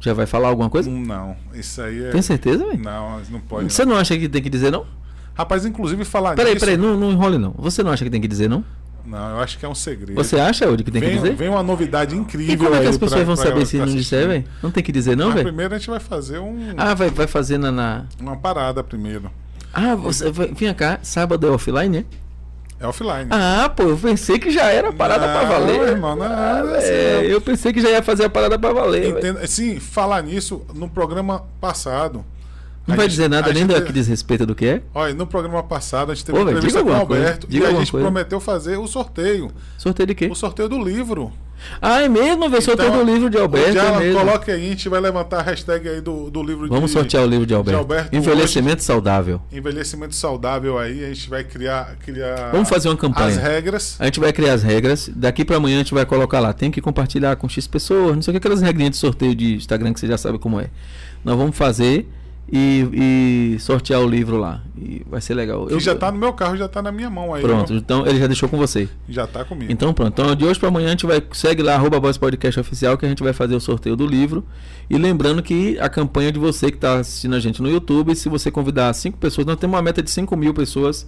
Já 0.00 0.12
vai 0.12 0.26
falar 0.26 0.48
alguma 0.48 0.68
coisa? 0.68 0.90
Não, 0.90 1.36
isso 1.54 1.80
aí 1.80 2.04
é. 2.04 2.10
Tem 2.10 2.20
certeza, 2.20 2.64
velho? 2.66 2.78
Não, 2.82 3.20
não 3.30 3.40
pode. 3.40 3.72
Você 3.72 3.84
não 3.84 3.96
acha 3.96 4.16
que 4.18 4.28
tem 4.28 4.42
que 4.42 4.50
dizer 4.50 4.70
não? 4.70 4.84
Rapaz, 5.34 5.64
inclusive 5.66 6.04
falar 6.04 6.34
Peraí, 6.34 6.54
nisso... 6.54 6.64
peraí, 6.64 6.78
não, 6.78 6.96
não 6.98 7.10
enrole 7.12 7.38
não. 7.38 7.54
Você 7.58 7.82
não 7.82 7.90
acha 7.90 8.04
que 8.04 8.10
tem 8.10 8.20
que 8.20 8.28
dizer, 8.28 8.48
não? 8.48 8.64
Não, 9.04 9.30
eu 9.36 9.40
acho 9.40 9.58
que 9.58 9.64
é 9.64 9.68
um 9.68 9.74
segredo. 9.74 10.14
Você 10.16 10.38
acha, 10.40 10.64
Eude, 10.64 10.82
que 10.82 10.90
tem 10.90 11.00
vem, 11.00 11.10
que 11.10 11.16
dizer? 11.16 11.34
Vem 11.36 11.48
uma 11.48 11.62
novidade 11.62 12.16
incrível 12.16 12.54
E 12.54 12.56
como 12.56 12.74
é 12.74 12.80
que 12.80 12.86
as 12.88 12.98
pessoas 12.98 13.20
pra- 13.20 13.24
vão 13.24 13.36
pra 13.36 13.44
saber 13.44 13.66
se 13.66 13.78
tá 13.78 13.86
não 13.86 13.94
disser, 13.94 14.26
velho? 14.26 14.44
Não 14.62 14.70
tem 14.70 14.82
que 14.82 14.90
dizer, 14.90 15.16
não, 15.16 15.30
velho? 15.30 15.44
primeiro 15.44 15.74
a 15.74 15.78
gente 15.78 15.88
vai 15.90 16.00
fazer 16.00 16.38
um, 16.40 16.72
Ah, 16.76 16.92
vai, 16.94 17.08
vai 17.10 17.26
fazer 17.26 17.56
na, 17.58 17.70
na- 17.70 18.04
uma 18.20 18.36
parada 18.36 18.82
primeiro. 18.82 19.30
Ah, 19.72 19.94
você 19.94 20.30
vai... 20.30 20.48
Vinha 20.48 20.74
cá, 20.74 20.98
sábado 21.02 21.46
é 21.46 21.50
offline, 21.50 21.98
né? 21.98 22.04
É 22.78 22.86
offline. 22.86 23.28
Ah, 23.30 23.70
pô, 23.74 23.84
eu 23.84 23.96
pensei 23.96 24.38
que 24.38 24.50
já 24.50 24.64
era 24.70 24.90
a 24.90 24.92
parada 24.92 25.26
pra 25.26 25.42
Não, 25.42 25.48
valer. 25.48 25.88
irmão, 25.88 26.14
não, 26.14 26.26
Ah, 26.26 26.62
é 26.74 26.76
assim, 26.78 26.88
é, 27.26 27.26
eu 27.34 27.40
pensei 27.40 27.72
que 27.72 27.80
já 27.80 27.88
ia 27.90 28.02
fazer 28.02 28.24
a 28.26 28.30
parada 28.30 28.58
pra 28.58 28.72
valer. 28.72 29.14
Sim, 29.48 29.80
falar 29.80 30.22
nisso, 30.22 30.62
no 30.74 30.88
programa 30.88 31.44
passado. 31.60 32.24
Não 32.86 32.94
a 32.94 32.96
vai 32.96 33.06
gente- 33.06 33.16
dizer 33.16 33.28
nada 33.28 33.52
nem 33.52 33.62
gente- 33.66 33.74
do 33.80 33.82
que 33.86 33.92
diz 33.92 34.06
respeito 34.06 34.46
do 34.46 34.54
que 34.54 34.66
é? 34.66 34.82
Olha, 34.94 35.12
no 35.14 35.26
programa 35.26 35.62
passado 35.62 36.12
a 36.12 36.14
gente 36.14 36.24
teve 36.24 36.36
Pô, 36.38 36.44
uma 36.44 36.46
velho, 36.52 36.58
entrevista 36.58 36.82
com 36.82 36.88
o 36.88 37.06
coisa, 37.06 37.22
Alberto 37.22 37.46
diga 37.48 37.64
e 37.64 37.68
a 37.68 37.78
gente 37.78 37.90
coisa. 37.90 38.04
prometeu 38.06 38.38
fazer 38.40 38.76
o 38.76 38.86
sorteio. 38.86 39.50
Sorteio 39.76 40.06
de 40.06 40.14
quê? 40.14 40.28
O 40.30 40.34
sorteio 40.34 40.68
do 40.68 40.78
livro. 40.82 41.32
Ah, 41.80 42.02
é 42.02 42.08
mesmo, 42.08 42.44
sorteio 42.60 42.88
Então, 42.90 43.04
do 43.04 43.10
livro 43.10 43.30
de 43.30 43.38
Alberto, 43.38 43.72
Já 43.72 43.84
é 43.84 43.98
mesmo. 43.98 44.20
coloque 44.20 44.50
aí, 44.50 44.66
a 44.66 44.68
gente 44.68 44.88
vai 44.90 45.00
levantar 45.00 45.38
a 45.38 45.42
hashtag 45.42 45.88
aí 45.88 46.00
do, 46.02 46.30
do 46.30 46.42
livro 46.42 46.68
Vamos 46.68 46.90
de 46.90 46.96
sortear 46.98 47.24
o 47.24 47.26
livro 47.26 47.46
de 47.46 47.54
Alberto. 47.54 47.78
Alberto 47.78 48.14
Envelhecimento 48.14 48.82
saudável. 48.84 49.40
envelhecimento 49.50 50.14
saudável 50.14 50.78
aí. 50.78 51.02
A 51.02 51.08
gente 51.08 51.30
vai 51.30 51.42
criar, 51.42 51.96
criar 52.04 52.50
Vamos 52.52 52.68
fazer 52.68 52.88
uma 52.90 52.96
campanha. 52.96 53.28
as 53.28 53.36
regras. 53.38 53.96
A 53.98 54.04
gente 54.04 54.20
vai 54.20 54.32
criar 54.34 54.52
as 54.52 54.62
regras. 54.62 55.10
Daqui 55.16 55.46
pra 55.46 55.56
amanhã 55.56 55.76
a 55.76 55.78
gente 55.78 55.94
vai 55.94 56.04
colocar 56.04 56.40
lá. 56.40 56.52
Tem 56.52 56.70
que 56.70 56.80
compartilhar 56.82 57.34
com 57.36 57.48
X 57.48 57.66
pessoas. 57.66 58.14
Não 58.14 58.22
sei 58.22 58.32
o 58.32 58.34
que, 58.34 58.38
aquelas 58.38 58.60
regrinhas 58.60 58.90
de 58.92 58.96
sorteio 58.98 59.34
de 59.34 59.54
Instagram 59.54 59.94
que 59.94 59.98
você 60.00 60.06
já 60.06 60.18
sabe 60.18 60.38
como 60.38 60.60
é. 60.60 60.68
Nós 61.24 61.36
vamos 61.38 61.56
fazer 61.56 62.06
e, 62.50 63.54
e 63.54 63.58
sortear 63.58 64.00
o 64.00 64.08
livro 64.08 64.36
lá. 64.38 64.62
E 64.78 65.02
vai 65.08 65.20
ser 65.20 65.34
legal. 65.34 65.66
Que 65.66 65.80
já 65.80 65.94
tá 65.94 66.12
no 66.12 66.18
meu 66.18 66.32
carro, 66.32 66.56
já 66.56 66.68
tá 66.68 66.80
na 66.80 66.92
minha 66.92 67.10
mão 67.10 67.34
aí. 67.34 67.42
Pronto, 67.42 67.68
viu? 67.68 67.78
então 67.78 68.06
ele 68.06 68.18
já 68.18 68.26
deixou 68.26 68.48
com 68.48 68.56
você. 68.56 68.88
Já 69.08 69.26
tá 69.26 69.44
comigo. 69.44 69.70
Então 69.72 69.92
pronto. 69.92 70.12
Então 70.12 70.34
de 70.34 70.44
hoje 70.44 70.58
pra 70.58 70.68
amanhã 70.68 70.88
a 70.88 70.90
gente 70.90 71.06
vai. 71.06 71.22
Segue 71.32 71.62
lá, 71.62 71.74
arroba 71.74 71.98
Voz 71.98 72.16
Podcast 72.16 72.60
Oficial, 72.60 72.96
que 72.96 73.04
a 73.04 73.08
gente 73.08 73.22
vai 73.22 73.32
fazer 73.32 73.54
o 73.54 73.60
sorteio 73.60 73.96
do 73.96 74.06
livro. 74.06 74.44
E 74.88 74.96
lembrando 74.96 75.42
que 75.42 75.78
a 75.80 75.88
campanha 75.88 76.30
de 76.30 76.38
você 76.38 76.70
que 76.70 76.78
tá 76.78 77.00
assistindo 77.00 77.34
a 77.34 77.40
gente 77.40 77.60
no 77.60 77.68
YouTube, 77.68 78.14
se 78.14 78.28
você 78.28 78.50
convidar 78.50 78.92
cinco 78.94 79.18
pessoas, 79.18 79.46
nós 79.46 79.56
temos 79.56 79.74
uma 79.74 79.82
meta 79.82 80.02
de 80.02 80.10
5 80.10 80.36
mil 80.36 80.54
pessoas. 80.54 81.06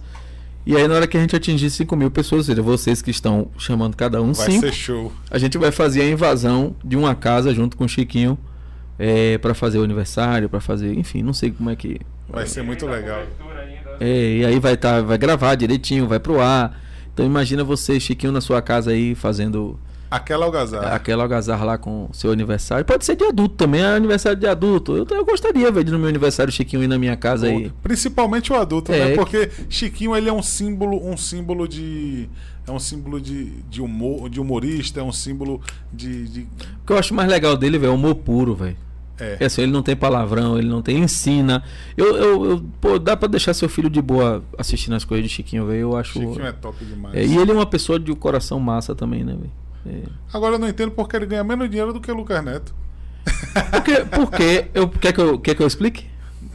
E 0.65 0.75
aí, 0.75 0.87
na 0.87 0.95
hora 0.95 1.07
que 1.07 1.17
a 1.17 1.21
gente 1.21 1.35
atingir 1.35 1.69
5 1.69 1.95
mil 1.95 2.11
pessoas, 2.11 2.41
ou 2.41 2.45
seja, 2.45 2.61
vocês 2.61 3.01
que 3.01 3.09
estão 3.09 3.47
chamando 3.57 3.95
cada 3.95 4.21
um 4.21 4.33
vai 4.33 4.51
5, 4.51 4.65
ser 4.65 4.73
show. 4.73 5.11
a 5.31 5.37
gente 5.37 5.57
vai 5.57 5.71
fazer 5.71 6.01
a 6.01 6.09
invasão 6.09 6.75
de 6.83 6.97
uma 6.97 7.15
casa 7.15 7.53
junto 7.53 7.77
com 7.77 7.85
o 7.85 7.87
Chiquinho 7.87 8.37
é, 8.99 9.37
para 9.37 9.53
fazer 9.53 9.79
o 9.79 9.83
aniversário, 9.83 10.49
para 10.49 10.59
fazer, 10.59 10.93
enfim, 10.97 11.23
não 11.23 11.33
sei 11.33 11.49
como 11.51 11.69
é 11.69 11.75
que. 11.75 11.99
Vai 12.27 12.45
ser 12.45 12.61
muito 12.61 12.85
legal. 12.85 13.23
É, 13.99 14.37
e 14.37 14.45
aí 14.45 14.59
vai 14.59 14.77
tá, 14.77 15.01
vai 15.01 15.17
gravar 15.17 15.55
direitinho, 15.55 16.05
vai 16.07 16.19
pro 16.19 16.39
ar. 16.39 16.79
Então 17.13 17.25
imagina 17.25 17.63
você, 17.63 17.99
Chiquinho, 17.99 18.31
na 18.31 18.39
sua 18.41 18.61
casa 18.61 18.91
aí 18.91 19.15
fazendo 19.15 19.79
Aquela 20.11 20.45
algazarra. 20.45 20.95
aquela 20.95 21.23
algazarra 21.23 21.63
lá 21.65 21.77
com 21.77 22.09
seu 22.13 22.31
aniversário. 22.31 22.83
Pode 22.85 23.03
ser 23.05 23.15
de 23.15 23.23
adulto 23.25 23.55
também, 23.55 23.81
é 23.81 23.85
aniversário 23.85 24.39
de 24.39 24.47
adulto. 24.47 24.95
Eu, 24.95 25.05
eu 25.09 25.25
gostaria, 25.25 25.71
velho, 25.71 25.83
de 25.85 25.91
no 25.91 25.99
meu 25.99 26.07
aniversário 26.09 26.51
Chiquinho 26.51 26.83
ir 26.83 26.87
na 26.87 26.97
minha 26.97 27.15
casa 27.17 27.47
aí. 27.47 27.71
Principalmente 27.83 28.51
o 28.51 28.55
adulto, 28.55 28.91
É, 28.91 28.99
né? 28.99 29.09
que- 29.11 29.15
Porque 29.15 29.51
Chiquinho 29.69 30.15
ele 30.15 30.29
é 30.29 30.33
um 30.33 30.41
símbolo, 30.41 31.05
um 31.07 31.15
símbolo 31.17 31.67
de 31.67 32.29
é 32.65 32.71
um 32.71 32.79
símbolo 32.79 33.19
de, 33.19 33.45
de 33.69 33.81
humor, 33.81 34.29
de 34.29 34.39
humorista, 34.39 34.99
é 34.99 35.03
um 35.03 35.11
símbolo 35.11 35.59
de, 35.91 36.27
de 36.29 36.39
O 36.83 36.85
que 36.87 36.93
eu 36.93 36.97
acho 36.97 37.13
mais 37.15 37.27
legal 37.29 37.57
dele, 37.57 37.77
velho, 37.79 37.89
é 37.89 37.93
o 37.93 37.95
humor 37.95 38.15
puro, 38.15 38.55
velho. 38.55 38.77
É. 39.19 39.37
É 39.39 39.45
assim, 39.45 39.61
ele 39.63 39.71
não 39.71 39.81
tem 39.83 39.95
palavrão, 39.95 40.57
ele 40.57 40.67
não 40.67 40.81
tem 40.81 40.99
ensina. 40.99 41.63
Eu, 41.97 42.15
eu, 42.15 42.45
eu- 42.51 42.65
pô, 42.81 42.97
dá 42.99 43.15
pra 43.17 43.27
deixar 43.27 43.53
seu 43.53 43.67
filho 43.69 43.89
de 43.89 44.01
boa 44.01 44.43
assistindo 44.57 44.93
as 44.95 45.03
coisas 45.03 45.27
de 45.27 45.33
Chiquinho, 45.33 45.65
velho. 45.65 45.79
Eu 45.79 45.97
acho. 45.97 46.13
Chiquinho 46.13 46.45
é 46.45 46.51
top 46.51 46.83
demais. 46.85 47.15
É, 47.15 47.25
e 47.25 47.37
ele 47.37 47.51
é 47.51 47.53
uma 47.53 47.65
pessoa 47.65 47.99
de 47.99 48.13
coração 48.15 48.59
massa 48.59 48.95
também, 48.95 49.23
né, 49.23 49.33
velho? 49.33 49.51
É. 50.03 50.09
Agora 50.33 50.55
eu 50.55 50.59
não 50.59 50.67
entendo 50.67 50.91
porque 50.91 51.15
ele 51.15 51.25
ganha 51.25 51.43
menos 51.43 51.69
dinheiro 51.69 51.93
do 51.93 51.99
que 52.01 52.11
o 52.11 52.15
Lucas 52.15 52.43
Neto. 52.43 52.73
Porque, 53.71 53.95
porque 54.05 54.65
eu, 54.73 54.87
quer, 54.89 55.13
que 55.13 55.21
eu, 55.21 55.39
quer 55.39 55.55
que 55.55 55.61
eu 55.63 55.67
explique? 55.67 56.05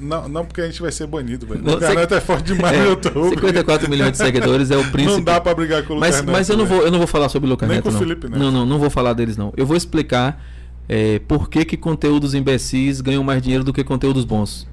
Não, 0.01 0.29
não 0.29 0.45
porque 0.45 0.61
a 0.61 0.67
gente 0.67 0.81
vai 0.83 0.91
ser 0.91 1.07
banido, 1.07 1.47
velho. 1.47 1.63
O 1.63 1.95
Neto 1.95 2.15
é 2.15 2.21
forte 2.21 2.53
demais 2.53 2.77
É, 2.77 2.83
no 2.83 2.91
YouTube. 2.91 3.31
54 3.31 3.89
milhões 3.89 4.13
de 4.13 4.19
seguidores 4.19 4.71
é 4.71 4.77
o 4.77 4.91
príncipe. 4.91 5.17
Não 5.17 5.23
dá 5.23 5.41
pra 5.41 5.55
brigar 5.55 5.83
com 5.85 5.93
o 5.93 5.97
Lucas 5.97 6.11
Mas, 6.11 6.21
Neto. 6.25 6.33
mas 6.33 6.49
eu 6.49 6.57
não 6.57 6.67
vou, 6.67 6.83
eu 6.83 6.91
não 6.91 6.99
vou 6.99 7.07
falar 7.07 7.29
sobre 7.29 7.47
o 7.47 7.51
Lucas 7.51 7.69
Nem 7.69 7.79
Neto, 7.79 7.91
com 7.91 7.97
o. 7.97 7.99
Felipe 7.99 8.29
Neto. 8.29 8.39
Não, 8.39 8.51
não, 8.51 8.67
não 8.67 8.79
vou 8.79 8.91
falar 8.91 9.13
deles, 9.13 9.37
não. 9.37 9.53
Eu 9.57 9.65
vou 9.67 9.77
explicar 9.77 10.43
é, 10.89 11.19
por 11.19 11.49
que, 11.49 11.65
que 11.65 11.77
conteúdos 11.77 12.35
imbecis 12.35 13.01
ganham 13.01 13.25
mais 13.25 13.43
dinheiro 13.43 13.65
do 13.65 13.73
que 13.73 13.83
conteúdos 13.83 14.25
bons. 14.25 14.67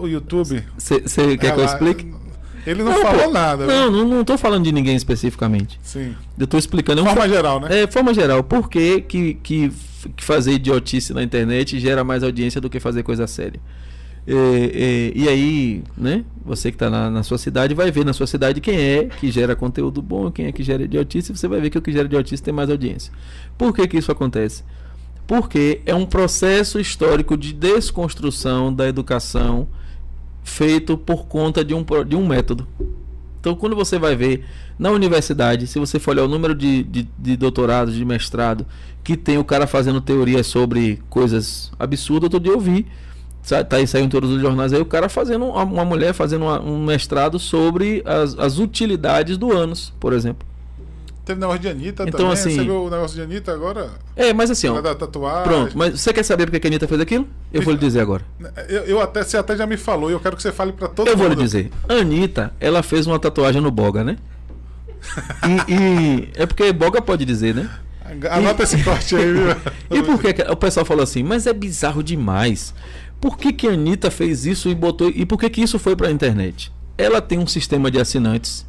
O 0.00 0.06
YouTube. 0.06 0.62
Você 0.76 1.36
quer 1.36 1.54
que 1.54 1.60
eu 1.60 1.64
explique? 1.64 2.22
Ele 2.66 2.82
não, 2.82 2.94
falou 2.94 3.24
pô. 3.24 3.30
nada. 3.30 3.66
Não, 3.66 3.90
não, 3.90 4.04
não 4.08 4.24
tô 4.24 4.38
falando 4.38 4.64
de 4.64 4.72
ninguém 4.72 4.94
especificamente. 4.94 5.80
Sim. 5.82 6.14
Eu 6.38 6.46
tô 6.46 6.56
explicando. 6.56 7.00
é 7.00 7.02
um 7.02 7.06
De 7.06 7.10
forma 7.10 7.28
geral, 7.28 7.60
né? 7.60 7.82
É, 7.82 7.86
forma 7.86 8.14
geral. 8.14 8.42
Por 8.44 8.68
que, 8.68 9.00
que, 9.00 9.34
que, 9.34 9.72
fazer 10.18 10.52
idiotice 10.52 11.12
na 11.12 11.22
internet 11.22 11.78
gera 11.80 12.04
mais 12.04 12.22
audiência 12.22 12.60
do 12.60 12.70
que 12.70 12.78
fazer 12.78 13.02
coisa 13.02 13.26
séria? 13.26 13.60
É, 14.24 14.34
é, 14.34 15.12
e 15.12 15.28
aí, 15.28 15.82
né? 15.98 16.24
Você 16.44 16.70
que 16.70 16.76
está 16.76 16.88
na, 16.88 17.10
na 17.10 17.24
sua 17.24 17.38
cidade 17.38 17.74
vai 17.74 17.90
ver 17.90 18.04
na 18.04 18.12
sua 18.12 18.28
cidade 18.28 18.60
quem 18.60 18.76
é 18.78 19.04
que 19.06 19.32
gera 19.32 19.56
conteúdo 19.56 20.00
bom, 20.00 20.30
quem 20.30 20.46
é 20.46 20.52
que 20.52 20.62
gera 20.62 20.84
idiotice, 20.84 21.32
e 21.32 21.36
você 21.36 21.48
vai 21.48 21.60
ver 21.60 21.70
que 21.70 21.78
o 21.78 21.82
que 21.82 21.90
gera 21.90 22.04
idiotice 22.04 22.40
tem 22.40 22.54
mais 22.54 22.70
audiência. 22.70 23.12
Por 23.58 23.74
que, 23.74 23.88
que 23.88 23.98
isso 23.98 24.12
acontece? 24.12 24.62
Porque 25.26 25.80
é 25.86 25.94
um 25.94 26.04
processo 26.04 26.78
histórico 26.78 27.36
de 27.36 27.52
desconstrução 27.52 28.72
da 28.72 28.86
educação 28.88 29.68
feito 30.42 30.96
por 30.98 31.26
conta 31.26 31.64
de 31.64 31.72
um, 31.74 31.84
de 32.06 32.16
um 32.16 32.26
método. 32.26 32.66
Então, 33.40 33.54
quando 33.54 33.74
você 33.74 33.98
vai 33.98 34.14
ver 34.14 34.44
na 34.78 34.90
universidade, 34.90 35.66
se 35.66 35.78
você 35.78 35.98
for 35.98 36.12
olhar 36.12 36.24
o 36.24 36.28
número 36.28 36.54
de, 36.54 36.82
de, 36.84 37.08
de 37.18 37.36
doutorados, 37.36 37.94
de 37.94 38.04
mestrado, 38.04 38.66
que 39.02 39.16
tem 39.16 39.38
o 39.38 39.44
cara 39.44 39.66
fazendo 39.66 40.00
teorias 40.00 40.46
sobre 40.46 41.02
coisas 41.08 41.72
absurdas, 41.78 42.24
outro 42.24 42.38
dia 42.40 42.52
eu 42.52 42.60
vi, 42.60 42.86
tá 43.68 43.76
aí 43.76 43.86
saindo 43.86 44.06
em 44.06 44.10
todos 44.10 44.30
os 44.30 44.40
jornais 44.40 44.72
aí, 44.72 44.80
o 44.80 44.86
cara 44.86 45.08
fazendo, 45.08 45.44
uma, 45.46 45.64
uma 45.64 45.84
mulher 45.84 46.12
fazendo 46.12 46.42
uma- 46.44 46.60
um 46.60 46.84
mestrado 46.84 47.38
sobre 47.38 48.02
as, 48.06 48.38
as 48.38 48.58
utilidades 48.58 49.36
do 49.36 49.50
ânus, 49.52 49.92
por 49.98 50.12
exemplo. 50.12 50.46
Teve 51.24 51.40
negócio 51.40 51.60
de 51.60 51.68
Anitta 51.68 52.02
Então, 52.02 52.18
também. 52.18 52.32
assim- 52.32 52.54
Você 52.56 52.64
viu 52.64 52.84
o 52.84 52.90
negócio 52.90 53.14
de 53.16 53.22
Anitta 53.22 53.52
agora? 53.52 53.90
É, 54.16 54.32
mas 54.32 54.50
assim, 54.50 54.66
ó, 54.68 54.80
da 54.80 54.92
tatuagem. 54.94 55.44
pronto, 55.44 55.78
mas 55.78 56.00
você 56.00 56.12
quer 56.12 56.24
saber 56.24 56.50
por 56.50 56.58
que 56.58 56.66
a 56.66 56.68
Anitta 56.68 56.88
fez 56.88 57.00
aquilo? 57.00 57.28
Eu 57.52 57.62
vou 57.62 57.72
lhe 57.72 57.78
dizer 57.78 58.00
agora. 58.00 58.22
Eu, 58.68 58.82
eu 58.82 59.00
até, 59.00 59.22
você 59.22 59.36
até 59.36 59.56
já 59.56 59.64
me 59.66 59.76
falou 59.76 60.10
e 60.10 60.14
eu 60.14 60.20
quero 60.20 60.34
que 60.36 60.42
você 60.42 60.50
fale 60.50 60.72
pra 60.72 60.88
todo 60.88 61.06
Eu 61.06 61.16
mundo. 61.16 61.26
vou 61.28 61.28
lhe 61.36 61.36
dizer. 61.42 61.70
A 61.88 61.94
Anitta, 61.94 62.52
ela 62.58 62.82
fez 62.82 63.06
uma 63.06 63.18
tatuagem 63.20 63.62
no 63.62 63.70
Boga, 63.70 64.02
né? 64.02 64.16
E, 65.68 65.72
e- 65.72 66.28
é 66.34 66.46
porque 66.46 66.72
Boga 66.72 67.00
pode 67.00 67.24
dizer, 67.24 67.54
né? 67.54 67.68
Anota 68.30 68.64
esse 68.64 68.82
corte 68.82 69.16
aí, 69.16 69.32
viu? 69.32 69.46
E 69.90 70.02
por 70.02 70.20
que 70.20 70.42
o 70.50 70.56
pessoal 70.56 70.84
falou 70.84 71.02
assim, 71.02 71.22
mas 71.22 71.46
é 71.46 71.52
bizarro 71.52 72.02
demais. 72.02 72.74
Por 73.20 73.38
que, 73.38 73.52
que 73.52 73.68
a 73.68 73.72
Anitta 73.72 74.10
fez 74.10 74.44
isso 74.44 74.68
e 74.68 74.74
botou. 74.74 75.08
E 75.08 75.24
por 75.24 75.38
que, 75.38 75.48
que 75.48 75.62
isso 75.62 75.78
foi 75.78 75.94
pra 75.94 76.10
internet? 76.10 76.72
Ela 76.98 77.20
tem 77.20 77.38
um 77.38 77.46
sistema 77.46 77.90
de 77.90 78.00
assinantes 78.00 78.66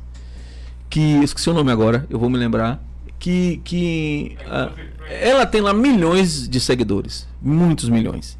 que. 0.94 1.24
Esqueci 1.24 1.50
o 1.50 1.54
nome 1.54 1.72
agora, 1.72 2.06
eu 2.10 2.20
vou 2.20 2.30
me 2.30 2.38
lembrar. 2.38 2.82
Que. 3.18 3.60
que 3.64 4.38
ela 5.10 5.46
tem 5.46 5.60
lá 5.60 5.74
milhões 5.74 6.48
de 6.48 6.60
seguidores. 6.60 7.28
Muitos 7.42 7.90
milhões. 7.90 8.38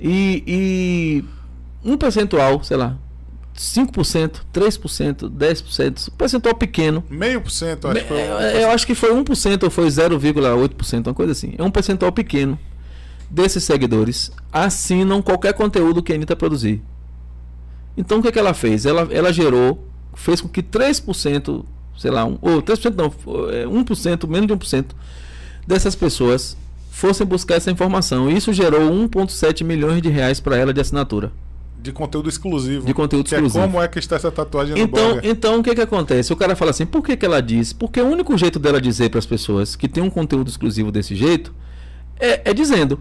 E, 0.00 0.44
e 0.46 1.24
um 1.84 1.96
percentual, 1.96 2.62
sei 2.62 2.76
lá, 2.76 2.96
5%, 3.56 4.42
3%, 4.52 5.30
10%, 5.30 6.08
um 6.08 6.16
percentual 6.16 6.54
pequeno 6.54 7.02
Meio 7.08 7.40
por 7.40 7.50
cento, 7.50 7.88
acho 7.88 8.02
que 8.02 8.08
foi. 8.08 8.18
é, 8.18 8.64
eu 8.64 8.70
acho 8.70 8.86
que 8.86 8.94
foi 8.94 9.10
1% 9.14 9.62
ou 9.62 9.70
foi 9.70 9.86
0,8%, 9.86 11.06
uma 11.06 11.14
coisa 11.14 11.32
assim. 11.32 11.54
É 11.56 11.62
um 11.62 11.70
percentual 11.70 12.12
pequeno 12.12 12.58
desses 13.30 13.64
seguidores 13.64 14.30
assinam 14.52 15.22
qualquer 15.22 15.54
conteúdo 15.54 16.02
que 16.02 16.12
a 16.12 16.14
Anitta 16.16 16.36
produzir. 16.36 16.82
Então 17.96 18.18
o 18.18 18.22
que, 18.22 18.30
que 18.30 18.38
ela 18.38 18.52
fez? 18.52 18.84
Ela, 18.84 19.08
ela 19.10 19.32
gerou, 19.32 19.88
fez 20.16 20.40
com 20.40 20.48
que 20.48 20.62
3%, 20.62 21.64
sei 21.96 22.10
lá, 22.10 22.24
um, 22.24 22.36
ou 22.42 22.60
3% 22.60 22.94
não, 22.96 23.06
é, 23.50 23.64
1%, 23.64 24.26
menos 24.26 24.48
de 24.48 24.54
1% 24.54 24.86
dessas 25.66 25.94
pessoas 25.94 26.56
fossem 26.90 27.26
buscar 27.26 27.56
essa 27.56 27.70
informação. 27.70 28.28
E 28.30 28.36
isso 28.36 28.52
gerou 28.52 28.80
1,7 28.90 29.62
milhões 29.62 30.00
de 30.02 30.08
reais 30.08 30.40
para 30.40 30.56
ela 30.56 30.72
de 30.72 30.80
assinatura. 30.80 31.30
De 31.78 31.92
conteúdo 31.92 32.28
exclusivo. 32.28 32.86
De 32.86 32.94
conteúdo 32.94 33.28
que 33.28 33.34
exclusivo. 33.34 33.62
É 33.62 33.66
como 33.68 33.82
é 33.82 33.86
que 33.86 33.98
está 33.98 34.16
essa 34.16 34.32
tatuagem 34.32 34.74
no 34.74 34.80
Então, 34.80 35.12
blog. 35.12 35.28
então 35.28 35.60
o 35.60 35.62
que 35.62 35.74
que 35.74 35.80
acontece? 35.82 36.32
O 36.32 36.36
cara 36.36 36.56
fala 36.56 36.70
assim, 36.70 36.86
por 36.86 37.02
que, 37.02 37.16
que 37.16 37.24
ela 37.24 37.40
diz? 37.40 37.72
Porque 37.72 38.00
o 38.00 38.06
único 38.06 38.36
jeito 38.36 38.58
dela 38.58 38.80
dizer 38.80 39.10
para 39.10 39.18
as 39.18 39.26
pessoas 39.26 39.76
que 39.76 39.86
tem 39.86 40.02
um 40.02 40.10
conteúdo 40.10 40.48
exclusivo 40.48 40.90
desse 40.90 41.14
jeito 41.14 41.54
é, 42.18 42.50
é 42.50 42.54
dizendo. 42.54 42.98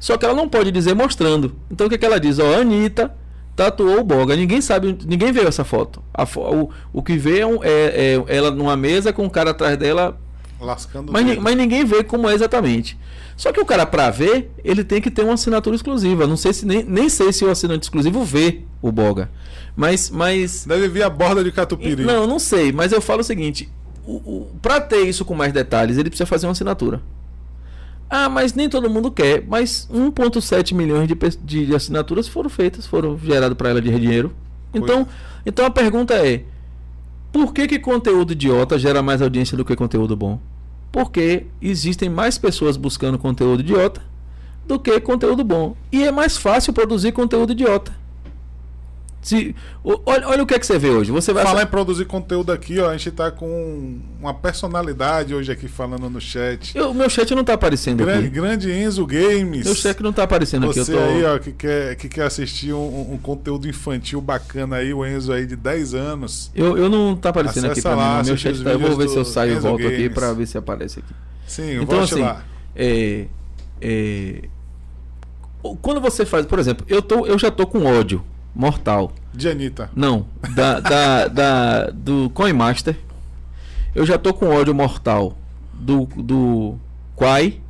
Só 0.00 0.16
que 0.16 0.24
ela 0.24 0.34
não 0.34 0.48
pode 0.48 0.72
dizer 0.72 0.94
mostrando. 0.94 1.54
Então 1.70 1.86
o 1.86 1.90
que, 1.90 1.98
que 1.98 2.04
ela 2.04 2.18
diz? 2.18 2.38
Ó, 2.38 2.54
a 2.54 2.58
Anitta 2.58 3.14
tatuou 3.56 4.00
o 4.00 4.04
Boga. 4.04 4.36
Ninguém 4.36 4.60
sabe, 4.60 4.96
ninguém 5.06 5.32
vê 5.32 5.42
essa 5.42 5.64
foto. 5.64 6.02
A 6.12 6.24
o, 6.24 6.70
o 6.92 7.02
que 7.02 7.16
vê 7.16 7.40
é, 7.40 7.44
é- 7.62 8.24
é 8.26 8.36
ela 8.36 8.50
numa 8.50 8.76
mesa 8.76 9.12
com 9.12 9.24
um 9.24 9.28
cara 9.30 9.50
atrás 9.50 9.76
dela 9.76 10.18
Lascando 10.60 11.12
mas, 11.12 11.36
o 11.36 11.40
mas 11.40 11.56
ninguém 11.56 11.84
vê 11.84 12.02
como 12.02 12.28
é 12.28 12.34
exatamente. 12.34 12.98
Só 13.36 13.52
que 13.52 13.60
o 13.60 13.66
cara, 13.66 13.84
pra 13.84 14.10
ver, 14.10 14.50
ele 14.64 14.84
tem 14.84 15.00
que 15.00 15.10
ter 15.10 15.22
uma 15.22 15.34
assinatura 15.34 15.74
exclusiva. 15.74 16.26
Não 16.26 16.36
sei 16.36 16.52
se 16.52 16.64
nem, 16.64 16.84
nem 16.84 17.08
sei 17.08 17.32
se 17.32 17.44
o 17.44 17.50
assinante 17.50 17.82
exclusivo 17.82 18.24
vê 18.24 18.60
o 18.80 18.92
Boga. 18.92 19.30
Mas, 19.76 20.08
mas. 20.08 20.64
Deve 20.64 20.88
vir 20.88 21.02
a 21.02 21.10
borda 21.10 21.42
de 21.42 21.50
catupiry. 21.50 22.04
Não, 22.04 22.26
não 22.26 22.38
sei, 22.38 22.72
mas 22.72 22.92
eu 22.92 23.00
falo 23.00 23.20
o 23.20 23.24
seguinte: 23.24 23.68
o, 24.06 24.12
o, 24.12 24.50
para 24.62 24.80
ter 24.80 25.02
isso 25.02 25.24
com 25.24 25.34
mais 25.34 25.52
detalhes, 25.52 25.98
ele 25.98 26.08
precisa 26.10 26.26
fazer 26.26 26.46
uma 26.46 26.52
assinatura. 26.52 27.02
Ah, 28.16 28.28
mas 28.28 28.54
nem 28.54 28.68
todo 28.68 28.88
mundo 28.88 29.10
quer. 29.10 29.42
Mas 29.44 29.88
1,7 29.92 30.72
milhões 30.72 31.08
de, 31.08 31.16
de, 31.42 31.66
de, 31.66 31.74
assinaturas 31.74 32.28
foram 32.28 32.48
feitas, 32.48 32.86
foram 32.86 33.18
geradas 33.18 33.58
para 33.58 33.70
ela 33.70 33.82
de 33.82 33.90
dinheiro. 33.90 34.32
Então, 34.72 35.04
então 35.44 35.66
a 35.66 35.70
pergunta 35.70 36.14
é: 36.14 36.44
por 37.32 37.52
que, 37.52 37.66
que 37.66 37.76
conteúdo 37.76 38.32
idiota 38.32 38.78
gera 38.78 39.02
mais 39.02 39.20
audiência 39.20 39.56
do 39.56 39.64
que 39.64 39.74
conteúdo 39.74 40.14
bom? 40.14 40.38
Porque 40.92 41.46
existem 41.60 42.08
mais 42.08 42.38
pessoas 42.38 42.76
buscando 42.76 43.18
conteúdo 43.18 43.58
idiota 43.58 44.00
do 44.64 44.78
que 44.78 45.00
conteúdo 45.00 45.42
bom. 45.42 45.76
E 45.90 46.04
é 46.04 46.12
mais 46.12 46.36
fácil 46.36 46.72
produzir 46.72 47.10
conteúdo 47.10 47.50
idiota. 47.50 47.92
Se, 49.24 49.56
olha, 49.82 50.28
olha 50.28 50.42
o 50.42 50.46
que 50.46 50.52
é 50.52 50.58
que 50.58 50.66
você 50.66 50.78
vê 50.78 50.90
hoje. 50.90 51.10
Você 51.10 51.32
vai 51.32 51.44
falar 51.44 51.62
em 51.62 51.66
produzir 51.66 52.04
conteúdo 52.04 52.52
aqui, 52.52 52.78
ó. 52.78 52.90
A 52.90 52.96
gente 52.96 53.10
tá 53.10 53.30
com 53.30 53.98
uma 54.20 54.34
personalidade 54.34 55.34
hoje 55.34 55.50
aqui 55.50 55.66
falando 55.66 56.10
no 56.10 56.20
chat. 56.20 56.78
O 56.78 56.92
meu 56.92 57.08
chat 57.08 57.34
não 57.34 57.42
tá 57.42 57.54
aparecendo 57.54 58.04
grande, 58.04 58.26
aqui. 58.26 58.28
Grande 58.28 58.70
Enzo 58.70 59.06
Games. 59.06 59.64
Meu 59.64 59.74
chat 59.74 60.02
não 60.02 60.12
tá 60.12 60.24
aparecendo 60.24 60.66
Você 60.66 60.80
aqui. 60.80 60.90
Você 60.90 60.96
tô... 60.98 61.02
aí, 61.02 61.24
ó, 61.24 61.38
que 61.38 61.52
quer, 61.52 61.96
que 61.96 62.06
quer 62.06 62.26
assistir 62.26 62.74
um, 62.74 63.12
um, 63.14 63.16
conteúdo 63.16 63.66
infantil 63.66 64.20
bacana 64.20 64.76
aí, 64.76 64.92
o 64.92 65.06
Enzo 65.06 65.32
aí 65.32 65.46
de 65.46 65.56
10 65.56 65.94
anos. 65.94 66.50
Eu, 66.54 66.76
eu 66.76 66.90
não 66.90 67.16
tá 67.16 67.30
aparecendo 67.30 67.70
Acessa 67.70 67.72
aqui 67.72 67.82
pra 67.82 67.94
lá, 67.94 68.20
mim. 68.20 68.26
Meu 68.26 68.36
chat 68.36 68.62
tá, 68.62 68.72
eu 68.72 68.78
vou 68.78 68.94
ver 68.94 69.08
se 69.08 69.16
eu 69.16 69.24
saio 69.24 69.56
e 69.56 69.58
volto 69.58 69.82
Games. 69.84 69.98
aqui 70.00 70.10
pra 70.10 70.34
ver 70.34 70.46
se 70.46 70.58
aparece 70.58 70.98
aqui. 70.98 71.14
Sim, 71.46 71.76
então, 71.76 71.96
volte 71.96 72.12
assim, 72.12 72.22
lá. 72.22 72.44
É, 72.76 73.24
é, 73.80 74.42
quando 75.80 75.98
você 75.98 76.26
faz, 76.26 76.44
por 76.44 76.58
exemplo, 76.58 76.84
eu, 76.90 77.00
tô, 77.00 77.24
eu 77.24 77.38
já 77.38 77.50
tô 77.50 77.66
com 77.66 77.86
ódio 77.86 78.22
mortal. 78.54 79.12
De 79.32 79.48
Anitta. 79.48 79.90
Não, 79.94 80.26
da, 80.54 80.80
da, 80.80 81.28
da, 81.28 81.90
do 81.90 82.30
Coinmaster. 82.30 82.96
Eu 83.94 84.06
já 84.06 84.18
tô 84.18 84.32
com 84.32 84.48
ódio 84.48 84.74
mortal 84.74 85.36
do, 85.72 86.06
do 86.16 86.76
Quai, 87.16 87.60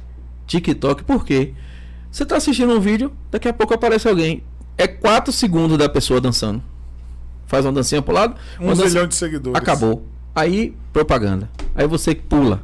TikTok, 0.47 1.05
por 1.05 1.25
quê? 1.25 1.53
Você 2.11 2.25
tá 2.25 2.37
assistindo 2.37 2.73
um 2.73 2.81
vídeo, 2.81 3.13
daqui 3.31 3.49
a 3.49 3.53
pouco 3.53 3.75
aparece 3.75 4.09
alguém. 4.09 4.43
É 4.77 4.87
4 4.87 5.33
segundos 5.33 5.77
da 5.79 5.89
pessoa 5.89 6.21
dançando. 6.21 6.63
Faz 7.47 7.65
uma 7.65 7.73
dancinha 7.73 8.03
pro 8.03 8.15
lado. 8.15 8.37
Um 8.61 8.69
dança... 8.69 8.85
milhão 8.85 9.07
de 9.07 9.15
seguidores. 9.15 9.61
Acabou. 9.61 10.07
Aí, 10.35 10.75
propaganda. 10.93 11.49
Aí 11.75 11.87
você 11.87 12.15
pula. 12.15 12.63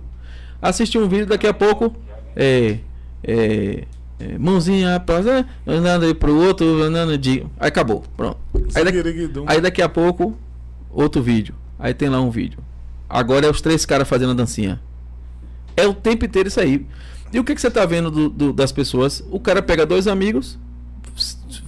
Assiste 0.60 0.98
um 0.98 1.08
vídeo, 1.08 1.26
daqui 1.26 1.46
a 1.46 1.54
pouco. 1.54 1.94
É. 2.34 2.78
É. 3.22 3.84
É, 4.20 4.36
mãozinha 4.36 5.00
pra 5.00 5.16
andando 5.66 6.04
aí 6.04 6.12
pro 6.12 6.36
outro, 6.36 6.82
andando 6.82 7.16
de. 7.16 7.46
Aí 7.58 7.68
acabou, 7.68 8.04
pronto. 8.16 8.36
Aí 8.74 8.84
daqui, 8.84 9.02
aí 9.46 9.60
daqui 9.62 9.80
a 9.80 9.88
pouco, 9.88 10.36
outro 10.90 11.22
vídeo. 11.22 11.54
Aí 11.78 11.94
tem 11.94 12.10
lá 12.10 12.20
um 12.20 12.30
vídeo. 12.30 12.58
Agora 13.08 13.46
é 13.46 13.50
os 13.50 13.62
três 13.62 13.86
caras 13.86 14.06
fazendo 14.06 14.32
a 14.32 14.34
dancinha. 14.34 14.78
É 15.74 15.86
o 15.86 15.94
tempo 15.94 16.26
inteiro 16.26 16.48
isso 16.48 16.60
aí. 16.60 16.86
E 17.32 17.40
o 17.40 17.44
que, 17.44 17.54
que 17.54 17.60
você 17.60 17.70
tá 17.70 17.86
vendo 17.86 18.10
do, 18.10 18.28
do, 18.28 18.52
das 18.52 18.70
pessoas? 18.70 19.24
O 19.30 19.40
cara 19.40 19.62
pega 19.62 19.86
dois 19.86 20.06
amigos, 20.06 20.58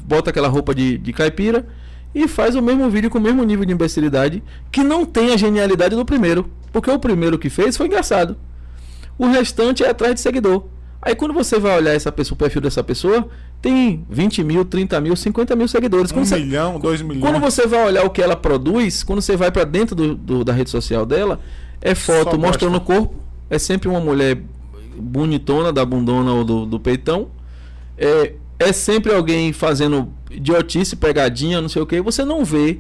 bota 0.05 0.29
aquela 0.29 0.49
roupa 0.49 0.75
de, 0.75 0.99
de 0.99 1.13
caipira 1.13 1.67
e 2.15 2.29
faz 2.29 2.55
o 2.55 2.61
mesmo 2.61 2.91
vídeo 2.91 3.09
com 3.09 3.17
o 3.17 3.21
mesmo 3.21 3.43
nível 3.45 3.65
de 3.65 3.73
imbecilidade 3.73 4.43
que 4.71 4.83
não 4.83 5.07
tem 5.07 5.33
a 5.33 5.37
genialidade 5.39 5.97
do 5.97 6.05
primeiro. 6.05 6.51
Porque 6.71 6.91
o 6.91 6.99
primeiro 6.99 7.39
que 7.39 7.49
fez 7.49 7.77
foi 7.77 7.87
engraçado. 7.87 8.37
O 9.17 9.27
restante 9.27 9.83
é 9.83 9.91
atrás 9.91 10.15
de 10.15 10.21
seguidor. 10.21 10.67
Aí 11.03 11.17
quando 11.17 11.35
você 11.35 11.59
vai 11.59 11.77
olhar 11.77 11.93
essa 11.93 12.13
pessoa, 12.13 12.37
o 12.37 12.39
perfil 12.39 12.61
dessa 12.61 12.83
pessoa, 12.83 13.29
tem 13.61 14.07
20 14.09 14.45
mil, 14.45 14.65
30 14.65 15.01
mil, 15.01 15.17
50 15.17 15.57
mil 15.57 15.67
seguidores. 15.67 16.13
Um 16.13 16.15
quando 16.15 16.31
milhão, 16.31 16.73
você, 16.75 16.79
dois 16.79 17.03
milhões. 17.03 17.21
Quando 17.21 17.41
você 17.41 17.67
vai 17.67 17.85
olhar 17.85 18.05
o 18.05 18.11
que 18.11 18.23
ela 18.23 18.37
produz, 18.37 19.03
quando 19.03 19.21
você 19.21 19.37
vai 19.37 19.51
para 19.51 19.65
dentro 19.65 19.97
do, 19.97 20.15
do, 20.15 20.45
da 20.45 20.53
rede 20.53 20.71
social 20.71 21.05
dela, 21.05 21.41
é 21.81 21.95
foto 21.95 22.39
mostrando 22.39 22.77
o 22.77 22.81
corpo. 22.81 23.17
É 23.51 23.59
sempre 23.59 23.89
uma 23.89 23.99
mulher 23.99 24.41
bonitona, 24.97 25.73
da 25.73 25.85
bundona 25.85 26.33
ou 26.33 26.45
do, 26.45 26.67
do 26.67 26.79
peitão. 26.79 27.29
É, 27.99 28.35
é 28.61 28.73
sempre 28.73 29.13
alguém 29.13 29.53
fazendo 29.53 30.09
idiotice, 30.31 30.95
pegadinha, 30.95 31.61
não 31.61 31.69
sei 31.69 31.83
o 31.83 31.87
que. 31.87 32.01
Você 32.01 32.25
não 32.25 32.45
vê 32.45 32.79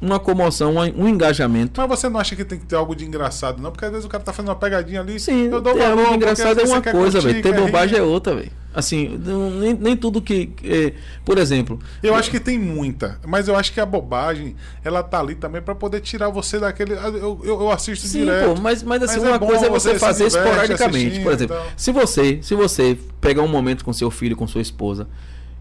uma 0.00 0.18
comoção, 0.18 0.74
um, 0.76 1.08
engajamento. 1.08 1.80
Mas 1.80 1.88
você 1.88 2.08
não 2.08 2.20
acha 2.20 2.36
que 2.36 2.44
tem 2.44 2.58
que 2.58 2.66
ter 2.66 2.76
algo 2.76 2.94
de 2.94 3.04
engraçado, 3.04 3.60
não? 3.60 3.72
Porque 3.72 3.84
às 3.84 3.90
vezes 3.90 4.06
o 4.06 4.08
cara 4.08 4.22
tá 4.22 4.32
fazendo 4.32 4.50
uma 4.50 4.56
pegadinha 4.56 5.00
ali. 5.00 5.18
Sim, 5.18 5.46
eu 5.46 5.60
dou 5.60 5.74
ter 5.74 5.80
valor, 5.80 6.00
algo 6.00 6.14
engraçado 6.14 6.60
é 6.60 6.64
uma 6.64 6.80
coisa, 6.80 7.20
velho. 7.20 7.42
Ter 7.42 7.54
bobagem 7.54 7.96
rir. 7.96 8.00
é 8.00 8.04
outra, 8.04 8.34
velho. 8.36 8.52
Assim, 8.72 9.18
nem, 9.58 9.74
nem 9.74 9.96
tudo 9.96 10.22
que. 10.22 10.50
é, 10.62 10.92
por 11.24 11.36
exemplo, 11.36 11.80
Eu 12.00 12.14
acho 12.14 12.30
que 12.30 12.38
tem 12.38 12.56
muita, 12.56 13.18
mas 13.26 13.48
eu 13.48 13.56
acho 13.56 13.72
que 13.72 13.80
a 13.80 13.86
bobagem, 13.86 14.54
ela 14.84 15.02
tá 15.02 15.18
ali 15.18 15.34
também 15.34 15.60
pra 15.60 15.74
poder 15.74 16.00
tirar 16.00 16.28
você 16.28 16.60
daquele. 16.60 16.94
ah, 16.94 17.08
Eu, 17.08 17.40
eu, 17.42 17.60
eu 17.62 17.70
assisto 17.72 18.06
Sim, 18.06 18.20
direto. 18.20 18.54
pô, 18.54 18.60
mas, 18.60 18.82
mas 18.84 19.02
assim, 19.02 19.16
Mas 19.16 19.24
é 19.24 19.28
uma 19.30 19.38
bom, 19.38 19.46
coisa 19.46 19.66
é 19.66 19.70
você 19.70 19.98
fazer 19.98 20.28
diverte 20.28 20.48
esporadicamente. 20.50 21.20
Por 21.20 21.32
exemplo, 21.32 21.56
e 21.56 21.58
tal. 21.58 21.66
se 21.76 21.90
você, 21.90 22.38
se 22.40 22.54
você 22.54 22.96
pegar 23.20 23.42
um 23.42 23.48
momento 23.48 23.84
com 23.84 23.92
seu 23.92 24.12
filho, 24.12 24.36
com 24.36 24.46
sua 24.46 24.60
esposa, 24.60 25.08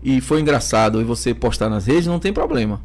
e 0.03 0.21
foi 0.21 0.39
engraçado 0.41 1.01
e 1.01 1.03
você 1.03 1.33
postar 1.33 1.69
nas 1.69 1.87
redes, 1.87 2.05
não 2.05 2.19
tem 2.19 2.31
problema. 2.31 2.79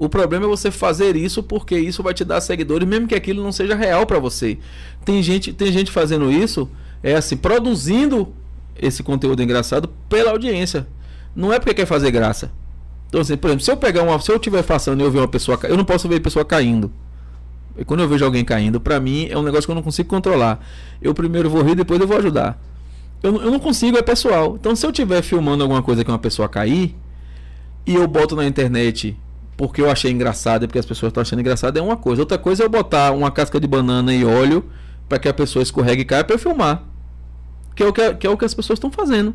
O 0.00 0.08
problema 0.08 0.46
é 0.46 0.48
você 0.48 0.70
fazer 0.70 1.14
isso 1.14 1.42
porque 1.42 1.78
isso 1.78 2.02
vai 2.02 2.14
te 2.14 2.24
dar 2.24 2.40
seguidores, 2.40 2.88
mesmo 2.88 3.06
que 3.06 3.14
aquilo 3.14 3.42
não 3.42 3.52
seja 3.52 3.74
real 3.74 4.06
pra 4.06 4.18
você. 4.18 4.56
Tem 5.04 5.22
gente, 5.22 5.52
tem 5.52 5.70
gente 5.70 5.90
fazendo 5.90 6.32
isso, 6.32 6.66
é 7.02 7.16
assim, 7.16 7.36
produzindo 7.36 8.32
esse 8.80 9.02
conteúdo 9.02 9.42
engraçado 9.42 9.90
pela 10.08 10.30
audiência. 10.30 10.88
Não 11.36 11.52
é 11.52 11.58
porque 11.58 11.74
quer 11.74 11.84
fazer 11.84 12.10
graça. 12.10 12.50
Então, 13.10 13.20
assim, 13.20 13.36
por 13.36 13.48
exemplo, 13.48 13.62
se 13.62 13.70
eu 13.70 13.76
pegar 13.76 14.02
uma, 14.02 14.18
se 14.18 14.32
eu 14.32 14.36
estiver 14.36 14.62
passando 14.62 15.02
e 15.02 15.04
eu 15.04 15.10
ver 15.10 15.18
uma 15.18 15.28
pessoa, 15.28 15.60
eu 15.64 15.76
não 15.76 15.84
posso 15.84 16.08
ver 16.08 16.16
a 16.16 16.20
pessoa 16.22 16.46
caindo. 16.46 16.90
E 17.76 17.84
quando 17.84 18.00
eu 18.00 18.08
vejo 18.08 18.24
alguém 18.24 18.42
caindo, 18.42 18.80
pra 18.80 18.98
mim 18.98 19.28
é 19.28 19.36
um 19.36 19.42
negócio 19.42 19.66
que 19.66 19.70
eu 19.70 19.74
não 19.74 19.82
consigo 19.82 20.08
controlar. 20.08 20.66
Eu 21.02 21.12
primeiro 21.12 21.50
vou 21.50 21.62
rir, 21.62 21.74
depois 21.74 22.00
eu 22.00 22.06
vou 22.06 22.16
ajudar. 22.16 22.58
Eu, 23.22 23.36
eu 23.36 23.50
não 23.50 23.60
consigo, 23.60 23.98
é 23.98 24.02
pessoal. 24.02 24.56
Então, 24.58 24.74
se 24.74 24.86
eu 24.86 24.90
estiver 24.90 25.20
filmando 25.20 25.62
alguma 25.62 25.82
coisa 25.82 26.02
que 26.02 26.10
uma 26.10 26.18
pessoa 26.18 26.48
cair 26.48 26.96
e 27.86 27.94
eu 27.94 28.08
boto 28.08 28.34
na 28.34 28.46
internet 28.46 29.14
porque 29.60 29.82
eu 29.82 29.90
achei 29.90 30.10
engraçado 30.10 30.64
e 30.64 30.66
porque 30.66 30.78
as 30.78 30.86
pessoas 30.86 31.10
estão 31.10 31.20
achando 31.20 31.40
engraçado, 31.40 31.76
é 31.76 31.82
uma 31.82 31.94
coisa. 31.94 32.22
Outra 32.22 32.38
coisa 32.38 32.62
é 32.62 32.64
eu 32.64 32.70
botar 32.70 33.12
uma 33.12 33.30
casca 33.30 33.60
de 33.60 33.66
banana 33.66 34.10
e 34.14 34.24
óleo 34.24 34.64
para 35.06 35.18
que 35.18 35.28
a 35.28 35.34
pessoa 35.34 35.62
escorregue 35.62 36.00
e 36.00 36.04
caia 36.06 36.24
para 36.24 36.34
eu 36.34 36.38
filmar. 36.38 36.82
Que 37.76 37.82
é 37.82 37.86
o 37.86 37.92
que, 37.92 38.14
que 38.14 38.26
é 38.26 38.30
o 38.30 38.38
que 38.38 38.46
as 38.46 38.54
pessoas 38.54 38.78
estão 38.78 38.90
fazendo. 38.90 39.34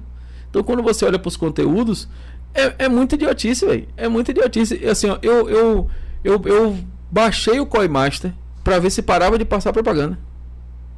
Então, 0.50 0.64
quando 0.64 0.82
você 0.82 1.06
olha 1.06 1.20
para 1.20 1.28
os 1.28 1.38
conteúdos, 1.38 2.10
é, 2.56 2.86
é 2.86 2.90
muito 2.90 3.14
idiotice, 3.14 3.68
velho. 3.68 3.88
É 3.96 4.08
muito 4.08 4.32
idiotice. 4.32 4.84
Assim, 4.88 5.12
ó, 5.12 5.20
eu, 5.22 5.48
eu, 5.48 5.90
eu, 6.24 6.42
eu 6.46 6.78
baixei 7.12 7.60
o 7.60 7.66
Coimaster 7.68 8.34
para 8.64 8.80
ver 8.80 8.90
se 8.90 9.04
parava 9.04 9.38
de 9.38 9.46
passar 9.46 9.72
propaganda. 9.72 10.18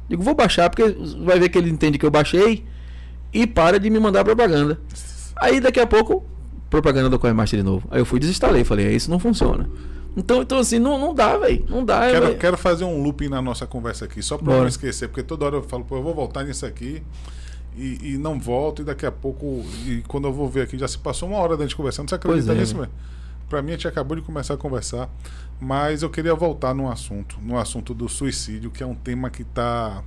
Digo, 0.08 0.22
vou 0.22 0.34
baixar, 0.34 0.70
porque 0.70 0.96
vai 1.22 1.38
ver 1.38 1.50
que 1.50 1.58
ele 1.58 1.68
entende 1.68 1.98
que 1.98 2.06
eu 2.06 2.10
baixei 2.10 2.64
e 3.30 3.46
para 3.46 3.78
de 3.78 3.90
me 3.90 4.00
mandar 4.00 4.24
propaganda. 4.24 4.80
Aí 5.36 5.60
daqui 5.60 5.80
a 5.80 5.86
pouco, 5.86 6.24
propaganda 6.70 7.08
do 7.08 7.18
Coinmaster 7.18 7.58
de 7.58 7.64
novo. 7.64 7.86
Aí 7.90 8.00
eu 8.00 8.04
fui 8.04 8.18
desinstalei, 8.18 8.64
falei, 8.64 8.86
é, 8.86 8.92
isso 8.92 9.10
não 9.10 9.18
funciona. 9.18 9.68
Então, 10.16 10.42
então 10.42 10.58
assim, 10.58 10.78
não, 10.78 10.98
não 10.98 11.14
dá, 11.14 11.36
velho. 11.38 11.64
Não 11.68 11.84
dá. 11.84 12.10
Quero, 12.10 12.36
quero 12.36 12.58
fazer 12.58 12.84
um 12.84 13.02
looping 13.02 13.28
na 13.28 13.40
nossa 13.40 13.66
conversa 13.66 14.04
aqui, 14.04 14.22
só 14.22 14.36
pra 14.36 14.46
Bora. 14.46 14.60
não 14.60 14.68
esquecer, 14.68 15.08
porque 15.08 15.22
toda 15.22 15.44
hora 15.44 15.56
eu 15.56 15.62
falo, 15.62 15.84
pô, 15.84 15.96
eu 15.96 16.02
vou 16.02 16.14
voltar 16.14 16.44
nisso 16.44 16.66
aqui 16.66 17.02
e, 17.76 18.14
e 18.14 18.18
não 18.18 18.38
volto, 18.38 18.82
e 18.82 18.84
daqui 18.84 19.06
a 19.06 19.12
pouco, 19.12 19.64
e 19.86 20.02
quando 20.08 20.26
eu 20.26 20.32
vou 20.32 20.48
ver 20.48 20.62
aqui, 20.62 20.76
já 20.76 20.88
se 20.88 20.98
passou 20.98 21.28
uma 21.28 21.38
hora 21.38 21.56
da 21.56 21.62
gente 21.62 21.76
conversando. 21.76 22.08
Você 22.08 22.16
acredita 22.16 22.52
é, 22.52 22.54
nisso, 22.56 22.76
velho? 22.76 22.90
Pra 23.48 23.62
mim, 23.62 23.70
a 23.70 23.74
gente 23.74 23.86
acabou 23.86 24.16
de 24.16 24.22
começar 24.22 24.54
a 24.54 24.56
conversar, 24.56 25.08
mas 25.60 26.02
eu 26.02 26.10
queria 26.10 26.34
voltar 26.34 26.74
num 26.74 26.90
assunto, 26.90 27.38
no 27.40 27.56
assunto 27.56 27.94
do 27.94 28.08
suicídio, 28.08 28.70
que 28.70 28.82
é 28.82 28.86
um 28.86 28.94
tema 28.94 29.30
que 29.30 29.44
tá. 29.44 30.02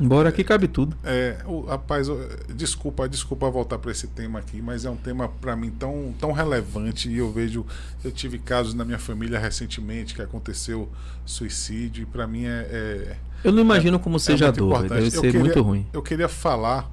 Embora 0.00 0.28
aqui 0.28 0.44
cabe 0.44 0.68
tudo. 0.68 0.96
É, 1.04 1.38
o, 1.44 1.62
rapaz, 1.62 2.08
eu- 2.08 2.28
desculpa, 2.54 3.08
desculpa 3.08 3.50
voltar 3.50 3.78
para 3.78 3.90
esse 3.90 4.06
tema 4.06 4.38
aqui, 4.38 4.62
mas 4.62 4.84
é 4.84 4.90
um 4.90 4.96
tema 4.96 5.28
para 5.28 5.56
mim 5.56 5.70
tão, 5.70 6.14
tão 6.18 6.32
relevante 6.32 7.08
e 7.08 7.18
eu 7.18 7.30
vejo, 7.32 7.66
eu 8.04 8.12
tive 8.12 8.38
casos 8.38 8.74
na 8.74 8.84
minha 8.84 8.98
família 8.98 9.38
recentemente 9.38 10.14
que 10.14 10.22
aconteceu 10.22 10.88
suicídio 11.26 12.02
e 12.02 12.06
para 12.06 12.26
mim 12.26 12.44
é, 12.44 12.66
é, 12.70 13.16
Eu 13.44 13.52
não 13.52 13.60
imagino 13.60 13.98
como 13.98 14.18
seja 14.18 14.46
a 14.46 14.48
muito 14.48 14.58
dor, 14.60 14.68
importante. 14.84 14.98
Deve 14.98 15.10
ser 15.10 15.20
queria- 15.20 15.40
muito 15.40 15.62
ruim. 15.62 15.86
Eu 15.92 16.02
queria 16.02 16.28
falar, 16.28 16.90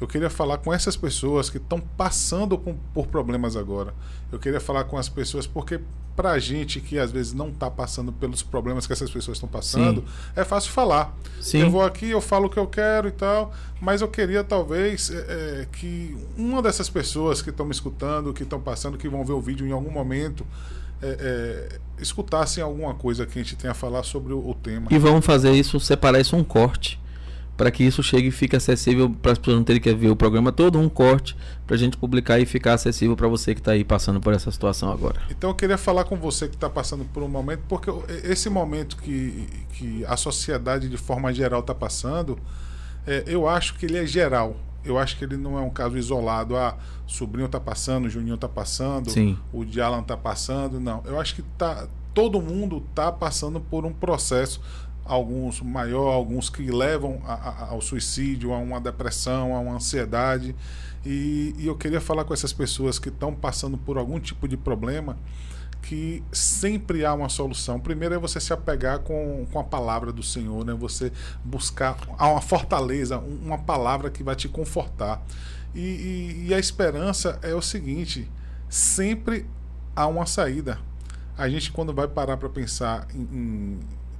eu 0.00 0.06
queria 0.06 0.28
falar 0.30 0.58
com 0.58 0.72
essas 0.72 0.96
pessoas 0.96 1.48
que 1.48 1.56
estão 1.56 1.80
passando 1.80 2.58
com- 2.58 2.76
por 2.92 3.06
problemas 3.06 3.56
agora. 3.56 3.94
Eu 4.30 4.38
queria 4.38 4.60
falar 4.60 4.84
com 4.84 4.98
as 4.98 5.08
pessoas 5.08 5.46
porque 5.46 5.80
pra 6.14 6.38
gente 6.38 6.80
que 6.80 6.98
às 6.98 7.12
vezes 7.12 7.34
não 7.34 7.50
tá 7.52 7.70
passando 7.70 8.10
pelos 8.10 8.42
problemas 8.42 8.86
que 8.86 8.92
essas 8.92 9.10
pessoas 9.10 9.36
estão 9.36 9.48
passando, 9.48 10.02
é 10.34 10.44
fácil 10.44 10.70
falar. 10.72 11.14
Sim. 11.42 11.58
Eu 11.58 11.70
vou 11.70 11.82
aqui, 11.82 12.08
eu 12.10 12.22
falo 12.22 12.46
o 12.46 12.50
que 12.50 12.58
eu 12.58 12.66
quero 12.66 13.08
e 13.08 13.10
tal, 13.10 13.52
mas 13.82 14.00
eu 14.00 14.08
queria 14.08 14.42
talvez 14.42 15.10
é, 15.10 15.14
é, 15.62 15.68
que 15.70 16.16
uma 16.36 16.62
dessas 16.62 16.88
pessoas 16.88 17.42
que 17.42 17.50
estão 17.50 17.66
me 17.66 17.72
escutando, 17.72 18.32
que 18.32 18.44
estão 18.44 18.58
passando, 18.58 18.96
que 18.96 19.08
vão 19.10 19.24
ver 19.26 19.34
o 19.34 19.40
vídeo 19.42 19.66
em 19.66 19.72
algum 19.72 19.90
momento, 19.90 20.46
é, 21.02 21.68
é, 21.76 21.78
escutassem 22.02 22.62
alguma 22.64 22.94
coisa 22.94 23.26
que 23.26 23.38
a 23.38 23.42
gente 23.42 23.54
tenha 23.54 23.72
a 23.72 23.74
falar 23.74 24.02
sobre 24.02 24.32
o, 24.32 24.38
o 24.48 24.54
tema. 24.54 24.86
E 24.90 24.98
vamos 24.98 25.24
fazer 25.24 25.52
isso, 25.52 25.78
separar 25.78 26.18
isso 26.18 26.34
um 26.34 26.42
corte. 26.44 26.98
Para 27.56 27.70
que 27.70 27.82
isso 27.82 28.02
chegue 28.02 28.28
e 28.28 28.30
fique 28.30 28.54
acessível 28.54 29.10
para 29.10 29.32
as 29.32 29.38
pessoas 29.38 29.56
não 29.56 29.64
terem 29.64 29.80
que 29.80 29.92
ver 29.94 30.10
o 30.10 30.16
programa 30.16 30.52
todo, 30.52 30.78
um 30.78 30.88
corte, 30.88 31.36
para 31.66 31.74
a 31.74 31.78
gente 31.78 31.96
publicar 31.96 32.38
e 32.38 32.46
ficar 32.46 32.74
acessível 32.74 33.16
para 33.16 33.26
você 33.26 33.54
que 33.54 33.60
está 33.60 33.72
aí 33.72 33.82
passando 33.82 34.20
por 34.20 34.34
essa 34.34 34.50
situação 34.50 34.90
agora. 34.90 35.20
Então 35.30 35.50
eu 35.50 35.54
queria 35.54 35.78
falar 35.78 36.04
com 36.04 36.16
você 36.16 36.48
que 36.48 36.54
está 36.54 36.68
passando 36.68 37.04
por 37.06 37.22
um 37.22 37.28
momento, 37.28 37.62
porque 37.68 37.90
esse 38.24 38.50
momento 38.50 38.96
que, 38.98 39.48
que 39.72 40.04
a 40.04 40.16
sociedade 40.16 40.88
de 40.88 40.96
forma 40.96 41.32
geral 41.32 41.60
está 41.60 41.74
passando, 41.74 42.38
é, 43.06 43.24
eu 43.26 43.48
acho 43.48 43.74
que 43.74 43.86
ele 43.86 43.96
é 43.96 44.06
geral. 44.06 44.56
Eu 44.84 44.98
acho 44.98 45.18
que 45.18 45.24
ele 45.24 45.36
não 45.36 45.58
é 45.58 45.60
um 45.60 45.70
caso 45.70 45.98
isolado. 45.98 46.56
Ah, 46.56 46.76
sobrinho 47.06 47.46
está 47.46 47.58
passando, 47.58 48.06
o 48.06 48.08
Juninho 48.08 48.36
está 48.36 48.48
passando, 48.48 49.10
Sim. 49.10 49.36
o 49.52 49.64
Dialan 49.64 50.00
está 50.00 50.16
passando. 50.16 50.78
Não, 50.78 51.02
eu 51.04 51.18
acho 51.18 51.34
que 51.34 51.42
tá, 51.42 51.88
todo 52.14 52.40
mundo 52.40 52.82
está 52.88 53.10
passando 53.10 53.60
por 53.60 53.84
um 53.84 53.92
processo 53.92 54.60
alguns 55.06 55.60
maior, 55.60 56.12
alguns 56.12 56.50
que 56.50 56.70
levam 56.70 57.20
a, 57.24 57.34
a, 57.34 57.68
ao 57.70 57.80
suicídio, 57.80 58.52
a 58.52 58.58
uma 58.58 58.80
depressão, 58.80 59.54
a 59.54 59.60
uma 59.60 59.74
ansiedade. 59.74 60.54
E, 61.04 61.54
e 61.58 61.66
eu 61.66 61.76
queria 61.76 62.00
falar 62.00 62.24
com 62.24 62.34
essas 62.34 62.52
pessoas 62.52 62.98
que 62.98 63.08
estão 63.08 63.34
passando 63.34 63.78
por 63.78 63.96
algum 63.96 64.18
tipo 64.18 64.48
de 64.48 64.56
problema 64.56 65.16
que 65.82 66.22
sempre 66.32 67.04
há 67.04 67.14
uma 67.14 67.28
solução. 67.28 67.78
Primeiro 67.78 68.14
é 68.14 68.18
você 68.18 68.40
se 68.40 68.52
apegar 68.52 68.98
com, 69.00 69.46
com 69.52 69.58
a 69.60 69.64
palavra 69.64 70.12
do 70.12 70.22
Senhor, 70.22 70.64
né? 70.64 70.74
Você 70.74 71.12
buscar 71.44 71.96
uma 72.18 72.40
fortaleza, 72.40 73.18
uma 73.18 73.58
palavra 73.58 74.10
que 74.10 74.22
vai 74.24 74.34
te 74.34 74.48
confortar. 74.48 75.22
E, 75.72 75.80
e, 75.80 76.46
e 76.48 76.54
a 76.54 76.58
esperança 76.58 77.38
é 77.40 77.54
o 77.54 77.62
seguinte: 77.62 78.28
sempre 78.68 79.46
há 79.94 80.08
uma 80.08 80.26
saída. 80.26 80.80
A 81.38 81.48
gente, 81.48 81.70
quando 81.70 81.94
vai 81.94 82.08
parar 82.08 82.36
para 82.36 82.48
pensar 82.48 83.06
em, 83.14 83.20
em 83.20 83.78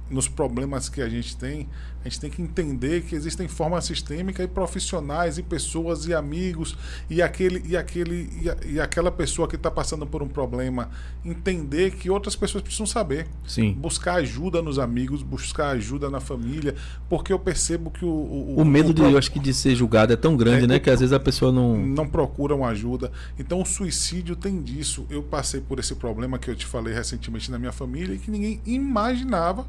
nos 0.09 0.27
problemas 0.27 0.89
que 0.89 1.01
a 1.01 1.09
gente 1.09 1.35
tem, 1.35 1.67
a 2.03 2.09
gente 2.09 2.19
tem 2.21 2.29
que 2.29 2.41
entender 2.41 3.01
que 3.01 3.15
existem 3.15 3.47
formas 3.47 3.85
sistêmicas 3.85 4.45
e 4.45 4.47
profissionais 4.47 5.37
e 5.37 5.43
pessoas 5.43 6.07
e 6.07 6.13
amigos 6.13 6.77
e 7.09 7.21
aquele 7.21 7.61
e 7.67 7.75
aquele 7.75 8.29
e, 8.41 8.49
a, 8.49 8.57
e 8.65 8.79
aquela 8.79 9.11
pessoa 9.11 9.47
que 9.47 9.55
está 9.55 9.69
passando 9.69 10.05
por 10.07 10.23
um 10.23 10.27
problema 10.27 10.89
entender 11.25 11.91
que 11.91 12.09
outras 12.09 12.35
pessoas 12.35 12.61
precisam 12.61 12.85
saber, 12.85 13.27
Sim. 13.45 13.73
buscar 13.73 14.15
ajuda 14.15 14.61
nos 14.61 14.79
amigos, 14.79 15.21
buscar 15.21 15.69
ajuda 15.71 16.09
na 16.09 16.21
família, 16.21 16.75
porque 17.09 17.33
eu 17.33 17.39
percebo 17.39 17.91
que 17.91 18.05
o 18.05 18.07
o, 18.07 18.61
o 18.61 18.65
medo 18.65 18.91
o, 18.91 18.93
de 18.93 19.01
eu 19.01 19.17
acho 19.17 19.31
que 19.31 19.39
de 19.39 19.53
ser 19.53 19.75
julgado 19.75 20.13
é 20.13 20.15
tão 20.15 20.37
grande, 20.37 20.65
é, 20.65 20.67
né, 20.67 20.79
que 20.79 20.89
às 20.89 20.99
vezes 20.99 21.13
a 21.13 21.19
pessoa 21.19 21.51
não 21.51 21.77
não 21.77 22.07
procura 22.07 22.55
uma 22.55 22.69
ajuda. 22.69 23.11
Então 23.37 23.61
o 23.61 23.65
suicídio 23.65 24.35
tem 24.35 24.61
disso. 24.61 25.05
Eu 25.09 25.23
passei 25.23 25.59
por 25.59 25.79
esse 25.79 25.95
problema 25.95 26.39
que 26.39 26.49
eu 26.49 26.55
te 26.55 26.65
falei 26.65 26.93
recentemente 26.93 27.51
na 27.51 27.59
minha 27.59 27.71
família 27.71 28.13
e 28.13 28.17
que 28.17 28.31
ninguém 28.31 28.61
imaginava 28.65 29.65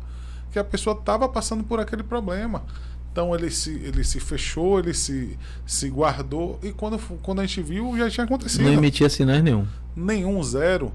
que 0.51 0.59
a 0.59 0.65
pessoa 0.65 0.97
estava 0.97 1.29
passando 1.29 1.65
por 1.65 1.81
aquele 1.81 2.03
problema. 2.03 2.65
Então 3.13 3.35
ele 3.35 3.51
se, 3.51 3.71
ele 3.71 4.05
se 4.05 4.21
fechou, 4.21 4.79
ele 4.79 4.95
se, 4.95 5.37
se 5.67 5.89
guardou 5.89 6.59
e 6.63 6.71
quando, 6.71 6.99
quando 7.23 7.41
a 7.41 7.47
gente 7.47 7.63
viu 7.63 7.97
já 7.99 8.09
tinha 8.09 8.25
acontecido. 8.25 8.63
Não 8.63 8.73
emitia 8.73 9.09
sinais 9.09 9.43
nenhum. 9.43 9.67
Nenhum, 9.97 10.43
zero. 10.43 10.93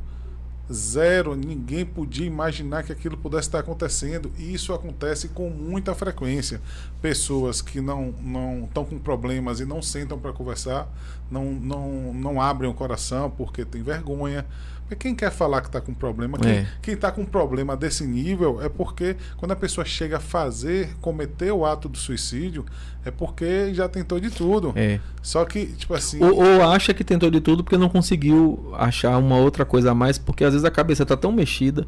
Zero. 0.72 1.36
Ninguém 1.36 1.86
podia 1.86 2.26
imaginar 2.26 2.84
que 2.84 2.94
aquilo 2.94 3.18
pudesse 3.18 3.50
estar 3.50 3.60
acontecendo. 3.60 4.32
E 4.38 4.54
isso 4.54 4.74
acontece 4.74 5.28
com 5.28 5.50
muita 5.50 5.94
frequência. 5.94 6.62
Pessoas 7.02 7.62
que 7.62 7.82
não 7.82 8.14
não 8.22 8.64
estão 8.64 8.86
com 8.86 8.98
problemas 8.98 9.60
e 9.60 9.66
não 9.66 9.82
sentam 9.82 10.18
para 10.18 10.32
conversar, 10.32 10.88
não, 11.30 11.52
não, 11.52 12.14
não 12.14 12.42
abrem 12.42 12.70
o 12.70 12.74
coração 12.74 13.30
porque 13.30 13.66
tem 13.66 13.84
vergonha 13.84 14.46
porque 14.84 14.96
quem 14.96 15.16
quer 15.16 15.32
falar 15.32 15.62
que 15.62 15.68
está 15.68 15.80
com 15.80 15.94
problema, 15.94 16.38
quem 16.82 16.94
está 16.94 17.12
com 17.12 17.26
problema 17.26 17.76
desse 17.76 18.06
nível 18.06 18.62
é 18.62 18.70
porque 18.70 19.16
quando 19.38 19.52
a 19.52 19.56
pessoa 19.56 19.86
chega 19.86 20.18
a 20.18 20.20
fazer, 20.20 20.96
cometer 21.02 21.52
o 21.52 21.66
ato 21.66 21.88
do 21.88 21.98
suicídio, 21.98 22.66
é 23.06 23.12
porque 23.12 23.74
já 23.74 23.88
tentou 23.88 24.20
de 24.20 24.30
tudo. 24.30 24.74
É. 24.76 25.00
Só 25.22 25.46
que, 25.46 25.66
tipo 25.68 25.94
assim. 25.94 26.24
Ou, 26.24 26.36
ou, 26.36 26.64
acha 26.64 26.94
que 26.94 27.04
tentou 27.04 27.32
de 27.32 27.42
tudo 27.42 27.64
porque 27.64 27.78
não 27.78 27.90
conseguiu 27.90 28.74
achar 28.78 29.18
uma 29.18 29.38
outra 29.38 29.66
coisa 29.66 29.92
a 29.92 29.96
mais, 29.96 30.18
porque 30.18 30.44
às 30.44 30.54
vezes 30.54 30.66
a 30.66 30.72
cabeça 30.72 31.04
está 31.04 31.16
tão 31.16 31.32
mexida 31.32 31.88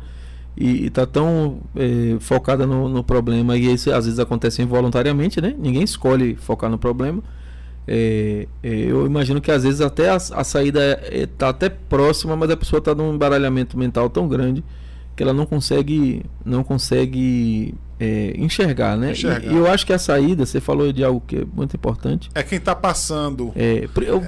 e 0.58 0.88
está 0.88 1.06
tão 1.06 1.60
é, 1.76 2.18
focada 2.20 2.66
no, 2.66 2.88
no, 2.88 3.04
problema, 3.04 3.58
e 3.58 3.74
isso 3.74 3.92
às 3.92 4.06
vezes 4.06 4.20
acontece 4.20 4.62
involuntariamente, 4.62 5.42
né? 5.42 5.54
Ninguém 5.58 5.84
escolhe 5.84 6.36
focar 6.36 6.70
no 6.70 6.78
problema. 6.78 7.22
É, 7.88 8.48
é, 8.64 8.70
eu 8.70 9.06
imagino 9.06 9.40
que 9.40 9.52
às 9.52 9.64
vezes 9.64 9.80
até 9.82 10.10
a, 10.10 10.16
a 10.16 10.44
saída 10.44 11.00
está 11.12 11.48
é, 11.48 11.50
até 11.50 11.70
próxima, 11.70 12.36
mas 12.36 12.50
a 12.50 12.58
pessoa 12.58 12.80
está 12.80 12.96
num 12.96 13.14
embaralhamento 13.14 13.78
mental 13.78 14.10
tão 14.10 14.28
grande 14.28 14.64
que 15.16 15.24
ela 15.24 15.34
não 15.34 15.46
consegue 15.46 16.26
não 16.44 16.64
consegue 16.64 17.74
é, 18.00 18.34
enxergar, 18.38 18.98
né? 18.98 19.12
Enxergar. 19.12 19.44
E, 19.44 19.54
e, 19.54 19.56
eu 19.56 19.68
acho 19.70 19.86
que 19.86 19.94
a 19.94 20.00
saída, 20.00 20.46
você 20.46 20.60
falou 20.60 20.92
de 20.92 21.04
algo 21.04 21.22
que 21.26 21.38
é 21.38 21.46
muito 21.46 21.76
importante. 21.76 22.30
É 22.34 22.44
quem 22.44 22.58
está 22.58 22.76
passando. 22.76 23.54
É, 23.56 23.88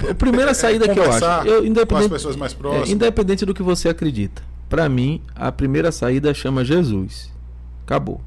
a 0.10 0.16
primeira 0.16 0.54
saída 0.54 0.88
que 0.88 0.98
eu 0.98 1.12
acho, 1.12 1.48
eu, 1.48 1.66
independente, 1.66 1.88
com 1.88 1.98
as 1.98 2.08
pessoas 2.08 2.36
mais 2.36 2.54
próximas. 2.54 2.90
independente 2.90 3.46
do 3.46 3.54
que 3.54 3.64
você 3.64 3.90
acredita, 3.90 4.42
para 4.70 4.88
mim 4.88 5.22
a 5.36 5.52
primeira 5.52 5.92
saída 5.92 6.34
chama 6.34 6.64
Jesus. 6.64 7.32
Acabou. 7.84 8.22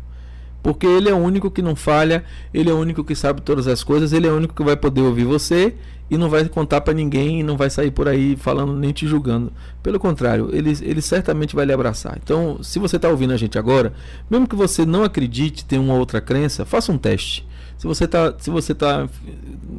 Porque 0.63 0.87
ele 0.87 1.09
é 1.09 1.15
o 1.15 1.19
único 1.19 1.51
que 1.51 1.63
não 1.63 1.75
falha, 1.75 2.25
ele 2.53 2.69
é 2.71 2.73
o 2.73 2.79
único 2.79 3.03
que 3.03 3.15
sabe 3.15 3.41
todas 3.41 3.67
as 3.67 3.83
coisas, 3.83 4.13
ele 4.13 4.27
é 4.27 4.31
o 4.31 4.37
único 4.37 4.55
que 4.55 4.63
vai 4.63 4.77
poder 4.77 5.01
ouvir 5.01 5.25
você 5.25 5.75
e 6.11 6.19
não 6.19 6.29
vai 6.29 6.47
contar 6.49 6.81
para 6.81 6.93
ninguém 6.93 7.41
e 7.41 7.43
não 7.43 7.57
vai 7.57 7.71
sair 7.71 7.91
por 7.93 8.09
aí 8.09 8.37
falando 8.37 8.75
nem 8.75 8.93
te 8.93 9.07
julgando. 9.07 9.53
Pelo 9.83 9.99
contrário, 10.01 10.51
ele, 10.53 10.77
ele 10.83 11.01
certamente 11.01 11.55
vai 11.55 11.65
lhe 11.65 11.73
abraçar. 11.73 12.19
Então, 12.23 12.63
se 12.63 12.79
você 12.79 12.97
está 12.97 13.09
ouvindo 13.09 13.33
a 13.33 13.37
gente 13.37 13.59
agora, 13.59 13.93
mesmo 14.29 14.49
que 14.49 14.57
você 14.57 14.85
não 14.85 15.05
acredite, 15.05 15.65
tenha 15.65 15.81
uma 15.81 15.95
outra 15.95 16.21
crença, 16.21 16.65
faça 16.65 16.91
um 16.91 16.99
teste. 16.99 17.47
Se 17.79 17.87
você 17.87 18.05
está 18.05 18.33
tá 18.33 19.09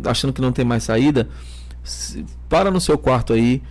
achando 0.06 0.34
que 0.34 0.42
não 0.42 0.54
tem 0.54 0.64
mais 0.64 0.84
saída, 0.84 1.28
para 2.48 2.72
no 2.72 2.80
seu 2.80 2.98
quarto 2.98 3.34
aí 3.34 3.62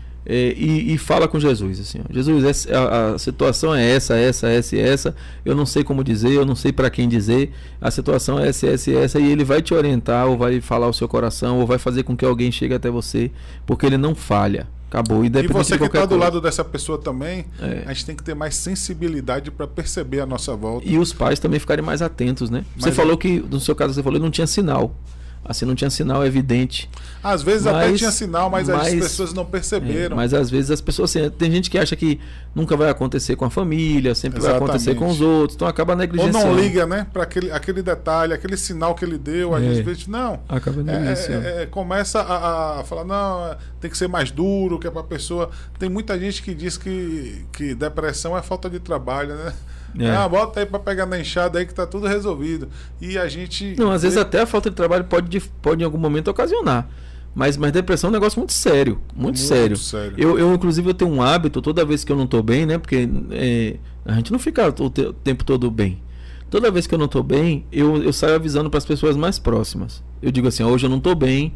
e, 0.56 0.94
e, 0.94 0.98
fala 0.98 1.26
com 1.26 1.40
Jesus 1.40 1.80
assim 1.80 1.98
ó, 2.00 2.12
Jesus 2.12 2.66
a, 2.68 3.14
a, 3.14 3.18
situação 3.18 3.74
é 3.74 3.84
essa 3.90 4.16
essa 4.16 4.48
essa 4.48 4.76
essa. 4.76 5.16
Eu 5.44 5.54
não 5.56 5.66
sei 5.66 5.82
como 5.82 6.04
dizer 6.04 6.32
eu 6.32 6.44
não 6.44 6.54
sei 6.54 6.72
para 6.72 6.90
quem 6.90 7.08
dizer. 7.08 7.52
A 7.80 7.90
situação 7.90 8.38
é 8.38 8.48
essa 8.48 8.66
essa 8.66 8.90
e 8.90 8.96
essa. 8.96 9.18
E 9.18 9.30
ele 9.30 9.44
vai 9.44 9.60
te 9.60 9.74
orientar 9.74 10.26
ou 10.26 10.38
vai 10.38 10.60
falar 10.60 10.88
o 10.88 10.92
seu 10.92 11.08
coração 11.08 11.58
ou 11.58 11.66
vai 11.66 11.78
fazer 11.78 12.02
com 12.02 12.16
que 12.16 12.24
alguém 12.24 12.52
chegue 12.52 12.74
até 12.74 12.90
você 12.90 13.30
porque 13.66 13.86
ele 13.86 13.96
não 13.96 14.14
falha. 14.14 14.68
Acabou. 14.88 15.24
E 15.24 15.28
você 15.48 15.78
que 15.78 15.84
está 15.84 16.04
do 16.04 16.16
lado 16.16 16.40
dessa 16.40 16.64
pessoa 16.64 16.98
também 16.98 17.46
é. 17.60 17.84
a 17.86 17.92
gente 17.92 18.06
tem 18.06 18.16
que 18.16 18.24
ter 18.24 18.34
mais 18.34 18.56
sensibilidade 18.56 19.50
para 19.50 19.66
perceber 19.66 20.20
a 20.20 20.26
nossa 20.26 20.54
volta. 20.56 20.86
E 20.86 20.98
os 20.98 21.12
pais 21.12 21.38
também 21.38 21.60
ficarem 21.60 21.84
mais 21.84 22.02
atentos 22.02 22.50
né? 22.50 22.64
Mas 22.74 22.84
você 22.84 22.92
falou 22.92 23.16
que 23.16 23.38
no 23.38 23.60
seu 23.60 23.74
caso 23.74 23.94
você 23.94 24.02
falou 24.02 24.18
que 24.18 24.24
não 24.24 24.30
tinha 24.30 24.46
sinal 24.46 24.94
Assim, 25.42 25.64
não 25.64 25.74
tinha 25.74 25.88
sinal 25.88 26.24
evidente. 26.24 26.88
Às 27.22 27.42
vezes 27.42 27.64
mas, 27.64 27.74
até 27.74 27.92
tinha 27.94 28.10
sinal, 28.10 28.50
mas, 28.50 28.68
mas, 28.68 28.88
as 28.88 28.94
pessoas 28.94 29.32
não 29.32 29.44
perceberam. 29.44 30.14
É, 30.14 30.16
mas 30.16 30.34
às 30.34 30.50
vezes 30.50 30.70
as 30.70 30.80
pessoas. 30.80 31.16
Assim, 31.16 31.30
tem 31.30 31.50
gente 31.50 31.70
que 31.70 31.78
acha 31.78 31.96
que 31.96 32.20
nunca 32.54 32.76
vai 32.76 32.90
acontecer 32.90 33.36
com 33.36 33.46
a 33.46 33.50
família, 33.50 34.14
sempre 34.14 34.38
Exatamente. 34.38 34.60
vai 34.60 34.68
acontecer 34.68 34.94
com 34.94 35.08
os 35.08 35.20
outros, 35.20 35.56
então 35.56 35.66
acaba 35.66 35.96
negligenciando. 35.96 36.46
Ou 36.46 36.54
não 36.54 36.62
liga, 36.62 36.86
né? 36.86 37.06
Para 37.10 37.22
aquele, 37.22 37.50
aquele 37.50 37.82
detalhe, 37.82 38.34
aquele 38.34 38.56
sinal 38.56 38.94
que 38.94 39.04
ele 39.04 39.16
deu, 39.16 39.54
às 39.54 39.62
é. 39.62 39.82
vezes, 39.82 40.06
não. 40.06 40.40
Acaba 40.46 40.80
é, 40.80 40.84
negligenciando. 40.84 41.46
É, 41.46 41.62
é, 41.62 41.66
começa 41.66 42.20
a, 42.20 42.80
a, 42.80 42.84
falar, 42.84 43.04
não, 43.04 43.56
tem 43.80 43.90
que 43.90 43.96
ser 43.96 44.08
mais 44.08 44.30
duro, 44.30 44.78
que 44.78 44.86
é 44.86 44.90
para 44.90 45.00
a 45.00 45.04
pessoa. 45.04 45.50
Tem 45.78 45.88
muita 45.88 46.18
gente 46.18 46.42
que 46.42 46.54
diz 46.54 46.76
que, 46.76 47.46
que 47.50 47.74
depressão 47.74 48.36
é 48.36 48.42
falta 48.42 48.68
de 48.68 48.78
trabalho, 48.78 49.34
né? 49.34 49.54
É. 49.98 50.10
Ah, 50.10 50.28
bota 50.28 50.60
aí 50.60 50.66
para 50.66 50.78
pegar 50.78 51.06
na 51.06 51.18
enxada 51.18 51.58
aí 51.58 51.66
que 51.66 51.74
tá 51.74 51.86
tudo 51.86 52.06
resolvido. 52.06 52.68
E 53.00 53.18
a 53.18 53.28
gente. 53.28 53.74
Não, 53.78 53.90
às 53.90 54.02
vezes 54.02 54.18
até 54.18 54.40
a 54.40 54.46
falta 54.46 54.70
de 54.70 54.76
trabalho 54.76 55.04
pode, 55.04 55.40
pode 55.62 55.82
em 55.82 55.84
algum 55.84 55.98
momento 55.98 56.28
ocasionar. 56.28 56.88
Mas, 57.34 57.56
mas 57.56 57.70
depressão 57.72 58.08
é 58.08 58.10
um 58.10 58.14
negócio 58.14 58.38
muito 58.38 58.52
sério. 58.52 59.00
Muito, 59.14 59.22
muito 59.22 59.38
sério. 59.38 59.76
sério. 59.76 60.14
Eu, 60.18 60.38
eu, 60.38 60.52
inclusive, 60.52 60.88
eu 60.88 60.94
tenho 60.94 61.10
um 61.10 61.22
hábito 61.22 61.62
toda 61.62 61.84
vez 61.84 62.02
que 62.02 62.10
eu 62.10 62.16
não 62.16 62.26
tô 62.26 62.42
bem, 62.42 62.66
né? 62.66 62.76
Porque 62.76 63.08
é, 63.30 63.76
a 64.04 64.14
gente 64.14 64.32
não 64.32 64.38
fica 64.38 64.68
o, 64.68 64.90
te, 64.90 65.02
o, 65.02 65.12
tempo 65.12 65.44
todo 65.44 65.70
bem. 65.70 66.02
Toda 66.50 66.70
vez 66.70 66.86
que 66.86 66.94
eu 66.94 66.98
não 66.98 67.06
tô 67.06 67.22
bem, 67.22 67.64
eu, 67.70 68.02
eu 68.02 68.12
saio 68.12 68.34
avisando 68.34 68.68
para 68.68 68.78
as 68.78 68.84
pessoas 68.84 69.16
mais 69.16 69.38
próximas. 69.38 70.02
Eu 70.20 70.32
digo 70.32 70.48
assim: 70.48 70.64
hoje 70.64 70.86
eu 70.86 70.90
não 70.90 70.98
tô 70.98 71.14
bem. 71.14 71.54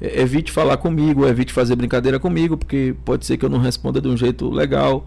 É, 0.00 0.20
evite 0.20 0.50
falar 0.50 0.76
comigo, 0.78 1.24
evite 1.24 1.52
fazer 1.52 1.76
brincadeira 1.76 2.18
comigo, 2.18 2.56
porque 2.56 2.96
pode 3.04 3.24
ser 3.24 3.36
que 3.36 3.44
eu 3.44 3.50
não 3.50 3.58
responda 3.58 4.00
de 4.00 4.08
um 4.08 4.16
jeito 4.16 4.50
legal. 4.50 5.06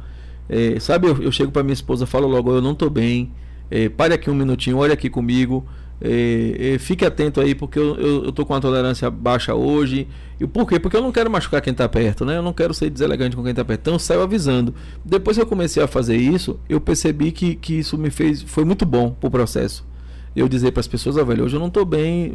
É, 0.50 0.80
sabe, 0.80 1.08
eu, 1.08 1.22
eu 1.22 1.32
chego 1.32 1.52
para 1.52 1.64
minha 1.64 1.74
esposa, 1.74 2.06
falo 2.06 2.28
logo, 2.28 2.52
eu 2.52 2.62
não 2.62 2.72
estou 2.72 2.90
bem, 2.90 3.32
é, 3.70 3.90
pare 3.90 4.14
aqui 4.14 4.30
um 4.30 4.36
minutinho, 4.36 4.78
olhe 4.78 4.94
aqui 4.94 5.10
comigo, 5.10 5.66
é, 6.02 6.74
é, 6.74 6.78
fique 6.78 7.06
atento 7.06 7.40
aí, 7.40 7.56
porque 7.56 7.80
eu, 7.80 7.96
eu, 7.96 8.26
eu 8.26 8.32
tô 8.32 8.46
com 8.46 8.54
uma 8.54 8.62
tolerância 8.62 9.10
baixa 9.10 9.56
hoje. 9.56 10.08
E 10.40 10.46
por 10.46 10.68
quê? 10.68 10.80
Porque 10.80 10.98
eu 10.98 11.02
não 11.02 11.12
quero 11.12 11.30
machucar 11.32 11.62
quem 11.62 11.72
está 11.72 11.88
perto, 11.88 12.26
né? 12.26 12.38
Eu 12.38 12.42
não 12.42 12.52
quero 12.52 12.74
ser 12.74 12.90
deselegante 12.90 13.36
com 13.36 13.42
quem 13.42 13.52
está 13.52 13.64
perto. 13.64 13.82
Então 13.82 13.94
eu 13.94 14.00
saio 14.00 14.22
avisando. 14.22 14.74
Depois 15.04 15.38
que 15.38 15.42
eu 15.44 15.48
comecei 15.48 15.82
a 15.82 15.88
fazer 15.88 16.18
isso, 16.18 16.60
eu 16.68 16.82
percebi 16.82 17.32
que, 17.32 17.56
que 17.56 17.80
isso 17.80 17.98
me 17.98 18.10
fez. 18.10 18.42
Foi 18.42 18.66
muito 18.66 18.86
bom 18.86 19.12
pro 19.12 19.32
processo. 19.32 19.86
Eu 20.36 20.50
dizer 20.50 20.72
para 20.72 20.82
as 20.82 20.88
pessoas, 20.88 21.18
ah, 21.18 21.24
velho, 21.24 21.46
hoje 21.46 21.56
eu 21.56 21.60
não 21.62 21.68
estou 21.68 21.86
bem. 21.86 22.34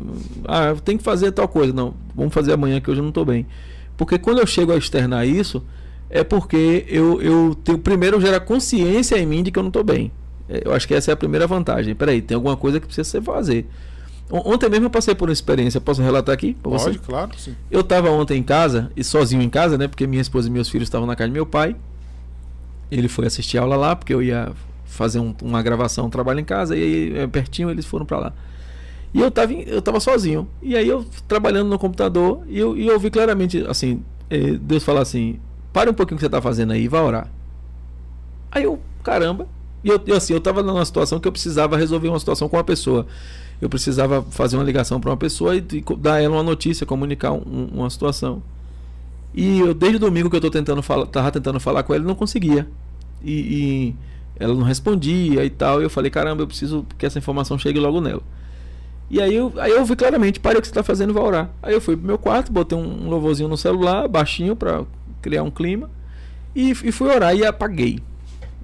Ah, 0.48 0.74
tem 0.82 0.96
que 0.96 1.04
fazer 1.04 1.30
tal 1.32 1.46
coisa. 1.46 1.72
Não, 1.72 1.94
vamos 2.16 2.32
fazer 2.32 2.54
amanhã 2.54 2.80
que 2.80 2.90
hoje 2.90 3.00
eu 3.00 3.04
não 3.04 3.10
estou 3.10 3.26
bem. 3.26 3.46
Porque 3.94 4.18
quando 4.18 4.38
eu 4.38 4.46
chego 4.46 4.72
a 4.72 4.76
externar 4.78 5.26
isso, 5.28 5.62
é 6.10 6.24
porque 6.24 6.84
eu, 6.88 7.22
eu 7.22 7.56
tenho 7.62 7.78
primeiro 7.78 8.20
gera 8.20 8.40
consciência 8.40 9.16
em 9.16 9.24
mim 9.24 9.44
de 9.44 9.52
que 9.52 9.58
eu 9.58 9.62
não 9.62 9.68
estou 9.68 9.84
bem. 9.84 10.10
É, 10.48 10.62
eu 10.64 10.74
acho 10.74 10.86
que 10.86 10.92
essa 10.92 11.12
é 11.12 11.14
a 11.14 11.16
primeira 11.16 11.46
vantagem. 11.46 11.94
Peraí, 11.94 12.20
tem 12.20 12.34
alguma 12.34 12.56
coisa 12.56 12.80
que 12.80 12.86
precisa 12.86 13.08
ser 13.08 13.22
fazer. 13.22 13.66
Ontem 14.28 14.68
mesmo 14.68 14.86
eu 14.86 14.90
passei 14.90 15.14
por 15.14 15.28
uma 15.28 15.32
experiência, 15.32 15.80
posso 15.80 16.02
relatar 16.02 16.32
aqui? 16.32 16.54
Pode, 16.54 16.82
você? 16.82 16.98
claro, 16.98 17.30
sim. 17.36 17.54
Eu 17.70 17.80
estava 17.80 18.10
ontem 18.10 18.38
em 18.38 18.42
casa, 18.42 18.90
e 18.96 19.02
sozinho 19.02 19.42
em 19.42 19.48
casa, 19.48 19.76
né? 19.76 19.88
Porque 19.88 20.06
minha 20.06 20.22
esposa 20.22 20.48
e 20.48 20.50
meus 20.50 20.68
filhos 20.68 20.86
estavam 20.86 21.06
na 21.06 21.16
casa 21.16 21.28
do 21.28 21.32
meu 21.32 21.46
pai. 21.46 21.74
Ele 22.90 23.08
foi 23.08 23.26
assistir 23.26 23.58
aula 23.58 23.76
lá, 23.76 23.96
porque 23.96 24.14
eu 24.14 24.22
ia 24.22 24.52
fazer 24.84 25.18
um, 25.18 25.34
uma 25.42 25.62
gravação, 25.62 26.06
um 26.06 26.10
trabalho 26.10 26.40
em 26.40 26.44
casa, 26.44 26.76
e 26.76 26.82
aí 26.82 27.18
é 27.18 27.26
pertinho 27.26 27.70
eles 27.70 27.86
foram 27.86 28.06
para 28.06 28.18
lá. 28.18 28.32
E 29.12 29.20
eu 29.20 29.28
estava 29.28 29.52
eu 29.52 29.82
tava 29.82 29.98
sozinho. 29.98 30.48
E 30.62 30.76
aí 30.76 30.88
eu 30.88 31.04
trabalhando 31.26 31.68
no 31.68 31.78
computador, 31.78 32.42
e 32.48 32.58
eu, 32.58 32.76
e 32.76 32.86
eu 32.86 32.98
vi 33.00 33.10
claramente, 33.10 33.64
assim, 33.68 34.04
eh, 34.28 34.58
Deus 34.60 34.84
falar 34.84 35.00
assim: 35.00 35.40
pare 35.72 35.90
um 35.90 35.94
pouquinho 35.94 36.16
o 36.16 36.18
que 36.18 36.22
você 36.22 36.26
está 36.26 36.40
fazendo 36.40 36.72
aí, 36.72 36.88
vá 36.88 37.02
orar. 37.02 37.28
Aí 38.50 38.64
eu, 38.64 38.80
caramba. 39.02 39.46
E 39.82 39.88
eu, 39.88 40.00
eu, 40.06 40.16
assim, 40.16 40.32
eu 40.32 40.40
tava 40.40 40.62
numa 40.62 40.84
situação 40.84 41.18
que 41.18 41.26
eu 41.26 41.32
precisava 41.32 41.76
resolver 41.76 42.08
uma 42.08 42.18
situação 42.18 42.48
com 42.48 42.56
uma 42.56 42.64
pessoa. 42.64 43.06
Eu 43.60 43.68
precisava 43.68 44.22
fazer 44.22 44.56
uma 44.56 44.64
ligação 44.64 45.00
para 45.00 45.10
uma 45.10 45.16
pessoa 45.16 45.56
e, 45.56 45.58
e, 45.58 45.84
dar 45.96 46.20
ela 46.20 46.36
uma 46.36 46.42
notícia, 46.42 46.86
comunicar 46.86 47.32
um, 47.32 47.68
uma 47.72 47.88
situação. 47.90 48.42
E 49.34 49.60
eu, 49.60 49.72
desde 49.72 49.98
domingo 49.98 50.28
que 50.28 50.36
eu 50.36 50.40
tô 50.40 50.50
tentando 50.50 50.82
falar, 50.82 51.06
tava 51.06 51.30
tentando 51.30 51.60
falar 51.60 51.82
com 51.82 51.94
ela, 51.94 52.04
não 52.04 52.14
conseguia. 52.14 52.68
E, 53.22 53.32
e, 53.32 53.96
ela 54.38 54.54
não 54.54 54.62
respondia 54.62 55.44
e 55.44 55.50
tal. 55.50 55.80
E 55.80 55.84
eu 55.84 55.90
falei, 55.90 56.10
caramba, 56.10 56.42
eu 56.42 56.46
preciso 56.46 56.84
que 56.98 57.06
essa 57.06 57.18
informação 57.18 57.58
chegue 57.58 57.78
logo 57.78 58.00
nela. 58.00 58.22
E 59.10 59.20
aí 59.20 59.34
eu, 59.34 59.52
aí 59.56 59.72
eu 59.72 59.84
vi 59.84 59.96
claramente, 59.96 60.38
pare 60.38 60.56
o 60.56 60.60
que 60.60 60.68
você 60.68 60.70
está 60.70 60.82
fazendo, 60.82 61.12
vai 61.12 61.22
orar. 61.22 61.50
Aí 61.62 61.74
eu 61.74 61.80
fui 61.80 61.96
pro 61.96 62.06
meu 62.06 62.16
quarto, 62.16 62.52
botei 62.52 62.78
um, 62.78 63.06
um 63.06 63.10
louvorzinho 63.10 63.48
no 63.48 63.56
celular, 63.56 64.06
baixinho, 64.06 64.54
para 64.54 64.84
criar 65.20 65.42
um 65.42 65.50
clima. 65.50 65.90
E, 66.54 66.70
e 66.70 66.92
fui 66.92 67.08
orar 67.08 67.34
e 67.34 67.44
apaguei 67.44 68.00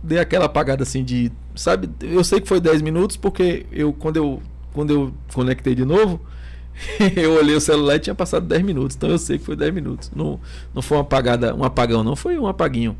dei 0.07 0.19
aquela 0.19 0.47
apagada 0.47 0.83
assim 0.83 1.05
de. 1.05 1.33
Sabe, 1.55 1.89
eu 2.01 2.23
sei 2.23 2.41
que 2.41 2.49
foi 2.49 2.61
10 2.61 2.83
minutos, 2.83 3.16
porque 3.16 3.66
eu 3.73 3.93
quando 3.93 4.16
eu, 4.16 4.43
quando 4.73 4.91
eu 4.93 5.15
conectei 5.33 5.74
de 5.74 5.85
novo, 5.85 6.20
eu 7.16 7.35
olhei 7.35 7.57
o 7.57 7.61
celular 7.61 7.97
e 7.97 8.01
tinha 8.01 8.15
passado 8.15 8.47
10 8.47 8.62
minutos. 8.62 8.97
Então 8.97 9.09
eu 9.09 9.19
sei 9.19 9.39
que 9.39 9.45
foi 9.45 9.57
10 9.57 9.74
minutos. 9.74 10.11
Não, 10.15 10.39
não 10.74 10.83
foi 10.83 10.97
uma 10.99 11.03
apagada, 11.03 11.55
um 11.55 11.65
apagão, 11.65 12.05
não, 12.05 12.15
foi 12.15 12.39
um 12.39 12.47
apaguinho. 12.47 12.97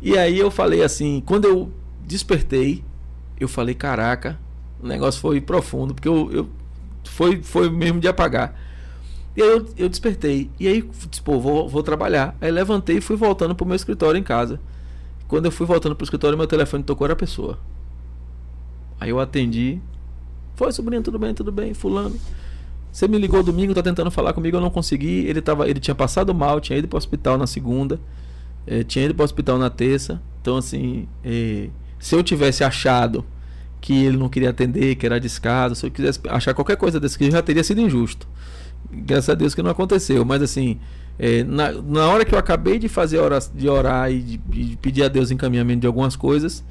E 0.00 0.16
aí 0.16 0.38
eu 0.38 0.50
falei 0.50 0.82
assim, 0.82 1.22
quando 1.26 1.44
eu 1.44 1.70
despertei, 2.06 2.82
eu 3.38 3.48
falei, 3.48 3.74
caraca, 3.74 4.38
o 4.82 4.86
negócio 4.86 5.20
foi 5.20 5.40
profundo, 5.40 5.94
porque 5.94 6.08
eu, 6.08 6.30
eu 6.32 6.48
foi, 7.04 7.42
foi 7.42 7.68
mesmo 7.68 8.00
de 8.00 8.08
apagar. 8.08 8.58
E 9.36 9.42
aí 9.42 9.48
eu, 9.48 9.66
eu 9.76 9.88
despertei. 9.88 10.50
E 10.58 10.66
aí, 10.66 10.82
tipo, 11.10 11.38
vou, 11.38 11.68
vou 11.68 11.82
trabalhar. 11.82 12.36
Aí 12.40 12.50
levantei 12.50 12.98
e 12.98 13.00
fui 13.00 13.16
voltando 13.16 13.54
pro 13.54 13.66
meu 13.66 13.76
escritório 13.76 14.18
em 14.18 14.22
casa. 14.22 14.60
Quando 15.28 15.46
eu 15.46 15.52
fui 15.52 15.66
voltando 15.66 15.94
pro 15.94 16.04
escritório, 16.04 16.36
meu 16.36 16.46
telefone 16.46 16.82
tocou 16.82 17.06
era 17.06 17.12
a 17.12 17.16
pessoa. 17.16 17.58
Aí 18.98 19.10
eu 19.10 19.20
atendi. 19.20 19.80
Foi, 20.56 20.72
sobrinho, 20.72 21.02
tudo 21.02 21.18
bem, 21.18 21.32
tudo 21.32 21.52
bem, 21.52 21.72
fulano. 21.72 22.16
Você 22.92 23.06
me 23.06 23.16
ligou 23.18 23.42
domingo, 23.42 23.72
tá 23.72 23.82
tentando 23.82 24.10
falar 24.10 24.32
comigo, 24.32 24.56
eu 24.56 24.60
não 24.60 24.70
consegui. 24.70 25.24
Ele, 25.26 25.40
tava, 25.40 25.68
ele 25.68 25.78
tinha 25.78 25.94
passado 25.94 26.34
mal, 26.34 26.60
tinha 26.60 26.78
ido 26.78 26.88
pro 26.88 26.98
hospital 26.98 27.38
na 27.38 27.46
segunda, 27.46 28.00
eh, 28.66 28.82
tinha 28.82 29.04
ido 29.04 29.14
pro 29.14 29.24
hospital 29.24 29.56
na 29.56 29.70
terça. 29.70 30.20
Então, 30.40 30.56
assim, 30.56 31.06
eh, 31.24 31.68
se 31.98 32.14
eu 32.14 32.22
tivesse 32.22 32.64
achado 32.64 33.24
que 33.80 34.04
ele 34.04 34.16
não 34.16 34.28
queria 34.28 34.50
atender, 34.50 34.96
que 34.96 35.06
era 35.06 35.20
descaso, 35.20 35.74
se 35.74 35.86
eu 35.86 35.90
quisesse 35.90 36.20
achar 36.28 36.52
qualquer 36.52 36.76
coisa 36.76 36.98
desse 36.98 37.16
que 37.16 37.30
já 37.30 37.40
teria 37.40 37.62
sido 37.64 37.80
injusto. 37.80 38.26
Graças 38.92 39.28
a 39.28 39.34
Deus 39.34 39.54
que 39.54 39.62
não 39.62 39.70
aconteceu, 39.70 40.24
mas 40.24 40.42
assim, 40.42 40.78
é, 41.18 41.44
na, 41.44 41.72
na 41.72 42.08
hora 42.08 42.24
que 42.24 42.34
eu 42.34 42.38
acabei 42.38 42.78
de 42.78 42.88
fazer 42.88 43.18
orar, 43.18 43.42
de 43.54 43.68
orar 43.68 44.10
e 44.10 44.20
de, 44.20 44.36
de, 44.38 44.76
pedir 44.76 45.02
a 45.02 45.08
Deus 45.08 45.30
encaminhamento 45.30 45.80
de 45.80 45.86
algumas 45.86 46.16
coisas, 46.16 46.64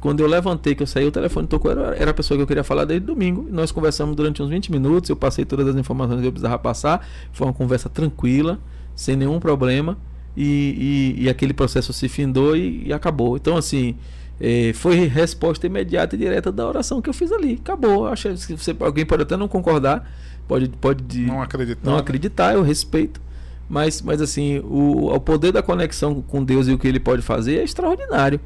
quando 0.00 0.20
eu 0.20 0.26
levantei, 0.26 0.74
que 0.74 0.82
eu 0.82 0.86
saí, 0.86 1.04
o 1.06 1.10
telefone 1.10 1.48
tocou, 1.48 1.70
era, 1.70 1.96
era 1.96 2.10
a 2.12 2.14
pessoa 2.14 2.38
que 2.38 2.42
eu 2.42 2.46
queria 2.46 2.62
falar 2.62 2.84
desde 2.84 3.04
domingo. 3.04 3.46
Nós 3.50 3.72
conversamos 3.72 4.14
durante 4.14 4.42
uns 4.42 4.48
20 4.48 4.70
minutos, 4.70 5.10
eu 5.10 5.16
passei 5.16 5.44
todas 5.44 5.66
as 5.66 5.76
informações 5.76 6.20
que 6.20 6.26
eu 6.26 6.32
precisava 6.32 6.58
passar. 6.58 7.06
Foi 7.32 7.46
uma 7.46 7.52
conversa 7.52 7.88
tranquila, 7.88 8.60
sem 8.94 9.16
nenhum 9.16 9.40
problema. 9.40 9.98
E, 10.36 11.16
e, 11.18 11.24
e 11.24 11.28
aquele 11.28 11.52
processo 11.52 11.92
se 11.92 12.08
findou 12.08 12.56
e, 12.56 12.86
e 12.86 12.92
acabou. 12.92 13.36
Então, 13.36 13.56
assim, 13.56 13.96
é, 14.40 14.72
foi 14.72 15.06
resposta 15.08 15.66
imediata 15.66 16.14
e 16.14 16.18
direta 16.18 16.52
da 16.52 16.66
oração 16.66 17.02
que 17.02 17.10
eu 17.10 17.14
fiz 17.14 17.32
ali. 17.32 17.58
Acabou. 17.60 18.06
Acho 18.06 18.28
que 18.34 18.56
você, 18.56 18.76
alguém 18.78 19.04
pode 19.04 19.22
até 19.22 19.36
não 19.36 19.48
concordar, 19.48 20.08
pode, 20.48 20.68
pode 20.70 21.20
não 21.20 21.42
acreditar, 21.42 21.88
não 21.88 21.96
acreditar 21.96 22.54
eu 22.54 22.62
respeito. 22.62 23.20
Mas, 23.68 24.00
mas 24.00 24.22
assim, 24.22 24.60
o, 24.60 25.14
o 25.14 25.20
poder 25.20 25.52
da 25.52 25.62
conexão 25.62 26.22
com 26.22 26.42
Deus 26.42 26.66
e 26.68 26.72
o 26.72 26.78
que 26.78 26.88
ele 26.88 26.98
pode 26.98 27.20
fazer 27.20 27.58
é 27.58 27.64
extraordinário. 27.64 28.40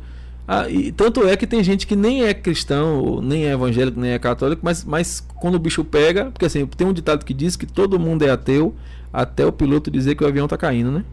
Ah, 0.47 0.69
e 0.69 0.91
tanto 0.91 1.27
é 1.27 1.37
que 1.37 1.47
tem 1.47 1.63
gente 1.63 1.87
que 1.87 1.95
nem 1.95 2.25
é 2.25 2.35
cristão, 2.35 3.21
nem 3.23 3.47
é 3.47 3.53
evangélico, 3.53 4.01
nem 4.01 4.11
é 4.11 4.19
católico, 4.19 4.61
mas, 4.65 4.85
mas 4.85 5.25
quando 5.37 5.55
o 5.55 5.59
bicho 5.61 5.85
pega, 5.85 6.33
porque 6.33 6.47
assim, 6.47 6.67
tem 6.67 6.85
um 6.85 6.93
ditado 6.93 7.25
que 7.25 7.33
diz 7.33 7.55
que 7.55 7.65
todo 7.65 7.99
mundo 8.01 8.25
é 8.25 8.31
ateu 8.31 8.75
até 9.13 9.47
o 9.47 9.53
piloto 9.53 9.89
dizer 9.89 10.17
que 10.17 10.25
o 10.25 10.27
avião 10.27 10.49
tá 10.49 10.57
caindo, 10.57 10.91
né? 10.91 11.05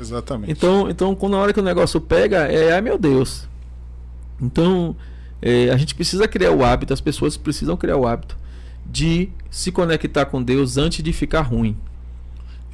Exatamente. 0.00 0.50
Então, 0.50 0.90
então 0.90 1.14
quando 1.14 1.34
na 1.34 1.38
hora 1.38 1.52
que 1.52 1.60
o 1.60 1.62
negócio 1.62 2.00
pega, 2.00 2.48
é 2.48 2.72
ai 2.72 2.80
meu 2.80 2.98
Deus. 2.98 3.46
Então, 4.42 4.96
é, 5.40 5.70
a 5.70 5.76
gente 5.76 5.94
precisa 5.94 6.26
criar 6.26 6.50
o 6.50 6.64
hábito, 6.64 6.92
as 6.92 7.00
pessoas 7.00 7.36
precisam 7.36 7.76
criar 7.76 7.96
o 7.96 8.04
hábito 8.04 8.36
de 8.86 9.28
se 9.50 9.72
conectar 9.72 10.26
com 10.26 10.42
Deus 10.42 10.76
antes 10.76 11.02
de 11.02 11.12
ficar 11.12 11.42
ruim. 11.42 11.76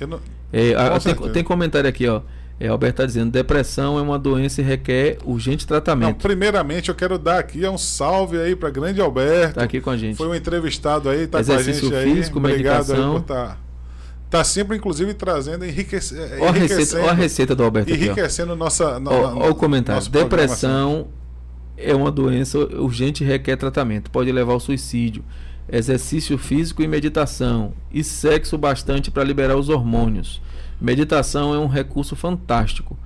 Não... 0.00 0.20
É, 0.52 0.74
a, 0.74 0.98
tem, 0.98 1.14
tem, 1.14 1.44
comentário 1.44 1.88
aqui, 1.88 2.08
ó. 2.08 2.22
É, 2.58 2.68
Alberto 2.68 2.94
está 2.94 3.06
dizendo: 3.06 3.30
depressão 3.30 3.98
é 3.98 4.02
uma 4.02 4.18
doença 4.18 4.60
e 4.60 4.64
requer 4.64 5.18
urgente 5.24 5.66
tratamento. 5.66 6.08
Não, 6.08 6.14
primeiramente, 6.14 6.88
eu 6.88 6.94
quero 6.94 7.18
dar 7.18 7.38
aqui 7.38 7.66
um 7.66 7.78
salve 7.78 8.38
aí 8.38 8.56
para 8.56 8.68
grande 8.70 9.00
Alberto. 9.00 9.50
Está 9.50 9.62
aqui 9.62 9.80
com 9.80 9.90
a 9.90 9.96
gente. 9.96 10.16
Foi 10.16 10.28
um 10.28 10.34
entrevistado 10.34 11.08
aí, 11.08 11.22
está 11.22 11.42
com 11.42 11.52
a 11.52 11.62
gente 11.62 11.80
físico, 11.80 11.96
aí. 11.96 12.44
Obrigado 12.44 12.88
medicação. 12.88 13.06
aí 13.06 13.12
por 13.12 13.20
estar. 13.20 13.46
Tá, 13.46 13.58
tá 14.28 14.44
sempre, 14.44 14.76
inclusive, 14.76 15.14
trazendo, 15.14 15.64
enriquece, 15.64 16.14
olha 16.38 16.48
a 16.48 16.52
receita, 16.52 17.10
a 17.10 17.12
receita 17.14 17.54
do 17.54 17.62
Alberto. 17.62 17.90
Enriquecendo 17.92 18.52
aqui, 18.52 18.58
nossa. 18.58 18.98
No, 18.98 19.10
olha 19.10 19.50
o 19.50 19.54
comentário. 19.54 20.06
Depressão 20.10 21.08
é 21.78 21.94
uma 21.94 22.10
doença 22.10 22.58
urgente 22.58 23.24
e 23.24 23.26
requer 23.26 23.56
tratamento. 23.56 24.10
Pode 24.10 24.30
levar 24.30 24.52
ao 24.52 24.60
suicídio 24.60 25.24
exercício 25.70 26.36
físico 26.36 26.82
e 26.82 26.88
meditação, 26.88 27.72
e 27.92 28.02
sexo 28.02 28.58
bastante 28.58 29.10
para 29.10 29.24
liberar 29.24 29.56
os 29.56 29.68
hormônios. 29.68 30.40
Meditação 30.80 31.54
é 31.54 31.58
um 31.58 31.66
recurso 31.66 32.16
fantástico. 32.16 32.98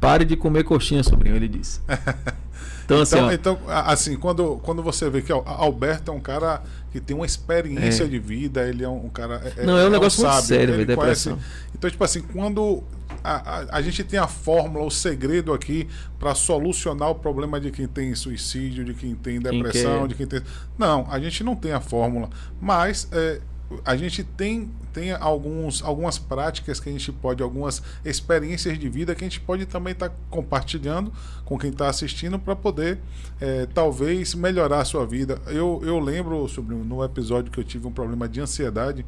Pare 0.00 0.24
de 0.24 0.36
comer 0.36 0.64
coxinha, 0.64 1.02
sobrinho, 1.02 1.36
ele 1.36 1.48
disse. 1.48 1.80
Então, 2.86 3.00
assim, 3.00 3.16
então, 3.16 3.32
então, 3.32 3.58
assim 3.66 4.16
quando, 4.16 4.58
quando 4.62 4.80
você 4.80 5.10
vê 5.10 5.20
que 5.20 5.32
ó, 5.32 5.42
Alberto 5.44 6.12
é 6.12 6.14
um 6.14 6.20
cara 6.20 6.62
que 6.92 7.00
tem 7.00 7.16
uma 7.16 7.26
experiência 7.26 8.04
é. 8.04 8.06
de 8.06 8.18
vida, 8.18 8.66
ele 8.66 8.84
é 8.84 8.88
um, 8.88 9.08
cara. 9.08 9.52
É, 9.56 9.66
Não, 9.66 9.76
é 9.76 9.84
um 9.84 9.88
é 9.88 9.90
negócio 9.90 10.22
um 10.22 10.28
muito 10.28 10.34
sábio, 10.36 10.48
sério, 10.48 10.74
velho, 10.74 10.86
depressão. 10.86 11.36
Então, 11.74 11.90
tipo 11.90 12.04
assim, 12.04 12.22
quando 12.22 12.84
a, 13.26 13.36
a, 13.36 13.78
a, 13.78 13.82
gente 13.82 14.04
tem 14.04 14.18
a 14.18 14.28
fórmula, 14.28 14.84
o 14.84 14.90
segredo 14.90 15.52
aqui 15.52 15.88
para 16.18 16.34
solucionar 16.34 17.10
o 17.10 17.14
problema 17.14 17.60
de 17.60 17.70
quem 17.70 17.86
tem 17.86 18.14
suicídio, 18.14 18.84
de 18.84 18.94
quem 18.94 19.14
tem 19.14 19.40
depressão, 19.40 20.00
quem 20.00 20.08
de 20.08 20.14
quem 20.14 20.26
tem. 20.26 20.42
Não, 20.78 21.06
a 21.10 21.18
gente 21.18 21.42
não 21.42 21.56
tem 21.56 21.72
a 21.72 21.80
fórmula. 21.80 22.30
Mas 22.60 23.08
é, 23.10 23.40
a 23.84 23.96
gente 23.96 24.22
tem, 24.22 24.70
tem 24.92 25.12
alguns, 25.12 25.82
algumas 25.82 26.18
práticas 26.18 26.78
que 26.78 26.88
a 26.88 26.92
gente 26.92 27.10
pode, 27.10 27.42
algumas 27.42 27.82
experiências 28.04 28.78
de 28.78 28.88
vida 28.88 29.14
que 29.14 29.24
a 29.24 29.28
gente 29.28 29.40
pode 29.40 29.66
também 29.66 29.92
estar 29.92 30.10
tá 30.10 30.14
compartilhando 30.30 31.12
com 31.44 31.58
quem 31.58 31.70
está 31.70 31.88
assistindo 31.88 32.38
para 32.38 32.54
poder 32.54 33.00
é, 33.40 33.66
talvez 33.66 34.34
melhorar 34.34 34.80
a 34.80 34.84
sua 34.84 35.04
vida. 35.04 35.40
Eu, 35.48 35.80
eu 35.84 35.98
lembro 35.98 36.46
sobre 36.48 36.76
no 36.76 37.04
episódio 37.04 37.50
que 37.50 37.58
eu 37.58 37.64
tive 37.64 37.86
um 37.86 37.92
problema 37.92 38.28
de 38.28 38.40
ansiedade 38.40 39.04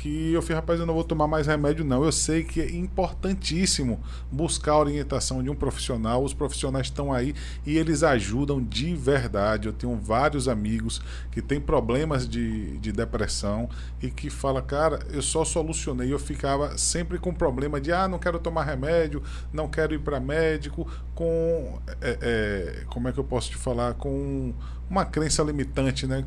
que 0.00 0.32
eu 0.32 0.40
falei, 0.40 0.56
rapaz, 0.56 0.80
eu 0.80 0.86
não 0.86 0.94
vou 0.94 1.04
tomar 1.04 1.26
mais 1.26 1.46
remédio, 1.46 1.84
não. 1.84 2.02
Eu 2.02 2.10
sei 2.10 2.42
que 2.42 2.58
é 2.58 2.70
importantíssimo 2.70 4.00
buscar 4.32 4.72
a 4.72 4.78
orientação 4.78 5.42
de 5.42 5.50
um 5.50 5.54
profissional. 5.54 6.24
Os 6.24 6.32
profissionais 6.32 6.86
estão 6.86 7.12
aí 7.12 7.34
e 7.66 7.76
eles 7.76 8.02
ajudam 8.02 8.64
de 8.64 8.96
verdade. 8.96 9.68
Eu 9.68 9.74
tenho 9.74 9.94
vários 9.96 10.48
amigos 10.48 11.02
que 11.30 11.42
têm 11.42 11.60
problemas 11.60 12.26
de, 12.26 12.78
de 12.78 12.92
depressão 12.92 13.68
e 14.00 14.10
que 14.10 14.30
fala, 14.30 14.62
cara, 14.62 15.00
eu 15.12 15.20
só 15.20 15.44
solucionei. 15.44 16.10
Eu 16.10 16.18
ficava 16.18 16.78
sempre 16.78 17.18
com 17.18 17.34
problema 17.34 17.78
de, 17.78 17.92
ah, 17.92 18.08
não 18.08 18.18
quero 18.18 18.38
tomar 18.38 18.64
remédio, 18.64 19.22
não 19.52 19.68
quero 19.68 19.92
ir 19.92 20.00
para 20.00 20.18
médico, 20.18 20.90
com, 21.14 21.78
é, 22.00 22.18
é, 22.22 22.84
como 22.86 23.06
é 23.06 23.12
que 23.12 23.18
eu 23.18 23.24
posso 23.24 23.50
te 23.50 23.56
falar, 23.58 23.92
com 23.92 24.54
uma 24.88 25.04
crença 25.04 25.42
limitante, 25.42 26.06
né? 26.06 26.24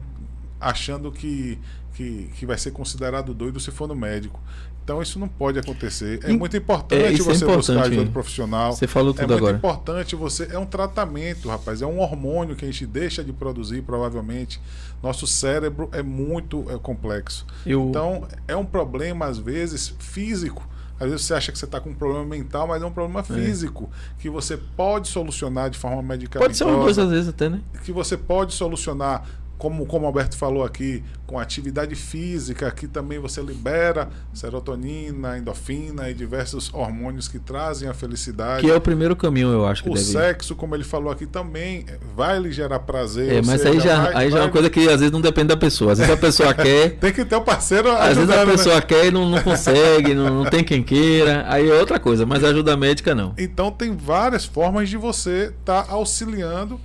Achando 0.64 1.12
que 1.12 1.60
que, 1.94 2.30
que 2.36 2.46
vai 2.46 2.58
ser 2.58 2.72
considerado 2.72 3.34
doido 3.34 3.60
se 3.60 3.72
for 3.72 3.88
no 3.88 3.96
médico. 3.96 4.40
Então 4.84 5.02
isso 5.02 5.18
não 5.18 5.30
pode 5.30 5.58
acontecer. 5.58 6.20
É 6.24 6.34
muito 6.34 6.58
importante 6.58 7.02
é, 7.02 7.12
você 7.16 7.32
é 7.32 7.48
importante, 7.48 7.56
buscar 7.56 7.82
ajuda 7.84 8.12
profissional. 8.12 8.74
Você 8.74 8.86
falou 8.86 9.14
tudo 9.14 9.24
agora. 9.24 9.36
É 9.36 9.40
muito 9.40 9.56
agora. 9.56 9.58
importante 9.58 10.16
você. 10.16 10.50
É 10.52 10.60
um 10.60 10.66
tratamento, 10.66 11.48
rapaz. 11.48 11.82
É 11.82 11.86
um 11.86 12.00
hormônio 12.00 12.54
que 12.54 12.66
a 12.66 12.68
gente 12.68 12.86
deixa 12.86 13.24
de 13.24 13.32
produzir, 13.32 13.82
provavelmente. 13.84 14.60
Nosso 15.02 15.26
cérebro 15.26 15.88
é 15.94 16.04
muito 16.04 16.66
é, 16.70 16.78
complexo. 16.78 17.46
Eu... 17.66 17.88
Então 17.88 18.28
é 18.46 18.58
um 18.58 18.66
problema 18.66 19.26
às 19.26 19.38
vezes 19.38 19.94
físico. 20.00 20.68
Às 21.00 21.10
vezes 21.10 21.26
você 21.26 21.34
acha 21.34 21.52
que 21.52 21.58
você 21.58 21.66
está 21.66 21.80
com 21.80 21.90
um 21.90 21.96
problema 21.96 22.26
mental, 22.26 22.68
mas 22.68 22.82
é 22.82 22.86
um 22.86 22.92
problema 22.92 23.22
é. 23.22 23.24
físico 23.24 23.90
é. 23.92 24.22
que 24.22 24.30
você 24.30 24.58
pode 24.58 25.08
solucionar 25.08 25.70
de 25.70 25.78
forma 25.78 26.02
medicamentosa. 26.02 26.46
Pode 26.46 26.58
ser 26.58 26.66
uma 26.66 26.84
coisa 26.84 27.04
às 27.04 27.10
vezes 27.10 27.30
até, 27.30 27.48
né? 27.48 27.62
Que 27.86 27.92
você 27.92 28.18
pode 28.18 28.54
solucionar 28.54 29.24
como, 29.58 29.86
como 29.86 30.04
o 30.04 30.08
Alberto 30.08 30.36
falou 30.38 30.64
aqui, 30.64 31.04
com 31.26 31.40
atividade 31.40 31.96
física, 31.96 32.70
que 32.72 32.88
também 32.88 33.18
você 33.20 33.42
libera 33.42 34.10
serotonina, 34.34 35.38
endorfina 35.38 36.10
e 36.10 36.14
diversos 36.14 36.72
hormônios 36.74 37.28
que 37.28 37.40
trazem 37.40 37.88
a 37.90 37.94
felicidade. 37.94 38.62
Que 38.66 38.72
é 38.72 38.76
o 38.76 38.82
primeiro 38.82 39.16
caminho, 39.16 39.48
eu 39.52 39.66
acho 39.66 39.84
que 39.84 39.90
O 39.90 39.94
deve... 39.94 40.06
sexo, 40.06 40.56
como 40.56 40.76
ele 40.76 40.84
falou 40.84 41.12
aqui 41.12 41.26
também, 41.26 41.86
vai 42.16 42.40
lhe 42.40 42.52
gerar 42.52 42.80
prazer. 42.80 43.34
É, 43.38 43.42
mas 43.42 43.62
seja, 43.62 43.70
aí 43.72 43.80
já, 43.80 44.04
vai- 44.04 44.14
aí 44.16 44.30
já 44.32 44.38
é 44.38 44.40
vai- 44.40 44.48
uma 44.48 44.52
coisa 44.52 44.70
que 44.70 44.82
às 44.90 45.00
vezes 45.00 45.12
não 45.12 45.22
depende 45.22 45.48
da 45.48 45.58
pessoa. 45.58 45.94
Às 45.94 45.98
vezes 46.00 46.14
a 46.14 46.18
pessoa 46.18 46.54
quer, 46.54 46.98
Tem 47.00 47.14
que 47.14 47.26
ter 47.26 47.36
o 47.36 47.42
parceiro 47.42 47.90
às 47.92 48.16
vezes 48.16 48.18
a 48.18 48.22
ajudando, 48.34 48.46
né? 48.48 48.52
pessoa 48.52 48.82
quer 48.82 49.06
e 49.08 49.12
não, 49.12 49.30
não 49.30 49.42
consegue, 49.42 50.14
não, 50.14 50.44
não 50.44 50.50
tem 50.50 50.64
quem 50.64 50.84
queira. 50.84 51.46
Aí 51.48 51.70
é 51.70 51.74
outra 51.80 52.00
coisa, 52.00 52.26
mas 52.26 52.44
ajuda 52.44 52.76
médica 52.78 53.16
não. 53.16 53.34
Então 53.38 53.72
tem 53.72 53.96
várias 53.96 54.46
formas 54.46 54.90
de 54.90 54.98
você 54.98 55.54
estar 55.60 55.86
auxiliando 55.90 56.80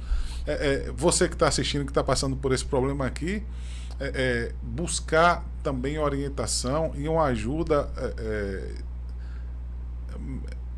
é, 0.48 0.86
é, 0.88 0.92
você 0.96 1.28
que 1.28 1.34
está 1.34 1.46
assistindo, 1.46 1.84
que 1.84 1.90
está 1.90 2.02
passando 2.02 2.34
por 2.34 2.52
esse 2.52 2.64
problema 2.64 3.06
aqui, 3.06 3.42
é, 4.00 4.12
é, 4.14 4.52
buscar 4.62 5.44
também 5.62 5.98
orientação 5.98 6.92
e 6.96 7.06
uma 7.06 7.24
ajuda 7.24 7.88
é, 7.96 8.14
é, 8.18 8.74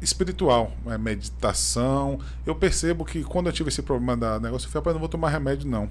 espiritual, 0.03 0.73
né, 0.85 0.99
meditação. 0.99 2.19
Eu 2.45 2.55
percebo 2.57 3.05
que 3.05 3.23
quando 3.23 3.47
eu 3.47 3.53
tive 3.53 3.69
esse 3.69 3.83
problema 3.83 4.17
da 4.17 4.41
negócio, 4.41 4.67
eu 4.67 4.71
falei, 4.71 4.81
rapaz, 4.81 4.95
não 4.95 5.01
vou 5.01 5.09
tomar 5.09 5.29
remédio 5.29 5.69
não. 5.69 5.89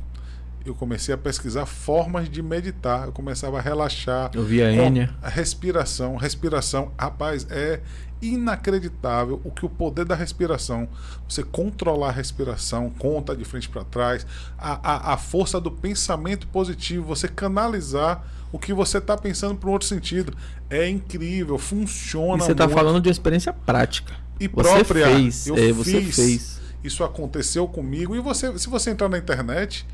Eu 0.66 0.76
comecei 0.76 1.16
a 1.16 1.18
pesquisar 1.18 1.66
formas 1.66 2.30
de 2.30 2.42
meditar. 2.44 3.06
Eu 3.06 3.14
começava 3.14 3.60
a 3.60 3.62
relaxar. 3.62 4.30
Eu 4.34 4.44
vi 4.44 4.62
a 4.62 4.72
Enya. 4.72 5.16
a 5.22 5.30
respiração, 5.30 6.18
respiração, 6.18 6.92
rapaz, 7.00 7.48
é 7.50 7.80
inacreditável 8.22 9.42
o 9.44 9.52
que 9.52 9.66
o 9.66 9.70
poder 9.70 10.06
da 10.06 10.16
respiração, 10.16 10.88
você 11.28 11.44
controlar 11.44 12.10
a 12.10 12.12
respiração, 12.12 12.90
conta 12.98 13.36
de 13.36 13.46
frente 13.46 13.70
para 13.70 13.84
trás, 13.84 14.26
a, 14.58 15.12
a, 15.12 15.14
a 15.14 15.18
força 15.18 15.60
do 15.60 15.72
pensamento 15.72 16.48
positivo, 16.48 17.04
você 17.06 17.28
canalizar 17.28 18.24
o 18.52 18.58
que 18.58 18.74
você 18.74 18.98
está 18.98 19.16
pensando 19.16 19.56
para 19.56 19.70
um 19.70 19.74
outro 19.74 19.88
sentido, 19.88 20.34
é 20.70 20.90
incrível, 20.90 21.56
E 21.56 21.60
funciona. 21.60 22.44
você 22.44 22.52
está 22.52 22.68
falando 22.68 23.00
de 23.02 23.08
uma 23.08 23.12
experiência 23.12 23.54
prática. 23.54 24.14
e 24.40 24.48
você 24.48 24.70
própria. 24.84 25.08
fez, 25.08 25.48
eu 25.48 25.56
é, 25.56 25.72
você 25.72 26.02
fiz. 26.02 26.16
fez. 26.16 26.60
Isso 26.84 27.04
aconteceu 27.04 27.68
comigo 27.68 28.16
e 28.16 28.20
você, 28.20 28.58
se 28.58 28.70
você 28.70 28.90
entrar 28.92 29.10
na 29.10 29.18
internet, 29.18 29.86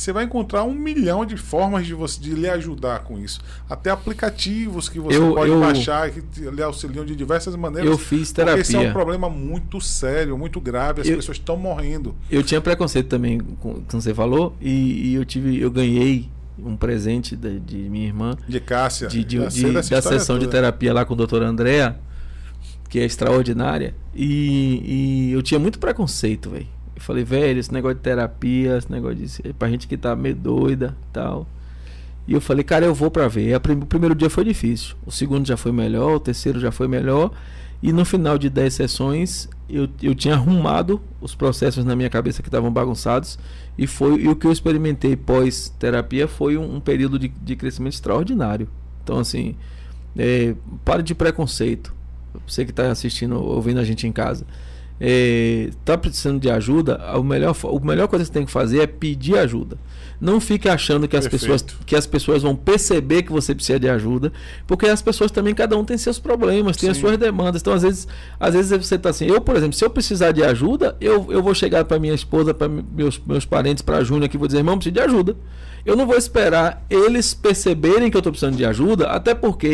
você 0.00 0.12
vai 0.12 0.24
encontrar 0.24 0.64
um 0.64 0.74
milhão 0.74 1.24
de 1.24 1.36
formas 1.36 1.86
de 1.86 1.94
você 1.94 2.20
de 2.20 2.34
lhe 2.34 2.48
ajudar 2.48 3.00
com 3.04 3.18
isso. 3.18 3.40
Até 3.68 3.90
aplicativos 3.90 4.88
que 4.88 4.98
você 4.98 5.18
Eu- 5.18 5.34
pode 5.34 5.50
eu- 5.50 5.60
baixar 5.60 6.10
que 6.10 6.22
lhe 6.50 6.62
auxiliam 6.62 7.04
de 7.04 7.14
diversas 7.14 7.54
maneiras. 7.56 7.90
Eu 7.90 7.98
fiz 7.98 8.32
Porque 8.32 8.50
esse 8.60 8.74
é 8.74 8.78
um 8.78 8.80
terapia. 8.82 8.92
problema 8.92 9.28
muito 9.30 9.80
sério, 9.80 10.36
muito 10.38 10.60
grave. 10.60 11.02
As 11.02 11.08
Eu- 11.08 11.16
pessoas 11.16 11.36
estão 11.38 11.56
morrendo. 11.56 12.14
Eu 12.30 12.42
tinha 12.42 12.60
preconceito 12.60 13.08
também, 13.08 13.38
com, 13.40 13.82
como 13.82 14.02
você 14.02 14.14
falou, 14.14 14.54
e, 14.60 15.10
e 15.10 15.14
eu 15.14 15.24
tive, 15.24 15.60
eu 15.60 15.70
ganhei 15.70 16.28
um 16.58 16.76
presente 16.76 17.34
de, 17.36 17.58
de 17.58 17.76
minha 17.76 18.06
irmã 18.06 18.36
De 18.48 18.60
Cássia. 18.60 19.08
de, 19.08 19.24
de, 19.24 19.46
de- 19.48 19.72
da 19.72 19.82
sessão 19.82 20.38
de 20.38 20.44
toda. 20.46 20.52
terapia 20.58 20.92
lá 20.94 21.04
com 21.04 21.14
a 21.14 21.16
doutora 21.16 21.46
Andréa, 21.48 21.96
que 22.88 23.00
é 23.00 23.04
extraordinária, 23.04 23.94
e, 24.14 25.28
e 25.28 25.32
eu 25.32 25.42
tinha 25.42 25.58
muito 25.58 25.78
preconceito, 25.80 26.50
velho. 26.50 26.66
Eu 26.96 27.00
falei, 27.02 27.24
velho, 27.24 27.58
esse 27.58 27.72
negócio 27.72 27.96
de 27.96 28.02
terapia, 28.02 28.76
esse 28.78 28.90
negócio 28.90 29.16
de. 29.16 29.52
pra 29.54 29.68
gente 29.68 29.88
que 29.88 29.96
tá 29.96 30.14
meio 30.14 30.34
doida 30.36 30.96
tal. 31.12 31.46
E 32.26 32.32
eu 32.32 32.40
falei, 32.40 32.64
cara, 32.64 32.86
eu 32.86 32.94
vou 32.94 33.10
pra 33.10 33.28
ver. 33.28 33.58
Prim- 33.60 33.74
o 33.80 33.86
primeiro 33.86 34.14
dia 34.14 34.30
foi 34.30 34.44
difícil, 34.44 34.96
o 35.04 35.10
segundo 35.12 35.46
já 35.46 35.56
foi 35.56 35.72
melhor, 35.72 36.14
o 36.16 36.20
terceiro 36.20 36.58
já 36.60 36.70
foi 36.72 36.88
melhor. 36.88 37.30
E 37.82 37.92
no 37.92 38.04
final 38.04 38.38
de 38.38 38.48
10 38.48 38.72
sessões, 38.72 39.48
eu, 39.68 39.88
eu 40.02 40.14
tinha 40.14 40.34
arrumado 40.34 41.02
os 41.20 41.34
processos 41.34 41.84
na 41.84 41.94
minha 41.94 42.08
cabeça 42.08 42.42
que 42.42 42.48
estavam 42.48 42.72
bagunçados. 42.72 43.38
E 43.76 43.86
foi 43.86 44.22
e 44.22 44.28
o 44.28 44.36
que 44.36 44.46
eu 44.46 44.52
experimentei 44.52 45.16
pós-terapia 45.16 46.26
foi 46.26 46.56
um, 46.56 46.76
um 46.76 46.80
período 46.80 47.18
de, 47.18 47.28
de 47.28 47.56
crescimento 47.56 47.92
extraordinário. 47.94 48.68
Então, 49.02 49.18
assim, 49.18 49.54
é, 50.16 50.54
pare 50.84 51.02
de 51.02 51.14
preconceito. 51.14 51.92
Você 52.46 52.64
que 52.64 52.70
está 52.70 52.90
assistindo, 52.90 53.36
ouvindo 53.42 53.80
a 53.80 53.84
gente 53.84 54.06
em 54.06 54.12
casa. 54.12 54.46
Está 55.00 55.98
precisando 55.98 56.40
de 56.40 56.48
ajuda, 56.48 56.96
a 57.04 57.20
melhor, 57.22 57.54
a 57.54 57.86
melhor 57.86 58.06
coisa 58.08 58.24
que 58.24 58.28
você 58.28 58.32
tem 58.32 58.46
que 58.46 58.52
fazer 58.52 58.80
é 58.80 58.86
pedir 58.86 59.36
ajuda. 59.38 59.76
Não 60.20 60.40
fique 60.40 60.68
achando 60.68 61.08
que 61.08 61.16
as, 61.16 61.26
pessoas, 61.26 61.62
que 61.84 61.96
as 61.96 62.06
pessoas 62.06 62.42
vão 62.42 62.54
perceber 62.54 63.22
que 63.22 63.32
você 63.32 63.54
precisa 63.54 63.78
de 63.78 63.88
ajuda, 63.88 64.32
porque 64.66 64.86
as 64.86 65.02
pessoas 65.02 65.30
também, 65.30 65.54
cada 65.54 65.76
um 65.76 65.84
tem 65.84 65.98
seus 65.98 66.18
problemas, 66.18 66.76
tem 66.76 66.88
as 66.88 66.96
Sim. 66.96 67.02
suas 67.02 67.18
demandas. 67.18 67.60
Então, 67.60 67.72
às 67.72 67.82
vezes, 67.82 68.08
às 68.38 68.54
vezes 68.54 68.70
você 68.70 68.94
está 68.94 69.10
assim, 69.10 69.26
eu, 69.26 69.40
por 69.40 69.56
exemplo, 69.56 69.74
se 69.74 69.84
eu 69.84 69.90
precisar 69.90 70.32
de 70.32 70.42
ajuda, 70.42 70.96
eu, 71.00 71.26
eu 71.30 71.42
vou 71.42 71.54
chegar 71.54 71.84
para 71.84 71.98
minha 71.98 72.14
esposa, 72.14 72.54
para 72.54 72.68
meus, 72.68 73.20
meus 73.26 73.44
parentes, 73.44 73.82
para 73.82 73.98
a 73.98 74.04
Júnior 74.04 74.26
aqui, 74.26 74.38
vou 74.38 74.46
dizer, 74.46 74.58
irmão, 74.58 74.78
preciso 74.78 74.94
de 74.94 75.00
ajuda. 75.00 75.36
Eu 75.84 75.96
não 75.96 76.06
vou 76.06 76.16
esperar 76.16 76.82
eles 76.88 77.34
perceberem 77.34 78.10
que 78.10 78.16
eu 78.16 78.20
estou 78.20 78.32
precisando 78.32 78.56
de 78.56 78.64
ajuda, 78.64 79.08
até 79.08 79.34
porque, 79.34 79.68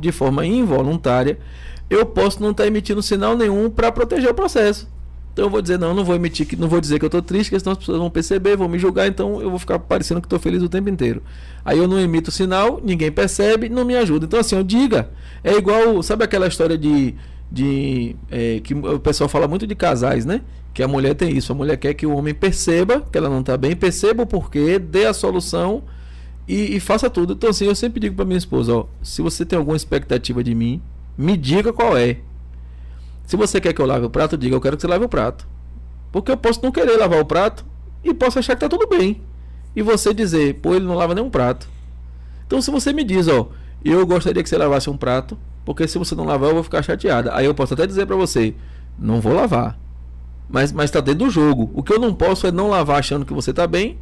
de 0.00 0.12
forma 0.12 0.46
involuntária, 0.46 1.38
eu 1.88 2.04
posso 2.04 2.42
não 2.42 2.50
estar 2.50 2.66
emitindo 2.66 3.02
sinal 3.02 3.36
nenhum 3.36 3.70
para 3.70 3.92
proteger 3.92 4.30
o 4.30 4.34
processo. 4.34 4.88
Então 5.36 5.44
eu 5.44 5.50
vou 5.50 5.60
dizer, 5.60 5.78
não, 5.78 5.92
não 5.92 6.02
vou 6.02 6.16
emitir, 6.16 6.48
não 6.58 6.66
vou 6.66 6.80
dizer 6.80 6.98
que 6.98 7.04
eu 7.04 7.08
estou 7.08 7.20
triste, 7.20 7.50
porque 7.50 7.60
senão 7.60 7.72
as 7.72 7.78
pessoas 7.78 7.98
vão 7.98 8.08
perceber, 8.08 8.56
vão 8.56 8.70
me 8.70 8.78
julgar, 8.78 9.06
então 9.06 9.38
eu 9.42 9.50
vou 9.50 9.58
ficar 9.58 9.78
parecendo 9.78 10.18
que 10.18 10.24
estou 10.26 10.38
feliz 10.38 10.62
o 10.62 10.68
tempo 10.68 10.88
inteiro. 10.88 11.22
Aí 11.62 11.76
eu 11.76 11.86
não 11.86 12.00
emito 12.00 12.30
sinal, 12.30 12.80
ninguém 12.82 13.12
percebe, 13.12 13.68
não 13.68 13.84
me 13.84 13.94
ajuda. 13.96 14.24
Então 14.24 14.40
assim, 14.40 14.56
eu 14.56 14.62
diga. 14.62 15.10
É 15.44 15.52
igual, 15.52 16.02
sabe 16.02 16.24
aquela 16.24 16.46
história 16.46 16.78
de. 16.78 17.14
de 17.52 18.16
é, 18.30 18.60
que 18.64 18.72
o 18.72 18.98
pessoal 18.98 19.28
fala 19.28 19.46
muito 19.46 19.66
de 19.66 19.74
casais, 19.74 20.24
né? 20.24 20.40
Que 20.72 20.82
a 20.82 20.88
mulher 20.88 21.14
tem 21.14 21.36
isso, 21.36 21.52
a 21.52 21.54
mulher 21.54 21.76
quer 21.76 21.92
que 21.92 22.06
o 22.06 22.16
homem 22.16 22.32
perceba 22.32 23.02
que 23.12 23.18
ela 23.18 23.28
não 23.28 23.40
está 23.40 23.58
bem, 23.58 23.76
perceba 23.76 24.22
o 24.22 24.26
porquê, 24.26 24.78
dê 24.78 25.04
a 25.04 25.12
solução 25.12 25.82
e, 26.48 26.76
e 26.76 26.80
faça 26.80 27.10
tudo. 27.10 27.34
Então 27.34 27.50
assim, 27.50 27.66
eu 27.66 27.74
sempre 27.74 28.00
digo 28.00 28.16
para 28.16 28.24
minha 28.24 28.38
esposa, 28.38 28.74
ó, 28.74 28.86
se 29.02 29.20
você 29.20 29.44
tem 29.44 29.58
alguma 29.58 29.76
expectativa 29.76 30.42
de 30.42 30.54
mim, 30.54 30.80
me 31.16 31.36
diga 31.36 31.72
qual 31.72 31.96
é. 31.96 32.18
Se 33.24 33.36
você 33.36 33.60
quer 33.60 33.72
que 33.72 33.80
eu 33.80 33.86
lave 33.86 34.06
o 34.06 34.10
prato, 34.10 34.36
diga 34.36 34.54
eu 34.54 34.60
quero 34.60 34.76
que 34.76 34.82
você 34.82 34.86
lave 34.86 35.04
o 35.04 35.08
prato. 35.08 35.46
Porque 36.12 36.30
eu 36.30 36.36
posso 36.36 36.60
não 36.62 36.70
querer 36.70 36.96
lavar 36.96 37.20
o 37.20 37.24
prato 37.24 37.64
e 38.04 38.14
posso 38.14 38.38
achar 38.38 38.54
que 38.54 38.60
tá 38.60 38.68
tudo 38.68 38.86
bem. 38.86 39.20
E 39.74 39.82
você 39.82 40.14
dizer, 40.14 40.54
pô, 40.54 40.74
ele 40.74 40.86
não 40.86 40.94
lava 40.94 41.14
nenhum 41.14 41.30
prato. 41.30 41.68
Então 42.46 42.62
se 42.62 42.70
você 42.70 42.92
me 42.92 43.02
diz, 43.04 43.28
ó, 43.28 43.48
eu 43.84 44.06
gostaria 44.06 44.42
que 44.42 44.48
você 44.48 44.56
lavasse 44.56 44.88
um 44.88 44.96
prato, 44.96 45.36
porque 45.64 45.88
se 45.88 45.98
você 45.98 46.14
não 46.14 46.24
lavar 46.24 46.50
eu 46.50 46.54
vou 46.54 46.62
ficar 46.62 46.82
chateada. 46.82 47.34
Aí 47.34 47.44
eu 47.44 47.54
posso 47.54 47.74
até 47.74 47.86
dizer 47.86 48.06
pra 48.06 48.16
você, 48.16 48.54
não 48.98 49.20
vou 49.20 49.32
lavar. 49.32 49.78
Mas, 50.48 50.70
mas 50.70 50.90
tá 50.90 51.00
dentro 51.00 51.26
do 51.26 51.30
jogo. 51.30 51.70
O 51.74 51.82
que 51.82 51.92
eu 51.92 51.98
não 51.98 52.14
posso 52.14 52.46
é 52.46 52.52
não 52.52 52.68
lavar 52.68 53.00
achando 53.00 53.26
que 53.26 53.34
você 53.34 53.52
tá 53.52 53.66
bem 53.66 53.98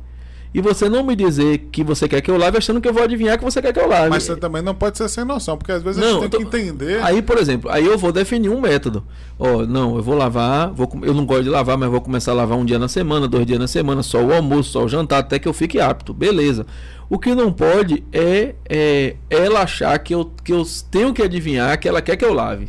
e 0.54 0.60
você 0.60 0.88
não 0.88 1.02
me 1.04 1.16
dizer 1.16 1.58
que 1.72 1.82
você 1.82 2.06
quer 2.08 2.20
que 2.20 2.30
eu 2.30 2.38
lave 2.38 2.56
achando 2.56 2.80
que 2.80 2.88
eu 2.88 2.94
vou 2.94 3.02
adivinhar 3.02 3.36
que 3.36 3.42
você 3.44 3.60
quer 3.60 3.72
que 3.72 3.80
eu 3.80 3.88
lave. 3.88 4.08
Mas 4.10 4.22
você 4.22 4.36
também 4.36 4.62
não 4.62 4.74
pode 4.74 4.96
ser 4.96 5.08
sem 5.08 5.24
noção, 5.24 5.58
porque 5.58 5.72
às 5.72 5.82
vezes 5.82 6.00
a 6.00 6.06
Não, 6.06 6.20
gente 6.20 6.30
tem 6.30 6.40
eu 6.40 6.46
tô- 6.46 6.50
que 6.50 6.62
entender. 6.62 7.02
Aí, 7.02 7.20
por 7.20 7.36
exemplo, 7.38 7.68
aí 7.70 7.84
eu 7.84 7.98
vou 7.98 8.12
definir 8.12 8.48
um 8.50 8.60
método. 8.60 9.04
Ó, 9.38 9.66
não, 9.66 9.96
eu 9.96 10.02
vou 10.02 10.14
lavar, 10.14 10.70
vou, 10.72 10.88
eu 11.02 11.12
não 11.12 11.26
gosto 11.26 11.42
de 11.42 11.50
lavar, 11.50 11.76
mas 11.76 11.90
vou 11.90 12.00
começar 12.00 12.30
a 12.30 12.34
lavar 12.34 12.56
um 12.56 12.64
dia 12.64 12.78
na 12.78 12.86
semana, 12.88 13.26
dois 13.26 13.44
dias 13.44 13.58
na 13.58 13.66
semana, 13.66 14.02
só 14.02 14.22
o 14.22 14.32
almoço, 14.32 14.70
só 14.70 14.84
o 14.84 14.88
jantar, 14.88 15.18
até 15.18 15.38
que 15.40 15.48
eu 15.48 15.52
fique 15.52 15.80
apto. 15.80 16.14
Beleza. 16.14 16.64
O 17.10 17.18
que 17.18 17.34
não 17.34 17.52
pode 17.52 18.04
é, 18.12 18.54
é 18.68 19.16
ela 19.28 19.60
achar 19.62 19.98
que 19.98 20.14
eu, 20.14 20.30
que 20.44 20.52
eu 20.52 20.62
tenho 20.90 21.12
que 21.12 21.20
adivinhar 21.22 21.78
que 21.78 21.88
ela 21.88 22.00
quer 22.00 22.16
que 22.16 22.24
eu 22.24 22.32
lave. 22.32 22.68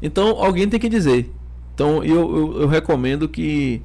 Então, 0.00 0.28
alguém 0.42 0.68
tem 0.68 0.78
que 0.78 0.88
dizer. 0.88 1.30
Então, 1.74 2.02
eu, 2.04 2.36
eu, 2.36 2.60
eu 2.62 2.68
recomendo 2.68 3.28
que. 3.28 3.82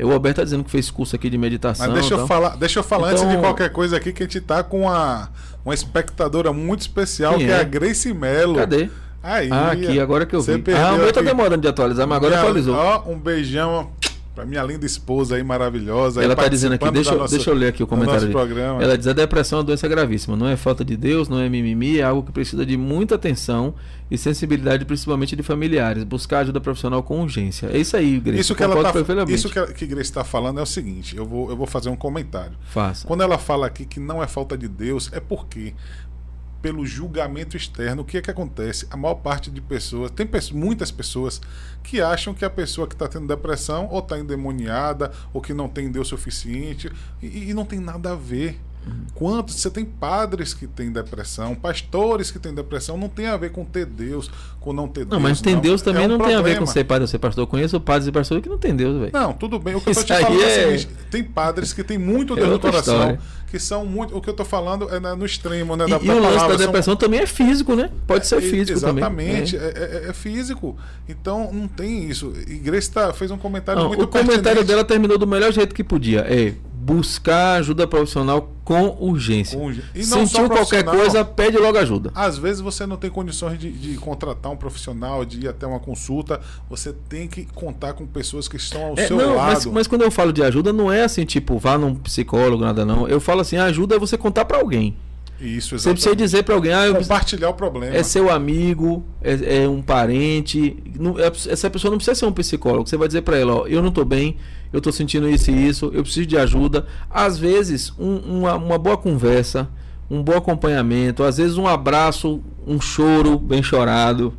O 0.00 0.10
Alberto 0.10 0.36
tá 0.36 0.44
dizendo 0.44 0.64
que 0.64 0.70
fez 0.70 0.90
curso 0.90 1.14
aqui 1.16 1.28
de 1.28 1.36
meditação. 1.36 1.86
Mas 1.86 1.94
deixa 2.00 2.14
eu 2.14 2.18
tal. 2.18 2.26
falar, 2.26 2.56
deixa 2.56 2.78
eu 2.78 2.82
falar 2.82 3.08
antes 3.10 3.22
Então- 3.22 3.34
de 3.34 3.40
qualquer 3.40 3.70
coisa 3.70 3.96
aqui 3.96 4.12
que 4.12 4.22
a 4.22 4.26
gente 4.26 4.40
tá 4.40 4.62
com 4.62 4.82
uma, 4.82 5.28
uma 5.64 5.74
espectadora 5.74 6.52
muito 6.52 6.80
especial, 6.80 7.36
que 7.36 7.44
é? 7.44 7.48
é? 7.50 7.60
a 7.60 7.62
Grace 7.62 8.12
Melo. 8.12 8.54
Cadê? 8.56 8.88
Aí, 9.22 9.48
Ah, 9.52 9.70
aqui, 9.70 10.00
agora 10.00 10.26
que 10.26 10.34
eu 10.34 10.40
vi. 10.40 10.52
Ah, 10.74 10.94
o 10.94 10.98
meu 10.98 11.12
tá 11.12 11.20
demorando 11.20 11.60
de 11.62 11.68
atualizar, 11.68 12.08
mas 12.08 12.16
agora 12.16 12.32
Minha- 12.32 12.42
atualizou. 12.42 12.74
Ó, 12.74 13.02
um 13.06 13.16
beijão 13.18 13.90
pra 14.34 14.44
minha 14.46 14.62
linda 14.62 14.86
esposa 14.86 15.36
aí, 15.36 15.42
maravilhosa. 15.42 16.22
Ela 16.22 16.34
tá 16.34 16.48
dizendo 16.48 16.72
aqui, 16.74 16.90
deixa, 16.90 17.14
nossa- 17.14 17.34
deixa 17.36 17.50
eu 17.50 17.54
ler 17.54 17.68
aqui 17.68 17.82
o 17.82 17.86
comentário 17.86 18.30
programa. 18.30 18.82
Ela 18.82 18.96
diz: 18.96 19.06
a 19.06 19.12
depressão 19.12 19.58
é 19.58 19.60
uma 19.60 19.66
doença 19.66 19.86
gravíssima, 19.88 20.36
não 20.36 20.46
é 20.48 20.56
falta 20.56 20.84
de 20.84 20.96
Deus, 20.96 21.28
não 21.28 21.38
é 21.38 21.48
mimimi, 21.48 21.98
é 21.98 22.02
algo 22.02 22.22
que 22.22 22.32
precisa 22.32 22.64
de 22.64 22.76
muita 22.76 23.14
atenção 23.16 23.74
e 24.10 24.18
sensibilidade, 24.18 24.84
principalmente 24.84 25.34
de 25.36 25.42
familiares. 25.42 26.04
Buscar 26.04 26.40
ajuda 26.40 26.60
profissional 26.60 27.02
com 27.02 27.20
urgência. 27.22 27.68
É 27.72 27.78
isso 27.78 27.96
aí, 27.96 28.18
Grace. 28.20 28.40
Isso 28.40 28.54
que 28.54 28.62
ela 28.62 28.74
tá, 28.82 28.92
isso 29.28 29.48
que, 29.48 29.58
ela- 29.58 29.72
que 29.72 29.86
Grace 29.86 30.10
está 30.10 30.24
falando 30.24 30.58
é 30.60 30.62
o 30.62 30.66
seguinte, 30.66 31.16
eu 31.16 31.24
vou, 31.26 31.50
eu 31.50 31.56
vou 31.56 31.66
fazer 31.66 31.88
um 31.88 31.96
comentário. 31.96 32.52
Faça. 32.64 33.06
Quando 33.06 33.22
ela 33.22 33.38
fala 33.38 33.66
aqui 33.66 33.84
que 33.84 33.98
não 34.00 34.22
é 34.22 34.26
falta 34.26 34.56
de 34.56 34.68
Deus, 34.68 35.10
é 35.12 35.20
porque 35.20 35.74
pelo 36.62 36.86
julgamento 36.86 37.56
externo, 37.56 38.02
o 38.02 38.04
que 38.04 38.16
é 38.16 38.22
que 38.22 38.30
acontece? 38.30 38.86
A 38.88 38.96
maior 38.96 39.16
parte 39.16 39.50
de 39.50 39.60
pessoas, 39.60 40.12
tem 40.12 40.24
pessoas, 40.24 40.52
muitas 40.52 40.92
pessoas 40.92 41.40
que 41.82 42.00
acham 42.00 42.32
que 42.32 42.44
a 42.44 42.50
pessoa 42.50 42.86
que 42.86 42.94
está 42.94 43.08
tendo 43.08 43.26
depressão 43.26 43.88
ou 43.90 43.98
está 43.98 44.16
endemoniada 44.16 45.10
ou 45.32 45.42
que 45.42 45.52
não 45.52 45.68
tem 45.68 45.90
Deus 45.90 46.06
suficiente 46.06 46.90
e, 47.20 47.50
e 47.50 47.54
não 47.54 47.64
tem 47.64 47.80
nada 47.80 48.12
a 48.12 48.16
ver. 48.16 48.58
Quantos? 49.14 49.54
Você 49.56 49.70
tem 49.70 49.84
padres 49.84 50.52
que 50.52 50.66
têm 50.66 50.90
depressão, 50.90 51.54
pastores 51.54 52.30
que 52.30 52.38
têm 52.38 52.52
depressão. 52.52 52.96
Não 52.96 53.08
tem 53.08 53.26
a 53.26 53.36
ver 53.36 53.50
com 53.52 53.64
ter 53.64 53.86
Deus, 53.86 54.28
com 54.60 54.72
não 54.72 54.88
ter 54.88 55.00
Não, 55.02 55.10
Deus. 55.10 55.22
mas 55.22 55.40
ter 55.40 55.54
Deus 55.60 55.80
também 55.82 56.02
É 56.02 56.06
um 56.06 56.08
não 56.08 56.18
tem 56.18 56.26
a 56.34 56.38
ver 56.38 56.42
problema. 56.42 56.60
com 56.60 56.66
ser 56.66 56.84
padre 56.84 57.02
ou 57.02 57.06
ser 57.08 57.18
pastor. 57.18 57.42
Eu 57.42 57.46
conheço 57.46 57.80
padres 57.80 58.08
e 58.08 58.12
pastores 58.12 58.42
que 58.42 58.48
não 58.48 58.58
tem 58.58 58.74
Deus, 58.74 58.98
velho. 58.98 59.12
Não, 59.12 59.32
tudo 59.32 59.58
bem. 59.58 59.74
O 59.76 59.80
que 59.80 59.90
eu 59.90 59.94
tô 59.94 60.02
te 60.02 60.12
falando 60.18 60.42
é, 60.42 60.44
é- 60.74 60.78
seguinte: 60.78 60.88
tem 61.10 61.22
padres 61.22 61.72
que 61.72 61.84
têm 61.84 61.98
muito 61.98 62.32
É 62.32 62.36
Deus 62.36 62.46
no 62.48 62.52
outra 62.54 62.70
coração, 62.72 62.94
história. 62.96 63.20
que 63.48 63.58
são 63.58 63.86
muito. 63.86 64.16
O 64.16 64.20
que 64.20 64.28
eu 64.30 64.34
tô 64.34 64.44
falando 64.44 64.88
é 64.92 64.98
na- 64.98 65.14
no 65.14 65.24
extremo, 65.24 65.76
né? 65.76 65.84
E, 65.86 65.90
da, 65.90 65.96
e 65.98 66.06
da 66.06 66.14
o 66.14 66.18
lance 66.20 66.34
da 66.38 66.48
são- 66.48 66.56
depressão 66.56 66.96
também 66.96 67.20
é 67.20 67.26
físico, 67.26 67.76
né? 67.76 67.90
Pode 68.06 68.26
ser 68.26 68.38
É, 68.38 68.40
físico 68.40 68.78
Exatamente, 68.78 69.56
também. 69.56 69.70
é, 69.72 70.02
é- 70.06 70.08
é 70.08 70.12
físico. 70.12 70.76
Então 71.08 71.52
não 71.52 71.68
tem 71.68 72.08
isso. 72.08 72.32
A 72.36 72.50
igreja 72.50 72.90
tá- 72.92 73.12
fez 73.12 73.30
um 73.30 73.34
É. 73.36 73.38
comentário 73.38 73.80
Não, 73.82 73.88
muito 73.88 74.02
o 74.04 74.08
comentário 74.08 74.40
pertinente. 74.42 74.66
dela 74.66 74.84
terminou 74.84 75.18
do 75.18 75.26
melhor 75.26 75.52
jeito 75.52 75.74
que 75.74 75.84
podia. 75.84 76.20
É 76.28 76.54
buscar 76.84 77.54
ajuda 77.60 77.86
profissional 77.86 78.50
com 78.64 78.96
urgência. 78.98 79.56
Com 79.56 79.72
Sentiu 80.02 80.48
qualquer 80.48 80.84
coisa, 80.84 81.24
pede 81.24 81.56
logo 81.56 81.78
ajuda. 81.78 82.10
Às 82.12 82.36
vezes 82.36 82.60
você 82.60 82.84
não 82.84 82.96
tem 82.96 83.08
condições 83.08 83.56
de, 83.58 83.70
de 83.70 83.96
contratar 83.96 84.50
um 84.50 84.56
profissional, 84.56 85.24
de 85.24 85.40
ir 85.40 85.48
até 85.48 85.64
uma 85.64 85.78
consulta. 85.78 86.40
Você 86.68 86.92
tem 87.08 87.28
que 87.28 87.44
contar 87.54 87.92
com 87.92 88.04
pessoas 88.04 88.48
que 88.48 88.56
estão 88.56 88.84
ao 88.86 88.98
É, 88.98 89.06
seu 89.06 89.16
não, 89.16 89.36
lado. 89.36 89.52
mas, 89.52 89.66
mas 89.66 89.86
quando 89.86 90.02
eu 90.02 90.10
falo 90.10 90.32
de 90.32 90.42
ajuda, 90.42 90.72
não 90.72 90.90
é 90.90 91.04
assim, 91.04 91.24
tipo, 91.24 91.56
vá 91.56 91.78
num 91.78 91.94
psicólogo, 91.94 92.64
nada 92.64 92.84
não. 92.84 93.06
Eu 93.06 93.20
falo 93.20 93.40
assim, 93.42 93.56
ajuda 93.56 93.94
é 93.94 93.98
você 93.98 94.18
contar 94.18 94.44
pra 94.44 94.58
alguém. 94.58 94.96
Isso, 95.42 95.76
Você 95.76 95.90
precisa 95.90 96.10
exatamente. 96.10 96.18
dizer 96.18 96.42
pra 96.44 96.54
alguém, 96.54 96.72
ah, 96.72 96.86
eu 96.86 96.94
Compartilhar 96.94 97.48
o 97.50 97.54
problema. 97.54 97.94
é 97.96 98.02
seu 98.04 98.30
amigo, 98.30 99.04
é, 99.20 99.62
é 99.64 99.68
um 99.68 99.82
parente. 99.82 100.76
Não- 100.98 101.18
é- 101.18 101.26
essa 101.48 101.68
pessoa 101.68 101.90
não 101.90 101.98
precisa 101.98 102.14
ser 102.14 102.26
um 102.26 102.32
psicólogo. 102.32 102.88
Você 102.88 102.96
vai 102.96 103.08
dizer 103.08 103.22
pra 103.22 103.36
ela, 103.36 103.54
ó, 103.62 103.66
eu 103.66 103.82
não 103.82 103.90
tô 103.90 104.04
bem, 104.04 104.36
eu 104.72 104.80
tô 104.80 104.92
sentindo 104.92 105.28
isso 105.28 105.50
e 105.50 105.68
isso, 105.68 105.90
eu 105.92 106.02
preciso 106.04 106.26
de 106.26 106.36
ajuda. 106.38 106.86
Às 107.10 107.38
vezes, 107.38 107.92
um- 107.98 108.18
uma, 108.40 108.54
uma 108.54 108.78
boa 108.78 108.96
conversa, 108.96 109.68
um 110.08 110.22
bom 110.22 110.36
acompanhamento, 110.36 111.24
às 111.24 111.38
vezes 111.38 111.56
um 111.56 111.66
abraço, 111.66 112.40
um 112.66 112.80
choro 112.80 113.36
bem 113.38 113.62
chorado. 113.62 114.32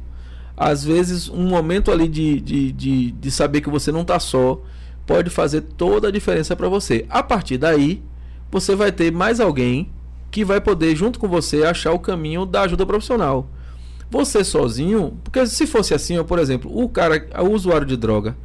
Às 0.55 0.83
vezes, 0.85 1.27
um 1.29 1.47
momento 1.47 1.91
ali 1.91 2.07
de, 2.07 2.39
de, 2.39 2.71
de, 2.71 3.11
de 3.11 3.31
saber 3.31 3.59
que 3.59 3.69
você 3.69 3.91
não 3.91 4.05
tá 4.05 4.19
só, 4.19 4.61
pode 5.05 5.29
fazer 5.29 5.61
toda 5.61 6.07
a 6.07 6.11
diferença 6.11 6.55
pra 6.55 6.69
você. 6.69 7.05
A 7.09 7.21
partir 7.23 7.57
daí, 7.57 8.01
você 8.51 8.73
vai 8.75 8.91
ter 8.91 9.11
mais 9.11 9.39
alguém 9.41 9.91
que 10.33 10.43
vai 10.43 10.59
poder, 10.59 10.95
junto 10.95 11.19
com 11.19 11.27
você, 11.27 11.63
achar 11.63 11.91
o 11.91 11.99
caminho 11.99 12.43
da 12.43 12.63
ajuda 12.63 12.87
profissional. 12.87 13.47
Você 14.09 14.43
sozinho, 14.43 15.15
porque 15.23 15.45
se 15.45 15.67
fosse 15.67 15.93
assim, 15.93 16.21
por 16.23 16.39
exemplo, 16.39 16.75
o 16.75 16.89
cara, 16.89 17.23
o 17.39 17.51
usuário 17.51 17.85
de 17.85 17.95
droga, 17.95 18.35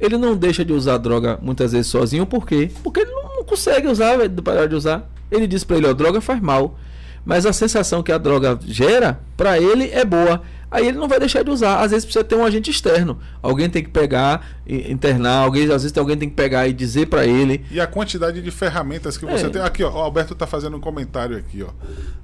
ele 0.00 0.16
não 0.16 0.34
deixa 0.34 0.64
de 0.64 0.72
usar 0.72 0.96
droga 0.96 1.38
muitas 1.42 1.72
vezes 1.72 1.88
sozinho, 1.88 2.24
por 2.24 2.46
quê? 2.46 2.70
Porque 2.82 3.00
ele 3.00 3.10
não, 3.10 3.44
consegue 3.44 3.86
usar, 3.86 4.16
parar 4.42 4.66
de 4.66 4.74
usar. 4.74 5.06
Ele 5.30 5.46
diz 5.46 5.64
pra 5.64 5.76
ele, 5.76 5.86
ó, 5.86 5.92
droga 5.92 6.18
faz 6.18 6.40
mal. 6.40 6.78
Mas 7.26 7.44
a 7.44 7.52
sensação 7.52 8.02
que 8.02 8.10
a 8.10 8.16
droga 8.16 8.58
gera, 8.64 9.20
pra 9.36 9.58
ele 9.60 9.90
é 9.90 10.02
boa. 10.02 10.40
Aí 10.74 10.88
ele 10.88 10.98
não 10.98 11.06
vai 11.06 11.20
deixar 11.20 11.44
de 11.44 11.50
usar. 11.50 11.80
Às 11.80 11.92
vezes 11.92 12.04
precisa 12.04 12.24
ter 12.24 12.34
um 12.34 12.44
agente 12.44 12.68
externo. 12.70 13.16
Alguém 13.40 13.70
tem 13.70 13.82
que 13.82 13.90
pegar, 13.90 14.44
internar, 14.66 15.44
alguém, 15.44 15.62
às 15.70 15.82
vezes 15.84 15.96
alguém 15.96 16.16
tem 16.16 16.28
que 16.28 16.34
pegar 16.34 16.66
e 16.66 16.72
dizer 16.72 17.06
pra 17.06 17.24
ele. 17.24 17.64
E 17.70 17.80
a 17.80 17.86
quantidade 17.86 18.42
de 18.42 18.50
ferramentas 18.50 19.16
que 19.16 19.24
É. 19.24 19.30
você 19.38 19.48
tem. 19.48 19.62
Aqui, 19.62 19.84
ó, 19.84 19.90
o 19.92 19.98
Alberto 19.98 20.34
tá 20.34 20.46
fazendo 20.48 20.76
um 20.76 20.80
comentário 20.80 21.36
aqui, 21.36 21.62
ó. 21.62 21.68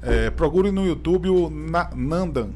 É, 0.03 0.31
procure 0.31 0.73
no 0.73 0.85
YouTube 0.85 1.29
o 1.29 1.49
Na- 1.49 1.91
Nandan. 1.95 2.49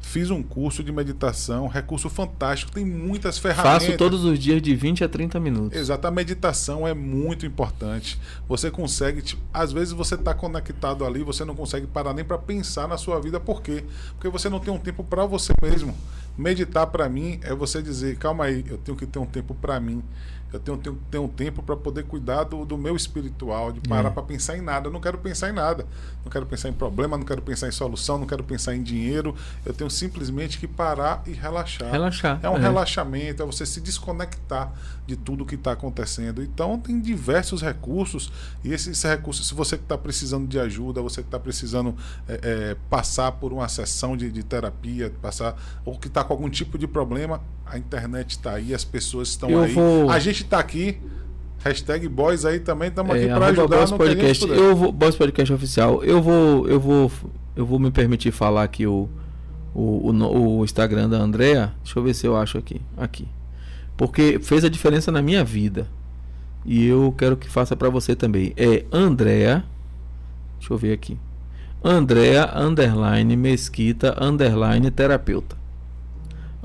Fiz 0.00 0.30
um 0.30 0.42
curso 0.42 0.82
de 0.82 0.90
meditação, 0.90 1.66
recurso 1.66 2.08
fantástico, 2.08 2.72
tem 2.72 2.84
muitas 2.84 3.36
ferramentas. 3.38 3.84
Faço 3.84 3.98
todos 3.98 4.24
os 4.24 4.38
dias 4.38 4.62
de 4.62 4.74
20 4.74 5.04
a 5.04 5.08
30 5.08 5.38
minutos. 5.40 5.78
Exato, 5.78 6.06
a 6.06 6.10
meditação 6.10 6.86
é 6.86 6.94
muito 6.94 7.44
importante. 7.44 8.18
Você 8.48 8.70
consegue, 8.70 9.20
tipo, 9.20 9.42
às 9.52 9.72
vezes 9.72 9.92
você 9.92 10.14
está 10.14 10.32
conectado 10.32 11.04
ali, 11.04 11.22
você 11.22 11.44
não 11.44 11.54
consegue 11.54 11.86
parar 11.86 12.14
nem 12.14 12.24
para 12.24 12.38
pensar 12.38 12.88
na 12.88 12.96
sua 12.96 13.20
vida, 13.20 13.38
por 13.38 13.60
quê? 13.60 13.84
Porque 14.14 14.28
você 14.28 14.48
não 14.48 14.60
tem 14.60 14.72
um 14.72 14.78
tempo 14.78 15.04
para 15.04 15.26
você 15.26 15.52
mesmo. 15.62 15.94
Meditar 16.36 16.86
para 16.86 17.08
mim 17.08 17.40
é 17.42 17.52
você 17.52 17.82
dizer, 17.82 18.16
calma 18.16 18.44
aí, 18.44 18.64
eu 18.68 18.78
tenho 18.78 18.96
que 18.96 19.06
ter 19.06 19.18
um 19.18 19.26
tempo 19.26 19.54
para 19.54 19.80
mim. 19.80 20.02
Eu 20.52 20.58
tenho, 20.58 20.78
tenho 20.78 20.96
que 20.96 21.02
ter 21.10 21.18
um 21.18 21.28
tempo 21.28 21.62
para 21.62 21.76
poder 21.76 22.04
cuidar 22.04 22.44
do, 22.44 22.64
do 22.64 22.78
meu 22.78 22.96
espiritual, 22.96 23.70
de 23.70 23.80
parar 23.80 24.08
É. 24.08 24.12
para 24.12 24.22
pensar 24.22 24.56
em 24.56 24.62
nada. 24.62 24.88
Eu 24.88 24.92
não 24.92 25.00
quero 25.00 25.18
pensar 25.18 25.50
em 25.50 25.52
nada. 25.52 25.86
Não 26.24 26.30
quero 26.30 26.46
pensar 26.46 26.68
em 26.70 26.72
problema, 26.72 27.16
não 27.18 27.24
quero 27.24 27.42
pensar 27.42 27.68
em 27.68 27.70
solução, 27.72 28.16
não 28.18 28.26
quero 28.26 28.42
pensar 28.42 28.74
em 28.74 28.82
dinheiro. 28.82 29.34
Eu 29.66 29.74
tenho 29.74 29.90
simplesmente 29.90 30.58
que 30.58 30.66
parar 30.66 31.22
e 31.26 31.32
relaxar. 31.32 31.90
Relaxar. 31.90 32.40
É 32.42 32.48
um 32.48 32.56
É. 32.56 32.60
relaxamento, 32.60 33.42
é 33.42 33.46
você 33.46 33.66
se 33.66 33.80
desconectar 33.80 34.72
de 35.08 35.16
tudo 35.16 35.46
que 35.46 35.54
está 35.54 35.72
acontecendo. 35.72 36.42
Então 36.42 36.78
tem 36.78 37.00
diversos 37.00 37.62
recursos 37.62 38.30
e 38.62 38.74
esses 38.74 39.02
recursos, 39.02 39.48
se 39.48 39.54
você 39.54 39.78
que 39.78 39.82
está 39.82 39.96
precisando 39.96 40.46
de 40.46 40.60
ajuda, 40.60 41.00
você 41.00 41.22
que 41.22 41.28
está 41.28 41.38
precisando 41.40 41.96
é, 42.28 42.40
é, 42.42 42.76
passar 42.90 43.32
por 43.32 43.50
uma 43.50 43.66
sessão 43.68 44.14
de, 44.18 44.30
de 44.30 44.42
terapia, 44.42 45.10
passar 45.22 45.56
ou 45.82 45.98
que 45.98 46.08
está 46.08 46.22
com 46.22 46.34
algum 46.34 46.50
tipo 46.50 46.76
de 46.76 46.86
problema, 46.86 47.40
a 47.64 47.78
internet 47.78 48.32
está 48.32 48.52
aí, 48.52 48.74
as 48.74 48.84
pessoas 48.84 49.28
estão 49.30 49.48
Eu 49.48 49.62
aí. 49.62 49.72
vou- 49.72 50.10
A 50.10 50.18
gente 50.18 50.42
está 50.42 50.58
aqui. 50.58 50.98
Hashtag 51.64 52.06
boys 52.06 52.44
aí 52.44 52.60
também, 52.60 52.88
estamos 52.88 53.10
aqui 53.16 53.24
É, 53.24 53.34
para 53.34 53.46
arroba 53.46 53.62
ajudar 53.62 53.76
Boss 53.78 53.90
no 53.90 53.96
Podcast. 53.98 54.48
Eu 54.48 54.76
vou, 54.76 54.92
Boss 54.92 55.16
Podcast 55.16 55.52
oficial. 55.54 56.04
Eu 56.04 56.22
vou, 56.22 56.68
eu 56.68 56.78
vou, 56.78 57.10
eu 57.56 57.66
vou 57.66 57.78
me 57.80 57.90
permitir 57.90 58.30
falar 58.30 58.62
aqui 58.62 58.86
o, 58.86 59.08
o, 59.74 60.10
o, 60.12 60.58
o 60.58 60.64
Instagram 60.64 61.08
da 61.08 61.16
Andrea. 61.16 61.72
Deixa 61.82 61.98
eu 61.98 62.02
ver 62.04 62.14
se 62.14 62.26
eu 62.26 62.36
acho 62.36 62.58
aqui, 62.58 62.80
aqui, 62.96 63.26
porque 63.98 64.38
fez 64.40 64.64
a 64.64 64.70
diferença 64.70 65.12
na 65.12 65.20
minha 65.20 65.44
vida 65.44 65.86
e 66.64 66.86
eu 66.86 67.12
quero 67.18 67.36
que 67.36 67.48
faça 67.48 67.74
pra 67.74 67.90
você 67.90 68.14
também. 68.14 68.52
É 68.56 68.84
Andrea. 68.92 69.64
Deixa 70.58 70.72
eu 70.72 70.78
ver 70.78 70.92
aqui. 70.92 71.18
Andrea 71.82 72.50
underline 72.56 73.36
Mesquita 73.36 74.16
underline 74.22 74.90
terapeuta. 74.90 75.56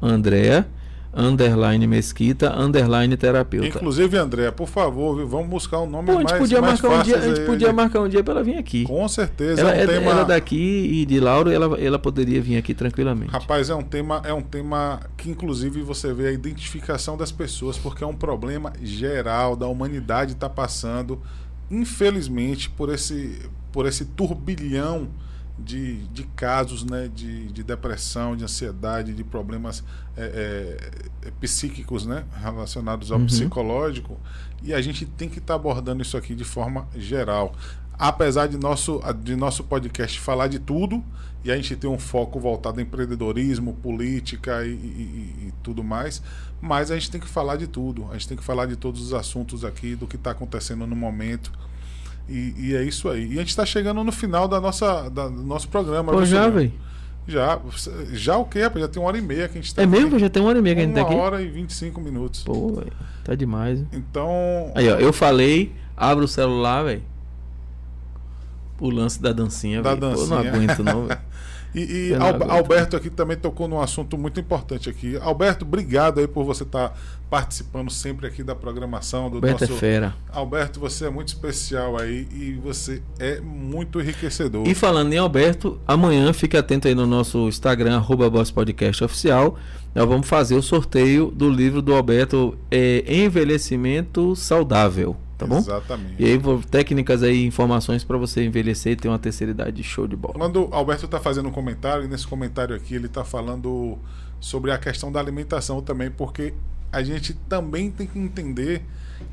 Andrea 0.01 0.68
underline 1.15 1.85
Mesquita 1.85 2.53
underline 2.57 3.15
terapeuta. 3.15 3.68
Inclusive, 3.68 4.18
André, 4.18 4.49
por 4.52 4.68
favor, 4.68 5.15
viu, 5.15 5.27
vamos 5.27 5.48
buscar 5.48 5.80
um 5.80 5.90
nome 5.90 6.07
Pô, 6.07 6.14
a 6.14 6.19
gente 6.22 6.30
mais, 6.30 6.40
podia 6.40 6.61
mais 6.61 6.81
marcar 6.81 6.99
um 6.99 7.03
dia, 7.03 7.18
a 7.18 7.22
gente 7.22 7.40
aí, 7.41 7.45
podia 7.45 7.68
né? 7.68 7.73
marcar 7.73 8.02
um 8.02 8.10
dia 8.10 8.23
pra 8.23 8.34
ela 8.34 8.44
vir 8.44 8.57
aqui. 8.57 8.84
Com 8.85 9.07
certeza, 9.07 9.61
Ela 9.61 9.76
é 9.76 9.81
é, 9.81 9.84
um 9.84 9.88
tema... 9.88 10.11
ela 10.11 10.22
é 10.22 10.26
daqui 10.26 10.56
e 10.56 11.06
de 11.06 11.19
Lauro, 11.19 11.52
ela, 11.52 11.80
ela 11.80 11.99
poderia 11.99 12.41
vir 12.41 12.57
aqui 12.57 12.73
tranquilamente. 12.73 13.31
Rapaz, 13.31 13.69
é 13.69 13.76
um 13.76 13.84
tema, 13.84 14.22
é 14.26 14.34
um 14.34 14.41
tema 14.41 14.99
que 15.15 15.30
inclusive 15.30 15.81
você 15.81 16.11
vê 16.14 16.27
a 16.27 16.31
identificação 16.31 17.15
das 17.15 17.31
pessoas, 17.31 17.77
porque 17.77 18.03
é 18.03 18.07
um 18.07 18.15
problema 18.15 18.73
geral 18.81 19.56
da 19.56 19.68
humanidade 19.68 20.34
está 20.34 20.49
passando, 20.49 21.22
infelizmente, 21.69 22.69
por 22.69 22.90
esse, 22.90 23.40
por 23.72 23.85
esse 23.85 24.06
turbilhão 24.06 25.10
de, 25.57 26.03
de 26.07 26.23
casos 26.35 26.84
né, 26.84 27.09
de, 27.13 27.47
de 27.47 27.63
depressão, 27.63 28.35
de 28.35 28.43
ansiedade, 28.43 29.13
de 29.13 29.23
problemas 29.23 29.84
é, 30.17 30.77
é, 31.25 31.31
psíquicos 31.39 32.05
né, 32.05 32.25
relacionados 32.41 33.11
ao 33.11 33.19
Uhum. 33.19 33.25
psicológico. 33.25 34.17
E 34.63 34.73
a 34.73 34.81
gente 34.81 35.05
tem 35.05 35.30
que 35.30 35.39
estar 35.39 35.55
abordando 35.55 36.01
isso 36.01 36.17
aqui 36.17 36.34
de 36.35 36.43
forma 36.43 36.88
geral. 36.95 37.53
Apesar 37.99 38.47
de 38.47 38.57
nosso, 38.57 38.99
de 39.23 39.35
nosso 39.35 39.63
podcast 39.63 40.19
falar 40.19 40.47
de 40.47 40.57
tudo, 40.59 41.03
e 41.43 41.51
a 41.51 41.55
gente 41.55 41.75
ter 41.75 41.88
um 41.88 41.99
foco 41.99 42.39
voltado 42.39 42.80
em 42.80 42.84
empreendedorismo, 42.84 43.73
política 43.75 44.65
e- 44.65 44.69
e- 44.71 45.47
e 45.49 45.53
tudo 45.61 45.84
mais, 45.84 46.21
mas 46.61 46.89
a 46.89 46.95
gente 46.95 47.11
tem 47.11 47.21
que 47.21 47.27
falar 47.27 47.57
de 47.57 47.67
tudo. 47.67 48.07
A 48.09 48.13
gente 48.13 48.30
tem 48.30 48.38
que 48.38 48.43
falar 48.43 48.65
de 48.65 48.75
todos 48.77 49.01
os 49.01 49.13
assuntos 49.13 49.63
aqui, 49.63 49.95
do 49.95 50.07
que 50.07 50.15
está 50.15 50.31
acontecendo 50.31 50.88
no 50.88 50.95
momento. 50.95 51.51
E, 52.29 52.53
e 52.57 52.75
é 52.75 52.83
isso 52.83 53.09
aí. 53.09 53.27
E 53.27 53.33
a 53.33 53.39
gente 53.39 53.49
está 53.49 53.65
chegando 53.65 54.03
no 54.03 54.11
final 54.11 54.47
da 54.47 54.59
nossa, 54.61 55.09
da- 55.09 55.27
do 55.27 55.43
nosso 55.43 55.67
programa. 55.67 56.11
Pô, 56.11 56.23
já, 56.25 56.47
velho. 56.49 56.71
Já. 57.27 57.59
Já 58.11 58.37
o 58.37 58.45
quê, 58.45 58.63
rapaz? 58.63 58.81
Já 58.81 58.87
tem 58.87 59.01
uma 59.01 59.07
hora 59.07 59.17
e 59.17 59.21
meia 59.21 59.47
que 59.47 59.53
a 59.57 59.61
gente 59.61 59.67
está 59.67 59.81
É 59.81 59.85
mesmo? 59.85 60.17
Já 60.19 60.29
tem 60.29 60.41
uma 60.43 60.49
hora 60.49 60.59
e 60.59 60.61
meia 60.61 60.75
que 60.75 60.81
a 60.81 60.85
gente 60.85 60.93
tá 60.95 61.01
Uma 61.01 61.09
aqui? 61.09 61.19
hora 61.19 61.41
e 61.41 61.47
25 61.49 62.01
minutos. 62.01 62.43
Pô, 62.43 62.73
velho. 62.73 62.91
Tá 63.23 63.33
demais. 63.35 63.79
hein? 63.79 63.87
Então. 63.93 64.71
Aí, 64.75 64.89
ó, 64.89 64.95
eu 64.97 65.13
falei, 65.13 65.73
abre 65.95 66.23
o 66.25 66.27
celular, 66.27 66.83
velho. 66.83 67.01
O 68.79 68.89
lance 68.89 69.21
da 69.21 69.31
dancinha, 69.31 69.81
Da 69.81 69.95
velho. 69.95 70.13
Pô, 70.15 70.21
eu 70.21 70.27
não 70.27 70.37
dancinha. 70.43 70.53
aguento, 70.53 70.83
não, 70.83 71.05
velho. 71.07 71.19
E, 71.73 72.09
e 72.09 72.15
Al-. 72.15 72.51
Alberto 72.51 72.95
aqui 72.95 73.09
também 73.09 73.37
tocou 73.37 73.67
num 73.67 73.81
assunto 73.81 74.17
muito 74.17 74.39
importante 74.39 74.89
aqui. 74.89 75.17
Alberto, 75.17 75.65
obrigado 75.65 76.19
aí 76.19 76.27
por 76.27 76.43
você 76.43 76.63
estar 76.63 76.97
participando 77.29 77.89
sempre 77.89 78.27
aqui 78.27 78.43
da 78.43 78.53
programação 78.53 79.29
do 79.29 79.37
Alberto 79.37 79.61
nosso. 79.61 79.73
é 79.73 79.77
fera. 79.77 80.15
Alberto, 80.31 80.79
você 80.79 81.07
é 81.07 81.09
muito 81.09 81.29
especial 81.29 81.99
aí 81.99 82.27
e 82.31 82.59
você 82.63 83.01
é 83.19 83.41
muito 83.41 83.99
enriquecedor. 83.99 84.67
E 84.67 84.75
falando 84.75 85.11
em 85.13 85.17
Alberto, 85.17 85.79
amanhã 85.87 86.31
fique 86.31 86.55
atento 86.55 86.87
aí 86.87 86.93
no 86.93 87.07
nosso 87.07 87.47
Instagram, 87.47 87.95
arroba 87.95 88.29
Boss 88.29 88.51
Podcast 88.51 89.03
Oficial. 89.03 89.57
Nós 89.95 90.07
vamos 90.07 90.27
fazer 90.27 90.55
o 90.55 90.61
sorteio 90.61 91.31
do 91.31 91.49
livro 91.49 91.81
do 91.81 91.93
Alberto 91.93 92.57
é, 92.69 93.03
Envelhecimento 93.07 94.35
Saudável, 94.35 95.15
tá 95.38 95.45
bom? 95.45 95.57
Exatamente. 95.57 96.15
E 96.22 96.26
aí, 96.26 96.39
técnicas 96.69 97.23
aí, 97.23 97.45
informações 97.45 98.03
para 98.03 98.18
você 98.18 98.43
envelhecer 98.43 98.93
e 98.93 98.95
ter 98.95 99.07
uma 99.07 99.19
terceira 99.19 99.51
idade 99.51 99.84
show 99.84 100.07
de 100.07 100.15
bola. 100.15 100.35
Quando 100.35 100.69
o 100.69 100.73
Alberto 100.73 101.05
está 101.05 101.19
fazendo 101.19 101.49
um 101.49 101.51
comentário, 101.51 102.05
e 102.05 102.07
nesse 102.07 102.27
comentário 102.27 102.76
aqui 102.76 102.95
ele 102.95 103.07
está 103.07 103.23
falando 103.23 103.97
sobre 104.39 104.72
a 104.72 104.77
questão 104.77 105.11
da 105.11 105.19
alimentação 105.19 105.81
também, 105.81 106.11
porque 106.11 106.53
a 106.91 107.01
gente 107.01 107.34
também 107.34 107.89
tem 107.89 108.05
que 108.05 108.19
entender 108.19 108.84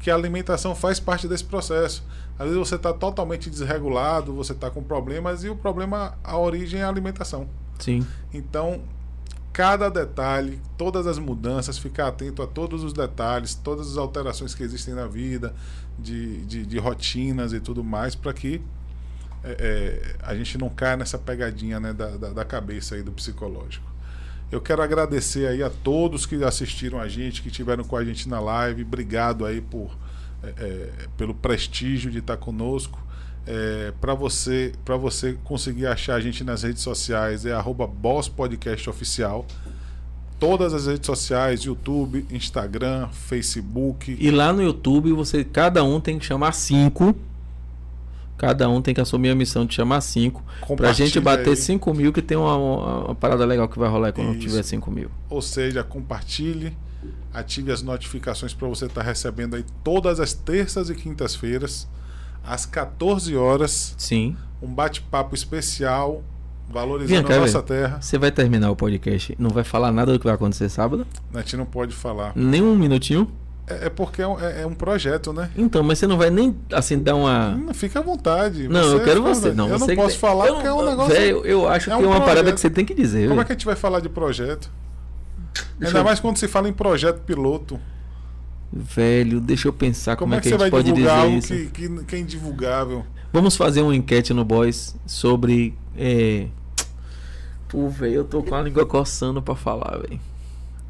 que 0.01 0.11
a 0.11 0.15
alimentação 0.15 0.75
faz 0.75 0.99
parte 0.99 1.29
desse 1.29 1.45
processo. 1.45 2.03
Às 2.39 2.47
vezes 2.47 2.59
você 2.59 2.77
está 2.77 2.93
totalmente 2.93 3.51
desregulado, 3.51 4.33
você 4.33 4.53
está 4.53 4.71
com 4.71 4.83
problemas 4.83 5.45
e 5.45 5.49
o 5.49 5.57
problema, 5.57 6.17
a 6.25 6.39
origem 6.39 6.81
é 6.81 6.85
a 6.85 6.89
alimentação. 6.89 7.49
Sim. 7.79 8.07
Então, 8.33 8.81
cada 9.53 9.91
detalhe, 9.91 10.61
todas 10.79 11.07
as 11.07 11.19
mudanças, 11.19 11.77
ficar 11.77 12.09
atento 12.09 12.43
a 12.43 12.47
todos 12.47 12.83
os 12.83 12.93
detalhes, 12.93 13.55
todas 13.55 13.91
as 13.91 13.97
alterações 13.99 14.55
que 14.55 14.63
existem 14.63 14.95
na 14.95 15.07
vida, 15.07 15.55
de, 16.01 16.45
de, 16.45 16.67
de 16.67 16.79
rotinas 16.79 17.53
e 17.53 17.61
tudo 17.61 17.85
mais, 17.85 18.15
para 18.15 18.33
que 18.33 18.61
é, 19.45 19.57
é, 19.59 20.17
a 20.23 20.35
gente 20.35 20.59
não 20.59 20.69
caia 20.69 20.97
nessa 20.97 21.19
pegadinha 21.19 21.79
né, 21.79 21.93
da, 21.93 22.17
da, 22.17 22.31
da 22.31 22.45
cabeça 22.45 22.95
aí 22.95 23.03
do 23.03 23.13
psicológico. 23.13 23.89
Eu 24.51 24.61
quero 24.61 24.83
agradecer 24.83 25.47
aí 25.47 25.63
a 25.63 25.71
todos 25.71 26.27
que 26.27 26.43
assistiram 26.43 26.99
a 26.99 27.07
gente, 27.07 27.41
que 27.41 27.49
estiveram 27.49 27.85
com 27.85 27.97
a 27.97 28.05
gente 28.05 28.29
na 28.29 28.41
live. 28.41 28.83
Obrigado 28.83 29.47
aí 29.47 29.61
por 29.61 29.97
é, 30.43 30.49
é, 30.59 30.91
pelo 31.19 31.35
prestígio 31.35 32.11
de 32.11 32.19
estar 32.19 32.37
conosco. 32.37 32.99
É, 33.47 33.93
para 34.01 34.15
você 34.15 34.73
para 34.85 34.97
você 34.97 35.39
conseguir 35.45 35.87
achar 35.87 36.15
a 36.15 36.21
gente 36.21 36.45
nas 36.45 36.63
redes 36.63 36.83
sociais 36.83 37.47
é 37.47 37.53
arroba 37.53 37.87
Boss 37.87 38.29
Podcast 38.29 38.89
Oficial. 38.89 39.47
Todas 40.41 40.75
as 40.75 40.87
redes 40.87 41.07
sociais, 41.07 41.61
YouTube, 41.61 42.27
Instagram, 42.31 43.09
Facebook. 43.13 44.17
E 44.19 44.31
lá 44.31 44.53
no 44.53 44.63
YouTube 44.63 45.13
você 45.13 45.45
cada 45.45 45.85
um 45.85 46.01
tem 46.01 46.19
que 46.19 46.25
chamar 46.25 46.53
cinco. 46.53 47.15
Cada 48.37 48.69
um 48.71 48.81
tem 48.81 48.95
que 48.95 49.01
assumir 49.03 49.29
a 49.29 49.35
missão 49.35 49.67
de 49.67 49.75
chamar 49.75 50.01
cinco. 50.01 50.43
Pra 50.75 50.95
gente 50.95 51.21
bater 51.21 51.55
5 51.55 51.93
mil, 51.93 52.11
que 52.11 52.23
tem 52.23 52.39
uma, 52.39 52.57
uma, 52.57 53.05
uma, 53.05 53.15
parada 53.15 53.45
legal 53.45 53.69
que 53.69 53.79
vai 53.79 53.87
rolar 53.87 54.13
quando 54.15 54.31
Isso. 54.31 54.49
tiver 54.49 54.63
5 54.63 54.91
mil. 54.91 55.11
Ou 55.29 55.43
seja, 55.43 55.85
compartilhe 55.85 56.75
ative 57.33 57.73
as 57.73 57.83
notificações 57.83 58.53
para 58.53 58.69
você 58.69 58.87
estar 58.87 59.03
tá 59.03 59.07
recebendo 59.07 59.57
aí 59.57 59.65
todas 59.85 60.21
as 60.21 60.33
terças 60.33 60.91
e 60.91 60.95
quintas-feiras, 60.95 61.89
às 62.45 62.67
14 62.67 63.37
horas. 63.37 63.95
Sim. 63.97 64.37
Um 64.61 64.73
bate-papo 64.73 65.35
especial 65.35 66.23
valorizando 66.71 67.29
cá, 67.29 67.35
a 67.35 67.41
nossa 67.41 67.63
terra. 67.63 67.99
Você 68.01 68.19
vai 68.19 68.31
terminar 68.31 68.71
o 68.71 68.77
podcast, 68.77 69.35
não 69.39 69.51
vai 69.51 69.65
falar 69.65 69.93
nada 69.93 70.13
do 70.13 70.19
que 70.19 70.25
vai 70.25 70.35
acontecer 70.35 70.69
sábado? 70.69 71.07
A 71.35 71.39
gente 71.39 71.57
não 71.57 71.67
pode 71.67 71.95
falar. 71.95 72.33
Nem 72.35 72.63
um 72.63 72.77
minutinho? 72.77 73.31
É, 73.67 73.87
é 73.87 73.91
porque 73.91 74.23
é 74.23 74.27
um, 74.27 74.39
é, 74.41 74.63
é 74.63 74.67
um, 74.67 74.75
projeto, 74.75 75.33
né? 75.33 75.51
Então, 75.57 75.83
mas 75.83 75.99
você 75.99 76.07
não 76.07 76.17
vai 76.17 76.31
nem 76.31 76.57
assim 76.73 76.99
dar 76.99 77.15
uma. 77.15 77.51
Não, 77.51 77.75
fica 77.75 78.01
à 78.01 78.03
vontade. 78.03 78.69
Não, 78.69 78.83
você 78.83 78.95
eu 78.95 79.05
quero 79.05 79.23
você. 79.23 79.53
Não, 79.53 79.69
eu 79.69 79.79
você 79.79 79.95
não 79.95 80.03
posso 80.03 80.15
que... 80.15 80.21
falar 80.21 80.47
eu 80.47 80.55
porque 80.55 80.69
é 80.69 80.73
um 80.73 80.85
negócio. 80.85 81.15
Véio, 81.15 81.45
eu 81.45 81.69
acho 81.69 81.91
é 81.91 81.97
que 81.97 82.03
é 82.03 82.07
uma 82.07 82.17
projeto. 82.17 82.27
parada 82.27 82.53
que 82.53 82.61
você 82.61 82.71
tem 82.71 82.85
que 82.85 82.95
dizer. 82.95 83.29
Como 83.29 83.35
véio. 83.35 83.41
é 83.41 83.45
que 83.45 83.53
a 83.53 83.55
gente 83.55 83.67
vai 83.67 83.77
falar 83.77 84.01
de 84.01 84.09
projeto? 84.09 84.71
Deixa 85.79 85.89
Ainda 85.89 85.99
eu... 86.01 86.05
mais 86.05 86.21
quando 86.21 86.37
se 86.37 86.49
fala 86.49 86.69
em 86.69 86.73
projeto 86.73 87.21
piloto. 87.21 87.79
Velho, 88.73 89.41
deixa 89.41 89.67
eu 89.67 89.73
pensar 89.73 90.17
como, 90.17 90.31
como 90.31 90.35
é 90.39 90.41
que, 90.41 90.49
que 90.49 90.55
a 90.55 90.59
gente 90.59 90.71
pode 90.71 90.93
dizer 90.93 91.29
isso. 91.31 91.49
Que, 91.49 91.67
que, 91.67 92.05
que 92.05 92.17
é 92.17 92.19
indivulgável. 92.19 93.05
Vamos 93.33 93.57
fazer 93.57 93.83
uma 93.83 93.95
enquete 93.95 94.33
no 94.33 94.45
Boys 94.45 94.97
sobre. 95.07 95.75
É... 95.97 96.47
Pô, 97.71 97.89
velho, 97.89 98.15
eu 98.15 98.25
tô 98.25 98.43
com 98.43 98.55
a 98.55 98.63
língua 98.63 98.85
coçando 98.85 99.41
pra 99.41 99.55
falar, 99.55 99.99
velho. 99.99 100.21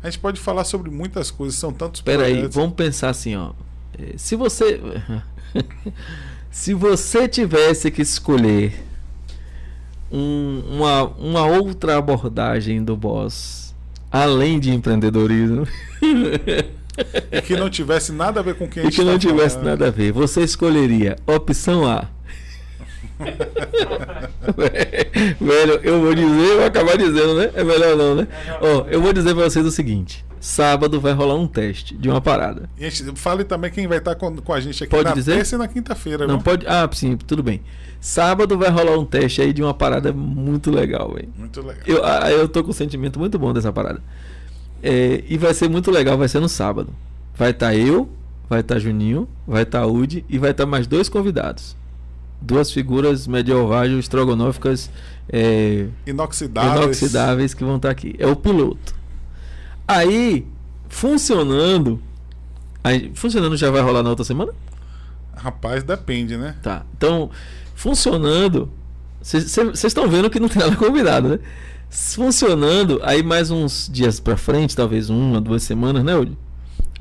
A 0.02 0.08
gente 0.08 0.18
pode 0.18 0.40
falar 0.40 0.64
sobre 0.64 0.90
muitas 0.90 1.30
coisas, 1.30 1.58
são 1.58 1.72
tantos 1.72 2.00
Pera 2.00 2.24
aí, 2.24 2.46
vamos 2.48 2.74
pensar 2.74 3.10
assim, 3.10 3.36
ó. 3.36 3.50
É, 3.98 4.16
se 4.16 4.34
você. 4.36 4.80
Se 6.52 6.74
você 6.74 7.28
tivesse 7.28 7.92
que 7.92 8.02
escolher 8.02 8.74
um, 10.10 10.62
uma, 10.68 11.04
uma 11.04 11.46
outra 11.46 11.96
abordagem 11.96 12.82
do 12.82 12.96
boss 12.96 13.72
além 14.10 14.58
de 14.58 14.72
empreendedorismo. 14.72 15.64
e 17.32 17.42
que 17.42 17.54
não 17.56 17.70
tivesse 17.70 18.10
nada 18.10 18.40
a 18.40 18.42
ver 18.42 18.56
com 18.56 18.68
quem 18.68 18.82
a 18.82 18.86
gente 18.90 18.94
E 18.94 18.96
que 18.96 19.04
não 19.04 19.12
tá 19.12 19.18
tivesse 19.20 19.54
falando. 19.54 19.68
nada 19.70 19.86
a 19.86 19.90
ver. 19.92 20.10
Você 20.12 20.42
escolheria 20.42 21.16
opção 21.24 21.86
A. 21.86 22.08
Velho, 25.40 25.80
eu 25.82 26.00
vou 26.00 26.14
dizer, 26.14 26.50
eu 26.50 26.56
vou 26.56 26.66
acabar 26.66 26.96
dizendo, 26.96 27.34
né? 27.34 27.50
É 27.54 27.62
melhor 27.62 27.96
não, 27.96 28.14
né? 28.14 28.26
Ó, 28.60 28.86
eu 28.88 29.00
vou 29.00 29.12
dizer 29.12 29.34
pra 29.34 29.44
vocês 29.44 29.64
o 29.64 29.70
seguinte: 29.70 30.24
sábado 30.40 31.00
vai 31.00 31.12
rolar 31.12 31.34
um 31.34 31.46
teste 31.46 31.96
de 31.96 32.08
uma 32.08 32.20
parada. 32.20 32.68
E 32.78 32.90
gente, 32.90 33.16
fale 33.16 33.44
também 33.44 33.70
quem 33.70 33.86
vai 33.86 33.98
estar 33.98 34.14
com, 34.14 34.34
com 34.36 34.52
a 34.52 34.60
gente 34.60 34.82
aqui 34.82 34.90
pode 34.90 35.04
na 35.04 35.14
dizer? 35.14 35.36
terça 35.36 35.56
e 35.56 35.58
na 35.58 35.68
quinta-feira. 35.68 36.26
Não 36.26 36.40
pode. 36.40 36.66
Ah, 36.66 36.88
sim, 36.92 37.16
tudo 37.16 37.42
bem. 37.42 37.60
Sábado 38.00 38.56
vai 38.56 38.70
rolar 38.70 38.98
um 38.98 39.04
teste 39.04 39.42
aí 39.42 39.52
de 39.52 39.62
uma 39.62 39.74
parada 39.74 40.12
muito 40.12 40.70
legal, 40.70 41.12
velho. 41.12 41.28
Muito 41.36 41.60
legal. 41.60 41.82
Eu, 41.86 42.04
ah, 42.04 42.30
eu 42.30 42.48
tô 42.48 42.64
com 42.64 42.70
um 42.70 42.74
sentimento 42.74 43.18
muito 43.18 43.38
bom 43.38 43.52
dessa 43.52 43.72
parada. 43.72 44.02
É, 44.82 45.22
e 45.28 45.36
vai 45.36 45.52
ser 45.52 45.68
muito 45.68 45.90
legal, 45.90 46.16
vai 46.16 46.28
ser 46.28 46.40
no 46.40 46.48
sábado. 46.48 46.88
Vai 47.36 47.50
estar 47.50 47.66
tá 47.66 47.76
eu, 47.76 48.08
vai 48.48 48.60
estar 48.60 48.76
tá 48.76 48.80
Juninho, 48.80 49.28
vai 49.46 49.64
estar 49.64 49.80
tá 49.80 49.86
Udi 49.86 50.24
e 50.28 50.38
vai 50.38 50.52
estar 50.52 50.64
tá 50.64 50.70
mais 50.70 50.86
dois 50.86 51.10
convidados. 51.10 51.76
Duas 52.40 52.72
figuras 52.72 53.26
medieval 53.26 53.86
estrogonóficas 53.86 54.90
é, 55.32 55.86
inoxidáveis. 56.06 56.82
inoxidáveis 56.82 57.54
que 57.54 57.64
vão 57.64 57.76
estar 57.76 57.88
tá 57.88 57.92
aqui. 57.92 58.14
É 58.18 58.26
o 58.26 58.34
piloto. 58.34 58.94
Aí, 59.86 60.46
funcionando. 60.88 62.02
Aí, 62.82 63.12
funcionando 63.14 63.56
já 63.56 63.70
vai 63.70 63.82
rolar 63.82 64.02
na 64.02 64.10
outra 64.10 64.24
semana? 64.24 64.52
Rapaz, 65.36 65.82
depende, 65.82 66.36
né? 66.36 66.56
Tá. 66.62 66.84
Então, 66.96 67.30
funcionando. 67.74 68.70
Vocês 69.22 69.84
estão 69.84 70.08
vendo 70.08 70.30
que 70.30 70.40
não 70.40 70.48
tem 70.48 70.62
nada 70.62 70.76
combinado, 70.76 71.28
né? 71.28 71.38
Funcionando, 71.90 73.00
aí 73.02 73.22
mais 73.22 73.50
uns 73.50 73.88
dias 73.92 74.20
pra 74.20 74.36
frente, 74.36 74.76
talvez 74.76 75.10
uma, 75.10 75.40
duas 75.40 75.62
semanas, 75.62 76.04
né, 76.04 76.16
Udi? 76.16 76.38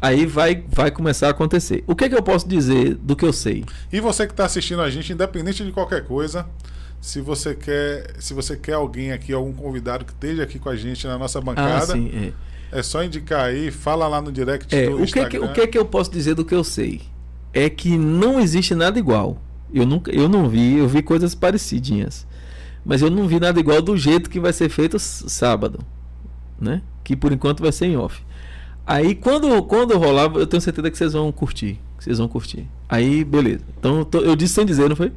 Aí 0.01 0.25
vai, 0.25 0.63
vai 0.69 0.91
começar 0.91 1.27
a 1.27 1.31
acontecer. 1.31 1.83
O 1.85 1.95
que, 1.95 2.05
é 2.05 2.09
que 2.09 2.15
eu 2.15 2.23
posso 2.23 2.47
dizer 2.47 2.95
do 2.95 3.15
que 3.15 3.25
eu 3.25 3.33
sei? 3.33 3.65
E 3.91 3.99
você 3.99 4.25
que 4.25 4.33
está 4.33 4.45
assistindo 4.45 4.81
a 4.81 4.89
gente, 4.89 5.11
independente 5.11 5.63
de 5.63 5.71
qualquer 5.71 6.05
coisa, 6.05 6.45
se 7.01 7.19
você 7.21 7.53
quer, 7.53 8.15
se 8.19 8.33
você 8.33 8.55
quer 8.55 8.73
alguém 8.73 9.11
aqui, 9.11 9.33
algum 9.33 9.53
convidado 9.53 10.05
que 10.05 10.11
esteja 10.11 10.43
aqui 10.43 10.57
com 10.57 10.69
a 10.69 10.75
gente 10.75 11.05
na 11.05 11.17
nossa 11.17 11.41
bancada, 11.41 11.93
ah, 11.93 11.95
sim, 11.97 12.33
é. 12.71 12.79
é. 12.79 12.83
só 12.83 13.03
indicar 13.03 13.45
aí, 13.45 13.71
fala 13.71 14.07
lá 14.07 14.21
no 14.21 14.31
direct 14.31 14.73
é, 14.73 14.89
o 14.89 15.03
Instagram. 15.03 15.29
Que 15.29 15.35
é 15.35 15.39
que, 15.39 15.45
o 15.45 15.53
que 15.53 15.61
é 15.61 15.67
que 15.67 15.77
eu 15.77 15.85
posso 15.85 16.11
dizer 16.11 16.35
do 16.35 16.45
que 16.45 16.55
eu 16.55 16.63
sei? 16.63 17.01
É 17.53 17.69
que 17.69 17.97
não 17.97 18.39
existe 18.39 18.75
nada 18.75 18.97
igual. 18.97 19.41
Eu 19.73 19.85
nunca, 19.85 20.11
eu 20.11 20.27
não 20.27 20.49
vi, 20.49 20.77
eu 20.77 20.87
vi 20.87 21.01
coisas 21.01 21.35
parecidinhas, 21.35 22.25
mas 22.83 23.01
eu 23.01 23.09
não 23.09 23.27
vi 23.27 23.39
nada 23.39 23.59
igual 23.59 23.81
do 23.81 23.95
jeito 23.95 24.29
que 24.29 24.39
vai 24.39 24.51
ser 24.51 24.69
feito 24.69 24.97
sábado, 24.97 25.79
né? 26.59 26.81
Que 27.03 27.15
por 27.15 27.31
enquanto 27.31 27.61
vai 27.61 27.71
ser 27.71 27.87
em 27.87 27.97
off. 27.97 28.21
Aí 28.89 29.13
quando, 29.13 29.61
quando 29.65 29.95
rolar, 29.99 30.31
eu 30.33 30.47
tenho 30.47 30.59
certeza 30.59 30.89
que 30.89 30.97
vocês 30.97 31.13
vão 31.13 31.31
curtir. 31.31 31.79
Que 31.99 32.05
vocês 32.05 32.17
vão 32.17 32.27
curtir. 32.27 32.67
Aí, 32.89 33.23
beleza. 33.23 33.61
Então 33.77 34.07
eu 34.13 34.35
disse 34.35 34.55
sem 34.55 34.65
dizer, 34.65 34.89
não 34.89 34.95
foi? 34.95 35.11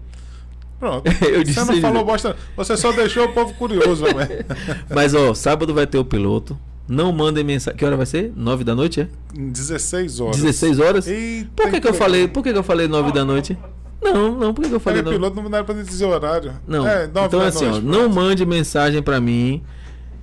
Pronto. 0.79 1.11
eu 1.25 1.43
disse 1.43 1.59
você 1.59 1.73
não 1.73 1.81
falou 1.81 2.05
bosta. 2.05 2.37
Você 2.55 2.77
só 2.77 2.93
deixou 2.93 3.25
o 3.25 3.33
povo 3.33 3.55
curioso, 3.55 4.05
velho. 4.05 4.45
Mas 4.95 5.15
ó, 5.15 5.33
sábado 5.33 5.73
vai 5.73 5.87
ter 5.87 5.97
o 5.97 6.05
piloto. 6.05 6.59
Não 6.87 7.11
mandem 7.13 7.43
mensagem. 7.43 7.79
Que 7.79 7.85
hora 7.87 7.97
vai 7.97 8.05
ser? 8.05 8.31
9 8.37 8.63
da 8.63 8.75
noite, 8.75 9.01
é? 9.01 9.09
16 9.33 10.21
horas. 10.21 10.37
16 10.37 10.79
horas? 10.79 11.07
Eita, 11.09 11.51
por 11.57 11.71
que, 11.71 11.81
que 11.81 11.89
eu 11.89 11.95
falei? 11.95 12.29
Por 12.29 12.43
que, 12.43 12.53
que 12.53 12.59
eu 12.59 12.63
falei 12.63 12.87
9 12.87 13.11
da 13.11 13.25
noite? 13.25 13.57
Não, 14.03 14.37
não, 14.37 14.53
por 14.53 14.65
que, 14.65 14.69
que 14.69 14.75
eu 14.75 14.81
falei? 14.81 15.01
É, 15.01 15.03
piloto 15.03 15.41
não 15.41 15.49
dá 15.49 15.65
pra 15.65 15.75
dizer 15.75 16.05
horário. 16.05 16.53
Não. 16.69 16.87
É, 16.87 17.07
então 17.07 17.41
assim, 17.41 17.65
ó, 17.65 17.81
não 17.81 18.11
mande 18.11 18.45
mensagem 18.45 19.03
para 19.03 19.19
mim 19.19 19.63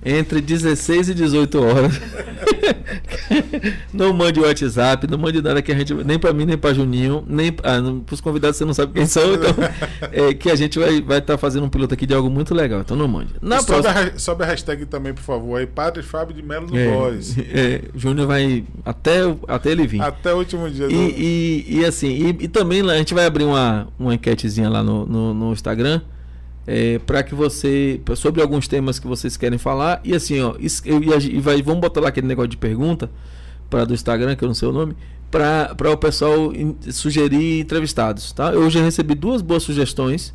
entre 0.04 0.40
16 0.40 1.10
e 1.10 1.14
18 1.14 1.62
horas. 1.62 2.00
não 3.92 4.12
mande 4.12 4.40
o 4.40 4.44
WhatsApp, 4.44 5.06
não 5.06 5.18
mande 5.18 5.42
nada 5.42 5.60
que 5.60 5.70
a 5.70 5.74
gente. 5.76 5.92
Nem 5.94 6.18
para 6.18 6.32
mim, 6.32 6.44
nem 6.46 6.56
para 6.56 6.74
Juninho, 6.74 7.24
nem 7.26 7.48
ah, 7.62 7.78
para 8.04 8.14
os 8.14 8.20
convidados 8.20 8.56
você 8.56 8.64
não 8.64 8.74
sabe 8.74 8.92
quem 8.94 9.06
são, 9.06 9.34
então. 9.34 9.50
É, 10.12 10.34
que 10.34 10.50
a 10.50 10.56
gente 10.56 10.78
vai 10.78 10.94
estar 10.94 11.06
vai 11.06 11.20
tá 11.20 11.38
fazendo 11.38 11.64
um 11.64 11.68
piloto 11.68 11.94
aqui 11.94 12.06
de 12.06 12.14
algo 12.14 12.30
muito 12.30 12.54
legal, 12.54 12.80
então 12.80 12.96
não 12.96 13.06
mande. 13.06 13.34
Na 13.40 13.60
sobe, 13.60 13.82
próxima... 13.82 14.12
a, 14.14 14.18
sobe 14.18 14.44
a 14.44 14.46
hashtag 14.46 14.86
também, 14.86 15.12
por 15.12 15.22
favor, 15.22 15.56
aí, 15.56 15.66
Padre 15.66 16.02
Fábio 16.02 16.34
de 16.34 16.42
Melo 16.42 16.66
no 16.66 16.76
é, 16.76 16.90
Voz. 16.90 17.36
É, 17.38 17.82
Júnior 17.94 18.26
vai 18.26 18.64
até, 18.84 19.20
até 19.46 19.70
ele 19.70 19.86
vir. 19.86 20.02
Até 20.02 20.32
o 20.32 20.38
último 20.38 20.68
dia. 20.70 20.86
E, 20.86 20.88
do... 20.88 20.94
e, 20.94 21.66
e, 21.68 21.84
assim, 21.84 22.08
e, 22.08 22.28
e, 22.44 22.48
também 22.48 22.88
a 22.88 22.96
gente 22.96 23.14
vai 23.14 23.26
abrir 23.26 23.44
uma, 23.44 23.88
uma 23.98 24.14
enquetezinha 24.14 24.68
lá 24.68 24.82
no, 24.82 25.06
no, 25.06 25.34
no 25.34 25.52
Instagram 25.52 26.00
é, 26.72 27.00
para 27.00 27.20
que 27.24 27.34
você 27.34 28.00
sobre 28.14 28.40
alguns 28.40 28.68
temas 28.68 29.00
que 29.00 29.06
vocês 29.08 29.36
querem 29.36 29.58
falar. 29.58 30.00
E 30.04 30.14
assim 30.14 30.40
ó 30.40 30.54
eu, 30.84 31.02
e 31.02 31.40
vai 31.40 31.60
vamos 31.62 31.80
botar 31.80 32.00
lá 32.00 32.08
aquele 32.10 32.28
negócio 32.28 32.48
de 32.48 32.56
pergunta 32.56 33.10
para 33.68 33.84
do 33.84 33.92
Instagram 33.92 34.36
que 34.36 34.44
eu 34.44 34.46
não 34.46 34.54
sei 34.54 34.68
o 34.68 34.72
nome 34.72 34.94
para 35.32 35.90
o 35.90 35.96
pessoal 35.96 36.52
in, 36.54 36.76
sugerir 36.92 37.60
entrevistados 37.60 38.30
tá? 38.32 38.52
Eu 38.52 38.70
já 38.70 38.82
recebi 38.84 39.16
duas 39.16 39.42
boas 39.42 39.64
sugestões 39.64 40.32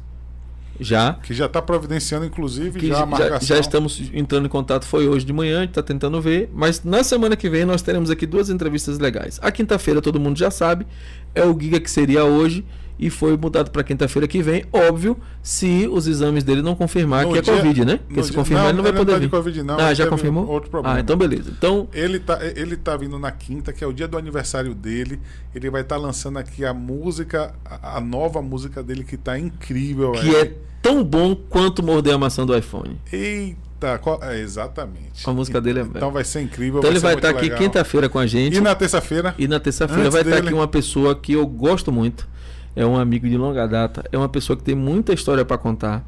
já. 0.78 1.14
Que 1.14 1.34
já 1.34 1.46
está 1.46 1.62
providenciando 1.62 2.26
inclusive 2.26 2.82
que 2.82 2.88
já, 2.90 3.08
já, 3.18 3.40
já 3.40 3.58
estamos 3.58 4.02
entrando 4.14 4.46
em 4.46 4.50
contato 4.50 4.86
foi 4.86 5.08
hoje 5.08 5.26
de 5.26 5.32
manhã 5.32 5.60
a 5.60 5.62
gente 5.62 5.70
está 5.70 5.84
tentando 5.84 6.20
ver 6.20 6.50
mas 6.54 6.84
na 6.84 7.02
semana 7.02 7.38
que 7.38 7.50
vem 7.50 7.64
nós 7.64 7.82
teremos 7.82 8.10
aqui 8.10 8.26
duas 8.26 8.50
entrevistas 8.50 9.00
legais. 9.00 9.40
A 9.42 9.54
quinta-feira 9.54 10.02
todo 10.02 10.20
mundo 10.20 10.38
já 10.38 10.52
sabe 10.52 10.86
é 11.34 11.46
o 11.46 11.58
Giga 11.58 11.80
que 11.80 11.90
seria 11.90 12.26
hoje 12.26 12.66
e 12.98 13.10
foi 13.10 13.36
mudado 13.38 13.72
para 13.72 13.84
quinta-feira 13.84 14.28
que 14.28 14.42
vem, 14.42 14.64
óbvio, 14.72 15.18
se 15.44 15.88
os 15.92 16.08
exames 16.08 16.44
dele 16.44 16.62
não 16.62 16.76
confirmar 16.76 17.26
No 17.26 17.34
que 17.34 17.40
é 17.40 17.42
dia- 17.42 17.54
Covid, 17.56 17.86
né? 17.86 18.00
Porque 18.08 18.24
se 18.24 18.30
dia- 18.30 18.38
confirmar 18.40 18.64
não, 18.64 18.70
ele 18.70 18.78
não 18.78 18.84
vai 18.84 18.92
ele 18.92 18.98
não 18.98 19.06
poder 19.06 19.12
tá 19.14 19.20
de 19.20 19.26
vir. 19.26 19.32
Covid, 19.32 19.64
não, 19.64 19.80
ah, 19.80 19.94
já 19.94 20.08
confirmou? 20.08 20.48
outro 20.48 20.70
problema. 20.70 20.98
Ah, 20.98 21.00
então 21.02 21.18
beleza. 21.18 21.52
Então, 21.58 21.88
Ele 21.94 22.20
tá, 22.20 22.40
ele 22.56 22.78
tá 22.78 22.96
vindo 22.96 23.20
na 23.20 23.32
quinta, 23.32 23.74
que 23.74 23.84
é 23.84 23.88
o 23.88 23.92
dia 23.94 24.08
do 24.08 24.18
aniversário 24.18 24.74
dele. 24.74 25.20
Ele 25.54 25.70
vai 25.70 25.82
estar 25.82 25.98
lançando 25.98 26.40
aqui 26.40 26.64
a 26.66 26.74
música, 26.74 27.54
a, 27.66 27.98
a 27.98 28.00
nova 28.02 28.42
música 28.42 28.82
dele 28.82 29.04
que 29.04 29.18
tá 29.18 29.38
incrível. 29.38 30.14
que 30.14 30.30
velho. 30.32 30.38
é 30.38 30.52
tão 30.82 31.04
bom 31.04 31.36
quanto 31.36 31.82
morder 31.84 32.14
a 32.14 32.18
maçã 32.18 32.46
do 32.46 32.56
iPhone. 32.58 32.98
Eita, 33.12 33.98
qual- 33.98 34.20
é, 34.24 34.40
exatamente. 34.40 35.28
A 35.28 35.34
música 35.34 35.60
dele 35.60 35.80
é- 35.80 35.84
Então 35.84 36.12
vai 36.12 36.24
ser 36.24 36.42
incrível. 36.42 36.80
Então 36.80 36.90
ele 36.92 37.00
vai 37.00 37.16
estar 37.16 37.34
muito 37.34 37.46
aqui 37.54 37.56
quinta-feira 37.64 38.08
com 38.08 38.20
a 38.20 38.28
gente. 38.28 38.58
E 38.58 38.62
na 38.62 38.74
terça-feira? 38.76 39.36
E 39.38 39.48
na 39.48 39.60
terça-feira 39.60 40.10
vai 40.10 40.22
estar 40.22 40.36
dele- 40.36 40.48
aqui 40.48 40.54
uma 40.56 40.68
pessoa 40.68 41.16
que 41.16 41.34
eu 41.34 41.46
gosto 41.46 41.92
muito. 41.92 42.28
É 42.76 42.86
um 42.86 42.98
amigo 42.98 43.28
de 43.30 43.38
longa 43.38 43.68
data. 43.68 44.04
É 44.12 44.18
uma 44.18 44.28
pessoa 44.30 44.58
que 44.58 44.64
tem 44.64 44.76
muita 44.76 45.14
história 45.14 45.46
para 45.46 45.58
contar. 45.58 46.06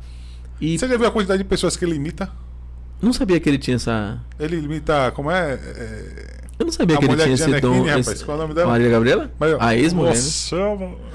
E 0.60 0.78
Você 0.78 0.88
já 0.88 0.98
viu 0.98 1.08
a 1.08 1.12
quantidade 1.12 1.42
de 1.44 1.48
pessoas 1.48 1.76
que 1.78 1.86
ele 1.86 1.96
imita? 1.96 2.30
não 3.00 3.14
sabia 3.14 3.40
que 3.40 3.48
ele 3.48 3.60
tinha 3.60 3.76
essa. 3.76 4.20
Ele 4.40 4.58
imita, 4.58 5.12
como 5.12 5.30
é? 5.30 5.54
É, 5.54 6.28
Eu 6.58 6.66
não 6.66 6.72
sabia 6.74 6.96
A 6.96 7.00
que 7.00 7.06
ele 7.06 7.16
tinha 7.16 7.36
esse 7.36 7.46
dom. 7.46 7.74
Gianecchini, 7.74 8.00
esse- 8.00 8.10
rapaz, 8.10 8.24
qual 8.24 8.38
é 8.38 8.40
o 8.40 8.42
nome 8.44 8.54
dela? 8.56 8.72
Maria 8.72 8.90
Gabriela? 8.90 9.32
Mas, 9.40 9.56
a 9.60 9.76
ex-mulher. 9.76 10.16
né? 10.16 10.20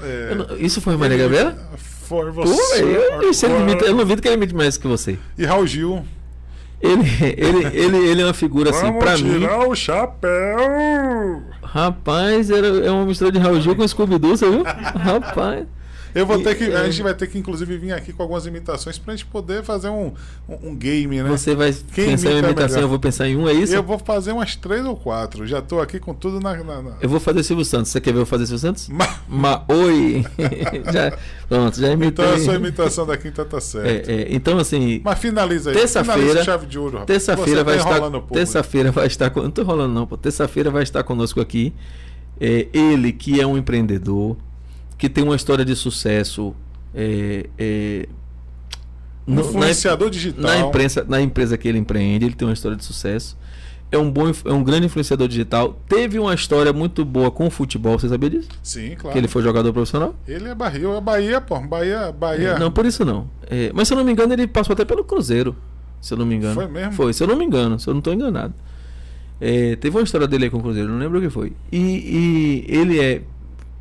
É, 0.01 0.27
Eu 0.31 0.35
não- 0.37 0.57
Isso 0.57 0.79
foi 0.79 0.95
Maria 0.95 1.15
ele- 1.15 1.23
Gabriela? 1.23 1.57
Foi 1.77 2.25
Pô, 2.31 2.45
você. 2.45 2.75
velho, 2.81 2.87
eu, 2.95 3.21
eu, 3.31 3.59
imita- 3.61 3.85
eu 3.85 3.91
não 3.91 3.97
duvido 3.99 4.21
que 4.21 4.27
ele 4.29 4.35
imite 4.37 4.55
mais 4.55 4.77
que 4.77 4.87
você. 4.87 5.19
E 5.37 5.45
Raul 5.45 5.67
Gil. 5.67 6.05
Ele, 6.83 7.01
ele, 7.37 7.65
ele, 7.77 7.97
ele 8.09 8.21
é 8.21 8.25
uma 8.25 8.33
figura 8.33 8.69
assim, 8.71 8.81
Vamos 8.87 9.01
pra 9.01 9.17
mim. 9.17 9.39
tirar 9.39 9.67
o 9.67 9.73
chapéu. 9.73 11.41
Rapaz, 11.63 12.51
era, 12.51 12.67
é 12.67 12.91
uma 12.91 13.05
mistura 13.05 13.31
de 13.31 13.39
Raul 13.39 13.61
Gil 13.61 13.73
com 13.75 13.87
Scooby-Doo, 13.87 14.35
você 14.35 14.49
viu? 14.49 14.63
Rapaz. 14.67 15.65
Eu 16.15 16.25
vou 16.25 16.39
E- 16.39 16.43
ter 16.43 16.55
que. 16.55 16.63
A 16.65 16.81
é. 16.81 16.91
gente 16.91 17.01
vai 17.03 17.13
ter 17.13 17.27
que, 17.27 17.37
inclusive, 17.37 17.77
vir 17.77 17.91
aqui 17.93 18.13
com 18.13 18.21
algumas 18.23 18.45
imitações 18.45 18.97
pra 18.97 19.13
gente 19.15 19.25
poder 19.25 19.63
fazer 19.63 19.89
um, 19.89 20.11
um, 20.47 20.69
um 20.69 20.75
game, 20.75 21.21
né? 21.21 21.29
Você 21.29 21.55
vai 21.55 21.73
Quem 21.93 22.05
pensar 22.07 22.29
em 22.29 22.33
imita 22.33 22.47
imitação, 22.47 22.81
eu 22.81 22.87
vou 22.87 22.99
pensar 22.99 23.27
em 23.27 23.35
um, 23.35 23.47
é 23.49 23.53
isso? 23.53 23.73
Eu 23.73 23.77
Eu, 23.77 23.83
vou 23.83 23.97
fazer 23.99 24.31
umas 24.31 24.55
três 24.55 24.85
ou 24.85 24.95
quatro. 24.95 25.45
Já 25.47 25.61
tô 25.61 25.79
aqui 25.79 25.99
com 25.99 26.13
tudo 26.13 26.39
na. 26.39 26.55
na, 26.63 26.81
na- 26.81 26.95
vou 27.03 27.19
fazer 27.19 27.43
Silvio 27.43 27.65
Santos. 27.65 27.91
Você 27.91 27.99
quer 28.01 28.13
ver 28.13 28.19
eu 28.19 28.25
fazer 28.25 28.45
Silvio 28.45 28.59
Santos? 28.59 28.87
Ma- 28.89 29.19
Ma 29.27 29.63
Oi! 29.67 30.23
já, 30.93 31.17
pronto, 31.49 31.79
já 31.79 31.91
imitei. 31.91 32.25
Então 32.25 32.35
a 32.35 32.39
sua 32.39 32.55
imitação 32.55 33.05
da 33.05 33.17
quinta 33.17 33.43
tá 33.45 33.59
certa. 33.59 34.11
É, 34.11 34.15
é, 34.21 34.27
então, 34.29 34.57
assim, 34.57 35.01
Mas 35.03 35.19
finaliza 35.19 35.71
aí. 35.71 35.75
Terça-feira- 35.75 36.43
chave 36.43 36.65
de 36.65 36.77
ouro, 36.79 37.03
terça-feira 37.05 37.59
Você 37.59 37.63
vai 37.63 37.77
tá 37.79 38.07
estar. 38.07 38.21
Terça-feira 38.33 38.91
vai 38.91 39.07
estar. 39.07 39.35
Não 39.35 39.51
tô 39.51 39.61
enrolando, 39.61 39.93
não, 39.93 40.05
pô. 40.07 40.17
Terça-feira 40.17 40.69
vai 40.69 40.83
estar 40.83 41.03
conosco 41.03 41.41
aqui. 41.41 41.73
É, 42.39 42.67
ele 42.73 43.11
que 43.13 43.39
é 43.39 43.45
um 43.47 43.57
empreendedor, 43.57 44.35
que 45.03 45.09
tem 45.09 45.21
uma 45.21 45.35
história 45.35 45.65
de 45.65 45.75
sucesso. 45.75 46.55
É, 46.95 47.47
é, 47.57 48.07
no- 49.27 49.35
na- 49.35 49.41
Influenciador 49.41 50.09
digital. 50.09 50.41
na 50.43 50.57
imprensa, 50.59 51.05
na 51.05 51.19
empresa 51.21 51.57
que 51.57 51.67
ele 51.67 51.77
empreende, 51.77 52.23
ele 52.23 52.33
tem 52.35 52.47
uma 52.47 52.53
história 52.53 52.77
de 52.77 52.85
sucesso. 52.85 53.37
É 53.91 53.97
um 53.97 54.09
bom, 54.09 54.31
é 54.45 54.53
um 54.53 54.63
grande 54.63 54.85
influenciador 54.85 55.27
digital. 55.27 55.77
Teve 55.89 56.17
uma 56.19 56.33
história 56.33 56.71
muito 56.71 57.03
boa 57.03 57.29
com 57.29 57.47
o 57.47 57.49
futebol, 57.49 57.99
você 57.99 58.07
sabia 58.07 58.29
disso? 58.29 58.47
Sim, 58.63 58.95
claro. 58.97 59.11
Que 59.11 59.19
ele 59.19 59.27
foi 59.27 59.43
jogador 59.43 59.73
profissional? 59.73 60.15
Ele 60.25 60.47
é 60.47 60.55
Barril, 60.55 60.95
é 60.95 61.01
Bahia, 61.01 61.41
pô. 61.41 61.59
Bahia, 61.59 62.09
Bahia. 62.13 62.49
É, 62.51 62.59
Não, 62.59 62.71
por 62.71 62.85
isso 62.85 63.03
não. 63.03 63.29
É, 63.49 63.71
mas 63.73 63.89
se 63.89 63.93
eu 63.93 63.97
não 63.97 64.05
me 64.05 64.13
engano, 64.13 64.31
ele 64.31 64.47
passou 64.47 64.71
até 64.73 64.85
pelo 64.85 65.03
Cruzeiro. 65.03 65.53
Se 65.99 66.13
eu 66.13 66.17
não 66.17 66.25
me 66.25 66.35
engano. 66.35 66.55
Foi 66.55 66.67
mesmo? 66.67 66.93
Foi, 66.93 67.11
se 67.13 67.21
eu 67.21 67.27
não 67.27 67.35
me 67.35 67.43
engano, 67.43 67.77
se 67.77 67.89
eu 67.89 67.93
não 67.93 67.99
estou 67.99 68.13
enganado. 68.13 68.53
É, 69.41 69.75
teve 69.75 69.97
uma 69.97 70.03
história 70.03 70.27
dele 70.27 70.45
aí 70.45 70.49
com 70.49 70.59
o 70.59 70.61
Cruzeiro, 70.61 70.87
não 70.89 70.97
lembro 70.97 71.19
o 71.19 71.21
que 71.21 71.29
foi. 71.29 71.51
E, 71.71 71.77
e 71.77 72.65
ele 72.69 72.99
é. 73.01 73.21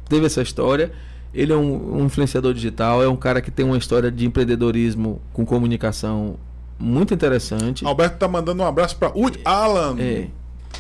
Teve 0.09 0.27
essa 0.27 0.43
história. 0.43 0.93
Ele 1.35 1.53
é 1.53 1.57
um, 1.57 2.01
um 2.01 2.05
influenciador 2.07 2.53
digital, 2.53 3.03
é 3.03 3.09
um 3.09 3.17
cara 3.17 3.41
que 3.41 3.51
tem 3.51 3.65
uma 3.65 3.77
história 3.79 4.11
de 4.11 4.27
empreendedorismo 4.27 5.21
com 5.33 5.45
comunicação 5.47 6.37
muito 6.79 7.15
interessante. 7.15 7.87
Alberto 7.87 8.19
tá 8.19 8.29
mandando 8.29 8.63
um 8.63 8.67
abraço 8.67 8.97
pra 8.97 9.09
Wood 9.09 9.41
Allen. 9.45 10.01
É. 10.03 10.27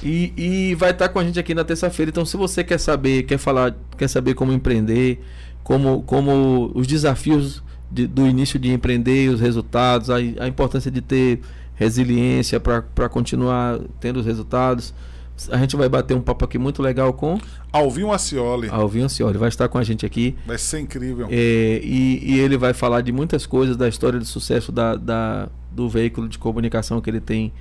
E, 0.02 0.32
e 0.36 0.74
vai 0.74 0.90
estar 0.90 1.08
com 1.08 1.18
a 1.18 1.24
gente 1.24 1.38
aqui 1.38 1.54
na 1.54 1.64
terça-feira. 1.64 2.10
Então, 2.10 2.24
se 2.26 2.36
você 2.36 2.64
quer 2.64 2.78
saber, 2.78 3.22
quer 3.22 3.38
falar, 3.38 3.74
quer 3.96 4.08
saber 4.08 4.34
como 4.34 4.52
empreender, 4.52 5.22
como, 5.62 6.02
como 6.02 6.72
os 6.74 6.86
desafios 6.86 7.62
de- 7.90 8.06
do 8.06 8.26
início 8.26 8.58
de 8.58 8.72
empreender, 8.72 9.28
os 9.30 9.40
resultados, 9.40 10.10
a, 10.10 10.16
a 10.16 10.48
importância 10.48 10.90
de 10.90 11.00
ter 11.00 11.40
resiliência 11.76 12.58
para 12.60 13.08
continuar 13.08 13.78
tendo 14.00 14.20
os 14.20 14.26
resultados. 14.26 14.92
A 15.50 15.56
gente 15.58 15.76
vai 15.76 15.88
bater 15.88 16.14
um 16.16 16.20
papo 16.20 16.44
aqui 16.44 16.58
muito 16.58 16.82
legal 16.82 17.12
com 17.12 17.38
Alvinho 17.72 18.12
Acioli. 18.12 18.68
Alvinho 18.68 19.08
Cioli. 19.08 19.38
Vai 19.38 19.48
estar 19.48 19.68
com 19.68 19.78
a 19.78 19.82
gente 19.82 20.04
aqui. 20.06 20.36
Vai 20.46 20.58
ser 20.58 20.80
incrível. 20.80 21.26
É, 21.30 21.80
e, 21.82 22.20
e 22.34 22.38
ele 22.38 22.56
vai 22.56 22.72
falar 22.72 23.00
de 23.00 23.10
muitas 23.12 23.44
coisas, 23.46 23.76
da 23.76 23.88
história 23.88 24.18
de 24.18 24.26
sucesso 24.26 24.70
da, 24.70 24.94
da- 24.94 25.48
do 25.70 25.88
veículo 25.88 26.28
de 26.28 26.38
comunicação 26.38 27.00
que 27.00 27.08
ele 27.10 27.20
tem 27.20 27.52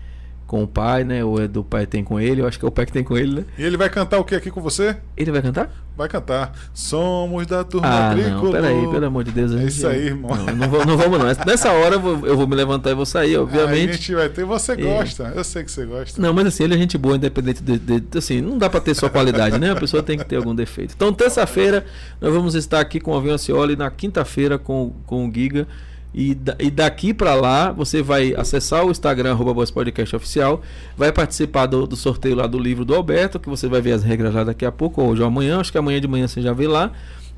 com 0.52 0.64
o 0.64 0.68
pai, 0.68 1.06
né? 1.06 1.24
Ou 1.24 1.42
é 1.42 1.48
do 1.48 1.64
pai 1.64 1.86
tem 1.86 2.04
com 2.04 2.20
ele, 2.20 2.42
eu 2.42 2.46
acho 2.46 2.60
que 2.60 2.66
é 2.66 2.68
o 2.68 2.72
pai 2.72 2.86
que 2.86 2.92
tem 2.92 3.06
com 3.06 3.18
ele, 3.18 3.36
né? 3.36 3.46
E 3.58 3.64
ele 3.64 3.78
vai 3.78 3.90
cantar 3.90 4.20
o 4.20 4.24
que 4.26 4.36
aqui 4.36 4.52
com 4.52 4.60
você? 4.60 4.98
Ele 5.16 5.32
vai 5.32 5.42
cantar? 5.42 5.72
Vai 5.96 6.10
cantar. 6.10 6.52
Somos 6.74 7.48
da 7.48 7.64
turma 7.64 7.88
Ah, 7.88 8.12
tricolor. 8.14 8.44
não, 8.44 8.52
peraí, 8.52 8.88
pelo 8.90 9.06
amor 9.06 9.24
de 9.24 9.32
Deus. 9.32 9.54
É 9.54 9.64
isso 9.64 9.88
aí, 9.88 10.08
irmão. 10.08 10.36
Não, 10.36 10.54
não, 10.56 10.70
vou- 10.70 10.86
não 10.86 10.98
vamos 10.98 11.20
não. 11.20 11.26
Nessa 11.46 11.72
hora 11.72 11.96
eu 11.96 12.02
vou, 12.02 12.28
eu 12.28 12.36
vou 12.36 12.46
me 12.46 12.54
levantar 12.56 12.92
e 12.92 12.94
vou 12.96 13.06
sair, 13.06 13.30
Aí 13.30 13.36
a 13.36 13.42
obviamente. 13.42 13.94
gente 13.94 14.14
vai 14.14 14.28
ter. 14.28 14.44
Você 14.44 14.74
É. 14.74 14.76
gosta. 14.76 15.32
Eu 15.34 15.44
sei 15.46 15.64
que 15.64 15.72
você 15.72 15.86
gosta. 15.86 16.22
Não, 16.22 16.34
mas 16.34 16.48
assim, 16.48 16.64
ele 16.66 16.74
é 16.74 16.78
gente 16.78 16.98
boa, 16.98 17.16
independente 17.16 17.64
de, 17.64 17.80
de- 17.80 18.18
Assim, 18.18 18.42
não 18.42 18.58
dá 18.58 18.70
pra 18.70 18.82
ter 18.82 18.94
só 18.94 19.08
qualidade, 19.08 19.58
né? 19.58 19.72
A 19.72 19.76
pessoa 19.78 20.04
tem 20.04 20.18
que 20.18 20.26
ter 20.26 20.36
algum 20.36 20.54
defeito. 20.54 20.94
Então, 20.98 21.14
terça-feira, 21.14 21.86
nós 22.20 22.34
vamos 22.34 22.56
estar 22.56 22.82
aqui 22.82 23.00
com 23.00 23.12
o 23.14 23.18
Avião 23.18 23.36
Acioli, 23.36 23.78
na 23.78 23.90
quinta-feira 23.90 24.58
com, 24.60 24.94
com 25.06 25.30
o 25.30 25.34
Giga. 25.34 25.66
E, 26.14 26.38
e 26.60 26.70
daqui 26.70 27.14
pra 27.14 27.34
lá, 27.36 27.72
você 27.72 28.02
vai 28.02 28.34
acessar 28.36 28.86
o 28.86 28.92
Instagram, 28.92 29.32
arroba 29.32 29.54
Voz 29.54 29.72
Podcast 29.72 30.16
Oficial, 30.16 30.62
vai 30.98 31.12
participar 31.12 31.68
do, 31.68 31.88
do 31.88 31.96
sorteio 31.96 32.36
lá 32.36 32.48
do 32.48 32.60
livro 32.60 32.84
do 32.84 32.94
Alberto, 32.94 33.40
que 33.40 33.50
você 33.50 33.68
vai 33.68 33.82
ver 33.82 33.94
as 33.94 34.04
regras 34.04 34.34
lá 34.34 34.44
daqui 34.44 34.66
a 34.66 34.72
pouco, 34.72 35.02
ou 35.02 35.10
hoje 35.10 35.22
ou 35.22 35.28
amanhã, 35.28 35.60
acho 35.60 35.72
que 35.72 35.78
amanhã 35.78 36.02
de 36.02 36.08
manhã 36.08 36.28
você 36.28 36.42
já 36.42 36.52
vê 36.54 36.68
lá. 36.68 36.92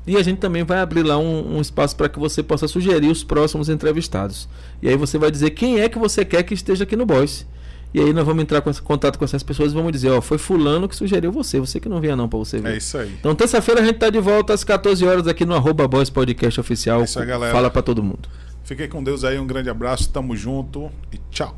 E 0.06 0.16
a 0.16 0.22
gente 0.22 0.38
também 0.38 0.64
vai 0.64 0.80
abrir 0.80 1.02
lá 1.02 1.16
um, 1.16 1.56
um 1.56 1.60
espaço 1.60 1.96
para 1.96 2.08
que 2.08 2.18
você 2.18 2.42
possa 2.42 2.68
sugerir 2.68 3.08
os 3.08 3.24
próximos 3.24 3.68
entrevistados. 3.68 4.48
E 4.82 4.88
aí 4.88 4.96
você 4.96 5.16
vai 5.16 5.30
dizer 5.30 5.50
quem 5.50 5.80
é 5.80 5.88
que 5.88 5.98
você 5.98 6.24
quer 6.24 6.42
que 6.42 6.52
esteja 6.52 6.84
aqui 6.84 6.94
no 6.94 7.06
Boys. 7.06 7.46
E 7.94 8.00
aí 8.00 8.12
nós 8.12 8.26
vamos 8.26 8.42
entrar 8.42 8.60
com 8.60 8.68
esse 8.68 8.82
contato 8.82 9.16
com 9.16 9.24
essas 9.24 9.44
pessoas 9.44 9.70
e 9.70 9.74
vamos 9.74 9.92
dizer, 9.92 10.10
ó, 10.10 10.20
foi 10.20 10.36
fulano 10.36 10.88
que 10.88 10.96
sugeriu 10.96 11.30
você, 11.30 11.60
você 11.60 11.78
que 11.78 11.88
não 11.88 12.00
vinha 12.00 12.16
não 12.16 12.28
para 12.28 12.40
você 12.40 12.58
ver. 12.58 12.72
É 12.72 12.76
isso 12.76 12.98
aí. 12.98 13.14
Então 13.20 13.32
terça-feira 13.36 13.80
a 13.80 13.84
gente 13.84 13.98
tá 13.98 14.10
de 14.10 14.18
volta 14.18 14.52
às 14.52 14.64
14 14.64 15.06
horas 15.06 15.28
aqui 15.28 15.44
no 15.44 15.54
arroba 15.54 15.86
Boys 15.86 16.10
Podcast 16.10 16.58
Oficial. 16.58 17.02
É 17.02 17.04
isso 17.04 17.20
aí, 17.20 17.26
galera. 17.26 17.52
Fala 17.52 17.70
para 17.70 17.82
todo 17.82 18.02
mundo. 18.02 18.28
Fiquem 18.64 18.88
com 18.88 19.04
Deus 19.04 19.22
aí. 19.22 19.38
Um 19.38 19.46
grande 19.46 19.70
abraço. 19.70 20.10
Tamo 20.10 20.34
junto. 20.34 20.90
E 21.12 21.18
tchau. 21.30 21.56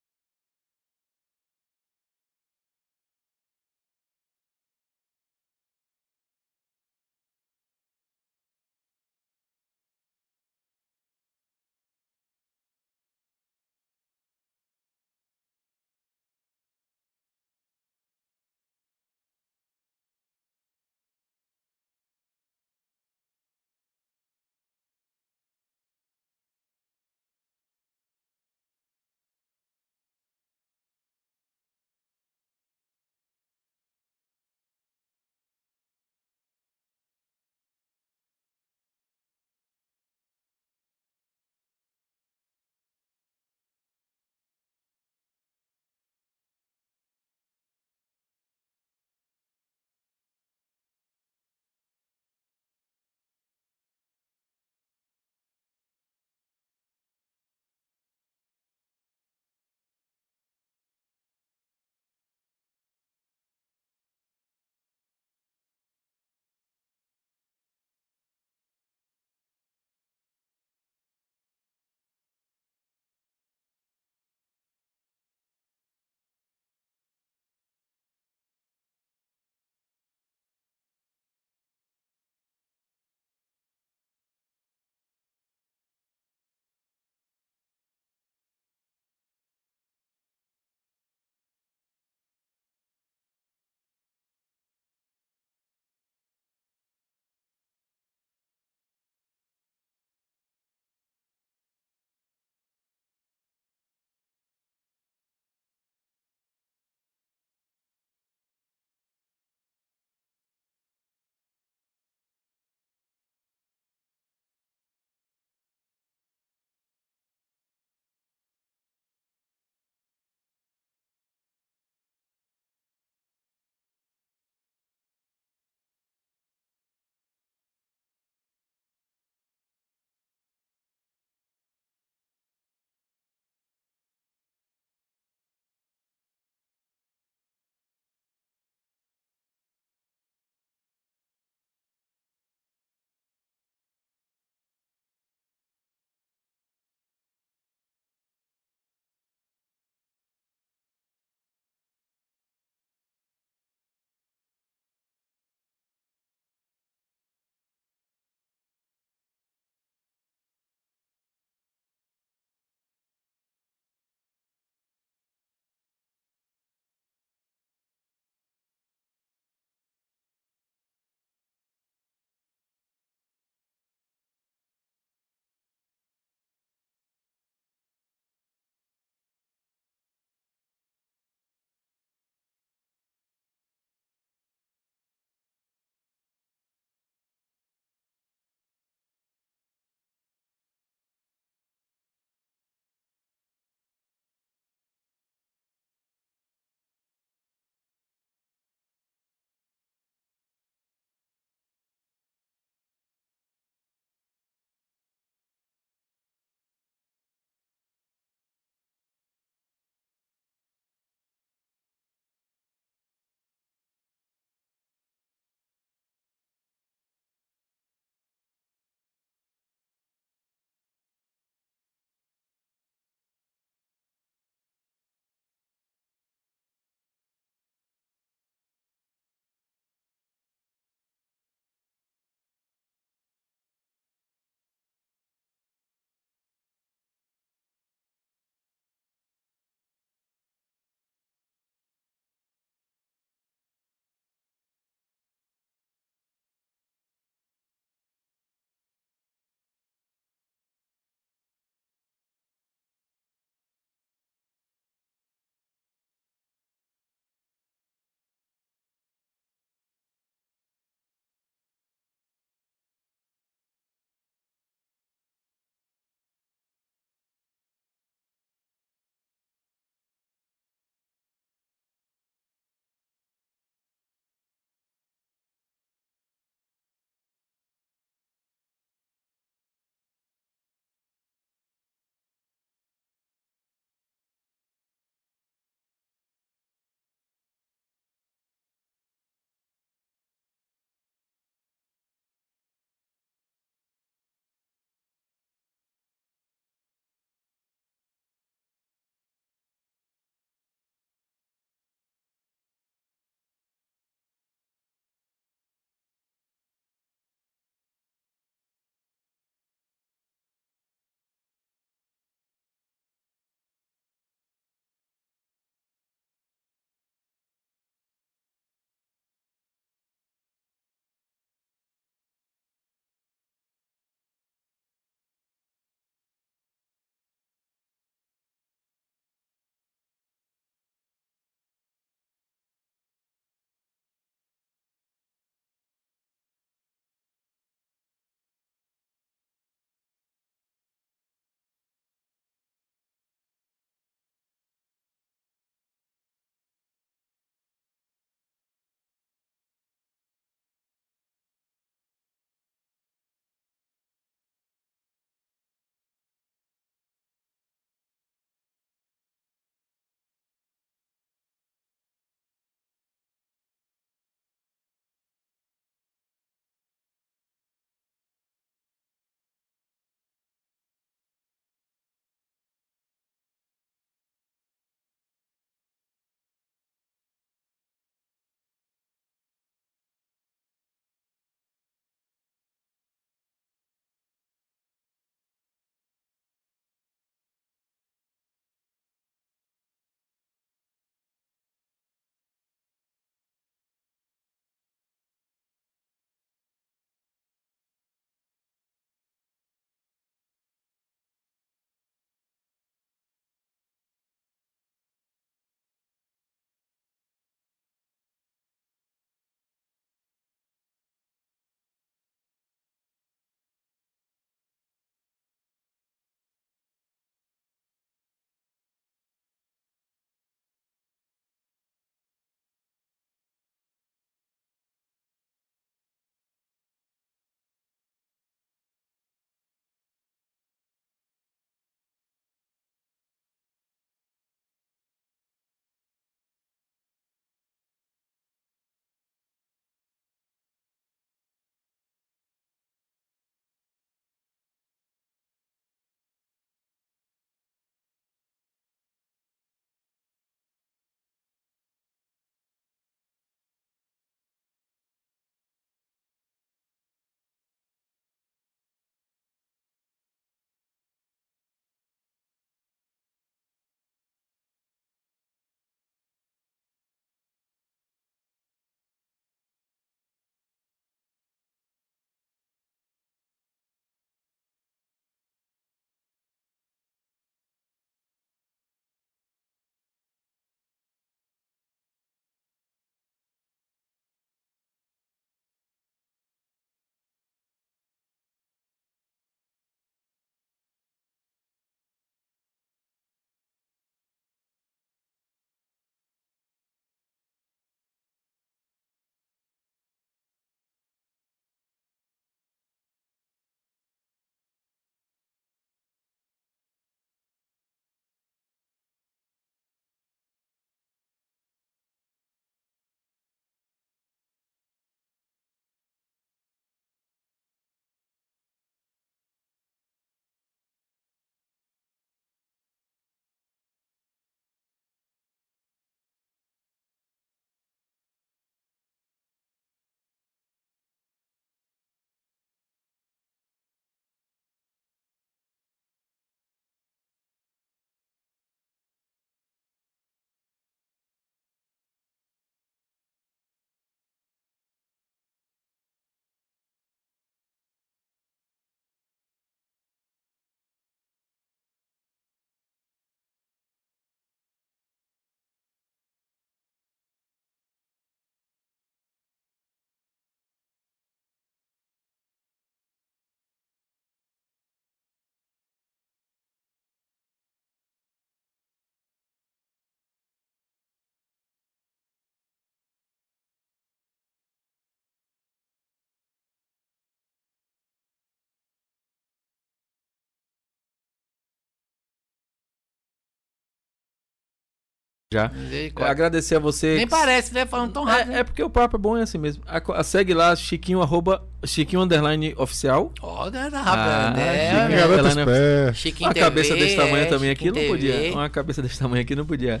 Já. 585.52 585.70
Agradecer 586.16 586.76
a 586.76 586.78
você. 586.78 587.16
Nem 587.16 587.28
parece, 587.28 587.72
né? 587.74 587.86
Falando 587.86 588.12
tão 588.12 588.24
rápido. 588.24 588.52
É, 588.52 588.58
é, 588.60 588.64
porque 588.64 588.82
o 588.82 588.90
papo 588.90 589.16
é 589.16 589.18
bom, 589.18 589.36
é 589.36 589.42
assim 589.42 589.58
mesmo. 589.58 589.82
A, 589.86 590.00
a 590.14 590.24
segue 590.24 590.54
lá, 590.54 590.74
Chiquinho, 590.74 591.22
arroba, 591.22 591.62
Chiquinho 591.84 592.22
Underline 592.22 592.74
Oficial. 592.76 593.32
Ó, 593.40 593.66
oh, 593.66 593.70
rápido. 593.70 593.94
Ah, 593.94 594.52
né? 594.56 594.90
Chiquinho 594.90 595.24
Underline 595.24 596.14
Chiquinho 596.14 596.48
Uma 596.48 596.54
TV, 596.54 596.64
cabeça 596.64 596.96
desse 596.96 597.16
tamanho 597.16 597.48
também 597.48 597.70
aqui 597.70 597.90
não 597.90 598.08
podia. 598.08 598.52
Uma 598.52 598.70
cabeça 598.70 599.02
desse 599.02 599.18
tamanho 599.18 599.42
aqui 599.42 599.54
não 599.54 599.66
podia. 599.66 600.00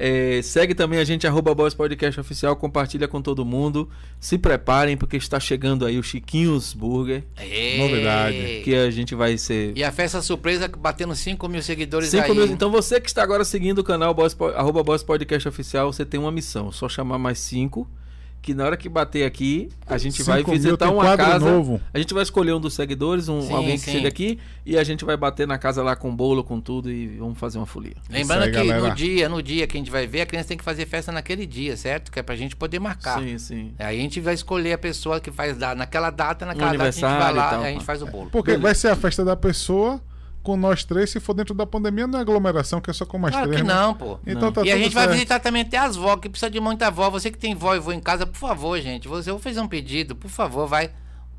É, 0.00 0.40
segue 0.42 0.76
também 0.76 1.00
a 1.00 1.04
gente, 1.04 1.26
arroba 1.26 1.52
Boys 1.52 1.74
Podcast 1.74 2.20
Oficial, 2.20 2.54
compartilha 2.54 3.08
com 3.08 3.20
todo 3.20 3.44
mundo. 3.44 3.90
Se 4.20 4.38
preparem, 4.38 4.96
porque 4.96 5.16
está 5.16 5.40
chegando 5.40 5.84
aí 5.84 5.98
o 5.98 6.02
Chiquinhos 6.04 6.72
Burger. 6.72 7.24
Ei. 7.36 7.78
Novidade. 7.78 8.60
Que 8.62 8.76
a 8.76 8.90
gente 8.92 9.16
vai 9.16 9.36
ser. 9.36 9.76
E 9.76 9.82
a 9.82 9.90
festa 9.90 10.22
surpresa 10.22 10.68
batendo 10.68 11.16
5 11.16 11.48
mil 11.48 11.62
seguidores 11.62 12.10
5 12.10 12.24
aí. 12.24 12.32
Mil... 12.32 12.46
Então 12.46 12.70
você 12.70 13.00
que 13.00 13.08
está 13.08 13.24
agora 13.24 13.44
seguindo 13.44 13.80
o 13.80 13.84
canal 13.84 14.14
Boys, 14.14 14.36
arroba 14.54 14.84
Boys 14.84 15.02
Podcast 15.02 15.48
Oficial, 15.48 15.92
você 15.92 16.04
tem 16.04 16.20
uma 16.20 16.30
missão. 16.30 16.70
Só 16.70 16.88
chamar 16.88 17.18
mais 17.18 17.40
5 17.40 17.88
que 18.40 18.54
na 18.54 18.64
hora 18.64 18.76
que 18.76 18.88
bater 18.88 19.24
aqui, 19.24 19.68
a 19.86 19.98
gente 19.98 20.22
vai 20.22 20.42
visitar 20.42 20.90
uma 20.90 21.16
casa. 21.16 21.50
Novo. 21.50 21.80
A 21.92 21.98
gente 21.98 22.14
vai 22.14 22.22
escolher 22.22 22.52
um 22.52 22.60
dos 22.60 22.74
seguidores, 22.74 23.28
um, 23.28 23.42
sim, 23.42 23.52
alguém 23.52 23.76
que 23.76 23.84
sim. 23.84 23.92
chega 23.92 24.08
aqui, 24.08 24.38
e 24.64 24.78
a 24.78 24.84
gente 24.84 25.04
vai 25.04 25.16
bater 25.16 25.46
na 25.46 25.58
casa 25.58 25.82
lá 25.82 25.94
com 25.94 26.14
bolo, 26.14 26.42
com 26.42 26.60
tudo, 26.60 26.90
e 26.90 27.18
vamos 27.18 27.38
fazer 27.38 27.58
uma 27.58 27.66
folia. 27.66 27.96
Lembrando 28.08 28.44
aí, 28.44 28.50
que 28.50 28.56
galera. 28.56 28.88
no 28.88 28.94
dia, 28.94 29.28
no 29.28 29.42
dia 29.42 29.66
que 29.66 29.76
a 29.76 29.80
gente 29.80 29.90
vai 29.90 30.06
ver, 30.06 30.22
a 30.22 30.26
criança 30.26 30.48
tem 30.48 30.56
que 30.56 30.64
fazer 30.64 30.86
festa 30.86 31.12
naquele 31.12 31.46
dia, 31.46 31.76
certo? 31.76 32.10
Que 32.10 32.20
é 32.20 32.22
pra 32.22 32.36
gente 32.36 32.56
poder 32.56 32.78
marcar. 32.78 33.20
Sim, 33.20 33.38
sim. 33.38 33.72
Aí 33.78 33.98
a 33.98 34.02
gente 34.02 34.20
vai 34.20 34.34
escolher 34.34 34.72
a 34.72 34.78
pessoa 34.78 35.20
que 35.20 35.30
faz 35.30 35.56
naquela 35.58 36.10
data, 36.10 36.46
naquela 36.46 36.72
data 36.72 36.84
a 36.84 36.90
gente 36.90 37.00
vai 37.00 37.32
lá 37.32 37.60
e, 37.62 37.66
a 37.66 37.70
gente 37.72 37.84
faz 37.84 38.02
o 38.02 38.06
bolo. 38.06 38.30
Porque 38.30 38.52
Beleza. 38.52 38.62
vai 38.62 38.74
ser 38.74 38.88
a 38.88 38.96
festa 38.96 39.24
da 39.24 39.36
pessoa 39.36 40.00
com 40.48 40.56
nós 40.56 40.82
três, 40.82 41.10
se 41.10 41.20
for 41.20 41.34
dentro 41.34 41.54
da 41.54 41.66
pandemia, 41.66 42.06
não 42.06 42.18
é 42.18 42.22
aglomeração, 42.22 42.80
que 42.80 42.88
é 42.88 42.92
só 42.94 43.04
com 43.04 43.18
mais 43.18 43.34
claro 43.34 43.48
três. 43.48 43.60
Que 43.60 43.68
né? 43.68 43.74
não, 43.74 43.92
pô. 43.92 44.18
Então 44.26 44.44
não. 44.44 44.52
Tá 44.52 44.62
e 44.64 44.72
a 44.72 44.78
gente 44.78 44.94
certo. 44.94 45.06
vai 45.06 45.08
visitar 45.08 45.40
também 45.40 45.60
até 45.60 45.76
as 45.76 45.94
vó, 45.94 46.16
que 46.16 46.26
precisa 46.26 46.50
de 46.50 46.58
muita 46.58 46.90
vó. 46.90 47.10
Você 47.10 47.30
que 47.30 47.36
tem 47.36 47.54
vó 47.54 47.74
e 47.74 47.78
vó 47.78 47.92
em 47.92 48.00
casa, 48.00 48.26
por 48.26 48.38
favor, 48.38 48.80
gente. 48.80 49.06
Você, 49.08 49.28
eu 49.28 49.34
vou 49.34 49.42
fazer 49.42 49.60
um 49.60 49.68
pedido, 49.68 50.16
por 50.16 50.30
favor, 50.30 50.66
vai. 50.66 50.90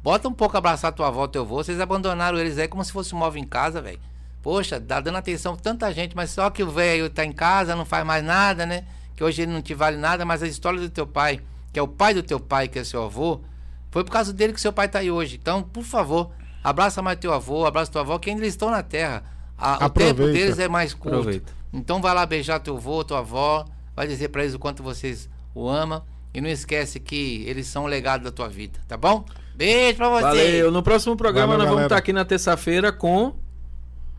Bota 0.04 0.28
um 0.28 0.32
pouco 0.32 0.56
abraçar 0.56 0.92
tua 0.92 1.08
avó, 1.08 1.26
teu 1.26 1.42
avô. 1.42 1.56
Vocês 1.56 1.80
abandonaram 1.80 2.38
eles 2.38 2.60
aí 2.60 2.68
como 2.68 2.86
se 2.86 2.92
fosse 2.92 3.16
um 3.16 3.18
móvel 3.18 3.42
em 3.42 3.48
casa, 3.48 3.82
velho. 3.82 4.00
Poxa, 4.44 4.80
dá 4.80 5.00
dando 5.00 5.18
atenção 5.18 5.56
tanta 5.56 5.92
gente, 5.92 6.16
mas 6.16 6.30
só 6.30 6.48
que 6.52 6.62
o 6.62 6.70
velho 6.70 7.10
tá 7.10 7.26
em 7.26 7.32
casa, 7.32 7.76
não 7.76 7.86
faz 7.86 8.06
mais 8.06 8.24
nada, 8.24 8.64
né? 8.64 8.84
Que 9.16 9.24
hoje 9.24 9.42
ele 9.42 9.52
não 9.52 9.62
te 9.64 9.74
vale 9.74 9.98
nada, 9.98 10.24
mas 10.24 10.44
a 10.44 10.48
história 10.48 10.80
do 10.80 10.90
teu 10.90 11.08
pai, 11.08 11.42
que 11.74 11.80
é 11.80 11.82
o 11.82 11.88
pai 11.88 12.14
do 12.14 12.22
teu 12.22 12.40
pai, 12.40 12.68
que 12.68 12.78
é 12.78 12.84
seu 12.84 13.04
avô, 13.04 13.42
foi 13.90 14.04
por 14.04 14.12
causa 14.12 14.32
dele 14.32 14.54
que 14.54 14.62
seu 14.62 14.72
pai 14.72 14.88
tá 14.88 15.00
aí 15.00 15.10
hoje. 15.10 15.40
Então, 15.42 15.64
por 15.64 15.84
favor, 15.84 16.30
abraça 16.64 17.02
mais 17.02 17.20
teu 17.20 17.34
avô, 17.34 17.66
abraça 17.66 17.92
tua 17.92 18.02
avó, 18.02 18.18
que 18.20 18.30
ainda 18.30 18.42
eles 18.42 18.54
estão 18.54 18.70
na 18.70 18.84
terra. 18.84 19.24
A, 19.58 19.86
o 19.86 19.90
tempo 19.90 20.26
deles 20.28 20.58
é 20.60 20.68
mais 20.68 20.94
curto. 20.94 21.20
Aproveita. 21.20 21.54
Então 21.74 22.02
vai 22.02 22.14
lá 22.14 22.26
beijar 22.26 22.60
teu 22.60 22.78
avô, 22.78 23.04
tua 23.04 23.20
avó, 23.20 23.66
vai 23.96 24.08
dizer 24.08 24.30
para 24.30 24.44
eles 24.44 24.56
o 24.56 24.60
quanto 24.60 24.82
vocês 24.82 25.30
o 25.54 25.68
amam. 25.68 26.02
E 26.34 26.40
não 26.40 26.50
esquece 26.50 27.00
que 27.00 27.44
eles 27.48 27.66
são 27.68 27.86
o 27.86 27.88
legado 27.88 28.24
da 28.24 28.32
tua 28.32 28.48
vida, 28.48 28.80
tá 28.88 28.96
bom? 28.96 29.26
Beijo 29.56 29.98
pra 29.98 30.10
você. 30.10 30.22
Valeu. 30.22 30.72
No 30.72 30.84
próximo 30.84 31.18
programa 31.18 31.54
Valeu, 31.54 31.60
nós 31.60 31.70
vamos 31.70 31.84
estar 31.86 31.98
aqui 31.98 32.14
na 32.14 32.24
terça-feira 32.24 32.92
com. 32.92 33.34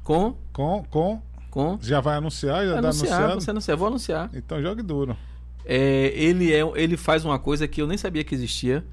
Com. 0.02 0.36
Com. 0.52 0.84
Com. 0.90 1.22
Com. 1.50 1.78
Já 1.80 2.00
vai 2.00 2.16
anunciar? 2.16 2.66
Já 2.66 2.78
anunciar, 2.78 3.28
tá 3.28 3.34
Você 3.34 3.50
anunciar, 3.50 3.76
vou 3.76 3.88
anunciar. 3.88 4.30
Então 4.34 4.60
jogue 4.60 4.82
duro. 4.82 5.16
É, 5.64 6.12
ele, 6.14 6.52
é, 6.52 6.60
ele 6.74 6.96
faz 6.96 7.24
uma 7.24 7.38
coisa 7.38 7.66
que 7.68 7.80
eu 7.80 7.86
nem 7.86 7.96
sabia 7.96 8.24
que 8.24 8.34
existia 8.34 8.84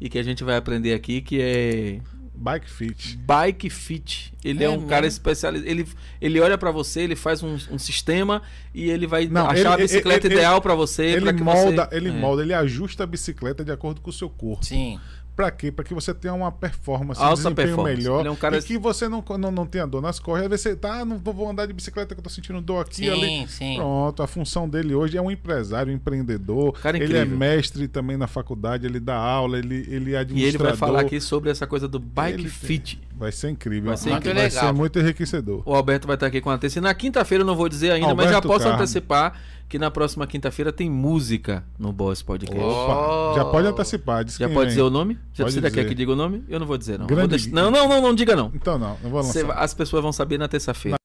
e 0.00 0.08
que 0.08 0.18
a 0.18 0.22
gente 0.22 0.44
vai 0.44 0.56
aprender 0.56 0.92
aqui, 0.92 1.20
que 1.20 1.40
é 1.40 2.00
Bike 2.36 2.70
Fit. 2.70 3.16
Bike 3.16 3.70
Fit. 3.70 4.32
Ele 4.44 4.62
é, 4.62 4.66
é 4.66 4.70
um 4.70 4.82
né? 4.82 4.86
cara 4.86 5.06
especializado. 5.06 5.68
Ele, 5.68 5.88
ele 6.20 6.40
olha 6.40 6.58
para 6.58 6.70
você, 6.70 7.00
ele 7.00 7.16
faz 7.16 7.42
um, 7.42 7.56
um, 7.70 7.78
sistema 7.78 8.42
e 8.74 8.90
ele 8.90 9.06
vai 9.06 9.26
Não, 9.26 9.46
achar 9.46 9.58
ele, 9.58 9.68
a 9.68 9.76
bicicleta 9.76 10.26
ele, 10.26 10.34
ideal 10.34 10.60
para 10.60 10.74
você. 10.74 11.04
Ele 11.04 11.32
molda, 11.32 11.86
você... 11.86 11.96
ele 11.96 12.08
é. 12.10 12.12
molda, 12.12 12.42
ele 12.42 12.54
ajusta 12.54 13.04
a 13.04 13.06
bicicleta 13.06 13.64
de 13.64 13.72
acordo 13.72 14.00
com 14.00 14.10
o 14.10 14.12
seu 14.12 14.28
corpo. 14.28 14.64
Sim. 14.64 15.00
Pra 15.36 15.50
quê? 15.50 15.70
Pra 15.70 15.84
que 15.84 15.92
você 15.92 16.14
tenha 16.14 16.32
uma 16.32 16.50
performance, 16.50 17.20
Alta 17.20 17.32
um 17.32 17.36
desempenho 17.36 17.68
performance. 17.68 17.96
melhor. 17.98 18.24
É 18.24 18.30
um 18.30 18.34
cara... 18.34 18.56
E 18.56 18.62
que 18.62 18.78
você 18.78 19.06
não, 19.06 19.22
não, 19.38 19.50
não 19.50 19.66
tenha 19.66 19.86
dor 19.86 20.00
nas 20.00 20.18
cordas. 20.18 20.44
Às 20.44 20.50
vezes 20.50 20.62
você 20.62 20.76
tá, 20.76 21.00
ah, 21.00 21.04
não 21.04 21.18
vou 21.18 21.48
andar 21.48 21.66
de 21.66 21.74
bicicleta 21.74 22.14
que 22.14 22.18
eu 22.18 22.24
tô 22.24 22.30
sentindo 22.30 22.58
dor 22.62 22.80
aqui 22.80 22.96
sim, 22.96 23.10
ali. 23.10 23.46
Sim. 23.46 23.76
Pronto, 23.76 24.22
a 24.22 24.26
função 24.26 24.66
dele 24.66 24.94
hoje 24.94 25.18
é 25.18 25.20
um 25.20 25.30
empresário, 25.30 25.92
um 25.92 25.96
empreendedor. 25.96 26.72
Cara 26.80 26.96
ele 26.96 27.14
é 27.14 27.24
mestre 27.26 27.86
também 27.86 28.16
na 28.16 28.26
faculdade, 28.26 28.86
ele 28.86 28.98
dá 28.98 29.14
aula, 29.14 29.58
ele, 29.58 29.86
ele 29.90 30.14
é 30.14 30.18
administrador. 30.18 30.38
E 30.38 30.44
ele 30.44 30.58
vai 30.58 30.74
falar 30.74 31.00
aqui 31.00 31.20
sobre 31.20 31.50
essa 31.50 31.66
coisa 31.66 31.86
do 31.86 31.98
bike 31.98 32.40
ele 32.40 32.48
fit. 32.48 32.98
Vai 33.14 33.30
ser 33.30 33.50
incrível. 33.50 33.88
Vai 33.88 33.96
ser, 33.98 34.10
incrível. 34.12 34.40
Vai 34.40 34.50
ser 34.50 34.72
muito 34.72 34.98
enriquecedor. 34.98 35.62
O 35.66 35.74
Alberto 35.74 36.06
vai 36.06 36.16
estar 36.16 36.26
aqui 36.26 36.40
com 36.40 36.50
a 36.50 36.56
terça. 36.56 36.80
Na 36.80 36.94
quinta-feira 36.94 37.42
eu 37.42 37.46
não 37.46 37.56
vou 37.56 37.68
dizer 37.68 37.90
ainda, 37.90 38.08
Alberto 38.08 38.32
mas 38.32 38.34
já 38.34 38.42
posso 38.42 38.64
Carmo. 38.64 38.78
antecipar 38.78 39.38
que 39.68 39.78
na 39.78 39.90
próxima 39.90 40.26
quinta-feira 40.26 40.72
tem 40.72 40.88
música 40.88 41.64
no 41.78 41.92
Boss 41.92 42.22
Podcast. 42.22 42.58
Opa, 42.58 43.34
já 43.34 43.44
pode 43.44 43.66
antecipar. 43.66 44.28
já 44.28 44.48
pode 44.48 44.70
dizer 44.70 44.82
o 44.82 44.90
nome? 44.90 45.14
Já 45.32 45.44
pode 45.44 45.56
precisa 45.56 45.70
quer 45.70 45.88
que 45.88 45.94
diga 45.94 46.12
o 46.12 46.16
nome? 46.16 46.44
Eu 46.48 46.60
não 46.60 46.66
vou 46.66 46.78
dizer, 46.78 46.98
não. 46.98 47.06
Grande... 47.06 47.20
Vou 47.20 47.28
deixar... 47.28 47.50
Não, 47.50 47.70
não, 47.70 47.88
não, 47.88 48.00
não 48.00 48.14
diga 48.14 48.36
não. 48.36 48.52
Então 48.54 48.78
não, 48.78 48.96
não 49.02 49.10
vou 49.10 49.22
lançar. 49.22 49.50
As 49.52 49.74
pessoas 49.74 50.02
vão 50.02 50.12
saber 50.12 50.38
na 50.38 50.48
terça-feira. 50.48 50.96